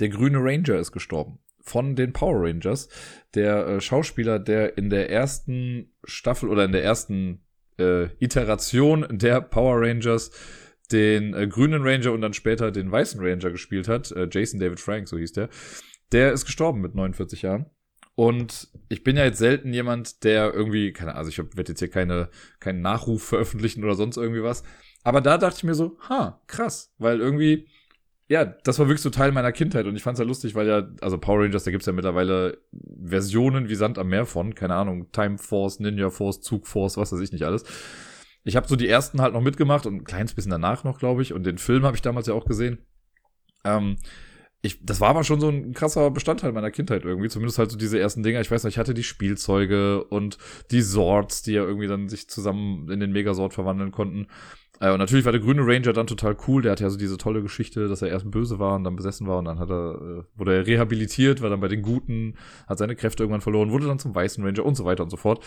der 0.00 0.08
grüne 0.08 0.38
Ranger 0.38 0.78
ist 0.78 0.92
gestorben. 0.92 1.38
Von 1.62 1.94
den 1.94 2.12
Power 2.12 2.42
Rangers. 2.42 2.88
Der 3.34 3.66
äh, 3.66 3.80
Schauspieler, 3.80 4.38
der 4.38 4.76
in 4.78 4.90
der 4.90 5.10
ersten 5.10 5.92
Staffel 6.04 6.48
oder 6.48 6.64
in 6.64 6.72
der 6.72 6.82
ersten 6.82 7.44
äh, 7.78 8.08
Iteration 8.18 9.06
der 9.10 9.40
Power 9.40 9.80
Rangers 9.80 10.30
den 10.90 11.34
äh, 11.34 11.46
grünen 11.46 11.82
Ranger 11.82 12.12
und 12.12 12.20
dann 12.20 12.32
später 12.32 12.70
den 12.70 12.90
weißen 12.90 13.20
Ranger 13.20 13.50
gespielt 13.50 13.88
hat, 13.88 14.10
äh, 14.12 14.28
Jason 14.30 14.58
David 14.58 14.80
Frank, 14.80 15.08
so 15.08 15.18
hieß 15.18 15.32
der, 15.32 15.48
der 16.12 16.32
ist 16.32 16.46
gestorben 16.46 16.80
mit 16.80 16.94
49 16.94 17.42
Jahren. 17.42 17.66
Und 18.16 18.68
ich 18.88 19.04
bin 19.04 19.16
ja 19.16 19.24
jetzt 19.24 19.38
selten 19.38 19.72
jemand, 19.72 20.24
der 20.24 20.52
irgendwie, 20.52 20.92
keine 20.92 21.12
Ahnung, 21.12 21.18
also 21.26 21.30
ich 21.30 21.56
werde 21.56 21.72
jetzt 21.72 21.78
hier 21.78 21.88
keine, 21.88 22.28
keinen 22.58 22.82
Nachruf 22.82 23.22
veröffentlichen 23.22 23.84
oder 23.84 23.94
sonst 23.94 24.16
irgendwie 24.16 24.42
was. 24.42 24.62
Aber 25.04 25.20
da 25.20 25.38
dachte 25.38 25.58
ich 25.58 25.64
mir 25.64 25.74
so, 25.74 25.96
ha, 26.08 26.42
krass, 26.46 26.92
weil 26.98 27.20
irgendwie, 27.20 27.68
ja, 28.30 28.44
das 28.44 28.78
war 28.78 28.86
wirklich 28.86 29.02
so 29.02 29.10
Teil 29.10 29.32
meiner 29.32 29.50
Kindheit 29.50 29.86
und 29.86 29.96
ich 29.96 30.04
fand's 30.04 30.20
ja 30.20 30.24
lustig, 30.24 30.54
weil 30.54 30.68
ja, 30.68 30.88
also 31.00 31.18
Power 31.18 31.42
Rangers, 31.42 31.64
da 31.64 31.72
gibt's 31.72 31.86
ja 31.86 31.92
mittlerweile 31.92 32.58
Versionen 33.04 33.68
wie 33.68 33.74
Sand 33.74 33.98
am 33.98 34.06
Meer 34.06 34.24
von, 34.24 34.54
keine 34.54 34.76
Ahnung, 34.76 35.10
Time 35.10 35.36
Force, 35.36 35.80
Ninja 35.80 36.10
Force, 36.10 36.40
Zug 36.40 36.68
Force, 36.68 36.96
was 36.96 37.12
weiß 37.12 37.18
ich 37.18 37.32
nicht 37.32 37.42
alles. 37.42 37.64
Ich 38.44 38.54
habe 38.54 38.68
so 38.68 38.76
die 38.76 38.86
ersten 38.86 39.20
halt 39.20 39.34
noch 39.34 39.40
mitgemacht 39.40 39.84
und 39.84 39.96
ein 39.96 40.04
kleines 40.04 40.34
bisschen 40.34 40.52
danach 40.52 40.84
noch, 40.84 41.00
glaube 41.00 41.22
ich, 41.22 41.32
und 41.32 41.44
den 41.44 41.58
Film 41.58 41.82
habe 41.82 41.96
ich 41.96 42.02
damals 42.02 42.28
ja 42.28 42.34
auch 42.34 42.44
gesehen. 42.44 42.78
Ähm, 43.64 43.96
ich, 44.62 44.78
das 44.86 45.00
war 45.00 45.08
aber 45.08 45.24
schon 45.24 45.40
so 45.40 45.48
ein 45.48 45.72
krasser 45.72 46.08
Bestandteil 46.12 46.52
meiner 46.52 46.70
Kindheit 46.70 47.04
irgendwie, 47.04 47.30
zumindest 47.30 47.58
halt 47.58 47.72
so 47.72 47.76
diese 47.76 47.98
ersten 47.98 48.22
Dinger. 48.22 48.40
Ich 48.40 48.50
weiß 48.52 48.62
nicht, 48.62 48.74
ich 48.74 48.78
hatte 48.78 48.94
die 48.94 49.02
Spielzeuge 49.02 50.04
und 50.04 50.38
die 50.70 50.82
Swords, 50.82 51.42
die 51.42 51.54
ja 51.54 51.64
irgendwie 51.64 51.88
dann 51.88 52.08
sich 52.08 52.28
zusammen 52.28 52.88
in 52.92 53.00
den 53.00 53.10
Megasort 53.10 53.54
verwandeln 53.54 53.90
konnten. 53.90 54.28
Äh, 54.80 54.90
und 54.90 54.98
natürlich 54.98 55.24
war 55.24 55.32
der 55.32 55.40
grüne 55.40 55.62
Ranger 55.64 55.92
dann 55.92 56.06
total 56.06 56.36
cool. 56.48 56.62
Der 56.62 56.72
hatte 56.72 56.82
ja 56.82 56.90
so 56.90 56.98
diese 56.98 57.18
tolle 57.18 57.42
Geschichte, 57.42 57.86
dass 57.86 58.02
er 58.02 58.08
erst 58.08 58.30
böse 58.30 58.58
war 58.58 58.74
und 58.74 58.84
dann 58.84 58.96
besessen 58.96 59.26
war 59.26 59.38
und 59.38 59.44
dann 59.44 59.58
hat 59.58 59.70
er, 59.70 59.94
äh, 59.94 60.38
wurde 60.38 60.56
er 60.56 60.66
rehabilitiert, 60.66 61.42
war 61.42 61.50
dann 61.50 61.60
bei 61.60 61.68
den 61.68 61.82
Guten, 61.82 62.36
hat 62.66 62.78
seine 62.78 62.96
Kräfte 62.96 63.22
irgendwann 63.22 63.42
verloren, 63.42 63.70
wurde 63.70 63.86
dann 63.86 63.98
zum 63.98 64.14
weißen 64.14 64.42
Ranger 64.44 64.64
und 64.64 64.74
so 64.74 64.84
weiter 64.84 65.02
und 65.04 65.10
so 65.10 65.16
fort. 65.16 65.44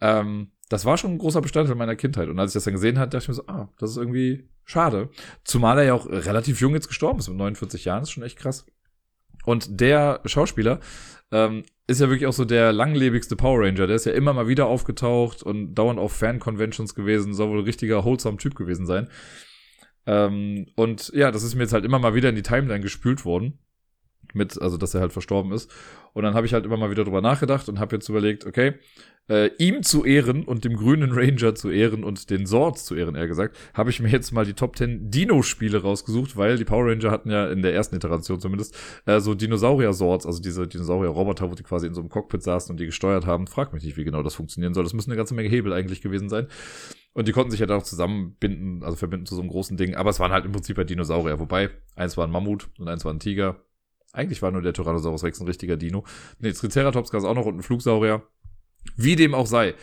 Ähm, 0.00 0.52
das 0.68 0.84
war 0.84 0.96
schon 0.96 1.12
ein 1.12 1.18
großer 1.18 1.40
Bestandteil 1.40 1.74
meiner 1.74 1.96
Kindheit. 1.96 2.28
Und 2.28 2.38
als 2.38 2.52
ich 2.52 2.54
das 2.54 2.64
dann 2.64 2.74
gesehen 2.74 2.98
habe, 2.98 3.10
dachte 3.10 3.24
ich 3.24 3.28
mir 3.28 3.34
so, 3.34 3.46
ah, 3.48 3.68
das 3.78 3.90
ist 3.90 3.96
irgendwie 3.96 4.48
schade. 4.64 5.10
Zumal 5.42 5.78
er 5.78 5.84
ja 5.84 5.94
auch 5.94 6.06
relativ 6.06 6.60
jung 6.60 6.74
jetzt 6.74 6.88
gestorben 6.88 7.18
ist, 7.18 7.28
mit 7.28 7.38
49 7.38 7.84
Jahren, 7.86 8.02
ist 8.02 8.12
schon 8.12 8.22
echt 8.22 8.38
krass. 8.38 8.66
Und 9.44 9.80
der 9.80 10.20
Schauspieler 10.24 10.80
ähm, 11.32 11.64
ist 11.86 12.00
ja 12.00 12.08
wirklich 12.08 12.26
auch 12.26 12.32
so 12.32 12.44
der 12.44 12.72
langlebigste 12.72 13.36
Power 13.36 13.60
Ranger. 13.60 13.86
Der 13.86 13.96
ist 13.96 14.06
ja 14.06 14.12
immer 14.12 14.32
mal 14.32 14.48
wieder 14.48 14.66
aufgetaucht 14.66 15.42
und 15.42 15.74
dauernd 15.74 15.98
auf 15.98 16.12
Fan-Conventions 16.12 16.94
gewesen, 16.94 17.34
soll 17.34 17.50
wohl 17.50 17.58
ein 17.58 17.64
richtiger 17.64 18.04
wholesome 18.04 18.36
Typ 18.36 18.54
gewesen 18.54 18.86
sein. 18.86 19.08
Ähm, 20.06 20.66
und 20.76 21.10
ja, 21.14 21.30
das 21.30 21.42
ist 21.42 21.54
mir 21.54 21.62
jetzt 21.62 21.72
halt 21.72 21.84
immer 21.84 21.98
mal 21.98 22.14
wieder 22.14 22.28
in 22.28 22.36
die 22.36 22.42
Timeline 22.42 22.80
gespült 22.80 23.24
worden. 23.24 23.58
Mit, 24.34 24.60
also 24.60 24.76
dass 24.76 24.94
er 24.94 25.00
halt 25.00 25.12
verstorben 25.12 25.52
ist. 25.52 25.70
Und 26.12 26.24
dann 26.24 26.34
habe 26.34 26.46
ich 26.46 26.54
halt 26.54 26.64
immer 26.64 26.76
mal 26.76 26.90
wieder 26.90 27.04
drüber 27.04 27.20
nachgedacht 27.20 27.68
und 27.68 27.78
habe 27.78 27.96
jetzt 27.96 28.08
überlegt, 28.08 28.46
okay, 28.46 28.74
äh, 29.30 29.50
ihm 29.58 29.82
zu 29.82 30.04
ehren 30.04 30.44
und 30.44 30.64
dem 30.64 30.76
grünen 30.76 31.12
Ranger 31.12 31.54
zu 31.54 31.70
ehren 31.70 32.02
und 32.02 32.30
den 32.30 32.46
Swords 32.46 32.84
zu 32.84 32.96
ehren, 32.96 33.14
eher 33.14 33.28
gesagt, 33.28 33.56
habe 33.74 33.90
ich 33.90 34.00
mir 34.00 34.08
jetzt 34.08 34.32
mal 34.32 34.44
die 34.44 34.54
Top 34.54 34.76
10 34.76 35.10
Dino-Spiele 35.10 35.82
rausgesucht, 35.82 36.36
weil 36.36 36.56
die 36.56 36.64
Power 36.64 36.90
Ranger 36.90 37.12
hatten 37.12 37.30
ja 37.30 37.48
in 37.48 37.62
der 37.62 37.72
ersten 37.72 37.94
Iteration 37.94 38.40
zumindest 38.40 38.76
äh, 39.06 39.20
so 39.20 39.34
Dinosaurier-Swords, 39.34 40.26
also 40.26 40.42
diese 40.42 40.66
Dinosaurier-Roboter, 40.66 41.48
wo 41.48 41.54
die 41.54 41.62
quasi 41.62 41.86
in 41.86 41.94
so 41.94 42.00
einem 42.00 42.10
Cockpit 42.10 42.42
saßen 42.42 42.72
und 42.72 42.80
die 42.80 42.86
gesteuert 42.86 43.24
haben. 43.24 43.46
Frag 43.46 43.72
mich 43.72 43.84
nicht, 43.84 43.96
wie 43.96 44.04
genau 44.04 44.24
das 44.24 44.34
funktionieren 44.34 44.74
soll. 44.74 44.82
Das 44.82 44.94
müssen 44.94 45.10
eine 45.10 45.16
ganze 45.16 45.34
Menge 45.34 45.48
Hebel 45.48 45.72
eigentlich 45.72 46.00
gewesen 46.00 46.28
sein. 46.28 46.48
Und 47.12 47.28
die 47.28 47.32
konnten 47.32 47.50
sich 47.50 47.60
ja 47.60 47.66
dann 47.66 47.78
auch 47.78 47.84
zusammenbinden, 47.84 48.82
also 48.82 48.96
verbinden 48.96 49.26
zu 49.26 49.34
so 49.34 49.40
einem 49.40 49.50
großen 49.50 49.76
Ding. 49.76 49.94
Aber 49.94 50.10
es 50.10 50.20
waren 50.20 50.32
halt 50.32 50.44
im 50.44 50.52
Prinzip 50.52 50.76
halt 50.76 50.90
Dinosaurier. 50.90 51.38
Wobei, 51.38 51.70
eins 51.94 52.16
war 52.16 52.26
ein 52.26 52.30
Mammut 52.30 52.68
und 52.78 52.88
eins 52.88 53.04
war 53.04 53.12
ein 53.12 53.20
Tiger. 53.20 53.60
Eigentlich 54.12 54.42
war 54.42 54.50
nur 54.50 54.62
der 54.62 54.72
Tyrannosaurus 54.72 55.22
Rex 55.22 55.40
ein 55.40 55.46
richtiger 55.46 55.76
Dino. 55.76 56.04
Nee, 56.38 56.52
Triceratops 56.52 57.10
gab 57.10 57.20
es 57.20 57.24
auch 57.24 57.34
noch 57.34 57.46
und 57.46 57.56
ein 57.56 57.62
Flugsaurier. 57.62 58.22
Wie 58.96 59.16
dem 59.16 59.34
auch 59.34 59.46
sei. 59.46 59.74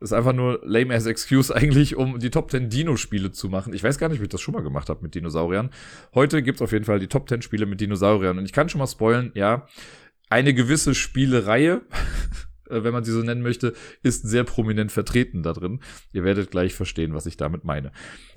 ist 0.00 0.12
einfach 0.12 0.32
nur 0.32 0.60
lame 0.64 0.94
as 0.94 1.06
excuse 1.06 1.54
eigentlich, 1.54 1.96
um 1.96 2.18
die 2.18 2.30
Top 2.30 2.50
10 2.50 2.70
Dino-Spiele 2.70 3.32
zu 3.32 3.48
machen. 3.48 3.72
Ich 3.72 3.82
weiß 3.82 3.98
gar 3.98 4.08
nicht, 4.08 4.18
ob 4.18 4.24
ich 4.24 4.30
das 4.30 4.40
schon 4.40 4.54
mal 4.54 4.62
gemacht 4.62 4.88
habe 4.88 5.02
mit 5.02 5.14
Dinosauriern. 5.14 5.70
Heute 6.14 6.42
gibt's 6.42 6.62
auf 6.62 6.72
jeden 6.72 6.84
Fall 6.84 6.98
die 6.98 7.08
Top 7.08 7.28
10 7.28 7.42
Spiele 7.42 7.66
mit 7.66 7.80
Dinosauriern. 7.80 8.38
Und 8.38 8.44
ich 8.44 8.52
kann 8.52 8.68
schon 8.68 8.78
mal 8.80 8.86
spoilen, 8.86 9.32
ja, 9.34 9.66
eine 10.30 10.54
gewisse 10.54 10.94
Spielereihe, 10.94 11.82
äh, 12.70 12.82
wenn 12.82 12.92
man 12.92 13.04
sie 13.04 13.12
so 13.12 13.22
nennen 13.22 13.42
möchte, 13.42 13.74
ist 14.02 14.28
sehr 14.28 14.44
prominent 14.44 14.92
vertreten 14.92 15.42
da 15.42 15.52
drin. 15.52 15.80
Ihr 16.12 16.24
werdet 16.24 16.50
gleich 16.50 16.74
verstehen, 16.74 17.14
was 17.14 17.26
ich 17.26 17.36
damit 17.36 17.64
meine. 17.64 17.92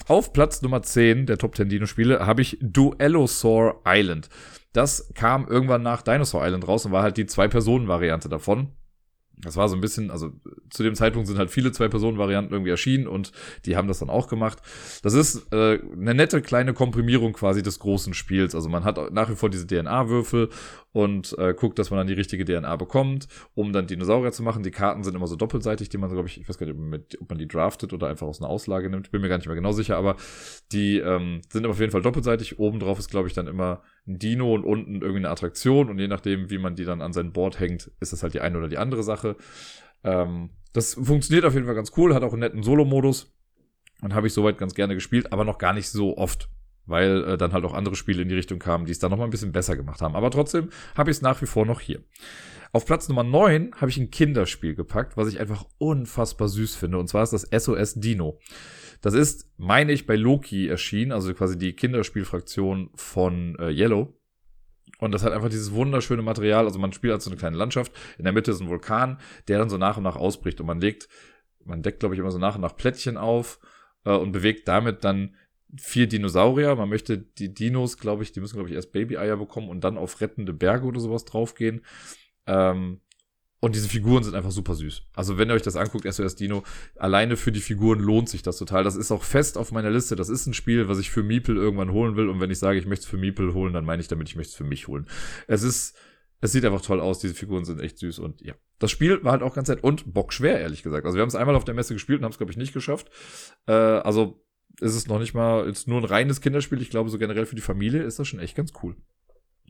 Auf 0.07 0.33
Platz 0.33 0.61
Nummer 0.61 0.81
10 0.81 1.25
der 1.25 1.37
Top 1.37 1.55
10 1.55 1.69
Dino-Spiele 1.69 2.25
habe 2.25 2.41
ich 2.41 2.57
Duellosaur 2.61 3.81
Island. 3.85 4.29
Das 4.73 5.11
kam 5.13 5.47
irgendwann 5.47 5.81
nach 5.81 6.01
Dinosaur 6.01 6.45
Island 6.45 6.67
raus 6.67 6.85
und 6.85 6.91
war 6.91 7.03
halt 7.03 7.17
die 7.17 7.25
Zwei-Personen-Variante 7.25 8.29
davon. 8.29 8.69
Das 9.43 9.57
war 9.57 9.67
so 9.69 9.75
ein 9.75 9.81
bisschen, 9.81 10.11
also 10.11 10.31
zu 10.69 10.83
dem 10.83 10.93
Zeitpunkt 10.93 11.27
sind 11.27 11.37
halt 11.37 11.49
viele 11.49 11.71
Zwei-Personen-Varianten 11.71 12.53
irgendwie 12.53 12.69
erschienen 12.69 13.07
und 13.07 13.31
die 13.65 13.75
haben 13.75 13.87
das 13.87 13.99
dann 13.99 14.09
auch 14.09 14.27
gemacht. 14.27 14.59
Das 15.01 15.13
ist 15.13 15.51
äh, 15.51 15.79
eine 15.79 16.13
nette 16.13 16.41
kleine 16.41 16.73
Komprimierung 16.73 17.33
quasi 17.33 17.63
des 17.63 17.79
großen 17.79 18.13
Spiels. 18.13 18.53
Also 18.53 18.69
man 18.69 18.83
hat 18.83 19.11
nach 19.11 19.29
wie 19.29 19.35
vor 19.35 19.49
diese 19.49 19.65
DNA-Würfel 19.65 20.49
und 20.91 21.35
äh, 21.39 21.53
guckt, 21.55 21.79
dass 21.79 21.89
man 21.89 21.97
dann 21.97 22.07
die 22.07 22.13
richtige 22.13 22.45
DNA 22.45 22.75
bekommt, 22.75 23.27
um 23.55 23.73
dann 23.73 23.87
Dinosaurier 23.87 24.31
zu 24.31 24.43
machen. 24.43 24.63
Die 24.63 24.71
Karten 24.71 25.03
sind 25.03 25.15
immer 25.15 25.27
so 25.27 25.35
doppelseitig, 25.35 25.89
die 25.89 25.97
man, 25.97 26.11
glaube 26.11 26.27
ich, 26.27 26.39
ich 26.39 26.47
weiß 26.47 26.57
gar 26.57 26.67
nicht, 26.67 26.75
ob 26.75 26.81
man, 26.81 26.89
mit, 26.89 27.17
ob 27.19 27.29
man 27.29 27.39
die 27.39 27.47
draftet 27.47 27.93
oder 27.93 28.07
einfach 28.07 28.27
aus 28.27 28.41
einer 28.41 28.49
Auslage 28.49 28.89
nimmt. 28.89 29.11
Bin 29.11 29.21
mir 29.21 29.29
gar 29.29 29.37
nicht 29.37 29.47
mehr 29.47 29.55
genau 29.55 29.71
sicher, 29.71 29.97
aber 29.97 30.17
die 30.71 30.99
ähm, 30.99 31.41
sind 31.51 31.65
auf 31.65 31.79
jeden 31.79 31.91
Fall 31.91 32.01
doppelseitig. 32.01 32.59
Oben 32.59 32.79
drauf 32.79 32.99
ist, 32.99 33.09
glaube 33.09 33.27
ich, 33.27 33.33
dann 33.33 33.47
immer 33.47 33.81
Dino 34.05 34.53
und 34.53 34.63
unten 34.63 34.95
irgendwie 34.95 35.17
eine 35.17 35.29
Attraktion 35.29 35.89
und 35.89 35.99
je 35.99 36.07
nachdem, 36.07 36.49
wie 36.49 36.57
man 36.57 36.75
die 36.75 36.85
dann 36.85 37.01
an 37.01 37.13
sein 37.13 37.33
Board 37.33 37.59
hängt, 37.59 37.91
ist 37.99 38.13
das 38.13 38.23
halt 38.23 38.33
die 38.33 38.41
eine 38.41 38.57
oder 38.57 38.67
die 38.67 38.77
andere 38.77 39.03
Sache. 39.03 39.35
Ähm, 40.03 40.49
das 40.73 40.95
funktioniert 40.95 41.45
auf 41.45 41.53
jeden 41.53 41.65
Fall 41.65 41.75
ganz 41.75 41.91
cool, 41.97 42.13
hat 42.13 42.23
auch 42.23 42.33
einen 42.33 42.39
netten 42.39 42.63
Solo-Modus 42.63 43.33
und 44.01 44.13
habe 44.15 44.27
ich 44.27 44.33
soweit 44.33 44.57
ganz 44.57 44.73
gerne 44.73 44.95
gespielt, 44.95 45.31
aber 45.31 45.43
noch 45.43 45.57
gar 45.57 45.73
nicht 45.73 45.89
so 45.89 46.17
oft 46.17 46.49
weil 46.85 47.23
äh, 47.23 47.37
dann 47.37 47.53
halt 47.53 47.65
auch 47.65 47.73
andere 47.73 47.95
Spiele 47.95 48.21
in 48.21 48.29
die 48.29 48.35
Richtung 48.35 48.59
kamen, 48.59 48.85
die 48.85 48.91
es 48.91 48.99
dann 48.99 49.11
noch 49.11 49.17
mal 49.17 49.25
ein 49.25 49.29
bisschen 49.29 49.51
besser 49.51 49.75
gemacht 49.75 50.01
haben. 50.01 50.15
Aber 50.15 50.31
trotzdem 50.31 50.69
habe 50.95 51.11
ich 51.11 51.17
es 51.17 51.21
nach 51.21 51.41
wie 51.41 51.45
vor 51.45 51.65
noch 51.65 51.79
hier. 51.79 52.03
Auf 52.73 52.85
Platz 52.85 53.09
Nummer 53.09 53.23
9 53.23 53.73
habe 53.75 53.89
ich 53.89 53.97
ein 53.97 54.11
Kinderspiel 54.11 54.75
gepackt, 54.75 55.17
was 55.17 55.27
ich 55.27 55.39
einfach 55.39 55.65
unfassbar 55.77 56.47
süß 56.47 56.75
finde. 56.75 56.99
Und 56.99 57.07
zwar 57.07 57.23
ist 57.23 57.33
das 57.33 57.47
SOS 57.51 57.95
Dino. 57.95 58.39
Das 59.01 59.13
ist, 59.13 59.51
meine 59.57 59.91
ich, 59.91 60.05
bei 60.05 60.15
Loki 60.15 60.67
erschienen, 60.67 61.11
also 61.11 61.33
quasi 61.33 61.57
die 61.57 61.73
Kinderspielfraktion 61.73 62.91
von 62.95 63.57
äh, 63.59 63.69
Yellow. 63.69 64.15
Und 64.99 65.11
das 65.11 65.23
hat 65.23 65.33
einfach 65.33 65.49
dieses 65.49 65.71
wunderschöne 65.71 66.21
Material. 66.21 66.65
Also 66.65 66.77
man 66.77 66.93
spielt 66.93 67.13
als 67.13 67.23
so 67.23 67.31
eine 67.31 67.39
kleine 67.39 67.57
Landschaft. 67.57 67.91
In 68.19 68.23
der 68.23 68.33
Mitte 68.33 68.51
ist 68.51 68.61
ein 68.61 68.69
Vulkan, 68.69 69.19
der 69.47 69.57
dann 69.57 69.69
so 69.69 69.77
nach 69.77 69.97
und 69.97 70.03
nach 70.03 70.15
ausbricht. 70.15 70.61
Und 70.61 70.67
man 70.67 70.79
legt, 70.79 71.09
man 71.65 71.81
deckt, 71.81 71.99
glaube 71.99 72.13
ich, 72.13 72.19
immer 72.19 72.31
so 72.31 72.37
nach 72.37 72.55
und 72.55 72.61
nach 72.61 72.77
Plättchen 72.77 73.17
auf 73.17 73.59
äh, 74.05 74.11
und 74.11 74.31
bewegt 74.31 74.67
damit 74.67 75.03
dann 75.03 75.35
vier 75.75 76.05
Dinosaurier. 76.07 76.75
Man 76.75 76.89
möchte 76.89 77.17
die 77.17 77.53
Dinos, 77.53 77.97
glaube 77.97 78.21
ich, 78.21 78.31
die 78.31 78.41
müssen, 78.41 78.55
glaube 78.55 78.69
ich, 78.69 78.75
erst 78.75 78.91
Baby-Eier 78.91 79.37
bekommen 79.37 79.69
und 79.69 79.83
dann 79.83 79.97
auf 79.97 80.21
rettende 80.21 80.53
Berge 80.53 80.85
oder 80.85 80.99
sowas 80.99 81.25
draufgehen. 81.25 81.81
Ähm, 82.45 83.01
und 83.61 83.75
diese 83.75 83.87
Figuren 83.87 84.23
sind 84.23 84.33
einfach 84.33 84.49
super 84.49 84.73
süß. 84.73 85.03
Also 85.13 85.37
wenn 85.37 85.49
ihr 85.49 85.53
euch 85.53 85.61
das 85.61 85.75
anguckt, 85.75 86.11
SOS 86.11 86.35
Dino, 86.35 86.63
alleine 86.97 87.37
für 87.37 87.51
die 87.51 87.59
Figuren 87.59 87.99
lohnt 87.99 88.27
sich 88.27 88.41
das 88.41 88.57
total. 88.57 88.83
Das 88.83 88.95
ist 88.95 89.11
auch 89.11 89.23
fest 89.23 89.55
auf 89.55 89.71
meiner 89.71 89.91
Liste. 89.91 90.15
Das 90.15 90.29
ist 90.29 90.47
ein 90.47 90.55
Spiel, 90.55 90.87
was 90.87 90.97
ich 90.97 91.11
für 91.11 91.21
Meeple 91.21 91.53
irgendwann 91.53 91.91
holen 91.91 92.15
will. 92.15 92.27
Und 92.27 92.39
wenn 92.39 92.49
ich 92.49 92.57
sage, 92.57 92.79
ich 92.79 92.87
möchte 92.87 93.03
es 93.03 93.09
für 93.09 93.17
Meeple 93.17 93.53
holen, 93.53 93.71
dann 93.71 93.85
meine 93.85 94.01
ich 94.01 94.07
damit, 94.07 94.27
ich 94.27 94.35
möchte 94.35 94.49
es 94.49 94.55
für 94.55 94.63
mich 94.63 94.87
holen. 94.87 95.05
Es 95.47 95.61
ist, 95.61 95.95
es 96.41 96.51
sieht 96.51 96.65
einfach 96.65 96.81
toll 96.81 96.99
aus. 96.99 97.19
Diese 97.19 97.35
Figuren 97.35 97.63
sind 97.63 97.79
echt 97.79 97.99
süß. 97.99 98.17
Und 98.17 98.41
ja, 98.41 98.55
das 98.79 98.89
Spiel 98.89 99.23
war 99.23 99.33
halt 99.33 99.43
auch 99.43 99.53
ganz 99.53 99.69
nett 99.69 99.83
und 99.83 100.11
bockschwer, 100.11 100.59
ehrlich 100.59 100.81
gesagt. 100.81 101.05
Also 101.05 101.15
wir 101.15 101.21
haben 101.21 101.29
es 101.29 101.35
einmal 101.35 101.55
auf 101.55 101.63
der 101.63 101.75
Messe 101.75 101.93
gespielt 101.93 102.17
und 102.17 102.25
haben 102.25 102.31
es, 102.31 102.39
glaube 102.39 102.51
ich, 102.51 102.57
nicht 102.57 102.73
geschafft. 102.73 103.11
Äh, 103.67 103.73
also 103.73 104.43
ist 104.79 104.95
es 104.95 105.07
noch 105.07 105.19
nicht 105.19 105.35
mal 105.35 105.67
jetzt 105.67 105.87
nur 105.87 105.99
ein 105.99 106.05
reines 106.05 106.41
Kinderspiel. 106.41 106.81
Ich 106.81 106.89
glaube, 106.89 107.11
so 107.11 107.19
generell 107.19 107.45
für 107.45 107.55
die 107.55 107.61
Familie 107.61 108.01
ist 108.01 108.17
das 108.17 108.27
schon 108.27 108.39
echt 108.39 108.55
ganz 108.55 108.71
cool. 108.81 108.95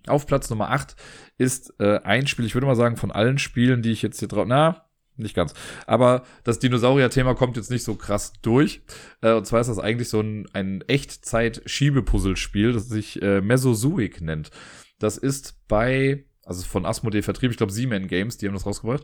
Auf 0.07 0.25
Platz 0.25 0.49
Nummer 0.49 0.71
8 0.71 0.95
ist 1.37 1.73
äh, 1.79 1.99
ein 2.03 2.27
Spiel, 2.27 2.45
ich 2.45 2.55
würde 2.55 2.67
mal 2.67 2.75
sagen, 2.75 2.97
von 2.97 3.11
allen 3.11 3.37
Spielen, 3.37 3.81
die 3.81 3.91
ich 3.91 4.01
jetzt 4.01 4.19
hier 4.19 4.27
drauf, 4.27 4.45
na, 4.47 4.85
nicht 5.17 5.35
ganz. 5.35 5.53
Aber 5.85 6.23
das 6.43 6.59
Dinosaurier-Thema 6.59 7.35
kommt 7.35 7.57
jetzt 7.57 7.71
nicht 7.71 7.83
so 7.83 7.95
krass 7.95 8.33
durch. 8.41 8.81
Äh, 9.21 9.33
und 9.33 9.45
zwar 9.45 9.61
ist 9.61 9.67
das 9.67 9.79
eigentlich 9.79 10.09
so 10.09 10.21
ein, 10.21 10.47
ein 10.53 10.81
Echtzeit-Schiebepuzzlespiel, 10.87 12.73
das 12.73 12.89
sich 12.89 13.21
äh, 13.21 13.41
Mesozoic 13.41 14.21
nennt. 14.21 14.51
Das 14.99 15.17
ist 15.17 15.67
bei, 15.67 16.25
also 16.43 16.63
von 16.63 16.85
Asmodee 16.85 17.21
Vertrieb, 17.21 17.51
ich 17.51 17.57
glaube, 17.57 17.71
Siemens 17.71 18.07
Games, 18.07 18.37
die 18.37 18.47
haben 18.47 18.53
das 18.53 18.65
rausgebracht. 18.65 19.03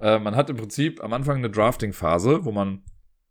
Äh, 0.00 0.18
man 0.18 0.36
hat 0.36 0.50
im 0.50 0.56
Prinzip 0.56 1.02
am 1.02 1.12
Anfang 1.12 1.38
eine 1.38 1.50
Drafting-Phase, 1.50 2.44
wo 2.44 2.52
man 2.52 2.82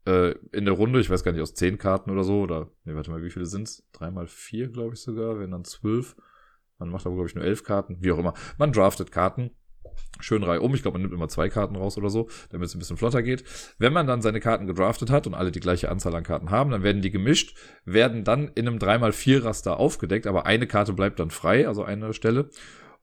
äh, 0.06 0.32
in 0.52 0.66
der 0.66 0.74
Runde, 0.74 1.00
ich 1.00 1.10
weiß 1.10 1.24
gar 1.24 1.32
nicht, 1.32 1.42
aus 1.42 1.54
zehn 1.54 1.78
Karten 1.78 2.10
oder 2.10 2.24
so, 2.24 2.42
oder, 2.42 2.72
nee, 2.86 2.96
warte 2.96 3.12
mal, 3.12 3.24
wie 3.24 3.30
viele? 3.30 3.46
Drei 3.92 4.12
mal 4.12 4.28
vier, 4.28 4.70
glaube 4.70 4.94
ich 4.96 5.02
sogar, 5.02 5.40
wenn 5.40 5.52
dann 5.52 5.66
zwölf. 5.66 6.16
Man 6.80 6.90
macht 6.90 7.06
aber, 7.06 7.16
glaube 7.16 7.30
ich, 7.30 7.36
nur 7.36 7.44
elf 7.44 7.64
Karten, 7.64 7.98
wie 8.02 8.12
auch 8.12 8.20
immer. 8.20 8.34
Man 8.58 8.72
draftet 8.72 9.12
Karten. 9.12 9.52
Schön 10.20 10.44
Reihe 10.44 10.62
um. 10.62 10.74
Ich 10.76 10.84
glaube, 10.84 10.96
man 10.96 11.02
nimmt 11.02 11.14
immer 11.14 11.28
zwei 11.28 11.50
Karten 11.50 11.76
raus 11.76 11.98
oder 11.98 12.10
so, 12.10 12.30
damit 12.50 12.68
es 12.68 12.76
ein 12.76 12.80
bisschen 12.80 12.98
flotter 12.98 13.24
geht. 13.24 13.44
Wenn 13.80 13.94
man 13.94 14.06
dann 14.06 14.22
seine 14.22 14.40
Karten 14.40 14.68
gedraftet 14.68 15.10
hat 15.10 15.26
und 15.26 15.34
alle 15.34 15.52
die 15.52 15.60
gleiche 15.60 15.90
Anzahl 15.90 16.16
an 16.16 16.24
Karten 16.24 16.52
haben, 16.52 16.72
dann 16.72 16.84
werden 16.84 17.02
die 17.02 17.12
gemischt, 17.12 17.58
werden 17.86 18.24
dann 18.24 18.50
in 18.50 18.68
einem 18.68 18.78
3x4-Raster 18.78 19.80
aufgedeckt, 19.80 20.28
aber 20.28 20.46
eine 20.46 20.68
Karte 20.68 20.94
bleibt 20.94 21.20
dann 21.20 21.32
frei, 21.32 21.68
also 21.68 21.84
eine 21.84 22.14
Stelle. 22.14 22.50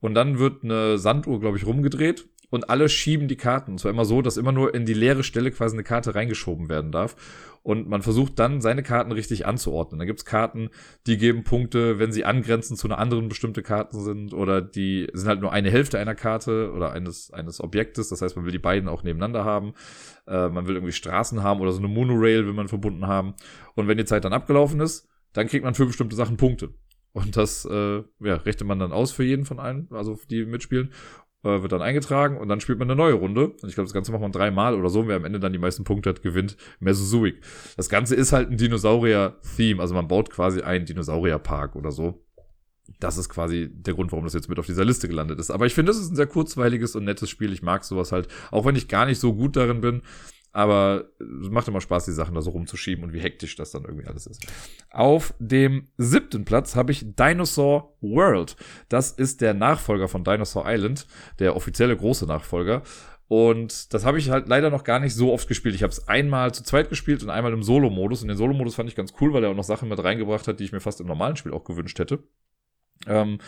Und 0.00 0.14
dann 0.14 0.38
wird 0.38 0.62
eine 0.62 0.98
Sanduhr, 0.98 1.40
glaube 1.40 1.56
ich, 1.56 1.66
rumgedreht 1.66 2.28
und 2.50 2.70
alle 2.70 2.88
schieben 2.88 3.28
die 3.28 3.36
Karten. 3.36 3.72
Und 3.72 3.78
zwar 3.78 3.90
immer 3.90 4.04
so, 4.04 4.22
dass 4.22 4.36
immer 4.36 4.52
nur 4.52 4.74
in 4.74 4.86
die 4.86 4.94
leere 4.94 5.24
Stelle 5.24 5.50
quasi 5.50 5.74
eine 5.76 5.84
Karte 5.84 6.14
reingeschoben 6.14 6.68
werden 6.68 6.92
darf. 6.92 7.16
Und 7.62 7.88
man 7.88 8.02
versucht 8.02 8.38
dann, 8.38 8.60
seine 8.60 8.82
Karten 8.82 9.10
richtig 9.10 9.46
anzuordnen. 9.46 9.98
Da 9.98 10.04
gibt's 10.04 10.26
Karten, 10.26 10.68
die 11.06 11.16
geben 11.16 11.44
Punkte, 11.44 11.98
wenn 11.98 12.12
sie 12.12 12.26
angrenzend 12.26 12.78
zu 12.78 12.86
einer 12.86 12.98
anderen 12.98 13.28
bestimmte 13.28 13.62
Karten 13.62 14.00
sind. 14.00 14.34
Oder 14.34 14.60
die 14.60 15.08
sind 15.14 15.28
halt 15.28 15.40
nur 15.40 15.50
eine 15.50 15.70
Hälfte 15.70 15.98
einer 15.98 16.14
Karte 16.14 16.72
oder 16.72 16.92
eines, 16.92 17.32
eines 17.32 17.62
Objektes. 17.62 18.10
Das 18.10 18.20
heißt, 18.20 18.36
man 18.36 18.44
will 18.44 18.52
die 18.52 18.58
beiden 18.58 18.88
auch 18.88 19.02
nebeneinander 19.02 19.44
haben. 19.44 19.72
Äh, 20.26 20.50
man 20.50 20.66
will 20.66 20.74
irgendwie 20.74 20.92
Straßen 20.92 21.42
haben 21.42 21.60
oder 21.60 21.72
so 21.72 21.78
eine 21.78 21.88
Monorail 21.88 22.44
will 22.44 22.52
man 22.52 22.68
verbunden 22.68 23.06
haben. 23.06 23.34
Und 23.74 23.88
wenn 23.88 23.96
die 23.96 24.04
Zeit 24.04 24.26
dann 24.26 24.34
abgelaufen 24.34 24.80
ist, 24.80 25.08
dann 25.32 25.48
kriegt 25.48 25.64
man 25.64 25.74
für 25.74 25.86
bestimmte 25.86 26.16
Sachen 26.16 26.36
Punkte. 26.36 26.74
Und 27.14 27.36
das 27.36 27.64
äh, 27.64 28.02
ja, 28.20 28.34
rechnet 28.34 28.66
man 28.66 28.80
dann 28.80 28.92
aus 28.92 29.12
für 29.12 29.22
jeden 29.22 29.44
von 29.44 29.60
allen, 29.60 29.86
also 29.92 30.18
die 30.30 30.44
mitspielen 30.44 30.92
äh, 31.44 31.62
wird 31.62 31.72
dann 31.72 31.82
eingetragen 31.82 32.38
und 32.38 32.48
dann 32.48 32.60
spielt 32.60 32.78
man 32.78 32.90
eine 32.90 32.96
neue 32.96 33.14
Runde. 33.14 33.48
Und 33.48 33.68
ich 33.68 33.74
glaube, 33.74 33.86
das 33.86 33.92
Ganze 33.92 34.12
macht 34.12 34.22
man 34.22 34.32
dreimal 34.32 34.74
oder 34.74 34.88
so. 34.88 35.06
Wer 35.06 35.16
am 35.16 35.24
Ende 35.24 35.40
dann 35.40 35.52
die 35.52 35.58
meisten 35.58 35.84
Punkte 35.84 36.10
hat, 36.10 36.22
gewinnt 36.22 36.56
Mesozoic. 36.80 37.40
Das 37.76 37.88
Ganze 37.88 38.14
ist 38.14 38.32
halt 38.32 38.50
ein 38.50 38.56
Dinosaurier-Theme. 38.56 39.80
Also 39.80 39.94
man 39.94 40.08
baut 40.08 40.30
quasi 40.30 40.62
einen 40.62 40.86
Dinosaurierpark 40.86 41.76
oder 41.76 41.92
so. 41.92 42.24
Das 43.00 43.16
ist 43.16 43.28
quasi 43.28 43.70
der 43.72 43.94
Grund, 43.94 44.12
warum 44.12 44.24
das 44.24 44.34
jetzt 44.34 44.48
mit 44.48 44.58
auf 44.58 44.66
dieser 44.66 44.84
Liste 44.84 45.08
gelandet 45.08 45.38
ist. 45.38 45.50
Aber 45.50 45.66
ich 45.66 45.74
finde, 45.74 45.92
es 45.92 45.98
ist 45.98 46.10
ein 46.10 46.16
sehr 46.16 46.26
kurzweiliges 46.26 46.96
und 46.96 47.04
nettes 47.04 47.30
Spiel. 47.30 47.52
Ich 47.52 47.62
mag 47.62 47.84
sowas 47.84 48.12
halt, 48.12 48.28
auch 48.50 48.64
wenn 48.64 48.76
ich 48.76 48.88
gar 48.88 49.06
nicht 49.06 49.18
so 49.18 49.34
gut 49.34 49.56
darin 49.56 49.80
bin. 49.80 50.02
Aber 50.54 51.06
es 51.18 51.50
macht 51.50 51.66
immer 51.66 51.80
Spaß, 51.80 52.04
die 52.04 52.12
Sachen 52.12 52.36
da 52.36 52.40
so 52.40 52.50
rumzuschieben 52.50 53.02
und 53.02 53.12
wie 53.12 53.18
hektisch 53.18 53.56
das 53.56 53.72
dann 53.72 53.82
irgendwie 53.82 54.06
alles 54.06 54.28
ist. 54.28 54.46
Auf 54.88 55.34
dem 55.40 55.88
siebten 55.96 56.44
Platz 56.44 56.76
habe 56.76 56.92
ich 56.92 57.16
Dinosaur 57.16 57.96
World. 58.00 58.54
Das 58.88 59.10
ist 59.10 59.40
der 59.40 59.52
Nachfolger 59.52 60.06
von 60.06 60.22
Dinosaur 60.22 60.64
Island, 60.68 61.08
der 61.40 61.56
offizielle 61.56 61.96
große 61.96 62.26
Nachfolger. 62.26 62.82
Und 63.26 63.92
das 63.92 64.04
habe 64.04 64.18
ich 64.18 64.30
halt 64.30 64.48
leider 64.48 64.70
noch 64.70 64.84
gar 64.84 65.00
nicht 65.00 65.14
so 65.14 65.32
oft 65.32 65.48
gespielt. 65.48 65.74
Ich 65.74 65.82
habe 65.82 65.90
es 65.90 66.06
einmal 66.06 66.54
zu 66.54 66.62
zweit 66.62 66.88
gespielt 66.88 67.24
und 67.24 67.30
einmal 67.30 67.52
im 67.52 67.64
Solo-Modus. 67.64 68.22
Und 68.22 68.28
den 68.28 68.36
Solo-Modus 68.36 68.76
fand 68.76 68.88
ich 68.88 68.94
ganz 68.94 69.12
cool, 69.20 69.32
weil 69.32 69.42
er 69.42 69.50
auch 69.50 69.56
noch 69.56 69.64
Sachen 69.64 69.88
mit 69.88 70.04
reingebracht 70.04 70.46
hat, 70.46 70.60
die 70.60 70.64
ich 70.64 70.72
mir 70.72 70.80
fast 70.80 71.00
im 71.00 71.08
normalen 71.08 71.34
Spiel 71.34 71.52
auch 71.52 71.64
gewünscht 71.64 71.98
hätte. 71.98 72.22
Ähm, 73.06 73.38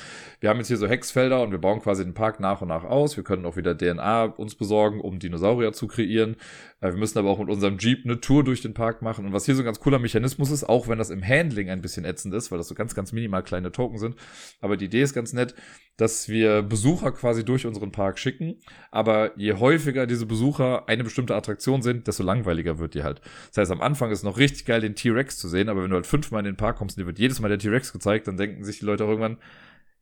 wir 0.41 0.51
haben 0.51 0.59
jetzt 0.59 0.69
hier 0.69 0.77
so 0.77 0.87
Hexfelder 0.87 1.43
und 1.43 1.51
wir 1.51 1.59
bauen 1.59 1.81
quasi 1.81 2.05
den 2.05 2.15
Park 2.15 2.41
nach 2.41 2.61
und 2.61 2.69
nach 2.69 2.85
aus. 2.85 3.17
Wir 3.17 3.25
können 3.25 3.47
auch 3.47 3.57
wieder 3.57 3.77
DNA 3.77 4.25
uns 4.25 4.55
besorgen, 4.55 5.01
um 5.01 5.19
Dinosaurier 5.19 5.73
zu 5.73 5.87
kreieren. 5.87 6.37
Äh, 6.81 6.91
wir 6.91 6.99
müssen 6.99 7.19
aber 7.19 7.31
auch 7.31 7.39
mit 7.39 7.49
unserem 7.49 7.79
Jeep 7.79 8.05
eine 8.05 8.21
Tour 8.21 8.45
durch 8.45 8.61
den 8.61 8.75
Park 8.75 9.03
machen. 9.03 9.25
Und 9.25 9.33
was 9.33 9.47
hier 9.47 9.55
so 9.55 9.63
ein 9.63 9.65
ganz 9.65 9.81
cooler 9.81 9.99
Mechanismus 9.99 10.51
ist, 10.51 10.65
auch 10.65 10.89
wenn 10.89 10.99
das 10.99 11.11
im 11.11 11.27
Handling 11.27 11.71
ein 11.71 11.81
bisschen 11.81 12.05
ätzend 12.05 12.35
ist, 12.35 12.51
weil 12.51 12.59
das 12.59 12.69
so 12.69 12.75
ganz, 12.75 12.95
ganz 12.95 13.13
minimal 13.13 13.43
kleine 13.43 13.73
Token 13.73 13.99
sind. 13.99 14.17
Aber 14.61 14.77
die 14.77 14.87
Idee 14.87 15.03
ist 15.03 15.15
ganz 15.15 15.33
nett, 15.33 15.55
dass 15.97 16.29
wir 16.29 16.63
Besucher 16.63 17.13
quasi 17.13 17.45
durch 17.45 17.65
unseren 17.65 17.93
Park 17.93 18.19
schicken. 18.19 18.61
Aber 18.91 19.33
je 19.39 19.55
häufiger 19.55 20.07
diese 20.07 20.27
Besucher 20.27 20.89
eine 20.89 21.05
bestimmte 21.05 21.35
Attraktion 21.35 21.81
sind, 21.81 22.07
desto 22.07 22.23
langweiliger 22.23 22.79
wird 22.79 22.95
die 22.95 23.03
halt. 23.03 23.23
Das 23.49 23.59
heißt, 23.59 23.73
am 23.73 23.81
Anfang 23.81 24.11
ist 24.11 24.23
noch 24.23 24.37
richtig 24.37 24.67
geil, 24.67 24.83
den 24.83 24.95
T-Rex 24.95 25.39
zu 25.39 25.49
sehen. 25.49 25.71
Aber 25.71 25.83
wenn 25.83 25.91
du 25.91 25.97
halt 25.97 26.07
fünfmal 26.07 26.41
in 26.41 26.47
den 26.47 26.57
Park 26.57 26.77
kommst 26.77 26.99
und 26.99 27.03
dir 27.03 27.07
wird 27.07 27.19
jedes 27.19 27.41
Mal 27.41 27.49
der 27.49 27.59
T-Rex 27.59 27.93
gezeigt, 27.93 28.29
dann 28.29 28.37
denken 28.37 28.63
sich 28.65 28.81
die 28.81 28.85
Leute 28.85 29.05
auch 29.05 29.09
irgendwann, 29.09 29.36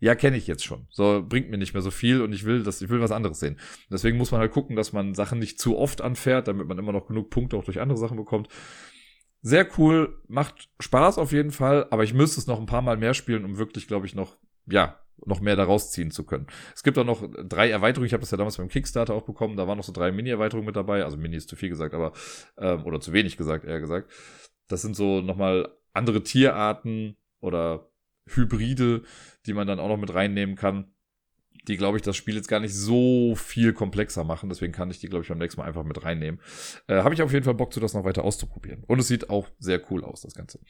ja, 0.01 0.14
kenne 0.14 0.37
ich 0.37 0.47
jetzt 0.47 0.64
schon. 0.64 0.87
So 0.91 1.24
bringt 1.26 1.51
mir 1.51 1.57
nicht 1.57 1.72
mehr 1.72 1.82
so 1.82 1.91
viel 1.91 2.20
und 2.20 2.32
ich 2.32 2.45
will 2.45 2.62
das, 2.62 2.82
ich 2.82 2.91
will 2.91 3.01
was 3.01 3.12
anderes 3.12 3.41
sehen. 3.41 3.59
Deswegen 3.91 4.18
muss 4.18 4.32
man 4.32 4.41
halt 4.41 4.53
gucken, 4.53 4.76
dass 4.76 4.93
man 4.93 5.14
Sachen 5.14 5.39
nicht 5.39 5.59
zu 5.59 5.78
oft 5.78 6.03
anfährt, 6.03 6.49
damit 6.49 6.66
man 6.66 6.78
immer 6.78 6.93
noch 6.93 7.07
genug 7.07 7.30
Punkte 7.30 7.57
auch 7.57 7.64
durch 7.64 7.80
andere 7.80 7.99
Sachen 7.99 8.16
bekommt. 8.16 8.49
Sehr 9.41 9.66
cool, 9.78 10.20
macht 10.26 10.68
Spaß 10.80 11.18
auf 11.18 11.32
jeden 11.32 11.53
Fall, 11.53 11.87
aber 11.91 12.05
ich 12.05 12.14
müsste 12.14 12.41
es 12.41 12.47
noch 12.47 12.59
ein 12.59 12.66
paar 12.66 12.82
Mal 12.82 12.97
mehr 12.97 13.14
spielen, 13.14 13.45
um 13.45 13.59
wirklich, 13.59 13.87
glaube 13.87 14.07
ich, 14.07 14.14
noch, 14.14 14.37
ja, 14.66 14.99
noch 15.26 15.41
mehr 15.41 15.57
daraus 15.57 15.91
ziehen 15.91 16.11
zu 16.11 16.24
können. 16.24 16.47
Es 16.74 16.82
gibt 16.82 16.99
auch 16.99 17.05
noch 17.05 17.26
drei 17.49 17.70
Erweiterungen. 17.70 18.07
Ich 18.07 18.12
habe 18.12 18.20
das 18.22 18.30
ja 18.30 18.37
damals 18.37 18.57
beim 18.57 18.68
Kickstarter 18.68 19.14
auch 19.14 19.24
bekommen. 19.24 19.57
Da 19.57 19.66
waren 19.66 19.78
noch 19.78 19.85
so 19.85 19.93
drei 19.93 20.12
Mini-Erweiterungen 20.12 20.66
mit 20.66 20.76
dabei. 20.76 21.05
Also 21.05 21.16
Mini 21.16 21.37
ist 21.37 21.49
zu 21.49 21.57
viel 21.57 21.68
gesagt, 21.68 21.95
aber 21.95 22.12
ähm, 22.59 22.85
oder 22.85 23.01
zu 23.01 23.12
wenig 23.12 23.37
gesagt, 23.37 23.64
eher 23.64 23.80
gesagt. 23.80 24.11
Das 24.68 24.82
sind 24.82 24.97
so 24.97 25.20
nochmal 25.20 25.68
andere 25.93 26.22
Tierarten 26.22 27.16
oder 27.41 27.89
Hybride, 28.27 29.03
die 29.47 29.53
man 29.53 29.66
dann 29.66 29.81
auch 29.81 29.89
noch 29.89 29.99
mit 29.99 30.12
reinnehmen 30.14 30.57
kann, 30.57 30.95
die, 31.68 31.77
glaube 31.77 31.97
ich, 31.97 32.03
das 32.03 32.16
Spiel 32.16 32.35
jetzt 32.35 32.49
gar 32.49 32.61
nicht 32.61 32.75
so 32.75 33.35
viel 33.37 33.72
komplexer 33.72 34.25
machen. 34.25 34.49
Deswegen 34.49 34.72
kann 34.72 34.91
ich 34.91 34.99
die, 34.99 35.09
glaube 35.09 35.22
ich, 35.22 35.29
beim 35.29 35.39
nächsten 35.39 35.61
Mal 35.61 35.66
einfach 35.66 35.85
mit 35.85 36.05
reinnehmen. 36.05 36.41
Äh, 36.89 37.03
Habe 37.03 37.14
ich 37.14 37.22
auf 37.22 37.33
jeden 37.33 37.45
Fall 37.45 37.55
Bock 37.55 37.72
zu, 37.72 37.81
das 37.81 37.95
noch 37.95 38.05
weiter 38.05 38.25
auszuprobieren. 38.25 38.85
Und 38.87 38.99
es 38.99 39.09
sieht 39.09 39.31
auch 39.31 39.49
sehr 39.59 39.81
cool 39.91 40.05
aus, 40.05 40.20
das 40.20 40.35
Ganze. 40.35 40.61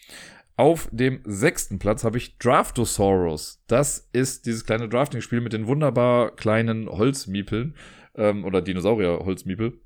Auf 0.57 0.89
dem 0.93 1.21
sechsten 1.25 1.79
Platz 1.81 2.05
habe 2.05 2.19
ich 2.19 2.39
Draftosaurus. 2.39 3.65
Das 3.67 4.09
ist 4.13 4.47
dieses 4.47 4.65
kleine 4.65 4.89
Drafting-Spiel 4.89 5.41
mit 5.41 5.53
den 5.53 5.67
wunderbar 5.67 6.37
kleinen 6.37 6.89
Holzmiepeln 6.89 7.75
ähm, 8.15 8.45
oder 8.45 8.63
Dinosaurier-Holzmiepel 8.63 9.81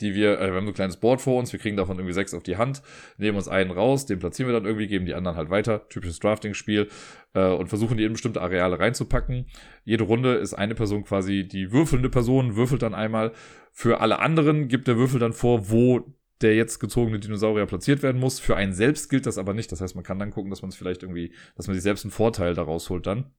die 0.00 0.14
wir, 0.14 0.40
äh, 0.40 0.48
wir 0.48 0.56
haben 0.56 0.66
so 0.66 0.72
ein 0.72 0.74
kleines 0.74 0.96
Board 0.96 1.20
vor 1.20 1.38
uns, 1.38 1.52
wir 1.52 1.60
kriegen 1.60 1.76
davon 1.76 1.96
irgendwie 1.96 2.14
sechs 2.14 2.34
auf 2.34 2.42
die 2.42 2.56
Hand, 2.56 2.82
nehmen 3.18 3.36
uns 3.36 3.48
einen 3.48 3.70
raus, 3.70 4.06
den 4.06 4.18
platzieren 4.18 4.48
wir 4.48 4.54
dann 4.54 4.66
irgendwie, 4.66 4.86
geben 4.86 5.06
die 5.06 5.14
anderen 5.14 5.36
halt 5.36 5.50
weiter, 5.50 5.88
typisches 5.88 6.18
Drafting-Spiel, 6.18 6.88
äh, 7.34 7.48
und 7.48 7.68
versuchen 7.68 7.96
die 7.96 8.04
in 8.04 8.12
bestimmte 8.12 8.40
Areale 8.40 8.78
reinzupacken. 8.78 9.46
Jede 9.84 10.04
Runde 10.04 10.34
ist 10.34 10.54
eine 10.54 10.74
Person 10.74 11.04
quasi 11.04 11.46
die 11.46 11.72
würfelnde 11.72 12.08
Person, 12.08 12.56
würfelt 12.56 12.82
dann 12.82 12.94
einmal. 12.94 13.32
Für 13.72 14.00
alle 14.00 14.18
anderen 14.18 14.68
gibt 14.68 14.88
der 14.88 14.96
Würfel 14.96 15.20
dann 15.20 15.32
vor, 15.32 15.70
wo 15.70 16.14
der 16.40 16.54
jetzt 16.54 16.80
gezogene 16.80 17.18
Dinosaurier 17.18 17.66
platziert 17.66 18.02
werden 18.02 18.20
muss. 18.20 18.40
Für 18.40 18.56
einen 18.56 18.72
selbst 18.72 19.08
gilt 19.08 19.26
das 19.26 19.38
aber 19.38 19.54
nicht. 19.54 19.72
Das 19.72 19.80
heißt, 19.80 19.94
man 19.94 20.04
kann 20.04 20.18
dann 20.18 20.30
gucken, 20.30 20.50
dass 20.50 20.62
man 20.62 20.70
es 20.70 20.76
vielleicht 20.76 21.02
irgendwie, 21.02 21.32
dass 21.56 21.66
man 21.66 21.74
sich 21.74 21.82
selbst 21.82 22.04
einen 22.04 22.10
Vorteil 22.10 22.54
daraus 22.54 22.90
holt 22.90 23.06
dann. 23.06 23.30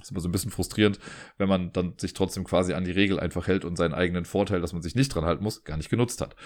Ist 0.00 0.10
immer 0.10 0.20
so 0.20 0.28
ein 0.28 0.32
bisschen 0.32 0.50
frustrierend, 0.50 0.98
wenn 1.38 1.48
man 1.48 1.72
dann 1.72 1.94
sich 1.98 2.14
trotzdem 2.14 2.44
quasi 2.44 2.72
an 2.72 2.84
die 2.84 2.90
Regel 2.90 3.20
einfach 3.20 3.46
hält 3.46 3.64
und 3.64 3.76
seinen 3.76 3.94
eigenen 3.94 4.24
Vorteil, 4.24 4.60
dass 4.60 4.72
man 4.72 4.82
sich 4.82 4.94
nicht 4.94 5.14
dran 5.14 5.24
halten 5.24 5.42
muss, 5.42 5.64
gar 5.64 5.76
nicht 5.76 5.90
genutzt 5.90 6.20
hat. 6.20 6.36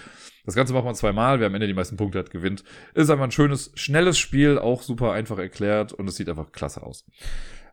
Das 0.44 0.54
Ganze 0.54 0.72
macht 0.72 0.84
man 0.84 0.94
zweimal, 0.94 1.40
wer 1.40 1.46
am 1.46 1.54
Ende 1.54 1.66
die 1.66 1.74
meisten 1.74 1.96
Punkte 1.96 2.18
hat, 2.18 2.30
gewinnt. 2.30 2.64
Ist 2.94 3.10
einfach 3.10 3.24
ein 3.24 3.30
schönes, 3.30 3.72
schnelles 3.74 4.18
Spiel, 4.18 4.58
auch 4.58 4.82
super 4.82 5.12
einfach 5.12 5.38
erklärt 5.38 5.92
und 5.92 6.08
es 6.08 6.16
sieht 6.16 6.28
einfach 6.28 6.52
klasse 6.52 6.82
aus. 6.82 7.06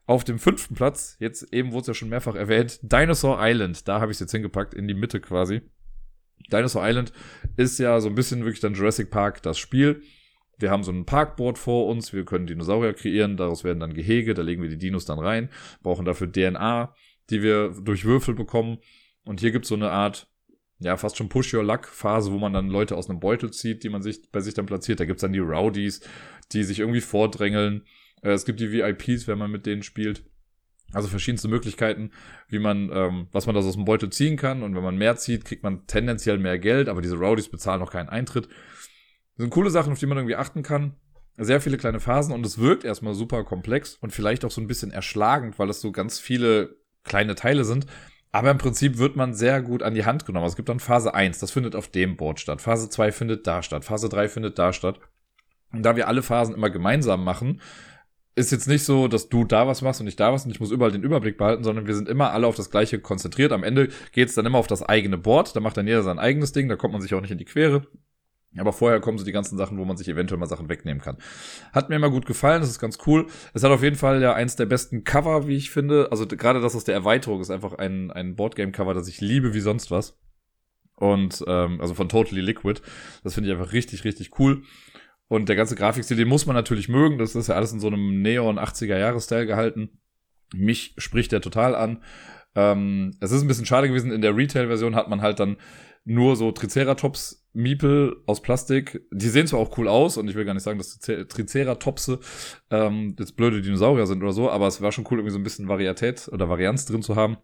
Auf 0.06 0.24
dem 0.24 0.40
fünften 0.40 0.76
Platz, 0.76 1.16
jetzt 1.20 1.54
eben 1.54 1.72
wurde 1.72 1.82
es 1.82 1.88
ja 1.88 1.94
schon 1.94 2.10
mehrfach 2.10 2.36
erwähnt, 2.36 2.80
Dinosaur 2.82 3.38
Island. 3.40 3.88
Da 3.88 4.02
habe 4.02 4.12
ich 4.12 4.16
es 4.16 4.20
jetzt 4.20 4.32
hingepackt, 4.32 4.74
in 4.74 4.88
die 4.88 4.94
Mitte 4.94 5.22
quasi. 5.22 5.62
Dinosaur 6.52 6.88
Island 6.88 7.14
ist 7.56 7.78
ja 7.80 8.00
so 8.00 8.10
ein 8.10 8.16
bisschen 8.16 8.44
wirklich 8.44 8.60
dann 8.60 8.74
Jurassic 8.74 9.10
Park 9.10 9.42
das 9.44 9.58
Spiel 9.58 10.02
wir 10.62 10.72
haben 10.72 10.84
so 10.84 10.92
ein 10.92 11.06
Parkboard 11.06 11.58
vor 11.58 11.88
uns, 11.88 12.14
wir 12.14 12.26
können 12.26 12.48
Dinosaurier 12.48 12.94
kreieren, 12.94 13.38
daraus 13.38 13.64
werden 13.64 13.80
dann 13.80 13.94
Gehege, 13.94 14.34
da 14.34 14.42
legen 14.42 14.62
wir 14.62 14.70
die 14.70 14.78
Dinos 14.78 15.06
dann 15.06 15.20
rein, 15.20 15.50
brauchen 15.82 16.06
dafür 16.06 16.32
DNA, 16.32 16.94
die 17.30 17.42
wir 17.42 17.70
durch 17.82 18.06
Würfel 18.06 18.36
bekommen. 18.36 18.80
Und 19.24 19.40
hier 19.40 19.52
gibt 19.52 19.66
es 19.66 19.70
so 19.70 19.76
eine 19.76 19.92
Art, 19.92 20.28
ja, 20.80 20.98
fast 20.98 21.18
schon 21.18 21.30
Push-Your-Luck-Phase, 21.30 22.32
wo 22.32 22.40
man 22.40 22.54
dann 22.54 22.68
Leute 22.68 22.96
aus 22.96 23.10
einem 23.10 23.20
Beutel 23.20 23.52
zieht, 23.52 23.84
die 23.84 23.90
man 23.90 24.02
sich 24.02 24.32
bei 24.32 24.40
sich 24.40 24.54
dann 24.54 24.66
platziert. 24.66 25.00
Da 25.00 25.06
gibt 25.06 25.18
es 25.18 25.22
dann 25.22 25.34
die 25.34 25.40
Rowdies, 25.40 26.02
die 26.52 26.64
sich 26.64 26.80
irgendwie 26.80 27.02
vordrängeln. 27.02 27.86
Äh, 28.24 28.32
es 28.32 28.46
gibt 28.46 28.60
die 28.60 28.72
VIPs, 28.72 29.28
wenn 29.28 29.38
man 29.38 29.52
mit 29.52 29.66
denen 29.66 29.84
spielt. 29.84 30.24
Also 30.94 31.08
verschiedenste 31.08 31.48
Möglichkeiten, 31.48 32.12
wie 32.50 32.60
man, 32.60 32.90
ähm, 32.92 33.28
was 33.32 33.46
man 33.46 33.56
da 33.56 33.62
aus 33.62 33.74
dem 33.74 33.86
Beutel 33.86 34.10
ziehen 34.10 34.38
kann. 34.38 34.64
Und 34.64 34.76
wenn 34.76 34.84
man 34.84 34.98
mehr 34.98 35.16
zieht, 35.16 35.46
kriegt 35.46 35.64
man 35.64 35.88
tendenziell 35.88 36.38
mehr 36.38 36.60
Geld, 36.60 36.90
aber 36.90 37.02
diese 37.02 37.16
Rowdies 37.16 37.50
bezahlen 37.50 37.80
noch 37.80 37.92
keinen 37.92 38.10
Eintritt. 38.10 38.50
Sind 39.42 39.50
coole 39.50 39.72
Sachen, 39.72 39.92
auf 39.92 39.98
die 39.98 40.06
man 40.06 40.20
irgendwie 40.20 40.36
achten 40.36 40.62
kann. 40.62 40.94
Sehr 41.36 41.62
viele 41.62 41.78
kleine 41.78 42.00
Phasen 42.00 42.32
und 42.32 42.46
es 42.46 42.60
wirkt 42.60 42.84
erstmal 42.84 43.16
super 43.16 43.44
komplex 43.44 43.96
und 43.96 44.12
vielleicht 44.12 44.46
auch 44.46 44.52
so 44.52 44.62
ein 44.62 44.68
bisschen 44.68 44.92
erschlagend, 44.92 45.58
weil 45.58 45.68
es 45.72 45.82
so 45.82 45.92
ganz 45.92 46.20
viele 46.20 46.76
kleine 47.04 47.34
Teile 47.34 47.64
sind. 47.64 47.88
Aber 48.32 48.52
im 48.52 48.60
Prinzip 48.60 49.00
wird 49.00 49.16
man 49.16 49.34
sehr 49.34 49.64
gut 49.64 49.82
an 49.82 49.96
die 49.96 50.06
Hand 50.06 50.28
genommen. 50.28 50.44
Also 50.44 50.54
es 50.54 50.58
gibt 50.58 50.70
dann 50.70 50.80
Phase 50.80 51.16
1, 51.16 51.40
das 51.40 51.50
findet 51.50 51.76
auf 51.76 51.88
dem 51.88 52.18
Board 52.18 52.40
statt. 52.40 52.62
Phase 52.62 52.88
2 52.90 53.12
findet 53.12 53.48
da 53.48 53.64
statt. 53.64 53.84
Phase 53.84 54.10
3 54.10 54.30
findet 54.30 54.60
da 54.60 54.74
statt. 54.74 55.00
Und 55.74 55.82
da 55.82 55.96
wir 55.96 56.08
alle 56.08 56.22
Phasen 56.22 56.54
immer 56.54 56.70
gemeinsam 56.70 57.24
machen, 57.24 57.62
ist 58.36 58.52
jetzt 58.52 58.68
nicht 58.68 58.84
so, 58.84 59.08
dass 59.08 59.28
du 59.28 59.44
da 59.44 59.66
was 59.66 59.82
machst 59.82 60.02
und 60.02 60.08
ich 60.08 60.18
da 60.18 60.32
was 60.32 60.46
und 60.46 60.52
ich 60.52 60.60
muss 60.60 60.70
überall 60.70 60.92
den 60.92 61.02
Überblick 61.02 61.40
behalten, 61.40 61.64
sondern 61.64 61.88
wir 61.88 61.96
sind 61.96 62.08
immer 62.08 62.32
alle 62.32 62.46
auf 62.46 62.56
das 62.56 62.70
Gleiche 62.70 63.00
konzentriert. 63.00 63.54
Am 63.54 63.64
Ende 63.64 63.90
geht 64.12 64.30
es 64.30 64.36
dann 64.36 64.46
immer 64.46 64.60
auf 64.60 64.68
das 64.68 64.84
eigene 64.84 65.18
Board. 65.18 65.56
Da 65.56 65.62
macht 65.62 65.78
dann 65.78 65.88
jeder 65.88 66.04
sein 66.04 66.20
eigenes 66.20 66.52
Ding, 66.52 66.70
da 66.70 66.76
kommt 66.76 66.94
man 66.94 67.02
sich 67.02 67.16
auch 67.16 67.22
nicht 67.22 67.32
in 67.32 67.40
die 67.40 67.46
Quere. 67.46 67.88
Aber 68.58 68.74
vorher 68.74 69.00
kommen 69.00 69.18
so 69.18 69.24
die 69.24 69.32
ganzen 69.32 69.58
Sachen, 69.58 69.78
wo 69.78 69.86
man 69.86 69.96
sich 69.96 70.10
eventuell 70.10 70.40
mal 70.40 70.46
Sachen 70.46 70.68
wegnehmen 70.68 71.02
kann. 71.02 71.18
Hat 71.72 71.90
mir 71.90 71.96
immer 71.96 72.10
gut 72.10 72.26
gefallen, 72.26 72.62
das 72.62 72.70
ist 72.70 72.80
ganz 72.80 72.98
cool. 73.06 73.28
Es 73.54 73.64
hat 73.64 73.72
auf 73.72 73.82
jeden 73.82 73.96
Fall 73.96 74.22
ja 74.22 74.34
eins 74.34 74.58
der 74.58 74.66
besten 74.66 75.06
Cover, 75.06 75.48
wie 75.48 75.56
ich 75.56 75.70
finde. 75.72 76.10
Also 76.12 76.28
gerade 76.28 76.60
das 76.60 76.76
aus 76.76 76.84
der 76.84 76.96
Erweiterung 76.96 77.40
ist 77.40 77.50
einfach 77.50 77.74
ein, 77.76 78.12
ein 78.12 78.36
Boardgame-Cover, 78.36 78.94
das 78.94 79.08
ich 79.08 79.22
liebe 79.22 79.54
wie 79.54 79.62
sonst 79.62 79.90
was. 79.90 80.20
Und 80.96 81.44
ähm, 81.48 81.80
also 81.80 81.94
von 81.94 82.10
Totally 82.10 82.42
Liquid. 82.42 82.82
Das 83.24 83.36
finde 83.36 83.50
ich 83.50 83.58
einfach 83.58 83.72
richtig, 83.72 84.04
richtig 84.04 84.38
cool. 84.38 84.64
Und 85.28 85.48
der 85.48 85.56
ganze 85.56 85.76
Grafikstil, 85.76 86.18
den 86.18 86.28
muss 86.28 86.46
man 86.46 86.56
natürlich 86.58 86.90
mögen. 86.90 87.18
Das 87.18 87.36
ist 87.36 87.48
ja 87.48 87.56
alles 87.56 87.72
in 87.72 87.80
so 87.80 87.88
einem 87.88 88.22
Neon 88.22 88.60
80er-Jahres-Style 88.60 89.46
gehalten. 89.46 90.02
Mich 90.54 90.94
spricht 90.98 91.32
der 91.32 91.40
total 91.40 91.74
an. 91.74 92.04
Ähm, 92.54 93.16
es 93.22 93.32
ist 93.32 93.42
ein 93.42 93.48
bisschen 93.48 93.66
schade 93.66 93.88
gewesen, 93.88 94.12
in 94.12 94.22
der 94.22 94.36
Retail-Version 94.36 94.94
hat 94.94 95.10
man 95.10 95.22
halt 95.22 95.40
dann 95.40 95.56
nur 96.04 96.36
so 96.36 96.52
Triceratops 96.52 97.46
Miepel 97.54 98.16
aus 98.26 98.42
Plastik. 98.42 99.02
Die 99.12 99.28
sehen 99.28 99.48
zwar 99.48 99.60
auch 99.60 99.78
cool 99.78 99.88
aus 99.88 100.18
und 100.18 100.28
ich 100.30 100.36
will 100.36 100.46
gar 100.46 100.54
nicht 100.54 100.64
sagen, 100.64 100.78
dass 100.78 101.00
Triceratopse 101.00 102.20
ähm, 102.70 103.16
jetzt 103.20 103.36
blöde 103.36 103.62
Dinosaurier 103.62 104.08
sind 104.08 104.24
oder 104.24 104.34
so, 104.34 104.50
aber 104.50 104.68
es 104.68 104.82
war 104.82 104.92
schon 104.92 105.06
cool, 105.10 105.20
irgendwie 105.20 105.34
so 105.34 105.40
ein 105.40 105.44
bisschen 105.44 105.68
Varietät 105.68 106.30
oder 106.32 106.50
Varianz 106.50 106.86
drin 106.86 107.02
zu 107.02 107.16
haben. 107.16 107.38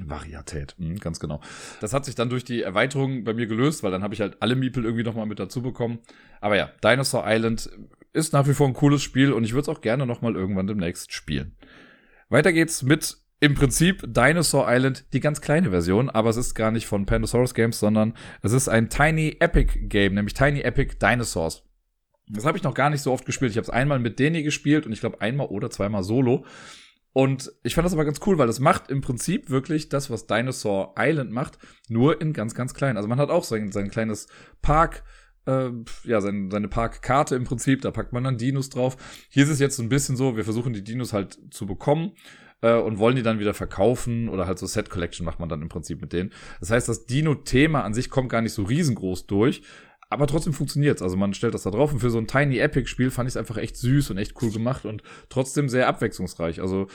Varietät, 0.00 0.76
mhm, 0.78 1.00
ganz 1.00 1.18
genau. 1.18 1.40
Das 1.80 1.92
hat 1.92 2.04
sich 2.04 2.14
dann 2.14 2.30
durch 2.30 2.44
die 2.44 2.62
Erweiterung 2.62 3.24
bei 3.24 3.34
mir 3.34 3.46
gelöst, 3.46 3.82
weil 3.82 3.90
dann 3.90 4.02
habe 4.02 4.14
ich 4.14 4.20
halt 4.20 4.36
alle 4.40 4.54
Miepel 4.54 4.84
irgendwie 4.84 5.02
nochmal 5.02 5.26
mit 5.26 5.40
dazu 5.40 5.62
bekommen. 5.62 5.98
Aber 6.40 6.56
ja, 6.56 6.70
Dinosaur 6.84 7.24
Island 7.26 7.70
ist 8.12 8.32
nach 8.32 8.46
wie 8.46 8.54
vor 8.54 8.68
ein 8.68 8.74
cooles 8.74 9.02
Spiel 9.02 9.32
und 9.32 9.44
ich 9.44 9.52
würde 9.52 9.62
es 9.62 9.68
auch 9.68 9.80
gerne 9.80 10.06
nochmal 10.06 10.36
irgendwann 10.36 10.66
demnächst 10.66 11.12
spielen. 11.12 11.56
Weiter 12.28 12.52
geht's 12.52 12.82
mit 12.82 13.16
im 13.40 13.54
Prinzip 13.54 14.02
Dinosaur 14.06 14.66
Island, 14.68 15.06
die 15.12 15.20
ganz 15.20 15.40
kleine 15.40 15.70
Version, 15.70 16.10
aber 16.10 16.30
es 16.30 16.36
ist 16.36 16.54
gar 16.54 16.70
nicht 16.70 16.86
von 16.86 17.06
Pandasaurus 17.06 17.54
Games, 17.54 17.78
sondern 17.78 18.14
es 18.42 18.52
ist 18.52 18.68
ein 18.68 18.90
Tiny 18.90 19.36
Epic 19.38 19.78
Game, 19.88 20.14
nämlich 20.14 20.34
Tiny 20.34 20.60
Epic 20.60 20.96
Dinosaurs. 21.00 21.62
Das 22.28 22.44
habe 22.44 22.58
ich 22.58 22.64
noch 22.64 22.74
gar 22.74 22.90
nicht 22.90 23.02
so 23.02 23.12
oft 23.12 23.24
gespielt. 23.24 23.52
Ich 23.52 23.56
habe 23.56 23.64
es 23.64 23.70
einmal 23.70 24.00
mit 24.00 24.18
Deni 24.18 24.42
gespielt 24.42 24.86
und 24.86 24.92
ich 24.92 25.00
glaube 25.00 25.20
einmal 25.20 25.46
oder 25.46 25.70
zweimal 25.70 26.02
solo. 26.02 26.44
Und 27.12 27.50
ich 27.62 27.74
fand 27.74 27.86
das 27.86 27.94
aber 27.94 28.04
ganz 28.04 28.20
cool, 28.26 28.38
weil 28.38 28.46
das 28.46 28.60
macht 28.60 28.90
im 28.90 29.00
Prinzip 29.00 29.50
wirklich 29.50 29.88
das, 29.88 30.10
was 30.10 30.26
Dinosaur 30.26 30.94
Island 30.98 31.30
macht, 31.30 31.58
nur 31.88 32.20
in 32.20 32.32
ganz, 32.32 32.54
ganz 32.54 32.74
klein. 32.74 32.96
Also 32.96 33.08
man 33.08 33.18
hat 33.18 33.30
auch 33.30 33.44
sein, 33.44 33.72
sein 33.72 33.90
kleines 33.90 34.26
Park, 34.60 35.04
äh, 35.46 35.70
ja, 36.04 36.20
sein, 36.20 36.50
seine 36.50 36.68
Parkkarte 36.68 37.34
im 37.34 37.44
Prinzip, 37.44 37.80
da 37.80 37.92
packt 37.92 38.12
man 38.12 38.24
dann 38.24 38.36
Dinos 38.36 38.68
drauf. 38.68 38.96
Hier 39.30 39.44
ist 39.44 39.50
es 39.50 39.58
jetzt 39.58 39.76
so 39.76 39.82
ein 39.82 39.88
bisschen 39.88 40.16
so, 40.16 40.36
wir 40.36 40.44
versuchen 40.44 40.74
die 40.74 40.84
Dinos 40.84 41.12
halt 41.12 41.38
zu 41.50 41.66
bekommen 41.66 42.12
äh, 42.62 42.74
und 42.74 42.98
wollen 42.98 43.16
die 43.16 43.22
dann 43.22 43.38
wieder 43.38 43.54
verkaufen 43.54 44.28
oder 44.28 44.46
halt 44.46 44.58
so 44.58 44.66
Set 44.66 44.90
Collection 44.90 45.24
macht 45.24 45.40
man 45.40 45.48
dann 45.48 45.62
im 45.62 45.68
Prinzip 45.68 46.00
mit 46.00 46.12
denen. 46.12 46.32
Das 46.60 46.70
heißt, 46.70 46.88
das 46.88 47.06
Dino-Thema 47.06 47.82
an 47.82 47.94
sich 47.94 48.10
kommt 48.10 48.28
gar 48.30 48.42
nicht 48.42 48.52
so 48.52 48.62
riesengroß 48.62 49.26
durch. 49.26 49.62
Aber 50.10 50.26
trotzdem 50.26 50.54
funktioniert's. 50.54 51.02
Also 51.02 51.16
man 51.16 51.34
stellt 51.34 51.54
das 51.54 51.64
da 51.64 51.70
drauf 51.70 51.92
und 51.92 51.98
für 51.98 52.10
so 52.10 52.18
ein 52.18 52.26
Tiny 52.26 52.58
Epic 52.58 52.88
Spiel 52.88 53.10
fand 53.10 53.28
ich 53.28 53.32
es 53.32 53.36
einfach 53.36 53.58
echt 53.58 53.76
süß 53.76 54.10
und 54.10 54.18
echt 54.18 54.40
cool 54.40 54.50
gemacht 54.50 54.86
und 54.86 55.02
trotzdem 55.28 55.68
sehr 55.68 55.86
abwechslungsreich. 55.86 56.62
Also 56.62 56.86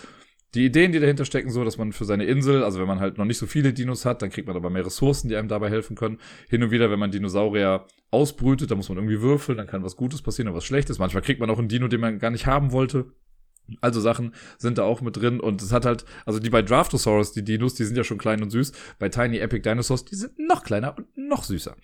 die 0.56 0.66
Ideen, 0.66 0.92
die 0.92 1.00
dahinter 1.00 1.26
stecken, 1.26 1.50
so, 1.50 1.64
dass 1.64 1.78
man 1.78 1.94
für 1.94 2.06
seine 2.06 2.26
Insel, 2.26 2.64
also 2.64 2.80
wenn 2.80 2.88
man 2.88 3.00
halt 3.00 3.18
noch 3.18 3.26
nicht 3.26 3.40
so 3.40 3.48
viele 3.48 3.74
Dinos 3.74 4.06
hat, 4.06 4.22
dann 4.22 4.30
kriegt 4.30 4.48
man 4.48 4.56
aber 4.56 4.70
mehr 4.70 4.86
Ressourcen, 4.86 5.28
die 5.28 5.36
einem 5.36 5.48
dabei 5.48 5.70
helfen 5.70 5.96
können. 5.96 6.20
Hin 6.50 6.62
und 6.64 6.72
wieder, 6.72 6.92
wenn 6.92 7.00
man 7.00 7.12
Dinosaurier 7.12 7.86
ausbrütet, 8.12 8.70
dann 8.70 8.78
muss 8.78 8.90
man 8.90 9.00
irgendwie 9.00 9.22
würfeln, 9.22 9.58
dann 9.58 9.68
kann 9.68 9.84
was 9.84 9.96
Gutes 9.96 10.22
passieren 10.22 10.50
oder 10.50 10.58
was 10.58 10.66
Schlechtes. 10.66 11.00
Manchmal 11.00 11.24
kriegt 11.24 11.40
man 11.40 11.50
auch 11.50 11.58
einen 11.58 11.70
Dino, 11.70 11.88
den 11.88 12.02
man 12.02 12.20
gar 12.20 12.30
nicht 12.30 12.46
haben 12.46 12.72
wollte. 12.72 13.14
Also 13.82 14.02
Sachen 14.02 14.34
sind 14.58 14.78
da 14.78 14.84
auch 14.84 15.02
mit 15.02 15.18
drin 15.18 15.40
und 15.40 15.62
es 15.62 15.72
hat 15.72 15.86
halt, 15.86 16.06
also 16.26 16.40
die 16.40 16.50
bei 16.50 16.62
Draftosaurus, 16.62 17.32
die 17.32 17.44
Dinos, 17.44 17.76
die 17.76 17.86
sind 17.86 17.96
ja 17.96 18.04
schon 18.04 18.18
klein 18.18 18.44
und 18.44 18.50
süß. 18.50 18.74
Bei 19.00 19.10
Tiny 19.10 19.38
Epic 19.38 19.62
Dinosaurs, 19.62 20.06
die 20.06 20.16
sind 20.16 20.38
noch 20.38 20.64
kleiner 20.64 20.98
und 20.98 21.08
noch 21.18 21.44
süßer. 21.44 21.76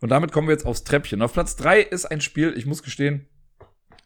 Und 0.00 0.08
damit 0.08 0.32
kommen 0.32 0.48
wir 0.48 0.52
jetzt 0.52 0.66
aufs 0.66 0.84
Treppchen. 0.84 1.20
Auf 1.22 1.34
Platz 1.34 1.56
drei 1.56 1.80
ist 1.80 2.06
ein 2.06 2.20
Spiel, 2.20 2.54
ich 2.56 2.66
muss 2.66 2.82
gestehen, 2.82 3.26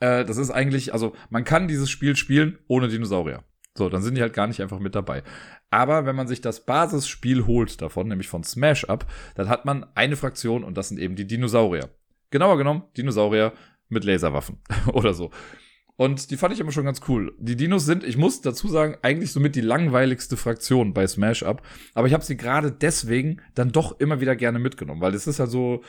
äh, 0.01 0.25
das 0.25 0.37
ist 0.37 0.51
eigentlich, 0.51 0.93
also 0.93 1.15
man 1.31 1.45
kann 1.45 1.69
dieses 1.69 1.91
Spiel 1.91 2.17
spielen 2.17 2.59
ohne 2.67 2.89
Dinosaurier. 2.89 3.45
So, 3.77 3.89
dann 3.89 4.03
sind 4.03 4.17
die 4.17 4.23
halt 4.23 4.35
gar 4.35 4.47
nicht 4.47 4.63
einfach 4.63 4.79
mit 4.79 4.95
dabei. 4.95 5.23
Aber 5.71 6.07
wenn 6.07 6.15
man 6.15 6.29
sich 6.29 6.41
das 6.41 6.65
Basisspiel 6.65 7.47
holt 7.47 7.83
davon, 7.83 8.07
nämlich 8.07 8.29
von 8.29 8.45
Smash 8.45 8.85
Up, 8.85 9.11
dann 9.35 9.49
hat 9.49 9.65
man 9.65 9.87
eine 9.97 10.17
Fraktion 10.17 10.63
und 10.63 10.77
das 10.77 10.89
sind 10.89 11.01
eben 11.01 11.17
die 11.17 11.27
Dinosaurier. 11.27 11.91
Genauer 12.31 12.57
genommen, 12.57 12.85
Dinosaurier 12.97 13.53
mit 13.89 14.05
Laserwaffen 14.05 14.59
oder 14.93 15.15
so. 15.15 15.31
Und 15.97 16.31
die 16.31 16.37
fand 16.37 16.53
ich 16.53 16.61
immer 16.61 16.73
schon 16.73 16.85
ganz 16.85 17.01
cool. 17.09 17.35
Die 17.39 17.55
Dinos 17.55 17.87
sind, 17.87 18.03
ich 18.03 18.17
muss 18.17 18.41
dazu 18.41 18.67
sagen, 18.67 18.97
eigentlich 19.03 19.31
somit 19.33 19.55
die 19.55 19.61
langweiligste 19.61 20.37
Fraktion 20.37 20.93
bei 20.93 21.07
Smash 21.07 21.45
Up. 21.45 21.63
Aber 21.95 22.09
ich 22.09 22.15
habe 22.15 22.25
sie 22.25 22.37
gerade 22.37 22.73
deswegen 22.73 23.41
dann 23.55 23.71
doch 23.71 24.01
immer 24.01 24.21
wieder 24.21 24.35
gerne 24.35 24.59
mitgenommen, 24.59 25.01
weil 25.01 25.15
es 25.15 25.29
ist 25.29 25.39
ja 25.39 25.47
so, 25.47 25.83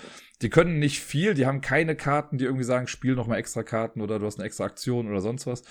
die 0.43 0.49
können 0.49 0.77
nicht 0.77 1.01
viel, 1.01 1.33
die 1.33 1.47
haben 1.47 1.61
keine 1.61 1.95
Karten, 1.95 2.37
die 2.37 2.45
irgendwie 2.45 2.65
sagen, 2.65 2.87
spiel 2.87 3.15
noch 3.15 3.25
mal 3.25 3.37
extra 3.37 3.63
Karten 3.63 4.01
oder 4.01 4.19
du 4.19 4.27
hast 4.27 4.37
eine 4.37 4.45
extra 4.45 4.65
Aktion 4.65 5.09
oder 5.09 5.21
sonst 5.21 5.47
was. 5.47 5.63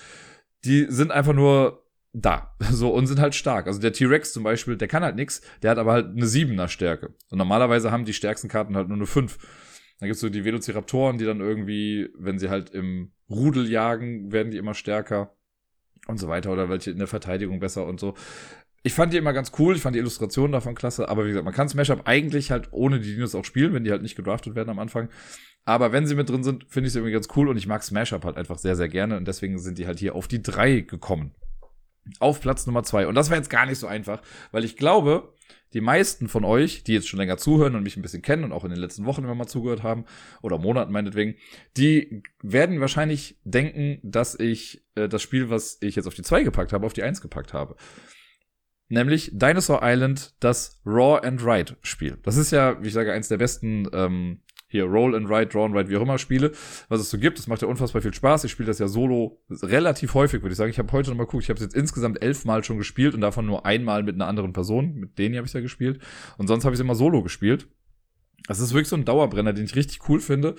Die 0.65 0.85
sind 0.89 1.11
einfach 1.11 1.33
nur 1.33 1.85
da. 2.11 2.55
So, 2.71 2.93
und 2.93 3.07
sind 3.07 3.21
halt 3.21 3.35
stark. 3.35 3.67
Also 3.67 3.79
der 3.79 3.93
T-Rex 3.93 4.33
zum 4.33 4.43
Beispiel, 4.43 4.75
der 4.75 4.89
kann 4.89 5.03
halt 5.03 5.15
nix, 5.15 5.41
der 5.61 5.71
hat 5.71 5.77
aber 5.77 5.93
halt 5.93 6.07
eine 6.07 6.27
Siebener 6.27 6.67
Stärke. 6.67 7.13
Und 7.29 7.37
normalerweise 7.37 7.91
haben 7.91 8.03
die 8.03 8.13
stärksten 8.13 8.49
Karten 8.49 8.75
halt 8.75 8.89
nur 8.89 8.97
eine 8.97 9.05
fünf. 9.05 9.37
Dann 9.99 10.07
gibt's 10.07 10.21
so 10.21 10.29
die 10.29 10.43
Velociraptoren, 10.43 11.17
die 11.17 11.25
dann 11.25 11.39
irgendwie, 11.39 12.09
wenn 12.17 12.39
sie 12.39 12.49
halt 12.49 12.69
im 12.71 13.11
Rudel 13.29 13.69
jagen, 13.69 14.31
werden 14.31 14.51
die 14.51 14.57
immer 14.57 14.73
stärker 14.73 15.35
und 16.07 16.17
so 16.17 16.27
weiter. 16.27 16.51
Oder 16.51 16.69
welche 16.69 16.91
in 16.91 16.97
der 16.97 17.07
Verteidigung 17.07 17.59
besser 17.59 17.85
und 17.85 17.99
so. 17.99 18.13
Ich 18.83 18.93
fand 18.93 19.13
die 19.13 19.17
immer 19.17 19.33
ganz 19.33 19.51
cool, 19.57 19.75
ich 19.75 19.81
fand 19.81 19.95
die 19.95 19.99
Illustrationen 19.99 20.51
davon 20.51 20.75
klasse, 20.75 21.09
aber 21.09 21.23
wie 21.23 21.29
gesagt, 21.29 21.45
man 21.45 21.55
kann 21.55 21.67
Smash 21.67 21.89
Up 21.89 22.01
eigentlich 22.05 22.51
halt 22.51 22.67
ohne 22.71 22.99
die 22.99 23.15
Dinos 23.15 23.33
auch 23.33 23.43
spielen, 23.43 23.73
wenn 23.73 23.83
die 23.83 23.89
halt 23.89 24.03
nicht 24.03 24.15
gedraftet 24.15 24.53
werden 24.53 24.69
am 24.69 24.77
Anfang. 24.77 25.09
Aber 25.63 25.91
wenn 25.91 26.05
sie 26.05 26.13
mit 26.13 26.29
drin 26.29 26.43
sind, 26.43 26.65
finde 26.69 26.87
ich 26.87 26.93
sie 26.93 26.99
irgendwie 26.99 27.13
ganz 27.13 27.27
cool 27.35 27.49
und 27.49 27.57
ich 27.57 27.65
mag 27.65 27.81
Smash 27.81 28.13
Up 28.13 28.25
halt 28.25 28.37
einfach 28.37 28.59
sehr, 28.59 28.75
sehr 28.75 28.87
gerne 28.87 29.17
und 29.17 29.27
deswegen 29.27 29.57
sind 29.57 29.79
die 29.79 29.87
halt 29.87 29.97
hier 29.97 30.13
auf 30.13 30.27
die 30.27 30.43
drei 30.43 30.81
gekommen 30.81 31.33
auf 32.19 32.41
Platz 32.41 32.65
Nummer 32.65 32.83
zwei. 32.83 33.07
Und 33.07 33.15
das 33.15 33.29
war 33.29 33.37
jetzt 33.37 33.49
gar 33.49 33.65
nicht 33.65 33.79
so 33.79 33.87
einfach, 33.87 34.21
weil 34.51 34.63
ich 34.63 34.77
glaube, 34.77 35.33
die 35.75 35.81
meisten 35.81 36.29
von 36.29 36.45
euch, 36.45 36.83
die 36.83 36.93
jetzt 36.93 37.09
schon 37.09 37.19
länger 37.19 37.37
zuhören 37.37 37.75
und 37.75 37.83
mich 37.83 37.97
ein 37.97 38.01
bisschen 38.01 38.21
kennen 38.21 38.45
und 38.45 38.53
auch 38.53 38.63
in 38.63 38.71
den 38.71 38.79
letzten 38.79 39.05
Wochen 39.05 39.25
immer 39.25 39.35
mal 39.35 39.45
zugehört 39.45 39.83
haben, 39.83 40.05
oder 40.41 40.57
Monaten 40.57 40.93
meinetwegen, 40.93 41.35
die 41.75 42.23
werden 42.41 42.79
wahrscheinlich 42.79 43.37
denken, 43.43 43.99
dass 44.01 44.39
ich 44.39 44.85
äh, 44.95 45.09
das 45.09 45.21
Spiel, 45.21 45.49
was 45.49 45.77
ich 45.81 45.97
jetzt 45.97 46.07
auf 46.07 46.15
die 46.15 46.23
zwei 46.23 46.43
gepackt 46.43 46.71
habe, 46.71 46.85
auf 46.85 46.93
die 46.93 47.03
eins 47.03 47.19
gepackt 47.19 47.53
habe. 47.53 47.75
Nämlich 48.87 49.31
Dinosaur 49.33 49.81
Island, 49.83 50.35
das 50.39 50.81
Raw 50.85 51.19
and 51.27 51.45
Ride 51.45 51.75
Spiel. 51.81 52.19
Das 52.23 52.37
ist 52.37 52.51
ja, 52.51 52.81
wie 52.81 52.87
ich 52.87 52.93
sage, 52.93 53.11
eins 53.11 53.27
der 53.27 53.37
besten 53.37 53.89
ähm, 53.91 54.39
hier 54.75 54.85
Roll 54.85 55.15
and 55.15 55.29
Write, 55.29 55.47
Draw 55.47 55.65
and 55.65 55.73
Write, 55.73 55.89
wie 55.89 55.97
auch 55.97 56.01
immer 56.01 56.17
spiele, 56.17 56.51
was 56.89 57.01
es 57.01 57.09
so 57.09 57.17
gibt. 57.17 57.37
Das 57.37 57.47
macht 57.47 57.61
ja 57.61 57.67
unfassbar 57.67 58.01
viel 58.01 58.13
Spaß. 58.13 58.43
Ich 58.43 58.51
spiele 58.51 58.67
das 58.67 58.79
ja 58.79 58.87
solo 58.87 59.41
relativ 59.49 60.13
häufig, 60.13 60.41
würde 60.41 60.51
ich 60.51 60.57
sagen. 60.57 60.69
Ich 60.69 60.79
habe 60.79 60.91
heute 60.91 61.09
nochmal 61.09 61.25
geguckt, 61.25 61.43
ich 61.43 61.49
habe 61.49 61.57
es 61.57 61.63
jetzt 61.63 61.75
insgesamt 61.75 62.21
elfmal 62.21 62.63
schon 62.63 62.77
gespielt 62.77 63.13
und 63.13 63.21
davon 63.21 63.45
nur 63.45 63.65
einmal 63.65 64.03
mit 64.03 64.15
einer 64.15 64.27
anderen 64.27 64.53
Person. 64.53 64.95
Mit 64.95 65.17
denen 65.17 65.35
habe 65.37 65.47
ich 65.47 65.53
ja 65.53 65.61
gespielt. 65.61 66.01
Und 66.37 66.47
sonst 66.47 66.65
habe 66.65 66.73
ich 66.73 66.79
es 66.79 66.83
immer 66.83 66.95
solo 66.95 67.23
gespielt. 67.23 67.67
Das 68.47 68.59
ist 68.59 68.73
wirklich 68.73 68.89
so 68.89 68.95
ein 68.95 69.05
Dauerbrenner, 69.05 69.53
den 69.53 69.65
ich 69.65 69.75
richtig 69.75 70.07
cool 70.07 70.19
finde. 70.19 70.55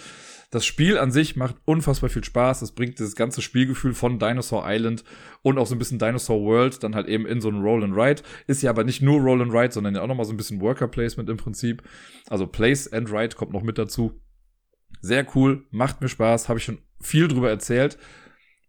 Das 0.51 0.65
Spiel 0.65 0.97
an 0.99 1.11
sich 1.11 1.37
macht 1.37 1.57
unfassbar 1.65 2.09
viel 2.09 2.25
Spaß. 2.25 2.63
Es 2.63 2.73
bringt 2.73 3.01
das 3.01 3.17
ganze 3.17 3.43
Spielgefühl 3.43 3.95
von 3.95 4.19
Dinosaur 4.19 4.65
Island 4.67 5.05
und 5.43 5.59
auch 5.59 5.67
so 5.67 5.75
ein 5.75 5.79
bisschen 5.79 5.99
Dinosaur 5.99 6.41
World 6.43 6.83
dann 6.83 6.95
halt 6.95 7.09
eben 7.09 7.27
in 7.27 7.41
so 7.41 7.49
einen 7.49 7.63
Roll 7.63 7.85
and 7.85 7.97
Ride. 7.97 8.23
Ist 8.47 8.63
ja 8.63 8.71
aber 8.71 8.85
nicht 8.85 9.03
nur 9.03 9.21
Roll 9.21 9.43
and 9.43 9.53
Ride, 9.53 9.73
sondern 9.73 9.95
ja 9.95 10.03
auch 10.03 10.07
nochmal 10.07 10.27
so 10.27 10.33
ein 10.33 10.37
bisschen 10.37 10.61
Worker 10.61 10.89
Placement 10.89 11.29
im 11.29 11.37
Prinzip. 11.37 11.83
Also 12.29 12.47
Place 12.47 12.93
and 12.93 13.11
Ride 13.11 13.37
kommt 13.37 13.53
noch 13.53 13.63
mit 13.63 13.79
dazu. 13.79 14.21
Sehr 15.01 15.27
cool, 15.35 15.65
macht 15.71 16.01
mir 16.01 16.09
Spaß, 16.09 16.49
habe 16.49 16.59
ich 16.59 16.65
schon 16.65 16.79
viel 17.01 17.29
drüber 17.29 17.51
erzählt. 17.51 17.99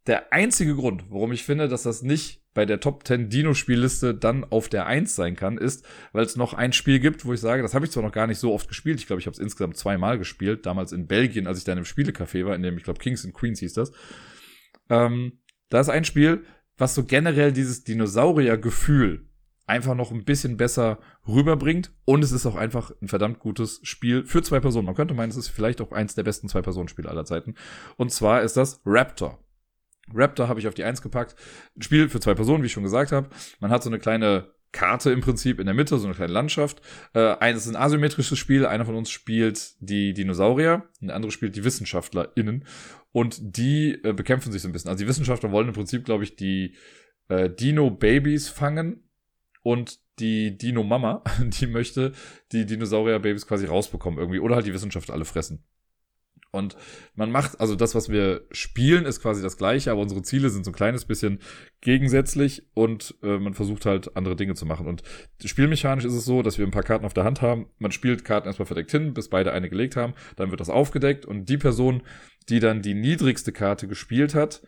Der 0.07 0.31
einzige 0.31 0.75
Grund, 0.75 1.03
warum 1.09 1.33
ich 1.33 1.43
finde, 1.43 1.67
dass 1.67 1.83
das 1.83 2.01
nicht 2.01 2.41
bei 2.53 2.65
der 2.65 2.79
Top 2.79 3.05
10 3.05 3.29
Dino-Spielliste 3.29 4.15
dann 4.15 4.45
auf 4.45 4.69
der 4.69 4.87
1 4.87 5.15
sein 5.15 5.35
kann, 5.35 5.57
ist, 5.57 5.85
weil 6.13 6.25
es 6.25 6.37
noch 6.37 6.53
ein 6.53 6.73
Spiel 6.73 6.99
gibt, 6.99 7.25
wo 7.25 7.33
ich 7.33 7.41
sage, 7.41 7.61
das 7.61 7.73
habe 7.73 7.85
ich 7.85 7.91
zwar 7.91 8.03
noch 8.03 8.13
gar 8.13 8.25
nicht 8.25 8.39
so 8.39 8.53
oft 8.53 8.67
gespielt, 8.67 8.99
ich 8.99 9.05
glaube, 9.05 9.19
ich 9.19 9.27
habe 9.27 9.33
es 9.33 9.39
insgesamt 9.39 9.77
zweimal 9.77 10.17
gespielt, 10.17 10.65
damals 10.65 10.93
in 10.93 11.07
Belgien, 11.07 11.45
als 11.45 11.59
ich 11.59 11.65
da 11.65 11.73
in 11.73 11.77
einem 11.77 11.85
Spielecafé 11.85 12.45
war, 12.45 12.55
in 12.55 12.63
dem, 12.63 12.77
ich 12.77 12.83
glaube, 12.83 12.99
Kings 12.99 13.25
and 13.25 13.33
Queens 13.33 13.59
hieß 13.59 13.73
das. 13.73 13.91
Ähm, 14.89 15.39
da 15.69 15.81
ist 15.81 15.89
ein 15.89 16.05
Spiel, 16.05 16.45
was 16.77 16.95
so 16.95 17.03
generell 17.03 17.51
dieses 17.51 17.83
Dinosaurier-Gefühl 17.83 19.27
einfach 19.67 19.95
noch 19.95 20.11
ein 20.11 20.23
bisschen 20.23 20.57
besser 20.57 20.99
rüberbringt. 21.27 21.91
Und 22.05 22.23
es 22.23 22.31
ist 22.31 22.45
auch 22.45 22.55
einfach 22.55 22.91
ein 23.01 23.09
verdammt 23.09 23.39
gutes 23.39 23.81
Spiel 23.83 24.25
für 24.25 24.41
zwei 24.41 24.61
Personen. 24.61 24.85
Man 24.85 24.95
könnte 24.95 25.13
meinen, 25.13 25.29
es 25.29 25.35
ist 25.35 25.49
vielleicht 25.49 25.81
auch 25.81 25.91
eins 25.91 26.15
der 26.15 26.23
besten 26.23 26.47
Zwei-Personen-Spiele 26.47 27.09
aller 27.09 27.25
Zeiten. 27.25 27.55
Und 27.97 28.11
zwar 28.11 28.41
ist 28.41 28.55
das 28.55 28.81
Raptor. 28.85 29.43
Raptor 30.13 30.47
habe 30.47 30.59
ich 30.59 30.67
auf 30.67 30.73
die 30.73 30.83
Eins 30.83 31.01
gepackt. 31.01 31.35
Ein 31.75 31.81
Spiel 31.81 32.09
für 32.09 32.19
zwei 32.19 32.33
Personen, 32.33 32.63
wie 32.63 32.67
ich 32.67 32.73
schon 32.73 32.83
gesagt 32.83 33.11
habe. 33.11 33.29
Man 33.59 33.71
hat 33.71 33.83
so 33.83 33.89
eine 33.89 33.99
kleine 33.99 34.51
Karte 34.71 35.11
im 35.11 35.21
Prinzip 35.21 35.59
in 35.59 35.65
der 35.65 35.75
Mitte, 35.75 35.97
so 35.97 36.05
eine 36.05 36.15
kleine 36.15 36.33
Landschaft. 36.33 36.81
Äh, 37.13 37.35
eines 37.37 37.65
ist 37.65 37.69
ein 37.73 37.81
asymmetrisches 37.81 38.37
Spiel. 38.37 38.65
Einer 38.65 38.85
von 38.85 38.95
uns 38.95 39.09
spielt 39.09 39.75
die 39.79 40.13
Dinosaurier, 40.13 40.83
ein 41.01 41.09
anderer 41.09 41.31
spielt 41.31 41.55
die 41.55 41.63
WissenschaftlerInnen. 41.63 42.65
Und 43.11 43.57
die 43.57 43.93
äh, 44.03 44.13
bekämpfen 44.13 44.51
sich 44.51 44.61
so 44.61 44.67
ein 44.67 44.73
bisschen. 44.73 44.89
Also 44.89 45.03
die 45.03 45.07
Wissenschaftler 45.07 45.51
wollen 45.51 45.69
im 45.69 45.73
Prinzip, 45.73 46.05
glaube 46.05 46.23
ich, 46.23 46.35
die 46.35 46.75
äh, 47.29 47.49
Dino-Babys 47.49 48.49
fangen. 48.49 49.03
Und 49.63 49.99
die 50.19 50.57
Dino-Mama, 50.57 51.23
die 51.39 51.67
möchte 51.67 52.13
die 52.51 52.65
Dinosaurier-Babys 52.65 53.47
quasi 53.47 53.65
rausbekommen 53.65 54.19
irgendwie. 54.19 54.39
Oder 54.39 54.55
halt 54.55 54.65
die 54.65 54.73
Wissenschaftler 54.73 55.15
alle 55.15 55.25
fressen. 55.25 55.63
Und 56.51 56.75
man 57.15 57.31
macht, 57.31 57.59
also 57.59 57.75
das, 57.75 57.93
was 57.93 58.09
wir 58.09 58.45
spielen, 58.51 59.05
ist 59.05 59.21
quasi 59.21 59.41
das 59.41 59.57
gleiche, 59.57 59.91
aber 59.91 60.01
unsere 60.01 60.21
Ziele 60.21 60.49
sind 60.49 60.63
so 60.65 60.71
ein 60.71 60.75
kleines 60.75 61.05
bisschen 61.05 61.39
gegensätzlich 61.81 62.63
und 62.73 63.15
äh, 63.21 63.37
man 63.37 63.53
versucht 63.53 63.85
halt 63.85 64.15
andere 64.15 64.35
Dinge 64.35 64.55
zu 64.55 64.65
machen. 64.65 64.87
Und 64.87 65.03
spielmechanisch 65.43 66.05
ist 66.05 66.13
es 66.13 66.25
so, 66.25 66.41
dass 66.41 66.57
wir 66.57 66.65
ein 66.65 66.71
paar 66.71 66.83
Karten 66.83 67.05
auf 67.05 67.13
der 67.13 67.25
Hand 67.25 67.41
haben. 67.41 67.67
Man 67.79 67.91
spielt 67.91 68.23
Karten 68.23 68.47
erstmal 68.47 68.65
verdeckt 68.65 68.91
hin, 68.91 69.13
bis 69.13 69.29
beide 69.29 69.51
eine 69.51 69.69
gelegt 69.69 69.95
haben. 69.95 70.13
Dann 70.35 70.49
wird 70.49 70.59
das 70.59 70.69
aufgedeckt 70.69 71.25
und 71.25 71.47
die 71.49 71.57
Person, 71.57 72.01
die 72.49 72.59
dann 72.59 72.81
die 72.81 72.93
niedrigste 72.93 73.51
Karte 73.51 73.87
gespielt 73.87 74.33
hat, 74.33 74.61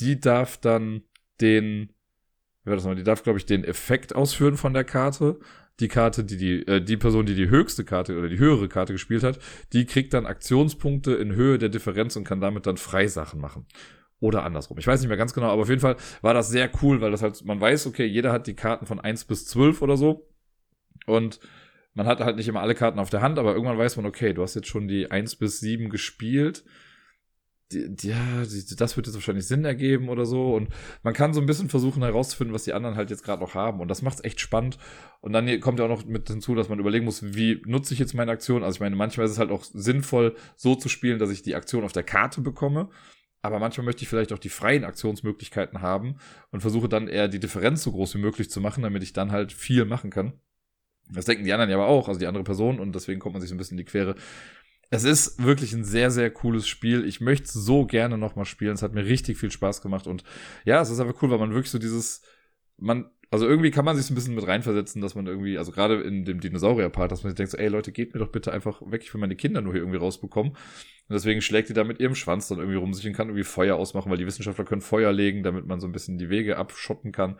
die 0.00 0.20
darf 0.20 0.58
dann 0.58 1.02
den, 1.40 1.92
wie 2.64 2.70
war 2.70 2.76
das 2.76 2.84
noch, 2.84 2.94
die 2.94 3.04
darf, 3.04 3.22
glaube 3.22 3.38
ich, 3.38 3.46
den 3.46 3.64
Effekt 3.64 4.14
ausführen 4.14 4.56
von 4.56 4.74
der 4.74 4.84
Karte 4.84 5.38
die 5.80 5.88
Karte, 5.88 6.24
die 6.24 6.36
die, 6.36 6.66
äh, 6.66 6.80
die 6.80 6.96
Person, 6.96 7.26
die 7.26 7.34
die 7.34 7.48
höchste 7.48 7.84
Karte 7.84 8.18
oder 8.18 8.28
die 8.28 8.38
höhere 8.38 8.68
Karte 8.68 8.92
gespielt 8.92 9.22
hat, 9.22 9.38
die 9.72 9.86
kriegt 9.86 10.14
dann 10.14 10.26
Aktionspunkte 10.26 11.14
in 11.14 11.34
Höhe 11.34 11.58
der 11.58 11.68
Differenz 11.68 12.16
und 12.16 12.24
kann 12.24 12.40
damit 12.40 12.66
dann 12.66 12.76
Freisachen 12.76 13.40
machen. 13.40 13.66
Oder 14.20 14.44
andersrum. 14.44 14.78
Ich 14.78 14.86
weiß 14.86 15.00
nicht 15.00 15.08
mehr 15.08 15.16
ganz 15.16 15.34
genau, 15.34 15.48
aber 15.48 15.62
auf 15.62 15.68
jeden 15.68 15.80
Fall 15.80 15.96
war 16.20 16.34
das 16.34 16.48
sehr 16.48 16.70
cool, 16.82 17.00
weil 17.00 17.10
das 17.10 17.22
halt, 17.22 17.44
man 17.44 17.60
weiß, 17.60 17.88
okay, 17.88 18.04
jeder 18.04 18.32
hat 18.32 18.46
die 18.46 18.54
Karten 18.54 18.86
von 18.86 19.00
eins 19.00 19.24
bis 19.24 19.46
zwölf 19.46 19.82
oder 19.82 19.96
so. 19.96 20.28
Und 21.06 21.40
man 21.94 22.06
hat 22.06 22.20
halt 22.20 22.36
nicht 22.36 22.46
immer 22.46 22.60
alle 22.60 22.76
Karten 22.76 23.00
auf 23.00 23.10
der 23.10 23.20
Hand, 23.20 23.38
aber 23.38 23.54
irgendwann 23.54 23.78
weiß 23.78 23.96
man, 23.96 24.06
okay, 24.06 24.32
du 24.32 24.42
hast 24.42 24.54
jetzt 24.54 24.68
schon 24.68 24.86
die 24.86 25.10
eins 25.10 25.34
bis 25.34 25.58
sieben 25.58 25.90
gespielt 25.90 26.62
die, 26.62 26.64
ja, 27.72 28.40
das 28.40 28.96
wird 28.96 29.06
jetzt 29.06 29.14
wahrscheinlich 29.14 29.46
Sinn 29.46 29.64
ergeben 29.64 30.08
oder 30.08 30.24
so. 30.24 30.54
Und 30.54 30.68
man 31.02 31.14
kann 31.14 31.34
so 31.34 31.40
ein 31.40 31.46
bisschen 31.46 31.68
versuchen 31.68 32.02
herauszufinden, 32.02 32.54
was 32.54 32.64
die 32.64 32.72
anderen 32.72 32.96
halt 32.96 33.10
jetzt 33.10 33.24
gerade 33.24 33.42
noch 33.42 33.54
haben. 33.54 33.80
Und 33.80 33.88
das 33.88 34.02
macht 34.02 34.18
es 34.18 34.24
echt 34.24 34.40
spannend. 34.40 34.78
Und 35.20 35.32
dann 35.32 35.60
kommt 35.60 35.78
ja 35.78 35.84
auch 35.84 35.88
noch 35.88 36.04
mit 36.04 36.28
hinzu, 36.28 36.54
dass 36.54 36.68
man 36.68 36.78
überlegen 36.78 37.04
muss, 37.04 37.34
wie 37.34 37.62
nutze 37.66 37.94
ich 37.94 38.00
jetzt 38.00 38.14
meine 38.14 38.32
Aktion. 38.32 38.62
Also 38.62 38.76
ich 38.76 38.80
meine, 38.80 38.96
manchmal 38.96 39.26
ist 39.26 39.32
es 39.32 39.38
halt 39.38 39.50
auch 39.50 39.64
sinnvoll, 39.64 40.36
so 40.56 40.74
zu 40.74 40.88
spielen, 40.88 41.18
dass 41.18 41.30
ich 41.30 41.42
die 41.42 41.54
Aktion 41.54 41.84
auf 41.84 41.92
der 41.92 42.02
Karte 42.02 42.40
bekomme. 42.40 42.88
Aber 43.42 43.58
manchmal 43.58 43.84
möchte 43.84 44.02
ich 44.02 44.08
vielleicht 44.08 44.32
auch 44.32 44.38
die 44.38 44.48
freien 44.48 44.84
Aktionsmöglichkeiten 44.84 45.82
haben 45.82 46.16
und 46.52 46.60
versuche 46.60 46.88
dann 46.88 47.08
eher 47.08 47.26
die 47.26 47.40
Differenz 47.40 47.82
so 47.82 47.90
groß 47.90 48.14
wie 48.14 48.20
möglich 48.20 48.50
zu 48.50 48.60
machen, 48.60 48.84
damit 48.84 49.02
ich 49.02 49.12
dann 49.12 49.32
halt 49.32 49.52
viel 49.52 49.84
machen 49.84 50.10
kann. 50.10 50.34
Das 51.10 51.24
denken 51.24 51.44
die 51.44 51.52
anderen 51.52 51.68
ja 51.68 51.76
aber 51.76 51.88
auch, 51.88 52.06
also 52.08 52.20
die 52.20 52.26
andere 52.26 52.44
Person, 52.44 52.78
und 52.78 52.94
deswegen 52.94 53.20
kommt 53.20 53.34
man 53.34 53.40
sich 53.40 53.50
so 53.50 53.54
ein 53.54 53.58
bisschen 53.58 53.76
in 53.76 53.84
die 53.84 53.90
Quere. 53.90 54.14
Es 54.94 55.04
ist 55.04 55.42
wirklich 55.42 55.72
ein 55.72 55.84
sehr, 55.84 56.10
sehr 56.10 56.30
cooles 56.30 56.68
Spiel. 56.68 57.06
Ich 57.06 57.22
möchte 57.22 57.48
so 57.48 57.86
gerne 57.86 58.18
nochmal 58.18 58.44
spielen. 58.44 58.74
Es 58.74 58.82
hat 58.82 58.92
mir 58.92 59.06
richtig 59.06 59.38
viel 59.38 59.50
Spaß 59.50 59.80
gemacht. 59.80 60.06
Und 60.06 60.22
ja, 60.66 60.82
es 60.82 60.90
ist 60.90 61.00
einfach 61.00 61.22
cool, 61.22 61.30
weil 61.30 61.38
man 61.38 61.54
wirklich 61.54 61.70
so 61.70 61.78
dieses, 61.78 62.20
man, 62.76 63.10
also 63.30 63.48
irgendwie 63.48 63.70
kann 63.70 63.86
man 63.86 63.96
sich 63.96 64.04
so 64.04 64.12
ein 64.12 64.16
bisschen 64.16 64.34
mit 64.34 64.46
reinversetzen, 64.46 65.00
dass 65.00 65.14
man 65.14 65.26
irgendwie, 65.26 65.56
also 65.56 65.72
gerade 65.72 66.02
in 66.02 66.26
dem 66.26 66.40
Dinosaurier-Part, 66.40 67.10
dass 67.10 67.22
man 67.22 67.30
sich 67.30 67.38
denkt 67.38 67.52
so, 67.52 67.56
ey 67.56 67.68
Leute, 67.68 67.90
geht 67.90 68.12
mir 68.12 68.20
doch 68.20 68.30
bitte 68.30 68.52
einfach 68.52 68.82
weg, 68.84 69.00
ich 69.02 69.14
will 69.14 69.20
meine 69.22 69.34
Kinder 69.34 69.62
nur 69.62 69.72
hier 69.72 69.80
irgendwie 69.80 69.98
rausbekommen. 69.98 70.52
Und 70.52 71.14
deswegen 71.14 71.40
schlägt 71.40 71.70
die 71.70 71.72
da 71.72 71.84
mit 71.84 71.98
ihrem 71.98 72.14
Schwanz 72.14 72.48
dann 72.48 72.58
irgendwie 72.58 72.76
rum 72.76 72.92
sich 72.92 73.06
und 73.06 73.14
kann 73.14 73.28
irgendwie 73.28 73.44
Feuer 73.44 73.76
ausmachen, 73.76 74.10
weil 74.10 74.18
die 74.18 74.26
Wissenschaftler 74.26 74.66
können 74.66 74.82
Feuer 74.82 75.10
legen, 75.10 75.42
damit 75.42 75.64
man 75.64 75.80
so 75.80 75.86
ein 75.86 75.92
bisschen 75.92 76.18
die 76.18 76.28
Wege 76.28 76.58
abschotten 76.58 77.12
kann. 77.12 77.38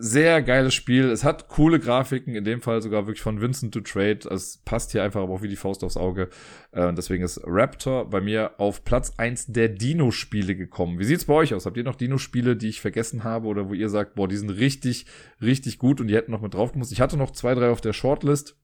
Sehr 0.00 0.42
geiles 0.42 0.74
Spiel. 0.74 1.10
Es 1.10 1.24
hat 1.24 1.48
coole 1.48 1.80
Grafiken, 1.80 2.36
in 2.36 2.44
dem 2.44 2.62
Fall 2.62 2.80
sogar 2.80 3.08
wirklich 3.08 3.20
von 3.20 3.40
Vincent 3.40 3.74
to 3.74 3.80
Trade. 3.80 4.20
Es 4.30 4.58
passt 4.64 4.92
hier 4.92 5.02
einfach 5.02 5.20
aber 5.22 5.34
auch 5.34 5.42
wie 5.42 5.48
die 5.48 5.56
Faust 5.56 5.82
aufs 5.82 5.96
Auge. 5.96 6.30
Äh, 6.70 6.92
deswegen 6.94 7.24
ist 7.24 7.40
Raptor 7.44 8.08
bei 8.08 8.20
mir 8.20 8.52
auf 8.58 8.84
Platz 8.84 9.14
eins 9.16 9.46
der 9.46 9.68
Dino-Spiele 9.68 10.54
gekommen. 10.54 11.00
Wie 11.00 11.04
sieht's 11.04 11.24
bei 11.24 11.34
euch 11.34 11.52
aus? 11.52 11.66
Habt 11.66 11.76
ihr 11.76 11.82
noch 11.82 11.96
Dino-Spiele, 11.96 12.56
die 12.56 12.68
ich 12.68 12.80
vergessen 12.80 13.24
habe 13.24 13.48
oder 13.48 13.68
wo 13.68 13.74
ihr 13.74 13.88
sagt, 13.88 14.14
boah, 14.14 14.28
die 14.28 14.36
sind 14.36 14.50
richtig, 14.50 15.06
richtig 15.42 15.78
gut 15.78 16.00
und 16.00 16.06
die 16.06 16.14
hätten 16.14 16.30
noch 16.30 16.42
mit 16.42 16.54
drauf 16.54 16.70
gemusst? 16.70 16.92
Ich 16.92 17.00
hatte 17.00 17.16
noch 17.16 17.32
zwei, 17.32 17.54
drei 17.56 17.70
auf 17.70 17.80
der 17.80 17.92
Shortlist, 17.92 18.56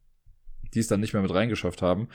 die 0.72 0.78
es 0.78 0.86
dann 0.86 1.00
nicht 1.00 1.14
mehr 1.14 1.22
mit 1.22 1.34
reingeschafft 1.34 1.82
haben. 1.82 2.08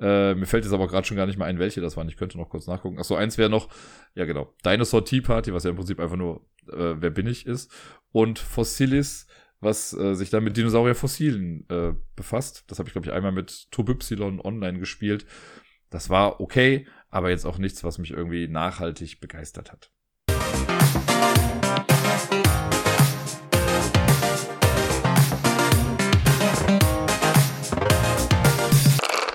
Äh, 0.00 0.34
mir 0.34 0.46
fällt 0.46 0.64
jetzt 0.64 0.72
aber 0.72 0.88
gerade 0.88 1.06
schon 1.06 1.18
gar 1.18 1.26
nicht 1.26 1.38
mehr 1.38 1.46
ein, 1.46 1.58
welche 1.58 1.82
das 1.82 1.98
waren. 1.98 2.08
Ich 2.08 2.16
könnte 2.16 2.38
noch 2.38 2.48
kurz 2.48 2.66
nachgucken. 2.66 2.98
Achso, 2.98 3.16
eins 3.16 3.36
wäre 3.36 3.50
noch, 3.50 3.68
ja 4.14 4.24
genau, 4.24 4.54
Dinosaur 4.64 5.04
Tea 5.04 5.20
Party, 5.20 5.52
was 5.52 5.64
ja 5.64 5.70
im 5.70 5.76
Prinzip 5.76 6.00
einfach 6.00 6.16
nur 6.16 6.40
äh, 6.68 6.94
Wer 7.00 7.10
bin 7.10 7.26
ich 7.26 7.46
ist. 7.46 7.70
Und 8.12 8.38
Fossilis, 8.38 9.26
was 9.60 9.92
äh, 9.94 10.14
sich 10.14 10.30
dann 10.30 10.44
mit 10.44 10.56
Dinosaurierfossilen 10.56 11.66
äh, 11.68 11.94
befasst. 12.16 12.64
Das 12.66 12.78
habe 12.78 12.88
ich, 12.88 12.92
glaube 12.92 13.06
ich, 13.06 13.12
einmal 13.12 13.32
mit 13.32 13.70
Tobypsilon 13.70 14.40
online 14.40 14.78
gespielt. 14.78 15.24
Das 15.88 16.10
war 16.10 16.40
okay, 16.40 16.86
aber 17.10 17.30
jetzt 17.30 17.44
auch 17.44 17.58
nichts, 17.58 17.84
was 17.84 17.98
mich 17.98 18.10
irgendwie 18.10 18.48
nachhaltig 18.48 19.20
begeistert 19.20 19.72
hat. 19.72 19.90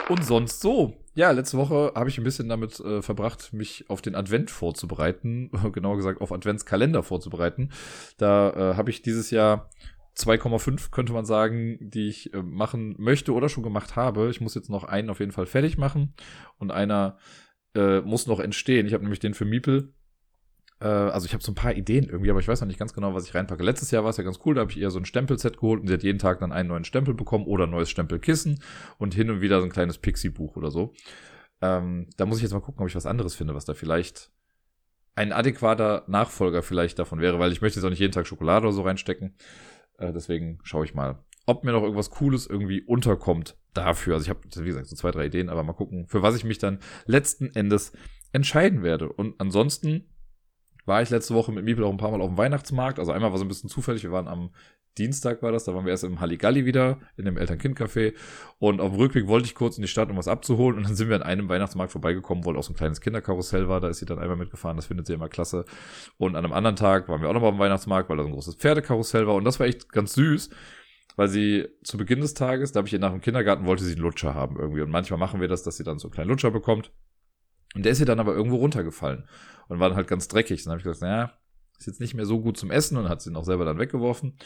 Und 0.10 0.24
sonst 0.24 0.62
so. 0.62 0.94
Ja, 1.16 1.32
letzte 1.32 1.58
Woche 1.58 1.92
habe 1.96 2.10
ich 2.10 2.18
ein 2.18 2.24
bisschen 2.24 2.48
damit 2.48 2.80
äh, 2.80 3.02
verbracht, 3.02 3.52
mich 3.52 3.90
auf 3.90 4.02
den 4.02 4.16
Advent 4.16 4.52
vorzubereiten, 4.52 5.52
genauer 5.74 5.98
gesagt 5.98 6.22
auf 6.22 6.32
Adventskalender 6.32 7.04
vorzubereiten. 7.04 7.72
Da 8.18 8.52
äh, 8.52 8.76
habe 8.76 8.90
ich 8.90 9.02
dieses 9.02 9.32
Jahr 9.32 9.70
2,5 10.16 10.92
könnte 10.92 11.14
man 11.14 11.26
sagen, 11.26 11.78
die 11.80 12.08
ich 12.08 12.34
äh, 12.34 12.42
machen 12.42 12.96
möchte 12.98 13.34
oder 13.34 13.50
schon 13.50 13.64
gemacht 13.64 13.96
habe. 13.96 14.30
Ich 14.30 14.42
muss 14.42 14.56
jetzt 14.56 14.70
noch 14.70 14.84
einen 14.84 15.10
auf 15.10 15.20
jeden 15.20 15.32
Fall 15.32 15.46
fertig 15.46 15.78
machen 15.78 16.14
und 16.58 16.72
einer 16.72 17.18
äh, 17.76 18.02
muss 18.02 18.28
noch 18.28 18.40
entstehen. 18.40 18.88
Ich 18.88 18.94
habe 18.94 19.04
nämlich 19.04 19.20
den 19.20 19.34
für 19.34 19.46
Miepel 19.46 19.94
also 20.86 21.26
ich 21.26 21.34
habe 21.34 21.44
so 21.44 21.52
ein 21.52 21.56
paar 21.56 21.74
Ideen 21.74 22.06
irgendwie, 22.06 22.30
aber 22.30 22.40
ich 22.40 22.48
weiß 22.48 22.62
noch 22.62 22.68
nicht 22.68 22.80
ganz 22.80 22.94
genau, 22.94 23.14
was 23.14 23.28
ich 23.28 23.34
reinpacke. 23.34 23.64
Letztes 23.64 23.92
Jahr 23.92 24.04
war 24.04 24.12
es 24.12 24.18
ja 24.18 24.24
ganz 24.24 24.40
cool, 24.46 24.56
da 24.56 24.62
habe 24.62 24.72
ich 24.72 24.80
eher 24.80 24.92
so 24.92 25.00
ein 25.00 25.06
Stempelset 25.06 25.58
geholt 25.58 25.82
und 25.82 25.88
sie 25.88 25.94
hat 25.94 26.04
jeden 26.04 26.20
Tag 26.20 26.40
dann 26.40 26.52
einen 26.52 26.70
neuen 26.70 26.84
Stempel 26.84 27.14
bekommen 27.14 27.46
oder 27.46 27.66
ein 27.66 27.72
neues 27.72 27.90
Stempelkissen 27.90 28.62
und 28.98 29.16
hin 29.16 29.30
und 29.32 29.42
wieder 29.42 29.60
so 29.60 29.66
ein 29.66 29.72
kleines 29.72 29.98
Pixie-Buch 29.98 30.56
oder 30.56 30.70
so. 30.70 30.94
Ähm, 31.62 32.08
da 32.18 32.26
muss 32.26 32.38
ich 32.38 32.44
jetzt 32.44 32.54
mal 32.54 32.60
gucken, 32.60 32.82
ob 32.82 32.88
ich 32.88 32.96
was 32.96 33.08
anderes 33.08 33.34
finde, 33.34 33.56
was 33.56 33.66
da 33.66 33.74
vielleicht 33.74 34.32
ein 35.16 35.34
adäquater 35.34 36.04
Nachfolger 36.08 36.62
vielleicht 36.62 37.00
davon 37.00 37.20
wäre, 37.20 37.40
weil 37.40 37.52
ich 37.52 37.62
möchte 37.62 37.80
jetzt 37.80 37.86
auch 37.86 37.90
nicht 37.90 38.00
jeden 38.00 38.14
Tag 38.14 38.28
Schokolade 38.28 38.68
oder 38.68 38.76
so 38.76 38.84
reinstecken. 38.84 39.36
Äh, 39.98 40.14
deswegen 40.14 40.60
schaue 40.62 40.86
ich 40.86 40.94
mal, 40.94 41.24
ob 41.48 41.64
mir 41.64 41.72
noch 41.72 41.82
irgendwas 41.82 42.12
Cooles 42.12 42.46
irgendwie 42.46 42.82
unterkommt 42.82 43.58
dafür. 43.74 44.14
Also 44.14 44.26
ich 44.26 44.30
habe, 44.30 44.42
wie 44.44 44.68
gesagt, 44.68 44.86
so 44.86 44.96
zwei, 44.96 45.10
drei 45.10 45.26
Ideen, 45.26 45.50
aber 45.50 45.64
mal 45.64 45.74
gucken, 45.74 46.08
für 46.08 46.22
was 46.22 46.36
ich 46.36 46.44
mich 46.44 46.60
dann 46.60 46.78
letzten 47.06 47.50
Endes 47.56 47.94
entscheiden 48.32 48.84
werde. 48.84 49.12
Und 49.12 49.40
ansonsten 49.40 50.08
war 50.88 51.02
ich 51.02 51.10
letzte 51.10 51.36
Woche 51.36 51.52
mit 51.52 51.66
Miepel 51.66 51.84
auch 51.84 51.92
ein 51.92 51.98
paar 51.98 52.12
Mal 52.12 52.22
auf 52.22 52.30
dem 52.30 52.38
Weihnachtsmarkt. 52.38 52.98
Also 52.98 53.12
einmal 53.12 53.32
war 53.32 53.38
so 53.38 53.46
ein 53.46 53.50
bisschen 53.50 53.70
zufällig, 53.70 54.04
wir 54.04 54.12
waren 54.12 54.28
am 54.28 54.52
Dienstag 54.98 55.44
war 55.44 55.52
das, 55.52 55.66
da 55.66 55.76
waren 55.76 55.86
wir 55.86 55.92
erst 55.92 56.06
im 56.06 56.20
Halligalli 56.20 56.66
wieder, 56.66 56.98
in 57.18 57.26
dem 57.26 57.38
Eltern-Kind-Café. 57.38 58.14
Und 58.58 58.82
auf 58.82 58.92
dem 58.92 59.00
Rückweg 59.00 59.28
wollte 59.28 59.46
ich 59.46 59.54
kurz 59.54 59.78
in 59.78 59.84
die 59.84 59.88
Stadt, 59.88 60.10
um 60.10 60.18
was 60.18 60.28
abzuholen. 60.28 60.78
Und 60.78 60.86
dann 60.86 60.96
sind 60.96 61.10
wir 61.10 61.16
an 61.18 61.24
einem 61.24 61.50
Weihnachtsmarkt 61.50 61.92
vorbeigekommen, 61.92 62.46
wo 62.46 62.54
auch 62.54 62.64
so 62.64 62.74
ein 62.74 62.76
kleines 62.76 63.02
Kinderkarussell 63.02 63.68
war. 63.68 63.80
Da 63.80 63.90
ist 63.90 64.00
sie 64.00 64.06
dann 64.06 64.18
einmal 64.18 64.38
mitgefahren, 64.38 64.76
das 64.76 64.88
findet 64.88 65.06
sie 65.06 65.14
immer 65.14 65.30
klasse. 65.30 65.66
Und 66.18 66.36
an 66.36 66.44
einem 66.44 66.54
anderen 66.54 66.76
Tag 66.78 67.10
waren 67.10 67.22
wir 67.22 67.30
auch 67.30 67.34
nochmal 67.34 67.50
auf 67.50 67.56
dem 67.58 67.60
Weihnachtsmarkt, 67.60 68.10
weil 68.10 68.18
da 68.18 68.24
so 68.24 68.30
ein 68.30 68.34
großes 68.34 68.56
Pferdekarussell 68.56 69.28
war. 69.28 69.36
Und 69.36 69.44
das 69.44 69.60
war 69.60 69.68
echt 69.68 69.92
ganz 69.92 70.14
süß, 70.14 70.50
weil 71.16 71.28
sie 71.28 71.68
zu 71.84 71.98
Beginn 71.98 72.22
des 72.22 72.34
Tages, 72.34 72.72
da 72.72 72.80
habe 72.80 72.88
ich 72.88 72.94
ihr 72.94 73.00
nach 73.00 73.12
dem 73.12 73.22
Kindergarten, 73.22 73.66
wollte 73.66 73.84
sie 73.84 73.94
einen 73.94 74.02
Lutscher 74.02 74.34
haben 74.34 74.58
irgendwie. 74.58 74.82
Und 74.82 74.90
manchmal 74.90 75.20
machen 75.20 75.42
wir 75.42 75.48
das, 75.48 75.62
dass 75.62 75.78
sie 75.78 75.84
dann 75.84 76.00
so 76.00 76.08
einen 76.08 76.14
kleinen 76.14 76.30
Lutscher 76.30 76.50
bekommt. 76.50 76.92
Und 77.76 77.86
der 77.86 77.92
ist 77.92 78.00
ihr 78.00 78.06
dann 78.08 78.20
aber 78.20 78.34
irgendwo 78.34 78.56
runtergefallen 78.56 79.26
und 79.68 79.80
war 79.80 79.90
dann 79.90 79.98
halt 79.98 80.08
ganz 80.08 80.28
dreckig. 80.28 80.64
Dann 80.64 80.72
habe 80.72 80.80
ich 80.80 80.84
gesagt, 80.84 81.02
naja, 81.02 81.34
ist 81.78 81.88
jetzt 81.88 82.00
nicht 82.00 82.14
mehr 82.14 82.26
so 82.26 82.42
gut 82.42 82.58
zum 82.58 82.72
Essen 82.72 82.98
und 82.98 83.10
hat 83.10 83.22
sie 83.22 83.34
auch 83.36 83.46
selber 83.46 83.66
dann 83.66 83.80
weggeworfen. 83.80 84.38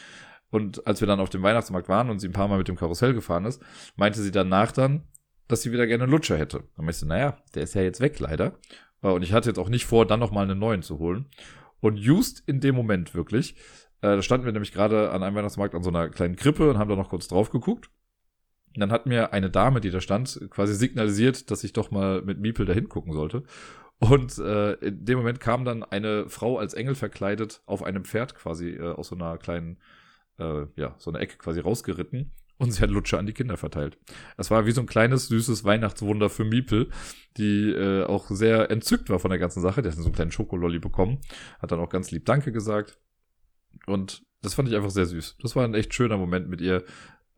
Und 0.50 0.86
als 0.86 1.00
wir 1.00 1.08
dann 1.08 1.22
auf 1.22 1.30
dem 1.30 1.44
Weihnachtsmarkt 1.44 1.88
waren 1.88 2.10
und 2.10 2.20
sie 2.20 2.28
ein 2.28 2.34
paar 2.34 2.48
Mal 2.48 2.58
mit 2.58 2.68
dem 2.68 2.76
Karussell 2.76 3.14
gefahren 3.14 3.46
ist, 3.46 3.62
meinte 3.96 4.22
sie 4.22 4.32
danach 4.32 4.72
dann, 4.72 5.06
dass 5.48 5.62
sie 5.62 5.72
wieder 5.72 5.88
gerne 5.88 6.04
einen 6.04 6.12
Lutscher 6.12 6.38
hätte. 6.38 6.64
Dann 6.76 6.86
meinte 6.86 7.00
so, 7.00 7.06
naja, 7.06 7.38
der 7.56 7.64
ist 7.64 7.74
ja 7.74 7.82
jetzt 7.82 8.02
weg 8.02 8.20
leider. 8.20 8.58
Und 9.02 9.24
ich 9.24 9.34
hatte 9.34 9.50
jetzt 9.50 9.58
auch 9.58 9.70
nicht 9.70 9.86
vor, 9.86 10.06
dann 10.06 10.20
nochmal 10.20 10.44
einen 10.44 10.60
neuen 10.60 10.84
zu 10.84 11.00
holen. 11.00 11.28
Und 11.80 11.98
just 11.98 12.44
in 12.48 12.60
dem 12.60 12.76
Moment 12.76 13.16
wirklich, 13.16 13.56
äh, 14.02 14.16
da 14.16 14.22
standen 14.22 14.46
wir 14.46 14.52
nämlich 14.52 14.72
gerade 14.72 15.12
an 15.12 15.24
einem 15.24 15.36
Weihnachtsmarkt 15.36 15.74
an 15.74 15.84
so 15.84 15.90
einer 15.90 16.10
kleinen 16.10 16.36
Krippe 16.36 16.70
und 16.70 16.78
haben 16.78 16.90
da 16.90 16.96
noch 16.96 17.10
kurz 17.10 17.28
drauf 17.28 17.50
geguckt. 17.50 17.90
Und 18.76 18.80
dann 18.80 18.92
hat 18.92 19.06
mir 19.06 19.34
eine 19.34 19.50
Dame, 19.50 19.82
die 19.82 19.90
da 19.90 20.00
stand, 20.00 20.40
quasi 20.50 20.76
signalisiert, 20.76 21.50
dass 21.52 21.64
ich 21.64 21.74
doch 21.74 21.92
mal 21.92 22.22
mit 22.22 22.40
Miepel 22.40 22.66
da 22.66 22.74
hingucken 22.74 23.14
sollte. 23.14 23.44
Und 24.02 24.40
äh, 24.40 24.74
in 24.74 25.06
dem 25.06 25.20
Moment 25.20 25.40
kam 25.40 25.64
dann 25.64 25.84
eine 25.84 26.28
Frau 26.28 26.58
als 26.58 26.74
Engel 26.74 26.96
verkleidet 26.96 27.62
auf 27.68 27.84
einem 27.84 28.04
Pferd 28.04 28.34
quasi 28.34 28.72
äh, 28.72 28.94
aus 28.94 29.10
so 29.10 29.16
einer 29.16 29.38
kleinen, 29.38 29.78
äh, 30.40 30.66
ja, 30.76 30.96
so 30.98 31.12
einer 31.12 31.20
Ecke 31.20 31.38
quasi 31.38 31.60
rausgeritten. 31.60 32.32
Und 32.58 32.72
sie 32.72 32.82
hat 32.82 32.90
Lutscher 32.90 33.20
an 33.20 33.28
die 33.28 33.34
Kinder 33.34 33.58
verteilt. 33.58 34.00
Es 34.38 34.50
war 34.50 34.66
wie 34.66 34.72
so 34.72 34.82
ein 34.82 34.88
kleines, 34.88 35.28
süßes 35.28 35.64
Weihnachtswunder 35.66 36.30
für 36.30 36.46
Miepel, 36.46 36.90
die 37.38 37.70
äh, 37.70 38.04
auch 38.04 38.30
sehr 38.30 38.72
entzückt 38.72 39.10
war 39.12 39.20
von 39.20 39.30
der 39.30 39.40
ganzen 39.40 39.62
Sache. 39.62 39.84
Die 39.84 39.90
hat 39.90 39.96
so 39.96 40.04
einen 40.04 40.14
kleinen 40.14 40.32
Schokololli 40.32 40.80
bekommen, 40.80 41.20
hat 41.60 41.72
dann 41.72 41.80
auch 41.80 41.90
ganz 41.90 42.10
lieb 42.10 42.26
Danke 42.26 42.52
gesagt. 42.52 42.98
Und 43.86 44.24
das 44.42 44.56
fand 44.56 44.68
ich 44.68 44.76
einfach 44.76 44.90
sehr 44.90 45.06
süß. 45.06 45.38
Das 45.42 45.56
war 45.56 45.64
ein 45.64 45.76
echt 45.76 45.94
schöner 45.94 46.18
Moment 46.18 46.50
mit 46.50 46.60
ihr, 46.60 46.84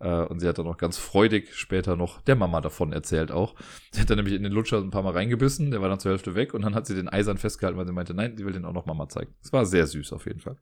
und 0.09 0.39
sie 0.39 0.47
hat 0.47 0.57
dann 0.57 0.65
noch 0.65 0.77
ganz 0.77 0.97
freudig 0.97 1.55
später 1.55 1.95
noch 1.95 2.21
der 2.21 2.35
Mama 2.35 2.61
davon 2.61 2.91
erzählt 2.93 3.31
auch. 3.31 3.55
Sie 3.91 4.01
hat 4.01 4.09
dann 4.09 4.17
nämlich 4.17 4.35
in 4.35 4.43
den 4.43 4.51
Lutscher 4.51 4.77
ein 4.77 4.91
paar 4.91 5.03
Mal 5.03 5.13
reingebissen, 5.13 5.71
der 5.71 5.81
war 5.81 5.89
dann 5.89 5.99
zur 5.99 6.11
Hälfte 6.11 6.35
weg 6.35 6.53
und 6.53 6.63
dann 6.63 6.75
hat 6.75 6.87
sie 6.87 6.95
den 6.95 7.09
eisern 7.09 7.37
festgehalten, 7.37 7.77
weil 7.77 7.87
sie 7.87 7.93
meinte, 7.93 8.13
nein, 8.13 8.35
sie 8.37 8.45
will 8.45 8.53
den 8.53 8.65
auch 8.65 8.73
noch 8.73 8.85
Mama 8.85 9.07
zeigen. 9.07 9.33
Es 9.41 9.53
war 9.53 9.65
sehr 9.65 9.87
süß 9.87 10.13
auf 10.13 10.25
jeden 10.25 10.39
Fall. 10.39 10.57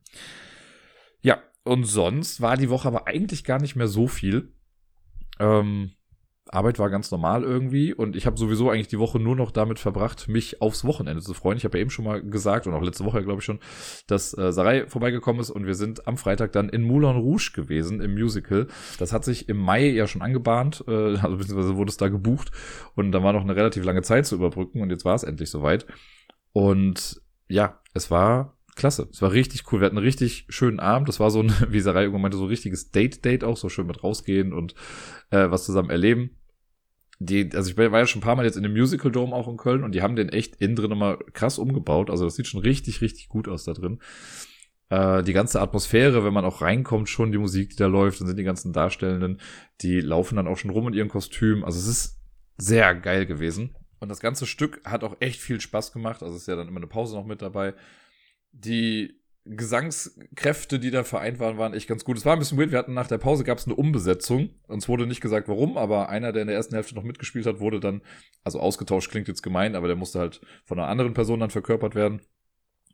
Ja, 1.20 1.42
und 1.64 1.84
sonst 1.84 2.40
war 2.40 2.56
die 2.56 2.70
Woche 2.70 2.88
aber 2.88 3.06
eigentlich 3.06 3.44
gar 3.44 3.60
nicht 3.60 3.76
mehr 3.76 3.88
so 3.88 4.08
viel. 4.08 4.52
Ähm, 5.38 5.92
Arbeit 6.52 6.78
war 6.78 6.90
ganz 6.90 7.10
normal 7.10 7.44
irgendwie 7.44 7.94
und 7.94 8.14
ich 8.14 8.26
habe 8.26 8.38
sowieso 8.38 8.68
eigentlich 8.68 8.88
die 8.88 8.98
Woche 8.98 9.18
nur 9.18 9.34
noch 9.34 9.50
damit 9.50 9.78
verbracht, 9.78 10.28
mich 10.28 10.60
aufs 10.60 10.84
Wochenende 10.84 11.22
zu 11.22 11.32
freuen. 11.32 11.56
Ich 11.56 11.64
habe 11.64 11.78
ja 11.78 11.82
eben 11.82 11.90
schon 11.90 12.04
mal 12.04 12.22
gesagt 12.22 12.66
und 12.66 12.74
auch 12.74 12.82
letzte 12.82 13.06
Woche 13.06 13.22
glaube 13.22 13.38
ich 13.38 13.44
schon, 13.44 13.58
dass 14.06 14.36
äh, 14.36 14.52
Sarai 14.52 14.86
vorbeigekommen 14.86 15.40
ist 15.40 15.50
und 15.50 15.64
wir 15.64 15.74
sind 15.74 16.06
am 16.06 16.18
Freitag 16.18 16.52
dann 16.52 16.68
in 16.68 16.82
Moulin 16.82 17.16
Rouge 17.16 17.52
gewesen 17.54 18.02
im 18.02 18.12
Musical. 18.12 18.66
Das 18.98 19.14
hat 19.14 19.24
sich 19.24 19.48
im 19.48 19.56
Mai 19.56 19.88
ja 19.88 20.06
schon 20.06 20.20
angebahnt, 20.20 20.84
äh, 20.86 21.16
also 21.22 21.38
beziehungsweise 21.38 21.76
wurde 21.76 21.88
es 21.88 21.96
da 21.96 22.08
gebucht 22.08 22.50
und 22.94 23.12
da 23.12 23.22
war 23.22 23.32
noch 23.32 23.42
eine 23.42 23.56
relativ 23.56 23.82
lange 23.84 24.02
Zeit 24.02 24.26
zu 24.26 24.34
überbrücken 24.34 24.82
und 24.82 24.90
jetzt 24.90 25.06
war 25.06 25.14
es 25.14 25.22
endlich 25.22 25.48
soweit. 25.48 25.86
Und 26.52 27.22
ja, 27.48 27.80
es 27.94 28.10
war 28.10 28.58
klasse. 28.76 29.08
Es 29.10 29.22
war 29.22 29.32
richtig 29.32 29.72
cool. 29.72 29.80
Wir 29.80 29.86
hatten 29.86 29.96
einen 29.96 30.04
richtig 30.04 30.46
schönen 30.50 30.80
Abend. 30.80 31.08
Das 31.08 31.18
war 31.18 31.30
so 31.30 31.40
ein, 31.40 31.54
wie 31.70 31.80
Sarai 31.80 32.02
irgendwann 32.02 32.22
meinte, 32.22 32.36
so 32.36 32.44
ein 32.44 32.50
richtiges 32.50 32.90
Date-Date 32.90 33.42
auch, 33.42 33.56
so 33.56 33.70
schön 33.70 33.86
mit 33.86 34.04
rausgehen 34.04 34.52
und 34.52 34.74
äh, 35.30 35.50
was 35.50 35.64
zusammen 35.64 35.88
erleben 35.88 36.41
die, 37.26 37.50
also 37.54 37.70
ich 37.70 37.76
war 37.76 37.98
ja 37.98 38.06
schon 38.06 38.20
ein 38.20 38.24
paar 38.24 38.36
Mal 38.36 38.44
jetzt 38.44 38.56
in 38.56 38.62
dem 38.62 38.72
Musical 38.72 39.10
Dome 39.10 39.34
auch 39.34 39.48
in 39.48 39.56
Köln 39.56 39.84
und 39.84 39.94
die 39.94 40.02
haben 40.02 40.16
den 40.16 40.28
echt 40.28 40.56
innen 40.56 40.76
drin 40.76 40.90
nochmal 40.90 41.18
krass 41.32 41.58
umgebaut. 41.58 42.10
Also 42.10 42.24
das 42.24 42.36
sieht 42.36 42.46
schon 42.46 42.60
richtig, 42.60 43.00
richtig 43.00 43.28
gut 43.28 43.48
aus 43.48 43.64
da 43.64 43.72
drin. 43.72 44.00
Äh, 44.88 45.22
die 45.22 45.32
ganze 45.32 45.60
Atmosphäre, 45.60 46.24
wenn 46.24 46.32
man 46.32 46.44
auch 46.44 46.60
reinkommt, 46.60 47.08
schon 47.08 47.32
die 47.32 47.38
Musik, 47.38 47.70
die 47.70 47.76
da 47.76 47.86
läuft, 47.86 48.20
dann 48.20 48.26
sind 48.26 48.38
die 48.38 48.44
ganzen 48.44 48.72
Darstellenden, 48.72 49.40
die 49.80 50.00
laufen 50.00 50.36
dann 50.36 50.46
auch 50.46 50.58
schon 50.58 50.70
rum 50.70 50.88
in 50.88 50.94
ihren 50.94 51.08
Kostümen. 51.08 51.64
Also 51.64 51.78
es 51.78 51.86
ist 51.86 52.20
sehr 52.58 52.94
geil 52.94 53.26
gewesen. 53.26 53.74
Und 54.00 54.08
das 54.08 54.20
ganze 54.20 54.46
Stück 54.46 54.80
hat 54.84 55.04
auch 55.04 55.16
echt 55.20 55.40
viel 55.40 55.60
Spaß 55.60 55.92
gemacht. 55.92 56.22
Also 56.22 56.34
es 56.34 56.42
ist 56.42 56.48
ja 56.48 56.56
dann 56.56 56.68
immer 56.68 56.80
eine 56.80 56.88
Pause 56.88 57.14
noch 57.16 57.24
mit 57.24 57.40
dabei. 57.40 57.74
Die 58.50 59.21
Gesangskräfte, 59.44 60.78
die 60.78 60.90
da 60.90 61.02
vereint 61.02 61.40
waren, 61.40 61.58
waren 61.58 61.74
echt 61.74 61.88
ganz 61.88 62.04
gut. 62.04 62.16
Es 62.16 62.24
war 62.24 62.34
ein 62.34 62.38
bisschen 62.38 62.58
weird. 62.58 62.70
Wir 62.70 62.78
hatten 62.78 62.94
nach 62.94 63.08
der 63.08 63.18
Pause 63.18 63.42
gab 63.42 63.58
es 63.58 63.66
eine 63.66 63.74
Umbesetzung. 63.74 64.50
Uns 64.68 64.88
wurde 64.88 65.06
nicht 65.06 65.20
gesagt, 65.20 65.48
warum, 65.48 65.76
aber 65.76 66.08
einer, 66.08 66.32
der 66.32 66.42
in 66.42 66.48
der 66.48 66.56
ersten 66.56 66.74
Hälfte 66.74 66.94
noch 66.94 67.02
mitgespielt 67.02 67.46
hat, 67.46 67.58
wurde 67.58 67.80
dann, 67.80 68.02
also 68.44 68.60
ausgetauscht 68.60 69.10
klingt 69.10 69.28
jetzt 69.28 69.42
gemein, 69.42 69.74
aber 69.74 69.88
der 69.88 69.96
musste 69.96 70.20
halt 70.20 70.40
von 70.64 70.78
einer 70.78 70.88
anderen 70.88 71.12
Person 71.12 71.40
dann 71.40 71.50
verkörpert 71.50 71.94
werden. 71.96 72.20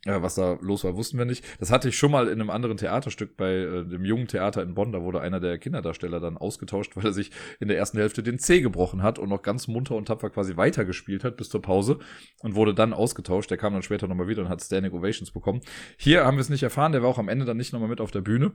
Ja, 0.04 0.22
was 0.22 0.36
da 0.36 0.56
los 0.60 0.84
war, 0.84 0.96
wussten 0.96 1.18
wir 1.18 1.24
nicht. 1.24 1.44
Das 1.58 1.72
hatte 1.72 1.88
ich 1.88 1.98
schon 1.98 2.12
mal 2.12 2.28
in 2.28 2.40
einem 2.40 2.50
anderen 2.50 2.76
Theaterstück 2.76 3.36
bei 3.36 3.52
äh, 3.54 3.84
dem 3.84 4.04
jungen 4.04 4.28
Theater 4.28 4.62
in 4.62 4.74
Bonn. 4.74 4.92
Da 4.92 5.02
wurde 5.02 5.20
einer 5.20 5.40
der 5.40 5.58
Kinderdarsteller 5.58 6.20
dann 6.20 6.36
ausgetauscht, 6.36 6.96
weil 6.96 7.06
er 7.06 7.12
sich 7.12 7.32
in 7.58 7.68
der 7.68 7.78
ersten 7.78 7.98
Hälfte 7.98 8.22
den 8.22 8.38
C 8.38 8.60
gebrochen 8.60 9.02
hat 9.02 9.18
und 9.18 9.28
noch 9.28 9.42
ganz 9.42 9.66
munter 9.66 9.96
und 9.96 10.06
tapfer 10.06 10.30
quasi 10.30 10.56
weitergespielt 10.56 11.24
hat 11.24 11.36
bis 11.36 11.48
zur 11.48 11.62
Pause 11.62 11.98
und 12.40 12.54
wurde 12.54 12.74
dann 12.74 12.92
ausgetauscht. 12.92 13.50
Der 13.50 13.58
kam 13.58 13.72
dann 13.72 13.82
später 13.82 14.06
nochmal 14.06 14.28
wieder 14.28 14.42
und 14.42 14.48
hat 14.48 14.62
Standing 14.62 14.92
Ovations 14.92 15.32
bekommen. 15.32 15.62
Hier 15.96 16.24
haben 16.24 16.36
wir 16.36 16.42
es 16.42 16.48
nicht 16.48 16.62
erfahren. 16.62 16.92
Der 16.92 17.02
war 17.02 17.08
auch 17.08 17.18
am 17.18 17.28
Ende 17.28 17.44
dann 17.44 17.56
nicht 17.56 17.72
nochmal 17.72 17.88
mit 17.88 18.00
auf 18.00 18.12
der 18.12 18.20
Bühne. 18.20 18.52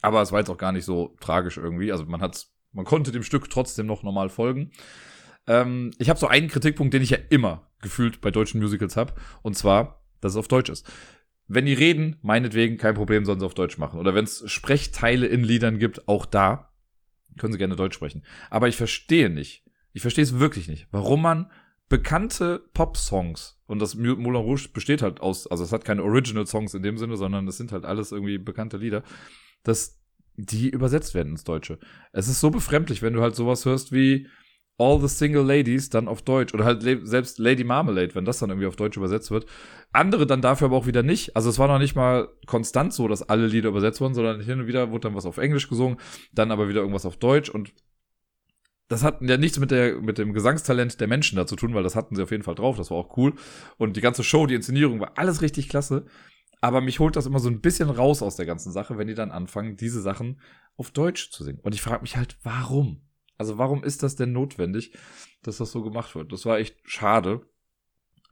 Aber 0.00 0.22
es 0.22 0.32
war 0.32 0.40
jetzt 0.40 0.50
auch 0.50 0.58
gar 0.58 0.72
nicht 0.72 0.86
so 0.86 1.14
tragisch 1.20 1.58
irgendwie. 1.58 1.92
Also 1.92 2.06
man 2.06 2.22
hat, 2.22 2.46
man 2.72 2.86
konnte 2.86 3.12
dem 3.12 3.22
Stück 3.22 3.50
trotzdem 3.50 3.86
noch 3.86 4.02
normal 4.02 4.30
folgen. 4.30 4.70
Ähm, 5.46 5.90
ich 5.98 6.08
habe 6.08 6.18
so 6.18 6.26
einen 6.26 6.48
Kritikpunkt, 6.48 6.94
den 6.94 7.02
ich 7.02 7.10
ja 7.10 7.18
immer 7.28 7.68
gefühlt 7.82 8.20
bei 8.20 8.30
deutschen 8.30 8.60
Musicals 8.60 8.96
habe. 8.96 9.12
Und 9.42 9.56
zwar 9.56 10.03
dass 10.24 10.32
es 10.32 10.38
auf 10.38 10.48
Deutsch 10.48 10.70
ist. 10.70 10.84
wenn 11.46 11.66
die 11.66 11.74
reden, 11.74 12.16
meinetwegen, 12.22 12.78
kein 12.78 12.94
Problem, 12.94 13.24
sollen 13.24 13.40
sie 13.40 13.46
auf 13.46 13.54
Deutsch 13.54 13.78
machen. 13.78 14.00
Oder 14.00 14.14
wenn 14.14 14.24
es 14.24 14.50
Sprechteile 14.50 15.26
in 15.26 15.44
Liedern 15.44 15.78
gibt, 15.78 16.08
auch 16.08 16.26
da, 16.26 16.70
können 17.38 17.52
sie 17.52 17.58
gerne 17.58 17.76
Deutsch 17.76 17.96
sprechen. 17.96 18.24
Aber 18.50 18.68
ich 18.68 18.76
verstehe 18.76 19.28
nicht, 19.28 19.64
ich 19.92 20.02
verstehe 20.02 20.24
es 20.24 20.38
wirklich 20.38 20.68
nicht, 20.68 20.88
warum 20.90 21.22
man 21.22 21.50
bekannte 21.88 22.64
Pop-Songs, 22.72 23.60
und 23.66 23.78
das 23.78 23.94
Moulin 23.94 24.34
Rouge 24.36 24.68
besteht 24.72 25.02
halt 25.02 25.20
aus, 25.20 25.46
also 25.46 25.64
es 25.64 25.72
hat 25.72 25.84
keine 25.84 26.02
Original-Songs 26.02 26.74
in 26.74 26.82
dem 26.82 26.98
Sinne, 26.98 27.16
sondern 27.16 27.46
es 27.46 27.56
sind 27.56 27.72
halt 27.72 27.84
alles 27.84 28.12
irgendwie 28.12 28.38
bekannte 28.38 28.78
Lieder, 28.78 29.02
dass 29.62 30.00
die 30.36 30.68
übersetzt 30.68 31.14
werden 31.14 31.32
ins 31.32 31.44
Deutsche. 31.44 31.78
Es 32.12 32.28
ist 32.28 32.40
so 32.40 32.50
befremdlich, 32.50 33.02
wenn 33.02 33.12
du 33.12 33.20
halt 33.20 33.36
sowas 33.36 33.64
hörst 33.64 33.92
wie 33.92 34.28
All 34.76 35.00
the 35.00 35.08
Single 35.08 35.44
Ladies 35.44 35.88
dann 35.88 36.08
auf 36.08 36.22
Deutsch 36.22 36.52
oder 36.52 36.64
halt 36.64 36.82
selbst 36.82 37.38
Lady 37.38 37.62
Marmalade, 37.62 38.14
wenn 38.14 38.24
das 38.24 38.40
dann 38.40 38.50
irgendwie 38.50 38.66
auf 38.66 38.76
Deutsch 38.76 38.96
übersetzt 38.96 39.30
wird. 39.30 39.46
Andere 39.92 40.26
dann 40.26 40.42
dafür 40.42 40.66
aber 40.66 40.76
auch 40.76 40.86
wieder 40.86 41.02
nicht. 41.02 41.36
Also 41.36 41.48
es 41.48 41.58
war 41.58 41.68
noch 41.68 41.78
nicht 41.78 41.94
mal 41.94 42.28
konstant 42.46 42.92
so, 42.92 43.06
dass 43.06 43.22
alle 43.22 43.46
Lieder 43.46 43.68
übersetzt 43.68 44.00
wurden, 44.00 44.14
sondern 44.14 44.40
hin 44.40 44.60
und 44.60 44.66
wieder 44.66 44.90
wurde 44.90 45.08
dann 45.08 45.14
was 45.14 45.26
auf 45.26 45.38
Englisch 45.38 45.68
gesungen, 45.68 45.98
dann 46.32 46.50
aber 46.50 46.68
wieder 46.68 46.80
irgendwas 46.80 47.06
auf 47.06 47.16
Deutsch 47.16 47.48
und 47.48 47.72
das 48.88 49.02
hat 49.02 49.22
ja 49.22 49.36
nichts 49.36 49.58
mit, 49.58 49.70
der, 49.70 50.00
mit 50.00 50.18
dem 50.18 50.34
Gesangstalent 50.34 51.00
der 51.00 51.08
Menschen 51.08 51.36
da 51.36 51.46
zu 51.46 51.56
tun, 51.56 51.74
weil 51.74 51.82
das 51.82 51.96
hatten 51.96 52.16
sie 52.16 52.22
auf 52.22 52.30
jeden 52.30 52.42
Fall 52.42 52.54
drauf, 52.54 52.76
das 52.76 52.90
war 52.90 52.98
auch 52.98 53.16
cool. 53.16 53.32
Und 53.78 53.96
die 53.96 54.00
ganze 54.00 54.22
Show, 54.22 54.46
die 54.46 54.54
Inszenierung 54.54 55.00
war 55.00 55.12
alles 55.16 55.40
richtig 55.40 55.68
klasse. 55.68 56.04
Aber 56.60 56.80
mich 56.80 56.98
holt 56.98 57.16
das 57.16 57.26
immer 57.26 57.40
so 57.40 57.48
ein 57.50 57.60
bisschen 57.60 57.90
raus 57.90 58.22
aus 58.22 58.36
der 58.36 58.46
ganzen 58.46 58.72
Sache, 58.72 58.96
wenn 58.96 59.06
die 59.06 59.14
dann 59.14 59.30
anfangen, 59.30 59.76
diese 59.76 60.00
Sachen 60.00 60.40
auf 60.76 60.90
Deutsch 60.90 61.30
zu 61.30 61.44
singen. 61.44 61.60
Und 61.60 61.74
ich 61.74 61.82
frage 61.82 62.02
mich 62.02 62.16
halt, 62.16 62.38
warum? 62.42 63.02
Also 63.38 63.58
warum 63.58 63.84
ist 63.84 64.02
das 64.02 64.16
denn 64.16 64.32
notwendig, 64.32 64.92
dass 65.42 65.58
das 65.58 65.72
so 65.72 65.82
gemacht 65.82 66.14
wird? 66.14 66.32
Das 66.32 66.46
war 66.46 66.58
echt 66.58 66.76
schade. 66.84 67.46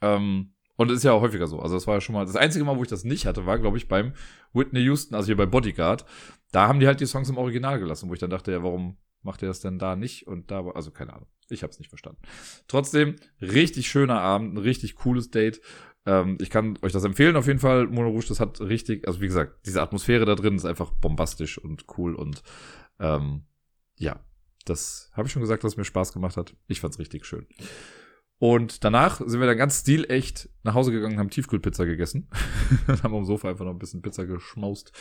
Ähm, 0.00 0.54
und 0.76 0.90
ist 0.90 1.04
ja 1.04 1.12
auch 1.12 1.20
häufiger 1.20 1.46
so. 1.46 1.60
Also 1.60 1.76
das 1.76 1.86
war 1.86 1.94
ja 1.94 2.00
schon 2.00 2.14
mal, 2.14 2.24
das 2.24 2.36
einzige 2.36 2.64
Mal, 2.64 2.76
wo 2.76 2.82
ich 2.82 2.88
das 2.88 3.04
nicht 3.04 3.26
hatte, 3.26 3.46
war, 3.46 3.58
glaube 3.58 3.76
ich, 3.76 3.88
beim 3.88 4.14
Whitney 4.52 4.80
Houston, 4.80 5.14
also 5.14 5.26
hier 5.26 5.36
bei 5.36 5.46
Bodyguard. 5.46 6.04
Da 6.50 6.66
haben 6.66 6.80
die 6.80 6.86
halt 6.86 7.00
die 7.00 7.06
Songs 7.06 7.28
im 7.28 7.38
Original 7.38 7.78
gelassen, 7.78 8.08
wo 8.08 8.14
ich 8.14 8.20
dann 8.20 8.30
dachte, 8.30 8.52
ja, 8.52 8.62
warum 8.62 8.96
macht 9.22 9.42
er 9.42 9.48
das 9.48 9.60
denn 9.60 9.78
da 9.78 9.96
nicht? 9.96 10.26
Und 10.26 10.50
da 10.50 10.64
war, 10.64 10.76
also 10.76 10.90
keine 10.90 11.12
Ahnung. 11.12 11.28
Ich 11.48 11.62
habe 11.62 11.70
es 11.70 11.78
nicht 11.78 11.88
verstanden. 11.88 12.22
Trotzdem, 12.66 13.16
richtig 13.40 13.88
schöner 13.88 14.20
Abend, 14.20 14.54
ein 14.54 14.58
richtig 14.58 14.94
cooles 14.96 15.30
Date. 15.30 15.60
Ähm, 16.06 16.38
ich 16.40 16.50
kann 16.50 16.78
euch 16.82 16.92
das 16.92 17.04
empfehlen 17.04 17.36
auf 17.36 17.46
jeden 17.46 17.58
Fall. 17.58 17.86
Mono 17.86 18.08
Rouge, 18.08 18.26
das 18.28 18.40
hat 18.40 18.60
richtig, 18.60 19.06
also 19.06 19.20
wie 19.20 19.26
gesagt, 19.26 19.66
diese 19.66 19.82
Atmosphäre 19.82 20.24
da 20.24 20.34
drin 20.34 20.56
ist 20.56 20.64
einfach 20.64 20.90
bombastisch 20.90 21.58
und 21.58 21.84
cool 21.96 22.14
und 22.14 22.42
ähm, 22.98 23.44
ja, 23.96 24.20
das 24.64 25.10
habe 25.14 25.26
ich 25.26 25.32
schon 25.32 25.42
gesagt, 25.42 25.64
dass 25.64 25.72
es 25.72 25.76
mir 25.76 25.84
Spaß 25.84 26.12
gemacht 26.12 26.36
hat. 26.36 26.54
Ich 26.66 26.80
fand's 26.80 26.98
richtig 26.98 27.24
schön. 27.26 27.46
Und 28.38 28.82
danach 28.82 29.20
sind 29.24 29.38
wir 29.38 29.46
dann 29.46 29.56
ganz 29.56 29.80
stilecht 29.80 30.48
nach 30.64 30.74
Hause 30.74 30.90
gegangen, 30.90 31.18
haben 31.18 31.30
Tiefkühlpizza 31.30 31.84
gegessen. 31.84 32.28
haben 33.02 33.14
am 33.14 33.24
Sofa 33.24 33.48
einfach 33.50 33.64
noch 33.64 33.72
ein 33.72 33.78
bisschen 33.78 34.02
Pizza 34.02 34.26
geschmaust 34.26 34.92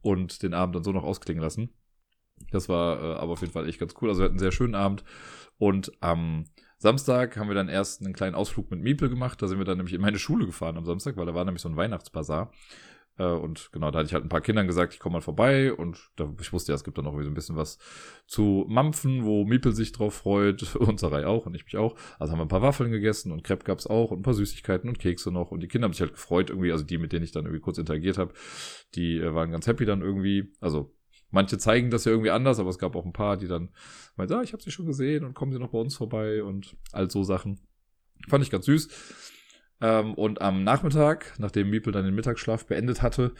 und 0.00 0.42
den 0.42 0.54
Abend 0.54 0.76
dann 0.76 0.84
so 0.84 0.92
noch 0.92 1.04
ausklingen 1.04 1.42
lassen. 1.42 1.74
Das 2.50 2.68
war 2.68 3.02
äh, 3.02 3.16
aber 3.18 3.32
auf 3.32 3.40
jeden 3.42 3.52
Fall 3.52 3.68
echt 3.68 3.80
ganz 3.80 3.94
cool. 4.00 4.08
Also 4.08 4.20
wir 4.20 4.24
hatten 4.24 4.34
einen 4.34 4.38
sehr 4.38 4.52
schönen 4.52 4.74
Abend. 4.74 5.04
Und 5.58 5.92
am 6.00 6.44
Samstag 6.78 7.36
haben 7.36 7.48
wir 7.48 7.54
dann 7.54 7.68
erst 7.68 8.02
einen 8.02 8.14
kleinen 8.14 8.34
Ausflug 8.34 8.70
mit 8.70 8.80
Miepel 8.80 9.08
gemacht. 9.08 9.40
Da 9.40 9.46
sind 9.46 9.58
wir 9.58 9.64
dann 9.64 9.78
nämlich 9.78 9.94
in 9.94 10.00
meine 10.00 10.18
Schule 10.18 10.46
gefahren 10.46 10.76
am 10.76 10.84
Samstag, 10.84 11.16
weil 11.16 11.26
da 11.26 11.34
war 11.34 11.44
nämlich 11.44 11.62
so 11.62 11.68
ein 11.68 11.76
Weihnachtsbazar. 11.76 12.50
Äh, 13.18 13.24
und 13.24 13.70
genau, 13.72 13.90
da 13.90 13.98
hatte 13.98 14.06
ich 14.06 14.14
halt 14.14 14.24
ein 14.24 14.28
paar 14.28 14.40
Kindern 14.40 14.66
gesagt, 14.66 14.94
ich 14.94 15.00
komme 15.00 15.14
mal 15.14 15.20
vorbei. 15.20 15.72
Und 15.72 16.10
da, 16.16 16.32
ich 16.40 16.52
wusste 16.52 16.72
ja, 16.72 16.76
es 16.76 16.84
gibt 16.84 16.98
dann 16.98 17.04
noch 17.04 17.12
so 17.12 17.28
ein 17.28 17.34
bisschen 17.34 17.56
was 17.56 17.78
zu 18.26 18.64
Mampfen, 18.68 19.24
wo 19.24 19.44
Miepel 19.44 19.72
sich 19.72 19.92
drauf 19.92 20.14
freut. 20.14 20.74
Und 20.76 21.00
Sarai 21.00 21.26
auch 21.26 21.46
und 21.46 21.54
ich 21.54 21.64
mich 21.64 21.76
auch. 21.76 21.96
Also 22.18 22.32
haben 22.32 22.38
wir 22.38 22.44
ein 22.44 22.48
paar 22.48 22.62
Waffeln 22.62 22.90
gegessen 22.90 23.32
und 23.32 23.44
Crepe 23.44 23.64
gab's 23.64 23.86
auch 23.86 24.10
und 24.10 24.20
ein 24.20 24.22
paar 24.22 24.34
Süßigkeiten 24.34 24.88
und 24.88 24.98
Kekse 24.98 25.30
noch. 25.30 25.50
Und 25.50 25.60
die 25.60 25.68
Kinder 25.68 25.86
haben 25.86 25.92
sich 25.92 26.00
halt 26.00 26.12
gefreut 26.12 26.50
irgendwie. 26.50 26.72
Also 26.72 26.84
die, 26.84 26.98
mit 26.98 27.12
denen 27.12 27.24
ich 27.24 27.32
dann 27.32 27.44
irgendwie 27.44 27.60
kurz 27.60 27.78
interagiert 27.78 28.18
habe, 28.18 28.32
die 28.94 29.18
äh, 29.18 29.34
waren 29.34 29.50
ganz 29.50 29.66
happy 29.66 29.84
dann 29.84 30.02
irgendwie. 30.02 30.52
Also 30.60 30.92
Manche 31.30 31.58
zeigen 31.58 31.90
das 31.90 32.04
ja 32.04 32.12
irgendwie 32.12 32.30
anders, 32.30 32.60
aber 32.60 32.70
es 32.70 32.78
gab 32.78 32.94
auch 32.94 33.04
ein 33.04 33.12
paar, 33.12 33.36
die 33.36 33.48
dann 33.48 33.70
meinten, 34.16 34.34
ah, 34.34 34.42
ich 34.42 34.52
habe 34.52 34.62
sie 34.62 34.70
schon 34.70 34.86
gesehen 34.86 35.24
und 35.24 35.34
kommen 35.34 35.52
sie 35.52 35.58
noch 35.58 35.70
bei 35.70 35.78
uns 35.78 35.96
vorbei 35.96 36.42
und 36.42 36.76
all 36.92 37.10
so 37.10 37.24
Sachen. 37.24 37.60
Fand 38.28 38.44
ich 38.44 38.50
ganz 38.50 38.66
süß. 38.66 38.88
Ähm, 39.80 40.14
und 40.14 40.40
am 40.40 40.64
Nachmittag, 40.64 41.34
nachdem 41.38 41.70
Miepel 41.70 41.92
dann 41.92 42.04
den 42.04 42.14
Mittagsschlaf 42.14 42.66
beendet 42.66 43.02
hatte 43.02 43.32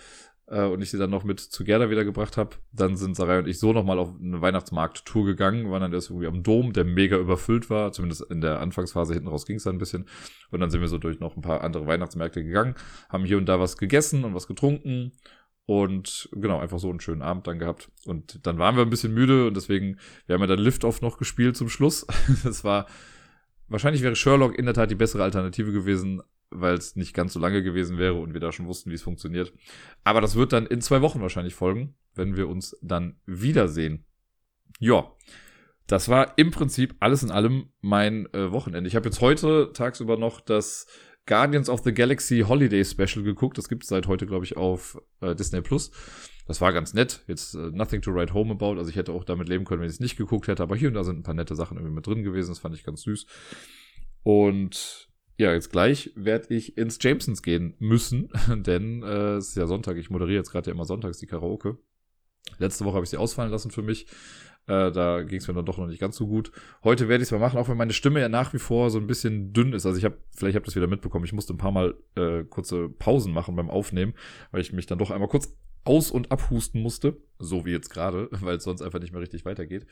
äh, 0.48 0.64
und 0.64 0.82
ich 0.82 0.90
sie 0.90 0.98
dann 0.98 1.10
noch 1.10 1.24
mit 1.24 1.40
zu 1.40 1.64
Gerda 1.64 1.90
wiedergebracht 1.90 2.36
habe, 2.36 2.56
dann 2.72 2.96
sind 2.96 3.16
Sarai 3.16 3.38
und 3.38 3.48
ich 3.48 3.58
so 3.58 3.72
nochmal 3.72 3.98
auf 3.98 4.12
eine 4.20 4.40
Weihnachtsmarkt-Tour 4.40 5.24
gegangen, 5.24 5.70
waren 5.70 5.80
dann 5.80 5.92
erst 5.92 6.10
irgendwie 6.10 6.28
am 6.28 6.42
Dom, 6.42 6.72
der 6.72 6.84
mega 6.84 7.16
überfüllt 7.16 7.70
war, 7.70 7.92
zumindest 7.92 8.22
in 8.30 8.40
der 8.40 8.60
Anfangsphase 8.60 9.14
hinten 9.14 9.28
raus 9.28 9.46
ging 9.46 9.56
es 9.56 9.64
dann 9.64 9.76
ein 9.76 9.78
bisschen. 9.78 10.06
Und 10.50 10.60
dann 10.60 10.70
sind 10.70 10.80
wir 10.80 10.88
so 10.88 10.98
durch 10.98 11.20
noch 11.20 11.36
ein 11.36 11.42
paar 11.42 11.62
andere 11.62 11.86
Weihnachtsmärkte 11.86 12.44
gegangen, 12.44 12.74
haben 13.08 13.24
hier 13.24 13.38
und 13.38 13.46
da 13.46 13.58
was 13.58 13.78
gegessen 13.78 14.24
und 14.24 14.34
was 14.34 14.46
getrunken 14.46 15.12
und 15.66 16.28
genau, 16.32 16.60
einfach 16.60 16.78
so 16.78 16.88
einen 16.88 17.00
schönen 17.00 17.22
Abend 17.22 17.46
dann 17.48 17.58
gehabt. 17.58 17.90
Und 18.04 18.46
dann 18.46 18.58
waren 18.58 18.76
wir 18.76 18.82
ein 18.82 18.90
bisschen 18.90 19.12
müde 19.12 19.48
und 19.48 19.56
deswegen, 19.56 19.98
wir 20.26 20.34
haben 20.34 20.40
ja 20.40 20.46
dann 20.46 20.60
Lift-Off 20.60 21.02
noch 21.02 21.18
gespielt 21.18 21.56
zum 21.56 21.68
Schluss. 21.68 22.06
Das 22.44 22.62
war, 22.62 22.86
wahrscheinlich 23.68 24.02
wäre 24.02 24.16
Sherlock 24.16 24.58
in 24.58 24.64
der 24.64 24.74
Tat 24.74 24.90
die 24.90 24.96
bessere 24.96 25.22
Alternative 25.22 25.72
gewesen, 25.72 26.22
weil 26.50 26.74
es 26.74 26.96
nicht 26.96 27.14
ganz 27.14 27.32
so 27.32 27.40
lange 27.40 27.62
gewesen 27.62 27.98
wäre 27.98 28.14
und 28.14 28.32
wir 28.32 28.40
da 28.40 28.52
schon 28.52 28.66
wussten, 28.66 28.90
wie 28.90 28.94
es 28.94 29.02
funktioniert. 29.02 29.52
Aber 30.04 30.20
das 30.20 30.36
wird 30.36 30.52
dann 30.52 30.66
in 30.66 30.80
zwei 30.80 31.02
Wochen 31.02 31.20
wahrscheinlich 31.20 31.54
folgen, 31.54 31.94
wenn 32.14 32.36
wir 32.36 32.48
uns 32.48 32.76
dann 32.82 33.20
wiedersehen. 33.26 34.04
Ja, 34.78 35.10
das 35.86 36.08
war 36.08 36.36
im 36.36 36.50
Prinzip 36.50 36.94
alles 37.00 37.22
in 37.22 37.30
allem 37.30 37.70
mein 37.80 38.26
äh, 38.32 38.50
Wochenende. 38.52 38.88
Ich 38.88 38.96
habe 38.96 39.08
jetzt 39.08 39.20
heute 39.20 39.70
tagsüber 39.72 40.16
noch 40.16 40.40
das 40.40 40.86
Guardians 41.26 41.68
of 41.68 41.82
the 41.84 41.92
Galaxy 41.92 42.44
Holiday 42.46 42.84
Special 42.84 43.24
geguckt. 43.24 43.58
Das 43.58 43.68
gibt 43.68 43.82
es 43.82 43.88
seit 43.88 44.06
heute, 44.06 44.26
glaube 44.26 44.44
ich, 44.44 44.56
auf 44.56 45.00
äh, 45.20 45.34
Disney 45.34 45.60
Plus. 45.60 45.90
Das 46.46 46.60
war 46.60 46.72
ganz 46.72 46.94
nett. 46.94 47.24
Jetzt 47.26 47.54
uh, 47.54 47.70
nothing 47.70 48.00
to 48.02 48.12
write 48.12 48.32
home 48.32 48.52
about. 48.52 48.78
Also 48.78 48.90
ich 48.90 48.96
hätte 48.96 49.12
auch 49.12 49.24
damit 49.24 49.48
leben 49.48 49.64
können, 49.64 49.80
wenn 49.80 49.88
ich 49.88 49.94
es 49.94 50.00
nicht 50.00 50.16
geguckt 50.16 50.48
hätte. 50.48 50.62
Aber 50.62 50.76
hier 50.76 50.88
und 50.88 50.94
da 50.94 51.04
sind 51.04 51.18
ein 51.18 51.22
paar 51.22 51.34
nette 51.34 51.56
Sachen 51.56 51.76
irgendwie 51.76 51.94
mit 51.94 52.06
drin 52.06 52.22
gewesen. 52.22 52.50
Das 52.50 52.60
fand 52.60 52.74
ich 52.74 52.84
ganz 52.84 53.02
süß. 53.02 53.26
Und 54.22 55.08
ja, 55.38 55.52
jetzt 55.52 55.70
gleich 55.70 56.12
werde 56.14 56.54
ich 56.54 56.78
ins 56.78 56.98
Jamesons 57.00 57.42
gehen 57.42 57.74
müssen, 57.78 58.30
denn 58.48 59.02
äh, 59.02 59.34
es 59.34 59.48
ist 59.48 59.56
ja 59.56 59.66
Sonntag. 59.66 59.96
Ich 59.96 60.10
moderiere 60.10 60.38
jetzt 60.38 60.50
gerade 60.50 60.70
ja 60.70 60.74
immer 60.74 60.84
sonntags 60.84 61.18
die 61.18 61.26
Karaoke. 61.26 61.78
Letzte 62.58 62.84
Woche 62.84 62.94
habe 62.94 63.04
ich 63.04 63.10
sie 63.10 63.18
ausfallen 63.18 63.50
lassen 63.50 63.70
für 63.70 63.82
mich. 63.82 64.06
Äh, 64.68 64.90
da 64.90 65.22
ging 65.22 65.38
es 65.38 65.46
mir 65.46 65.54
dann 65.54 65.64
doch 65.64 65.78
noch 65.78 65.86
nicht 65.86 66.00
ganz 66.00 66.16
so 66.16 66.26
gut. 66.26 66.50
Heute 66.82 67.08
werde 67.08 67.22
ich 67.22 67.28
es 67.28 67.32
mal 67.32 67.38
machen, 67.38 67.58
auch 67.58 67.68
wenn 67.68 67.76
meine 67.76 67.92
Stimme 67.92 68.20
ja 68.20 68.28
nach 68.28 68.52
wie 68.52 68.58
vor 68.58 68.90
so 68.90 68.98
ein 68.98 69.06
bisschen 69.06 69.52
dünn 69.52 69.72
ist. 69.72 69.86
Also 69.86 69.98
ich 69.98 70.04
habe, 70.04 70.16
vielleicht 70.34 70.56
habt 70.56 70.64
ihr 70.64 70.70
das 70.70 70.76
wieder 70.76 70.88
mitbekommen, 70.88 71.24
ich 71.24 71.32
musste 71.32 71.54
ein 71.54 71.58
paar 71.58 71.70
Mal 71.70 71.94
äh, 72.16 72.44
kurze 72.44 72.88
Pausen 72.88 73.32
machen 73.32 73.54
beim 73.54 73.70
Aufnehmen, 73.70 74.14
weil 74.50 74.60
ich 74.60 74.72
mich 74.72 74.86
dann 74.86 74.98
doch 74.98 75.10
einmal 75.10 75.28
kurz 75.28 75.56
aus- 75.86 76.10
und 76.10 76.30
abhusten 76.30 76.82
musste. 76.82 77.16
So 77.38 77.64
wie 77.64 77.72
jetzt 77.72 77.90
gerade, 77.90 78.28
weil 78.40 78.56
es 78.56 78.64
sonst 78.64 78.82
einfach 78.82 79.00
nicht 79.00 79.12
mehr 79.12 79.22
richtig 79.22 79.44
weitergeht. 79.44 79.86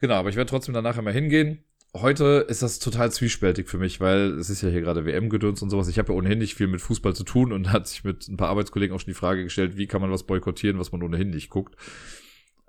Genau, 0.00 0.14
aber 0.14 0.30
ich 0.30 0.36
werde 0.36 0.50
trotzdem 0.50 0.74
danach 0.74 0.98
einmal 0.98 1.12
hingehen. 1.12 1.64
Heute 1.94 2.46
ist 2.48 2.62
das 2.62 2.78
total 2.78 3.12
zwiespältig 3.12 3.68
für 3.68 3.76
mich, 3.78 4.00
weil 4.00 4.38
es 4.38 4.48
ist 4.48 4.62
ja 4.62 4.70
hier 4.70 4.80
gerade 4.80 5.04
WM-Gedöns 5.04 5.60
und 5.62 5.68
sowas. 5.68 5.88
Ich 5.88 5.98
habe 5.98 6.12
ja 6.12 6.18
ohnehin 6.18 6.38
nicht 6.38 6.54
viel 6.54 6.66
mit 6.66 6.80
Fußball 6.80 7.14
zu 7.14 7.22
tun 7.22 7.52
und 7.52 7.70
hat 7.72 7.86
sich 7.86 8.02
mit 8.02 8.26
ein 8.28 8.36
paar 8.36 8.48
Arbeitskollegen 8.48 8.96
auch 8.96 9.00
schon 9.00 9.12
die 9.12 9.18
Frage 9.18 9.44
gestellt, 9.44 9.76
wie 9.76 9.86
kann 9.86 10.00
man 10.00 10.10
was 10.10 10.26
boykottieren, 10.26 10.78
was 10.78 10.90
man 10.90 11.02
ohnehin 11.02 11.30
nicht 11.30 11.50
guckt. 11.50 11.76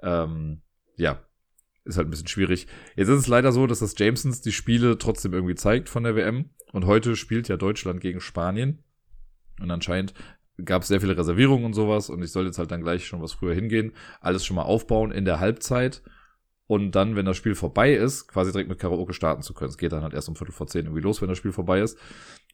Ähm, 0.01 0.61
ja, 0.97 1.25
ist 1.85 1.97
halt 1.97 2.07
ein 2.07 2.11
bisschen 2.11 2.27
schwierig. 2.27 2.67
Jetzt 2.95 3.09
ist 3.09 3.19
es 3.19 3.27
leider 3.27 3.51
so, 3.51 3.67
dass 3.67 3.79
das 3.79 3.97
Jamesons 3.97 4.41
die 4.41 4.51
Spiele 4.51 4.97
trotzdem 4.97 5.33
irgendwie 5.33 5.55
zeigt 5.55 5.89
von 5.89 6.03
der 6.03 6.15
WM. 6.15 6.49
Und 6.71 6.85
heute 6.85 7.15
spielt 7.15 7.47
ja 7.47 7.57
Deutschland 7.57 8.01
gegen 8.01 8.19
Spanien. 8.19 8.83
Und 9.59 9.69
anscheinend 9.69 10.13
gab 10.63 10.83
es 10.83 10.87
sehr 10.87 11.01
viele 11.01 11.17
Reservierungen 11.17 11.65
und 11.65 11.73
sowas. 11.73 12.09
Und 12.09 12.21
ich 12.23 12.31
soll 12.31 12.45
jetzt 12.45 12.59
halt 12.59 12.71
dann 12.71 12.81
gleich 12.81 13.05
schon 13.05 13.21
was 13.21 13.33
früher 13.33 13.53
hingehen. 13.53 13.93
Alles 14.21 14.45
schon 14.45 14.55
mal 14.55 14.63
aufbauen 14.63 15.11
in 15.11 15.25
der 15.25 15.39
Halbzeit 15.39 16.01
und 16.65 16.91
dann, 16.91 17.15
wenn 17.15 17.25
das 17.25 17.37
Spiel 17.37 17.55
vorbei 17.55 17.93
ist, 17.93 18.27
quasi 18.27 18.51
direkt 18.51 18.69
mit 18.69 18.79
Karaoke 18.79 19.13
starten 19.13 19.41
zu 19.41 19.53
können. 19.53 19.69
Es 19.69 19.77
geht 19.77 19.91
dann 19.91 20.01
halt 20.01 20.13
erst 20.13 20.29
um 20.29 20.35
Viertel 20.35 20.53
vor 20.53 20.67
zehn 20.67 20.85
irgendwie 20.85 21.01
los, 21.01 21.21
wenn 21.21 21.27
das 21.27 21.37
Spiel 21.37 21.51
vorbei 21.51 21.81
ist. 21.81 21.97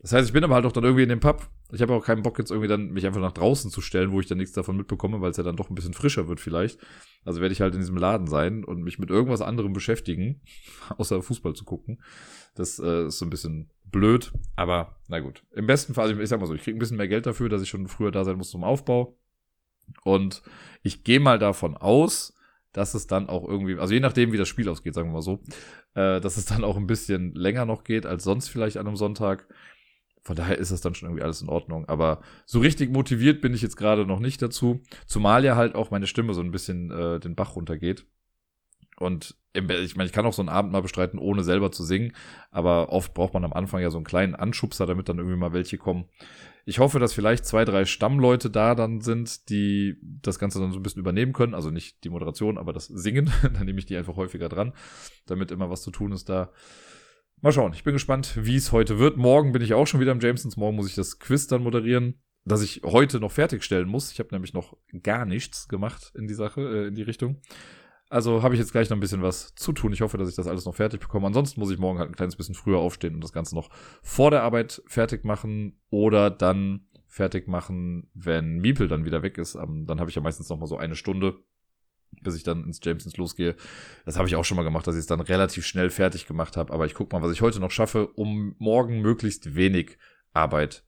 Das 0.01 0.13
heißt, 0.13 0.27
ich 0.27 0.33
bin 0.33 0.43
aber 0.43 0.55
halt 0.55 0.65
auch 0.65 0.71
dann 0.71 0.83
irgendwie 0.83 1.03
in 1.03 1.09
dem 1.09 1.19
Pub. 1.19 1.47
Ich 1.71 1.81
habe 1.81 1.93
auch 1.93 2.03
keinen 2.03 2.23
Bock 2.23 2.39
jetzt 2.39 2.49
irgendwie 2.49 2.67
dann 2.67 2.89
mich 2.91 3.05
einfach 3.05 3.21
nach 3.21 3.33
draußen 3.33 3.69
zu 3.69 3.81
stellen, 3.81 4.11
wo 4.11 4.19
ich 4.19 4.27
dann 4.27 4.37
nichts 4.37 4.53
davon 4.53 4.77
mitbekomme, 4.77 5.21
weil 5.21 5.31
es 5.31 5.37
ja 5.37 5.43
dann 5.43 5.57
doch 5.57 5.69
ein 5.69 5.75
bisschen 5.75 5.93
frischer 5.93 6.27
wird 6.27 6.39
vielleicht. 6.39 6.79
Also 7.23 7.39
werde 7.41 7.53
ich 7.53 7.61
halt 7.61 7.75
in 7.75 7.81
diesem 7.81 7.97
Laden 7.97 8.27
sein 8.27 8.63
und 8.63 8.81
mich 8.81 8.97
mit 8.97 9.09
irgendwas 9.09 9.41
anderem 9.41 9.73
beschäftigen, 9.73 10.41
außer 10.97 11.21
Fußball 11.21 11.53
zu 11.53 11.65
gucken. 11.65 12.01
Das 12.55 12.79
äh, 12.79 13.07
ist 13.07 13.19
so 13.19 13.25
ein 13.25 13.29
bisschen 13.29 13.69
blöd, 13.91 14.31
aber 14.55 14.95
na 15.07 15.19
gut. 15.19 15.43
Im 15.51 15.67
besten 15.67 15.93
Fall, 15.93 16.19
ich 16.19 16.29
sag 16.29 16.39
mal 16.39 16.45
so, 16.45 16.53
ich 16.53 16.63
kriege 16.63 16.77
ein 16.77 16.79
bisschen 16.79 16.97
mehr 16.97 17.07
Geld 17.07 17.25
dafür, 17.25 17.49
dass 17.49 17.61
ich 17.61 17.69
schon 17.69 17.87
früher 17.87 18.11
da 18.11 18.23
sein 18.23 18.37
muss 18.37 18.51
zum 18.51 18.63
Aufbau. 18.63 19.17
Und 20.03 20.43
ich 20.83 21.03
gehe 21.03 21.19
mal 21.19 21.39
davon 21.39 21.75
aus, 21.75 22.35
dass 22.71 22.93
es 22.93 23.07
dann 23.07 23.29
auch 23.29 23.47
irgendwie, 23.47 23.77
also 23.77 23.93
je 23.93 23.99
nachdem, 23.99 24.31
wie 24.31 24.37
das 24.37 24.47
Spiel 24.47 24.69
ausgeht, 24.69 24.93
sagen 24.93 25.09
wir 25.09 25.13
mal 25.13 25.21
so, 25.21 25.41
äh, 25.95 26.21
dass 26.21 26.37
es 26.37 26.45
dann 26.45 26.63
auch 26.63 26.77
ein 26.77 26.87
bisschen 26.87 27.33
länger 27.33 27.65
noch 27.65 27.83
geht 27.83 28.05
als 28.05 28.23
sonst 28.23 28.49
vielleicht 28.49 28.77
an 28.77 28.87
einem 28.87 28.95
Sonntag. 28.95 29.47
Von 30.21 30.35
daher 30.35 30.57
ist 30.57 30.71
das 30.71 30.81
dann 30.81 30.93
schon 30.93 31.09
irgendwie 31.09 31.23
alles 31.23 31.41
in 31.41 31.49
Ordnung. 31.49 31.85
Aber 31.87 32.21
so 32.45 32.59
richtig 32.59 32.91
motiviert 32.91 33.41
bin 33.41 33.53
ich 33.53 33.61
jetzt 33.61 33.77
gerade 33.77 34.05
noch 34.05 34.19
nicht 34.19 34.41
dazu. 34.41 34.81
Zumal 35.07 35.43
ja 35.43 35.55
halt 35.55 35.73
auch 35.75 35.91
meine 35.91 36.07
Stimme 36.07 36.33
so 36.33 36.41
ein 36.41 36.51
bisschen 36.51 36.91
äh, 36.91 37.19
den 37.19 37.35
Bach 37.35 37.55
runtergeht. 37.55 38.05
Und 38.97 39.38
ich 39.53 39.95
meine, 39.95 40.07
ich 40.07 40.13
kann 40.13 40.25
auch 40.25 40.33
so 40.33 40.41
einen 40.41 40.49
Abend 40.49 40.71
mal 40.71 40.81
bestreiten, 40.81 41.19
ohne 41.19 41.43
selber 41.43 41.71
zu 41.71 41.83
singen, 41.83 42.13
aber 42.51 42.89
oft 42.89 43.13
braucht 43.13 43.33
man 43.33 43.43
am 43.43 43.53
Anfang 43.53 43.81
ja 43.81 43.89
so 43.89 43.97
einen 43.97 44.05
kleinen 44.05 44.35
Anschubser, 44.35 44.85
damit 44.85 45.09
dann 45.09 45.17
irgendwie 45.17 45.37
mal 45.37 45.53
welche 45.53 45.77
kommen. 45.77 46.05
Ich 46.65 46.77
hoffe, 46.77 46.99
dass 46.99 47.13
vielleicht 47.13 47.45
zwei, 47.45 47.65
drei 47.65 47.85
Stammleute 47.85 48.51
da 48.51 48.75
dann 48.75 49.01
sind, 49.01 49.49
die 49.49 49.97
das 50.01 50.37
Ganze 50.37 50.59
dann 50.59 50.71
so 50.71 50.77
ein 50.77 50.83
bisschen 50.83 50.99
übernehmen 50.99 51.33
können. 51.33 51.55
Also 51.55 51.71
nicht 51.71 52.03
die 52.03 52.09
Moderation, 52.09 52.59
aber 52.59 52.73
das 52.73 52.85
Singen. 52.85 53.31
dann 53.41 53.65
nehme 53.65 53.79
ich 53.79 53.87
die 53.87 53.97
einfach 53.97 54.17
häufiger 54.17 54.49
dran, 54.49 54.73
damit 55.25 55.49
immer 55.49 55.71
was 55.71 55.81
zu 55.81 55.89
tun 55.89 56.11
ist 56.11 56.29
da. 56.29 56.51
Mal 57.41 57.53
schauen, 57.53 57.73
ich 57.73 57.83
bin 57.83 57.93
gespannt, 57.93 58.37
wie 58.39 58.57
es 58.57 58.71
heute 58.71 58.99
wird. 58.99 59.17
Morgen 59.17 59.51
bin 59.51 59.63
ich 59.63 59.73
auch 59.73 59.87
schon 59.87 59.99
wieder 59.99 60.11
im 60.11 60.19
Jamesons. 60.19 60.57
Morgen 60.57 60.75
muss 60.75 60.89
ich 60.89 60.95
das 60.95 61.17
Quiz 61.17 61.47
dann 61.47 61.63
moderieren, 61.63 62.21
das 62.45 62.61
ich 62.61 62.81
heute 62.83 63.19
noch 63.19 63.31
fertigstellen 63.31 63.87
muss. 63.87 64.11
Ich 64.11 64.19
habe 64.19 64.29
nämlich 64.31 64.53
noch 64.53 64.77
gar 65.01 65.25
nichts 65.25 65.69
gemacht 65.69 66.11
in 66.15 66.27
die 66.27 66.33
Sache, 66.35 66.61
äh, 66.61 66.87
in 66.89 66.95
die 66.95 67.01
Richtung. 67.01 67.41
Also 68.09 68.41
habe 68.41 68.55
ich 68.55 68.59
jetzt 68.59 68.71
gleich 68.71 68.89
noch 68.89 68.97
ein 68.97 69.01
bisschen 69.01 69.21
was 69.21 69.53
zu 69.53 69.71
tun. 69.71 69.93
Ich 69.93 70.01
hoffe, 70.01 70.17
dass 70.17 70.29
ich 70.29 70.35
das 70.35 70.47
alles 70.47 70.65
noch 70.65 70.73
fertig 70.73 70.99
bekomme. 70.99 71.27
Ansonsten 71.27 71.59
muss 71.59 71.69
ich 71.69 71.77
morgen 71.77 71.99
halt 71.99 72.09
ein 72.09 72.15
kleines 72.15 72.35
bisschen 72.35 72.55
früher 72.55 72.79
aufstehen 72.79 73.13
und 73.13 73.23
das 73.23 73.33
Ganze 73.33 73.53
noch 73.53 73.69
vor 74.01 74.31
der 74.31 74.41
Arbeit 74.41 74.81
fertig 74.87 75.25
machen 75.25 75.79
oder 75.91 76.31
dann 76.31 76.87
fertig 77.05 77.47
machen, 77.47 78.09
wenn 78.15 78.57
Miepel 78.57 78.87
dann 78.87 79.05
wieder 79.05 79.21
weg 79.21 79.37
ist. 79.37 79.55
dann 79.55 79.99
habe 79.99 80.09
ich 80.09 80.15
ja 80.15 80.21
meistens 80.23 80.49
noch 80.49 80.57
mal 80.57 80.65
so 80.65 80.77
eine 80.77 80.95
Stunde, 80.95 81.39
bis 82.21 82.35
ich 82.35 82.43
dann 82.43 82.63
ins 82.63 82.79
Jamesons 82.83 83.17
losgehe. 83.17 83.55
Das 84.05 84.17
habe 84.17 84.27
ich 84.27 84.35
auch 84.35 84.45
schon 84.45 84.57
mal 84.57 84.63
gemacht, 84.63 84.87
dass 84.87 84.95
ich 84.95 85.01
es 85.01 85.07
dann 85.07 85.21
relativ 85.21 85.65
schnell 85.65 85.91
fertig 85.91 86.25
gemacht 86.25 86.57
habe. 86.57 86.73
Aber 86.73 86.87
ich 86.87 86.95
gucke 86.95 87.15
mal, 87.15 87.23
was 87.23 87.31
ich 87.31 87.41
heute 87.41 87.59
noch 87.59 87.71
schaffe, 87.71 88.07
um 88.07 88.55
morgen 88.57 89.01
möglichst 89.01 89.53
wenig 89.53 89.99
Arbeit 90.33 90.83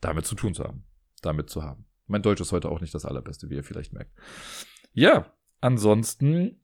damit 0.00 0.24
zu 0.24 0.34
tun 0.34 0.54
zu 0.54 0.64
haben. 0.64 0.84
Damit 1.20 1.50
zu 1.50 1.62
haben. 1.62 1.84
Mein 2.06 2.22
Deutsch 2.22 2.40
ist 2.40 2.52
heute 2.52 2.70
auch 2.70 2.80
nicht 2.80 2.94
das 2.94 3.04
allerbeste, 3.04 3.50
wie 3.50 3.56
ihr 3.56 3.64
vielleicht 3.64 3.92
merkt. 3.92 4.12
Ja, 4.92 5.32
ansonsten 5.60 6.61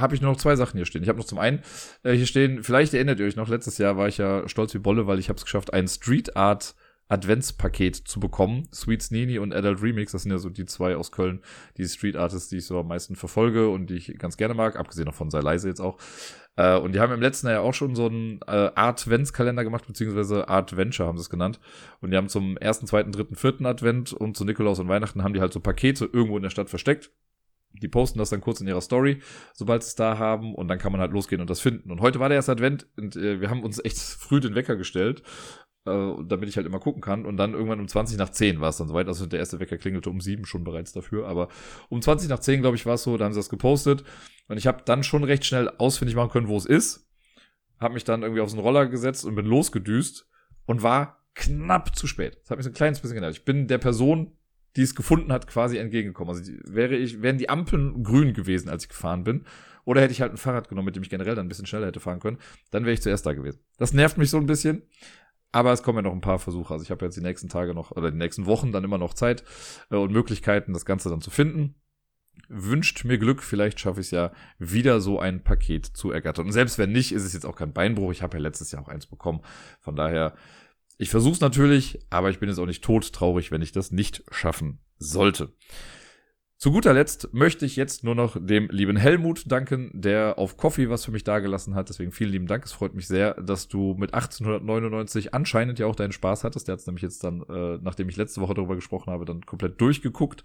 habe 0.00 0.14
ich 0.14 0.20
nur 0.20 0.32
noch 0.32 0.38
zwei 0.38 0.56
Sachen 0.56 0.76
hier 0.76 0.86
stehen. 0.86 1.02
Ich 1.02 1.08
habe 1.08 1.18
noch 1.18 1.26
zum 1.26 1.38
einen 1.38 1.62
äh, 2.02 2.12
hier 2.12 2.26
stehen, 2.26 2.62
vielleicht 2.62 2.94
erinnert 2.94 3.20
ihr 3.20 3.26
euch 3.26 3.36
noch, 3.36 3.48
letztes 3.48 3.78
Jahr 3.78 3.96
war 3.96 4.08
ich 4.08 4.18
ja 4.18 4.48
stolz 4.48 4.74
wie 4.74 4.78
Bolle, 4.78 5.06
weil 5.06 5.18
ich 5.18 5.28
habe 5.28 5.36
es 5.36 5.44
geschafft, 5.44 5.72
ein 5.72 5.88
Street 5.88 6.36
Art 6.36 6.74
Adventspaket 7.10 7.96
zu 7.96 8.20
bekommen. 8.20 8.68
Sweet 8.72 9.02
Sneeny 9.02 9.38
und 9.38 9.52
Adult 9.52 9.82
Remix, 9.82 10.12
das 10.12 10.22
sind 10.22 10.32
ja 10.32 10.38
so 10.38 10.48
die 10.48 10.64
zwei 10.64 10.96
aus 10.96 11.10
Köln, 11.10 11.42
die 11.76 11.86
Street 11.86 12.16
Artists, 12.16 12.48
die 12.48 12.58
ich 12.58 12.66
so 12.66 12.78
am 12.78 12.88
meisten 12.88 13.16
verfolge 13.16 13.68
und 13.68 13.90
die 13.90 13.96
ich 13.96 14.18
ganz 14.18 14.36
gerne 14.36 14.54
mag, 14.54 14.76
abgesehen 14.76 15.06
noch 15.06 15.14
von 15.14 15.30
Sei 15.30 15.40
leise 15.40 15.68
jetzt 15.68 15.80
auch. 15.80 15.98
Äh, 16.56 16.78
und 16.78 16.94
die 16.94 17.00
haben 17.00 17.12
im 17.12 17.20
letzten 17.20 17.48
Jahr 17.48 17.62
auch 17.62 17.74
schon 17.74 17.96
so 17.96 18.06
einen 18.06 18.40
äh, 18.46 18.70
Adventskalender 18.74 19.64
gemacht, 19.64 19.86
beziehungsweise 19.86 20.48
Adventure 20.48 21.08
haben 21.08 21.18
sie 21.18 21.22
es 21.22 21.30
genannt. 21.30 21.58
Und 22.00 22.12
die 22.12 22.16
haben 22.16 22.28
zum 22.28 22.56
ersten, 22.56 22.86
zweiten, 22.86 23.10
dritten, 23.10 23.34
vierten 23.34 23.66
Advent 23.66 24.12
und 24.12 24.36
zu 24.36 24.44
Nikolaus 24.44 24.78
und 24.78 24.88
Weihnachten 24.88 25.24
haben 25.24 25.34
die 25.34 25.40
halt 25.40 25.52
so 25.52 25.60
Pakete 25.60 26.04
irgendwo 26.04 26.36
in 26.36 26.44
der 26.44 26.50
Stadt 26.50 26.70
versteckt 26.70 27.10
die 27.72 27.88
posten 27.88 28.18
das 28.18 28.30
dann 28.30 28.40
kurz 28.40 28.60
in 28.60 28.68
ihrer 28.68 28.80
Story, 28.80 29.20
sobald 29.54 29.82
sie 29.82 29.88
es 29.88 29.94
da 29.94 30.18
haben 30.18 30.54
und 30.54 30.68
dann 30.68 30.78
kann 30.78 30.92
man 30.92 31.00
halt 31.00 31.12
losgehen 31.12 31.40
und 31.40 31.50
das 31.50 31.60
finden. 31.60 31.90
Und 31.90 32.00
heute 32.00 32.20
war 32.20 32.28
der 32.28 32.36
erste 32.36 32.52
Advent 32.52 32.86
und 32.96 33.16
äh, 33.16 33.40
wir 33.40 33.50
haben 33.50 33.62
uns 33.62 33.82
echt 33.84 33.98
früh 33.98 34.40
den 34.40 34.54
Wecker 34.54 34.76
gestellt, 34.76 35.22
äh, 35.86 36.12
damit 36.24 36.48
ich 36.48 36.56
halt 36.56 36.66
immer 36.66 36.80
gucken 36.80 37.00
kann. 37.00 37.24
Und 37.24 37.36
dann 37.36 37.54
irgendwann 37.54 37.80
um 37.80 37.88
20 37.88 38.18
nach 38.18 38.30
10 38.30 38.60
war 38.60 38.68
es 38.68 38.76
dann 38.76 38.88
soweit. 38.88 39.08
Also 39.08 39.26
der 39.26 39.38
erste 39.38 39.60
Wecker 39.60 39.78
klingelte 39.78 40.10
um 40.10 40.20
7 40.20 40.44
schon 40.44 40.64
bereits 40.64 40.92
dafür. 40.92 41.26
Aber 41.26 41.48
um 41.88 42.02
20 42.02 42.28
nach 42.28 42.40
10, 42.40 42.60
glaube 42.60 42.76
ich, 42.76 42.86
war 42.86 42.94
es 42.94 43.02
so, 43.02 43.16
da 43.16 43.24
haben 43.24 43.32
sie 43.32 43.38
das 43.38 43.48
gepostet. 43.48 44.04
Und 44.48 44.58
ich 44.58 44.66
habe 44.66 44.82
dann 44.84 45.02
schon 45.02 45.24
recht 45.24 45.44
schnell 45.44 45.70
ausfindig 45.78 46.16
machen 46.16 46.30
können, 46.30 46.48
wo 46.48 46.56
es 46.56 46.66
ist. 46.66 47.08
Habe 47.78 47.94
mich 47.94 48.04
dann 48.04 48.22
irgendwie 48.22 48.42
auf 48.42 48.50
so 48.50 48.56
einen 48.56 48.64
Roller 48.64 48.86
gesetzt 48.86 49.24
und 49.24 49.34
bin 49.34 49.46
losgedüst 49.46 50.28
und 50.66 50.82
war 50.82 51.24
knapp 51.34 51.96
zu 51.96 52.06
spät. 52.06 52.38
Das 52.42 52.50
hat 52.50 52.58
mich 52.58 52.64
so 52.64 52.70
ein 52.70 52.74
kleines 52.74 53.00
bisschen 53.00 53.14
genervt. 53.14 53.38
Ich 53.38 53.44
bin 53.44 53.66
der 53.66 53.78
Person 53.78 54.36
die 54.76 54.82
es 54.82 54.94
gefunden 54.94 55.32
hat, 55.32 55.46
quasi 55.46 55.78
entgegengekommen. 55.78 56.34
Also 56.34 56.44
die, 56.44 56.60
wäre 56.64 56.96
ich, 56.96 57.22
wären 57.22 57.38
die 57.38 57.48
Ampeln 57.48 58.02
grün 58.02 58.34
gewesen, 58.34 58.68
als 58.68 58.84
ich 58.84 58.88
gefahren 58.88 59.24
bin, 59.24 59.44
oder 59.84 60.02
hätte 60.02 60.12
ich 60.12 60.20
halt 60.20 60.32
ein 60.32 60.36
Fahrrad 60.36 60.68
genommen, 60.68 60.86
mit 60.86 60.96
dem 60.96 61.02
ich 61.02 61.10
generell 61.10 61.34
dann 61.34 61.46
ein 61.46 61.48
bisschen 61.48 61.66
schneller 61.66 61.86
hätte 61.86 62.00
fahren 62.00 62.20
können, 62.20 62.38
dann 62.70 62.84
wäre 62.84 62.92
ich 62.92 63.02
zuerst 63.02 63.26
da 63.26 63.32
gewesen. 63.32 63.60
Das 63.78 63.92
nervt 63.92 64.18
mich 64.18 64.30
so 64.30 64.36
ein 64.36 64.46
bisschen. 64.46 64.82
Aber 65.52 65.72
es 65.72 65.82
kommen 65.82 65.98
ja 65.98 66.02
noch 66.02 66.12
ein 66.12 66.20
paar 66.20 66.38
Versuche. 66.38 66.72
Also 66.72 66.84
ich 66.84 66.90
habe 66.90 67.04
jetzt 67.04 67.16
die 67.16 67.22
nächsten 67.22 67.48
Tage 67.48 67.74
noch 67.74 67.90
oder 67.90 68.10
die 68.10 68.16
nächsten 68.16 68.46
Wochen 68.46 68.70
dann 68.70 68.84
immer 68.84 68.98
noch 68.98 69.14
Zeit 69.14 69.42
äh, 69.90 69.96
und 69.96 70.12
Möglichkeiten, 70.12 70.72
das 70.72 70.84
Ganze 70.84 71.08
dann 71.08 71.20
zu 71.20 71.30
finden. 71.30 71.74
Wünscht 72.48 73.04
mir 73.04 73.18
Glück, 73.18 73.42
vielleicht 73.42 73.80
schaffe 73.80 74.00
ich 74.00 74.06
es 74.06 74.10
ja, 74.12 74.32
wieder 74.58 75.00
so 75.00 75.18
ein 75.18 75.42
Paket 75.42 75.86
zu 75.86 76.10
ergattern. 76.10 76.46
Und 76.46 76.52
selbst 76.52 76.78
wenn 76.78 76.92
nicht, 76.92 77.12
ist 77.12 77.24
es 77.24 77.32
jetzt 77.32 77.46
auch 77.46 77.56
kein 77.56 77.72
Beinbruch. 77.72 78.12
Ich 78.12 78.22
habe 78.22 78.36
ja 78.36 78.42
letztes 78.42 78.70
Jahr 78.70 78.82
auch 78.82 78.88
eins 78.88 79.06
bekommen. 79.06 79.40
Von 79.80 79.96
daher 79.96 80.34
ich 81.00 81.08
versuche 81.08 81.32
es 81.32 81.40
natürlich, 81.40 81.98
aber 82.10 82.28
ich 82.28 82.40
bin 82.40 82.50
jetzt 82.50 82.58
auch 82.58 82.66
nicht 82.66 82.84
todtraurig, 82.84 83.50
wenn 83.50 83.62
ich 83.62 83.72
das 83.72 83.90
nicht 83.90 84.22
schaffen 84.30 84.80
sollte. 84.98 85.54
Zu 86.58 86.72
guter 86.72 86.92
Letzt 86.92 87.32
möchte 87.32 87.64
ich 87.64 87.76
jetzt 87.76 88.04
nur 88.04 88.14
noch 88.14 88.36
dem 88.38 88.68
lieben 88.68 88.98
Helmut 88.98 89.50
danken, 89.50 89.90
der 89.94 90.38
auf 90.38 90.58
Coffee 90.58 90.90
was 90.90 91.06
für 91.06 91.10
mich 91.10 91.24
dagelassen 91.24 91.74
hat. 91.74 91.88
Deswegen 91.88 92.12
vielen 92.12 92.32
lieben 92.32 92.46
Dank. 92.46 92.66
Es 92.66 92.72
freut 92.72 92.92
mich 92.92 93.06
sehr, 93.06 93.32
dass 93.40 93.66
du 93.66 93.94
mit 93.98 94.12
1899 94.12 95.32
anscheinend 95.32 95.78
ja 95.78 95.86
auch 95.86 95.96
deinen 95.96 96.12
Spaß 96.12 96.44
hattest. 96.44 96.68
Der 96.68 96.74
hat 96.74 96.80
es 96.80 96.86
nämlich 96.86 97.02
jetzt 97.02 97.24
dann, 97.24 97.44
äh, 97.48 97.78
nachdem 97.80 98.10
ich 98.10 98.18
letzte 98.18 98.42
Woche 98.42 98.52
darüber 98.52 98.74
gesprochen 98.74 99.10
habe, 99.10 99.24
dann 99.24 99.46
komplett 99.46 99.80
durchgeguckt, 99.80 100.44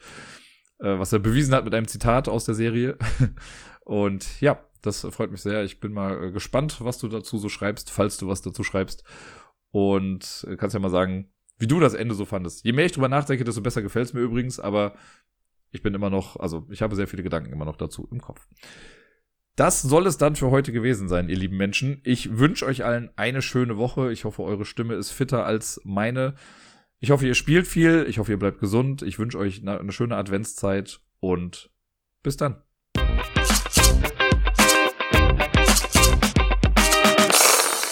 äh, 0.80 0.98
was 0.98 1.11
er 1.11 1.19
bewiesen 1.19 1.53
hat 1.53 1.65
mit 1.65 1.76
einem 1.76 1.90
Zitat 1.90 2.30
aus 2.30 2.45
der 2.45 2.56
Serie. 2.56 2.98
Und 3.84 4.40
ja, 4.40 4.64
das 4.82 5.02
freut 5.11 5.32
mich 5.32 5.41
sehr. 5.41 5.65
Ich 5.65 5.82
bin 5.82 5.91
mal 5.91 6.27
äh, 6.27 6.32
gespannt, 6.32 6.77
was 6.80 6.98
du 6.98 7.10
dazu 7.10 7.38
so 7.40 7.49
schreibst, 7.49 7.91
falls 7.91 8.15
du 8.15 8.30
was 8.30 8.41
dazu 8.41 8.64
schreibst. 8.64 9.03
Und 9.76 10.48
kannst 10.58 10.74
ja 10.74 10.80
mal 10.80 10.90
sagen, 10.90 11.28
wie 11.58 11.68
du 11.68 11.82
das 11.82 11.96
Ende 11.96 12.16
so 12.16 12.24
fandest. 12.24 12.64
Je 12.64 12.72
mehr 12.72 12.86
ich 12.86 12.94
drüber 12.94 13.10
nachdenke, 13.10 13.44
desto 13.44 13.62
besser 13.62 13.82
gefällt 13.82 14.06
es 14.06 14.14
mir 14.14 14.22
übrigens, 14.22 14.58
aber 14.58 14.96
ich 15.72 15.84
bin 15.84 15.94
immer 15.94 16.10
noch, 16.10 16.38
also 16.38 16.66
ich 16.70 16.82
habe 16.82 16.96
sehr 16.96 17.10
viele 17.10 17.24
Gedanken 17.24 17.52
immer 17.52 17.66
noch 17.66 17.76
dazu 17.76 18.08
im 18.10 18.22
Kopf. 18.22 18.48
Das 19.58 19.82
soll 19.82 20.08
es 20.08 20.18
dann 20.18 20.38
für 20.38 20.50
heute 20.50 20.72
gewesen 20.72 21.10
sein, 21.10 21.28
ihr 21.28 21.36
lieben 21.36 21.58
Menschen. 21.58 22.00
Ich 22.06 22.38
wünsche 22.38 22.66
euch 22.66 22.86
allen 22.86 23.10
eine 23.18 23.42
schöne 23.42 23.76
Woche. 23.76 24.14
Ich 24.14 24.24
hoffe, 24.24 24.44
eure 24.44 24.64
Stimme 24.64 24.94
ist 24.94 25.12
fitter 25.12 25.46
als 25.46 25.82
meine. 25.84 26.36
Ich 27.02 27.12
hoffe, 27.12 27.28
ihr 27.28 27.36
spielt 27.36 27.68
viel. 27.68 28.06
Ich 28.08 28.18
hoffe, 28.18 28.32
ihr 28.32 28.40
bleibt 28.40 28.62
gesund. 28.62 29.02
Ich 29.02 29.20
wünsche 29.20 29.38
euch 29.38 29.68
eine 29.68 29.92
schöne 29.92 30.16
Adventszeit 30.16 31.02
und 31.20 31.70
bis 32.24 32.38
dann. 32.38 32.62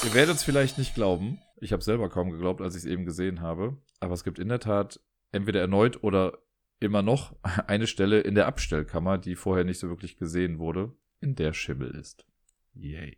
Ihr 0.06 0.14
werdet 0.14 0.36
es 0.36 0.44
vielleicht 0.44 0.78
nicht 0.78 0.96
glauben. 0.96 1.40
Ich 1.62 1.72
habe 1.72 1.82
selber 1.82 2.10
kaum 2.10 2.30
geglaubt, 2.30 2.60
als 2.62 2.76
ich 2.76 2.84
es 2.84 2.86
eben 2.86 3.06
gesehen 3.06 3.40
habe. 3.40 3.78
Aber 4.02 4.14
es 4.14 4.26
gibt 4.26 4.38
in 4.38 4.50
der 4.50 4.60
Tat 4.60 5.00
entweder 5.32 5.62
erneut 5.62 6.04
oder 6.04 6.40
immer 6.82 7.02
noch 7.02 7.36
eine 7.68 7.88
Stelle 7.88 8.20
in 8.20 8.36
der 8.36 8.48
Abstellkammer, 8.48 9.18
die 9.18 9.36
vorher 9.36 9.64
nicht 9.64 9.80
so 9.80 9.88
wirklich 9.88 10.18
gesehen 10.18 10.60
wurde, 10.60 10.92
in 11.22 11.36
der 11.36 11.54
Schimmel 11.54 11.92
ist. 11.92 12.26
Yay. 12.74 13.18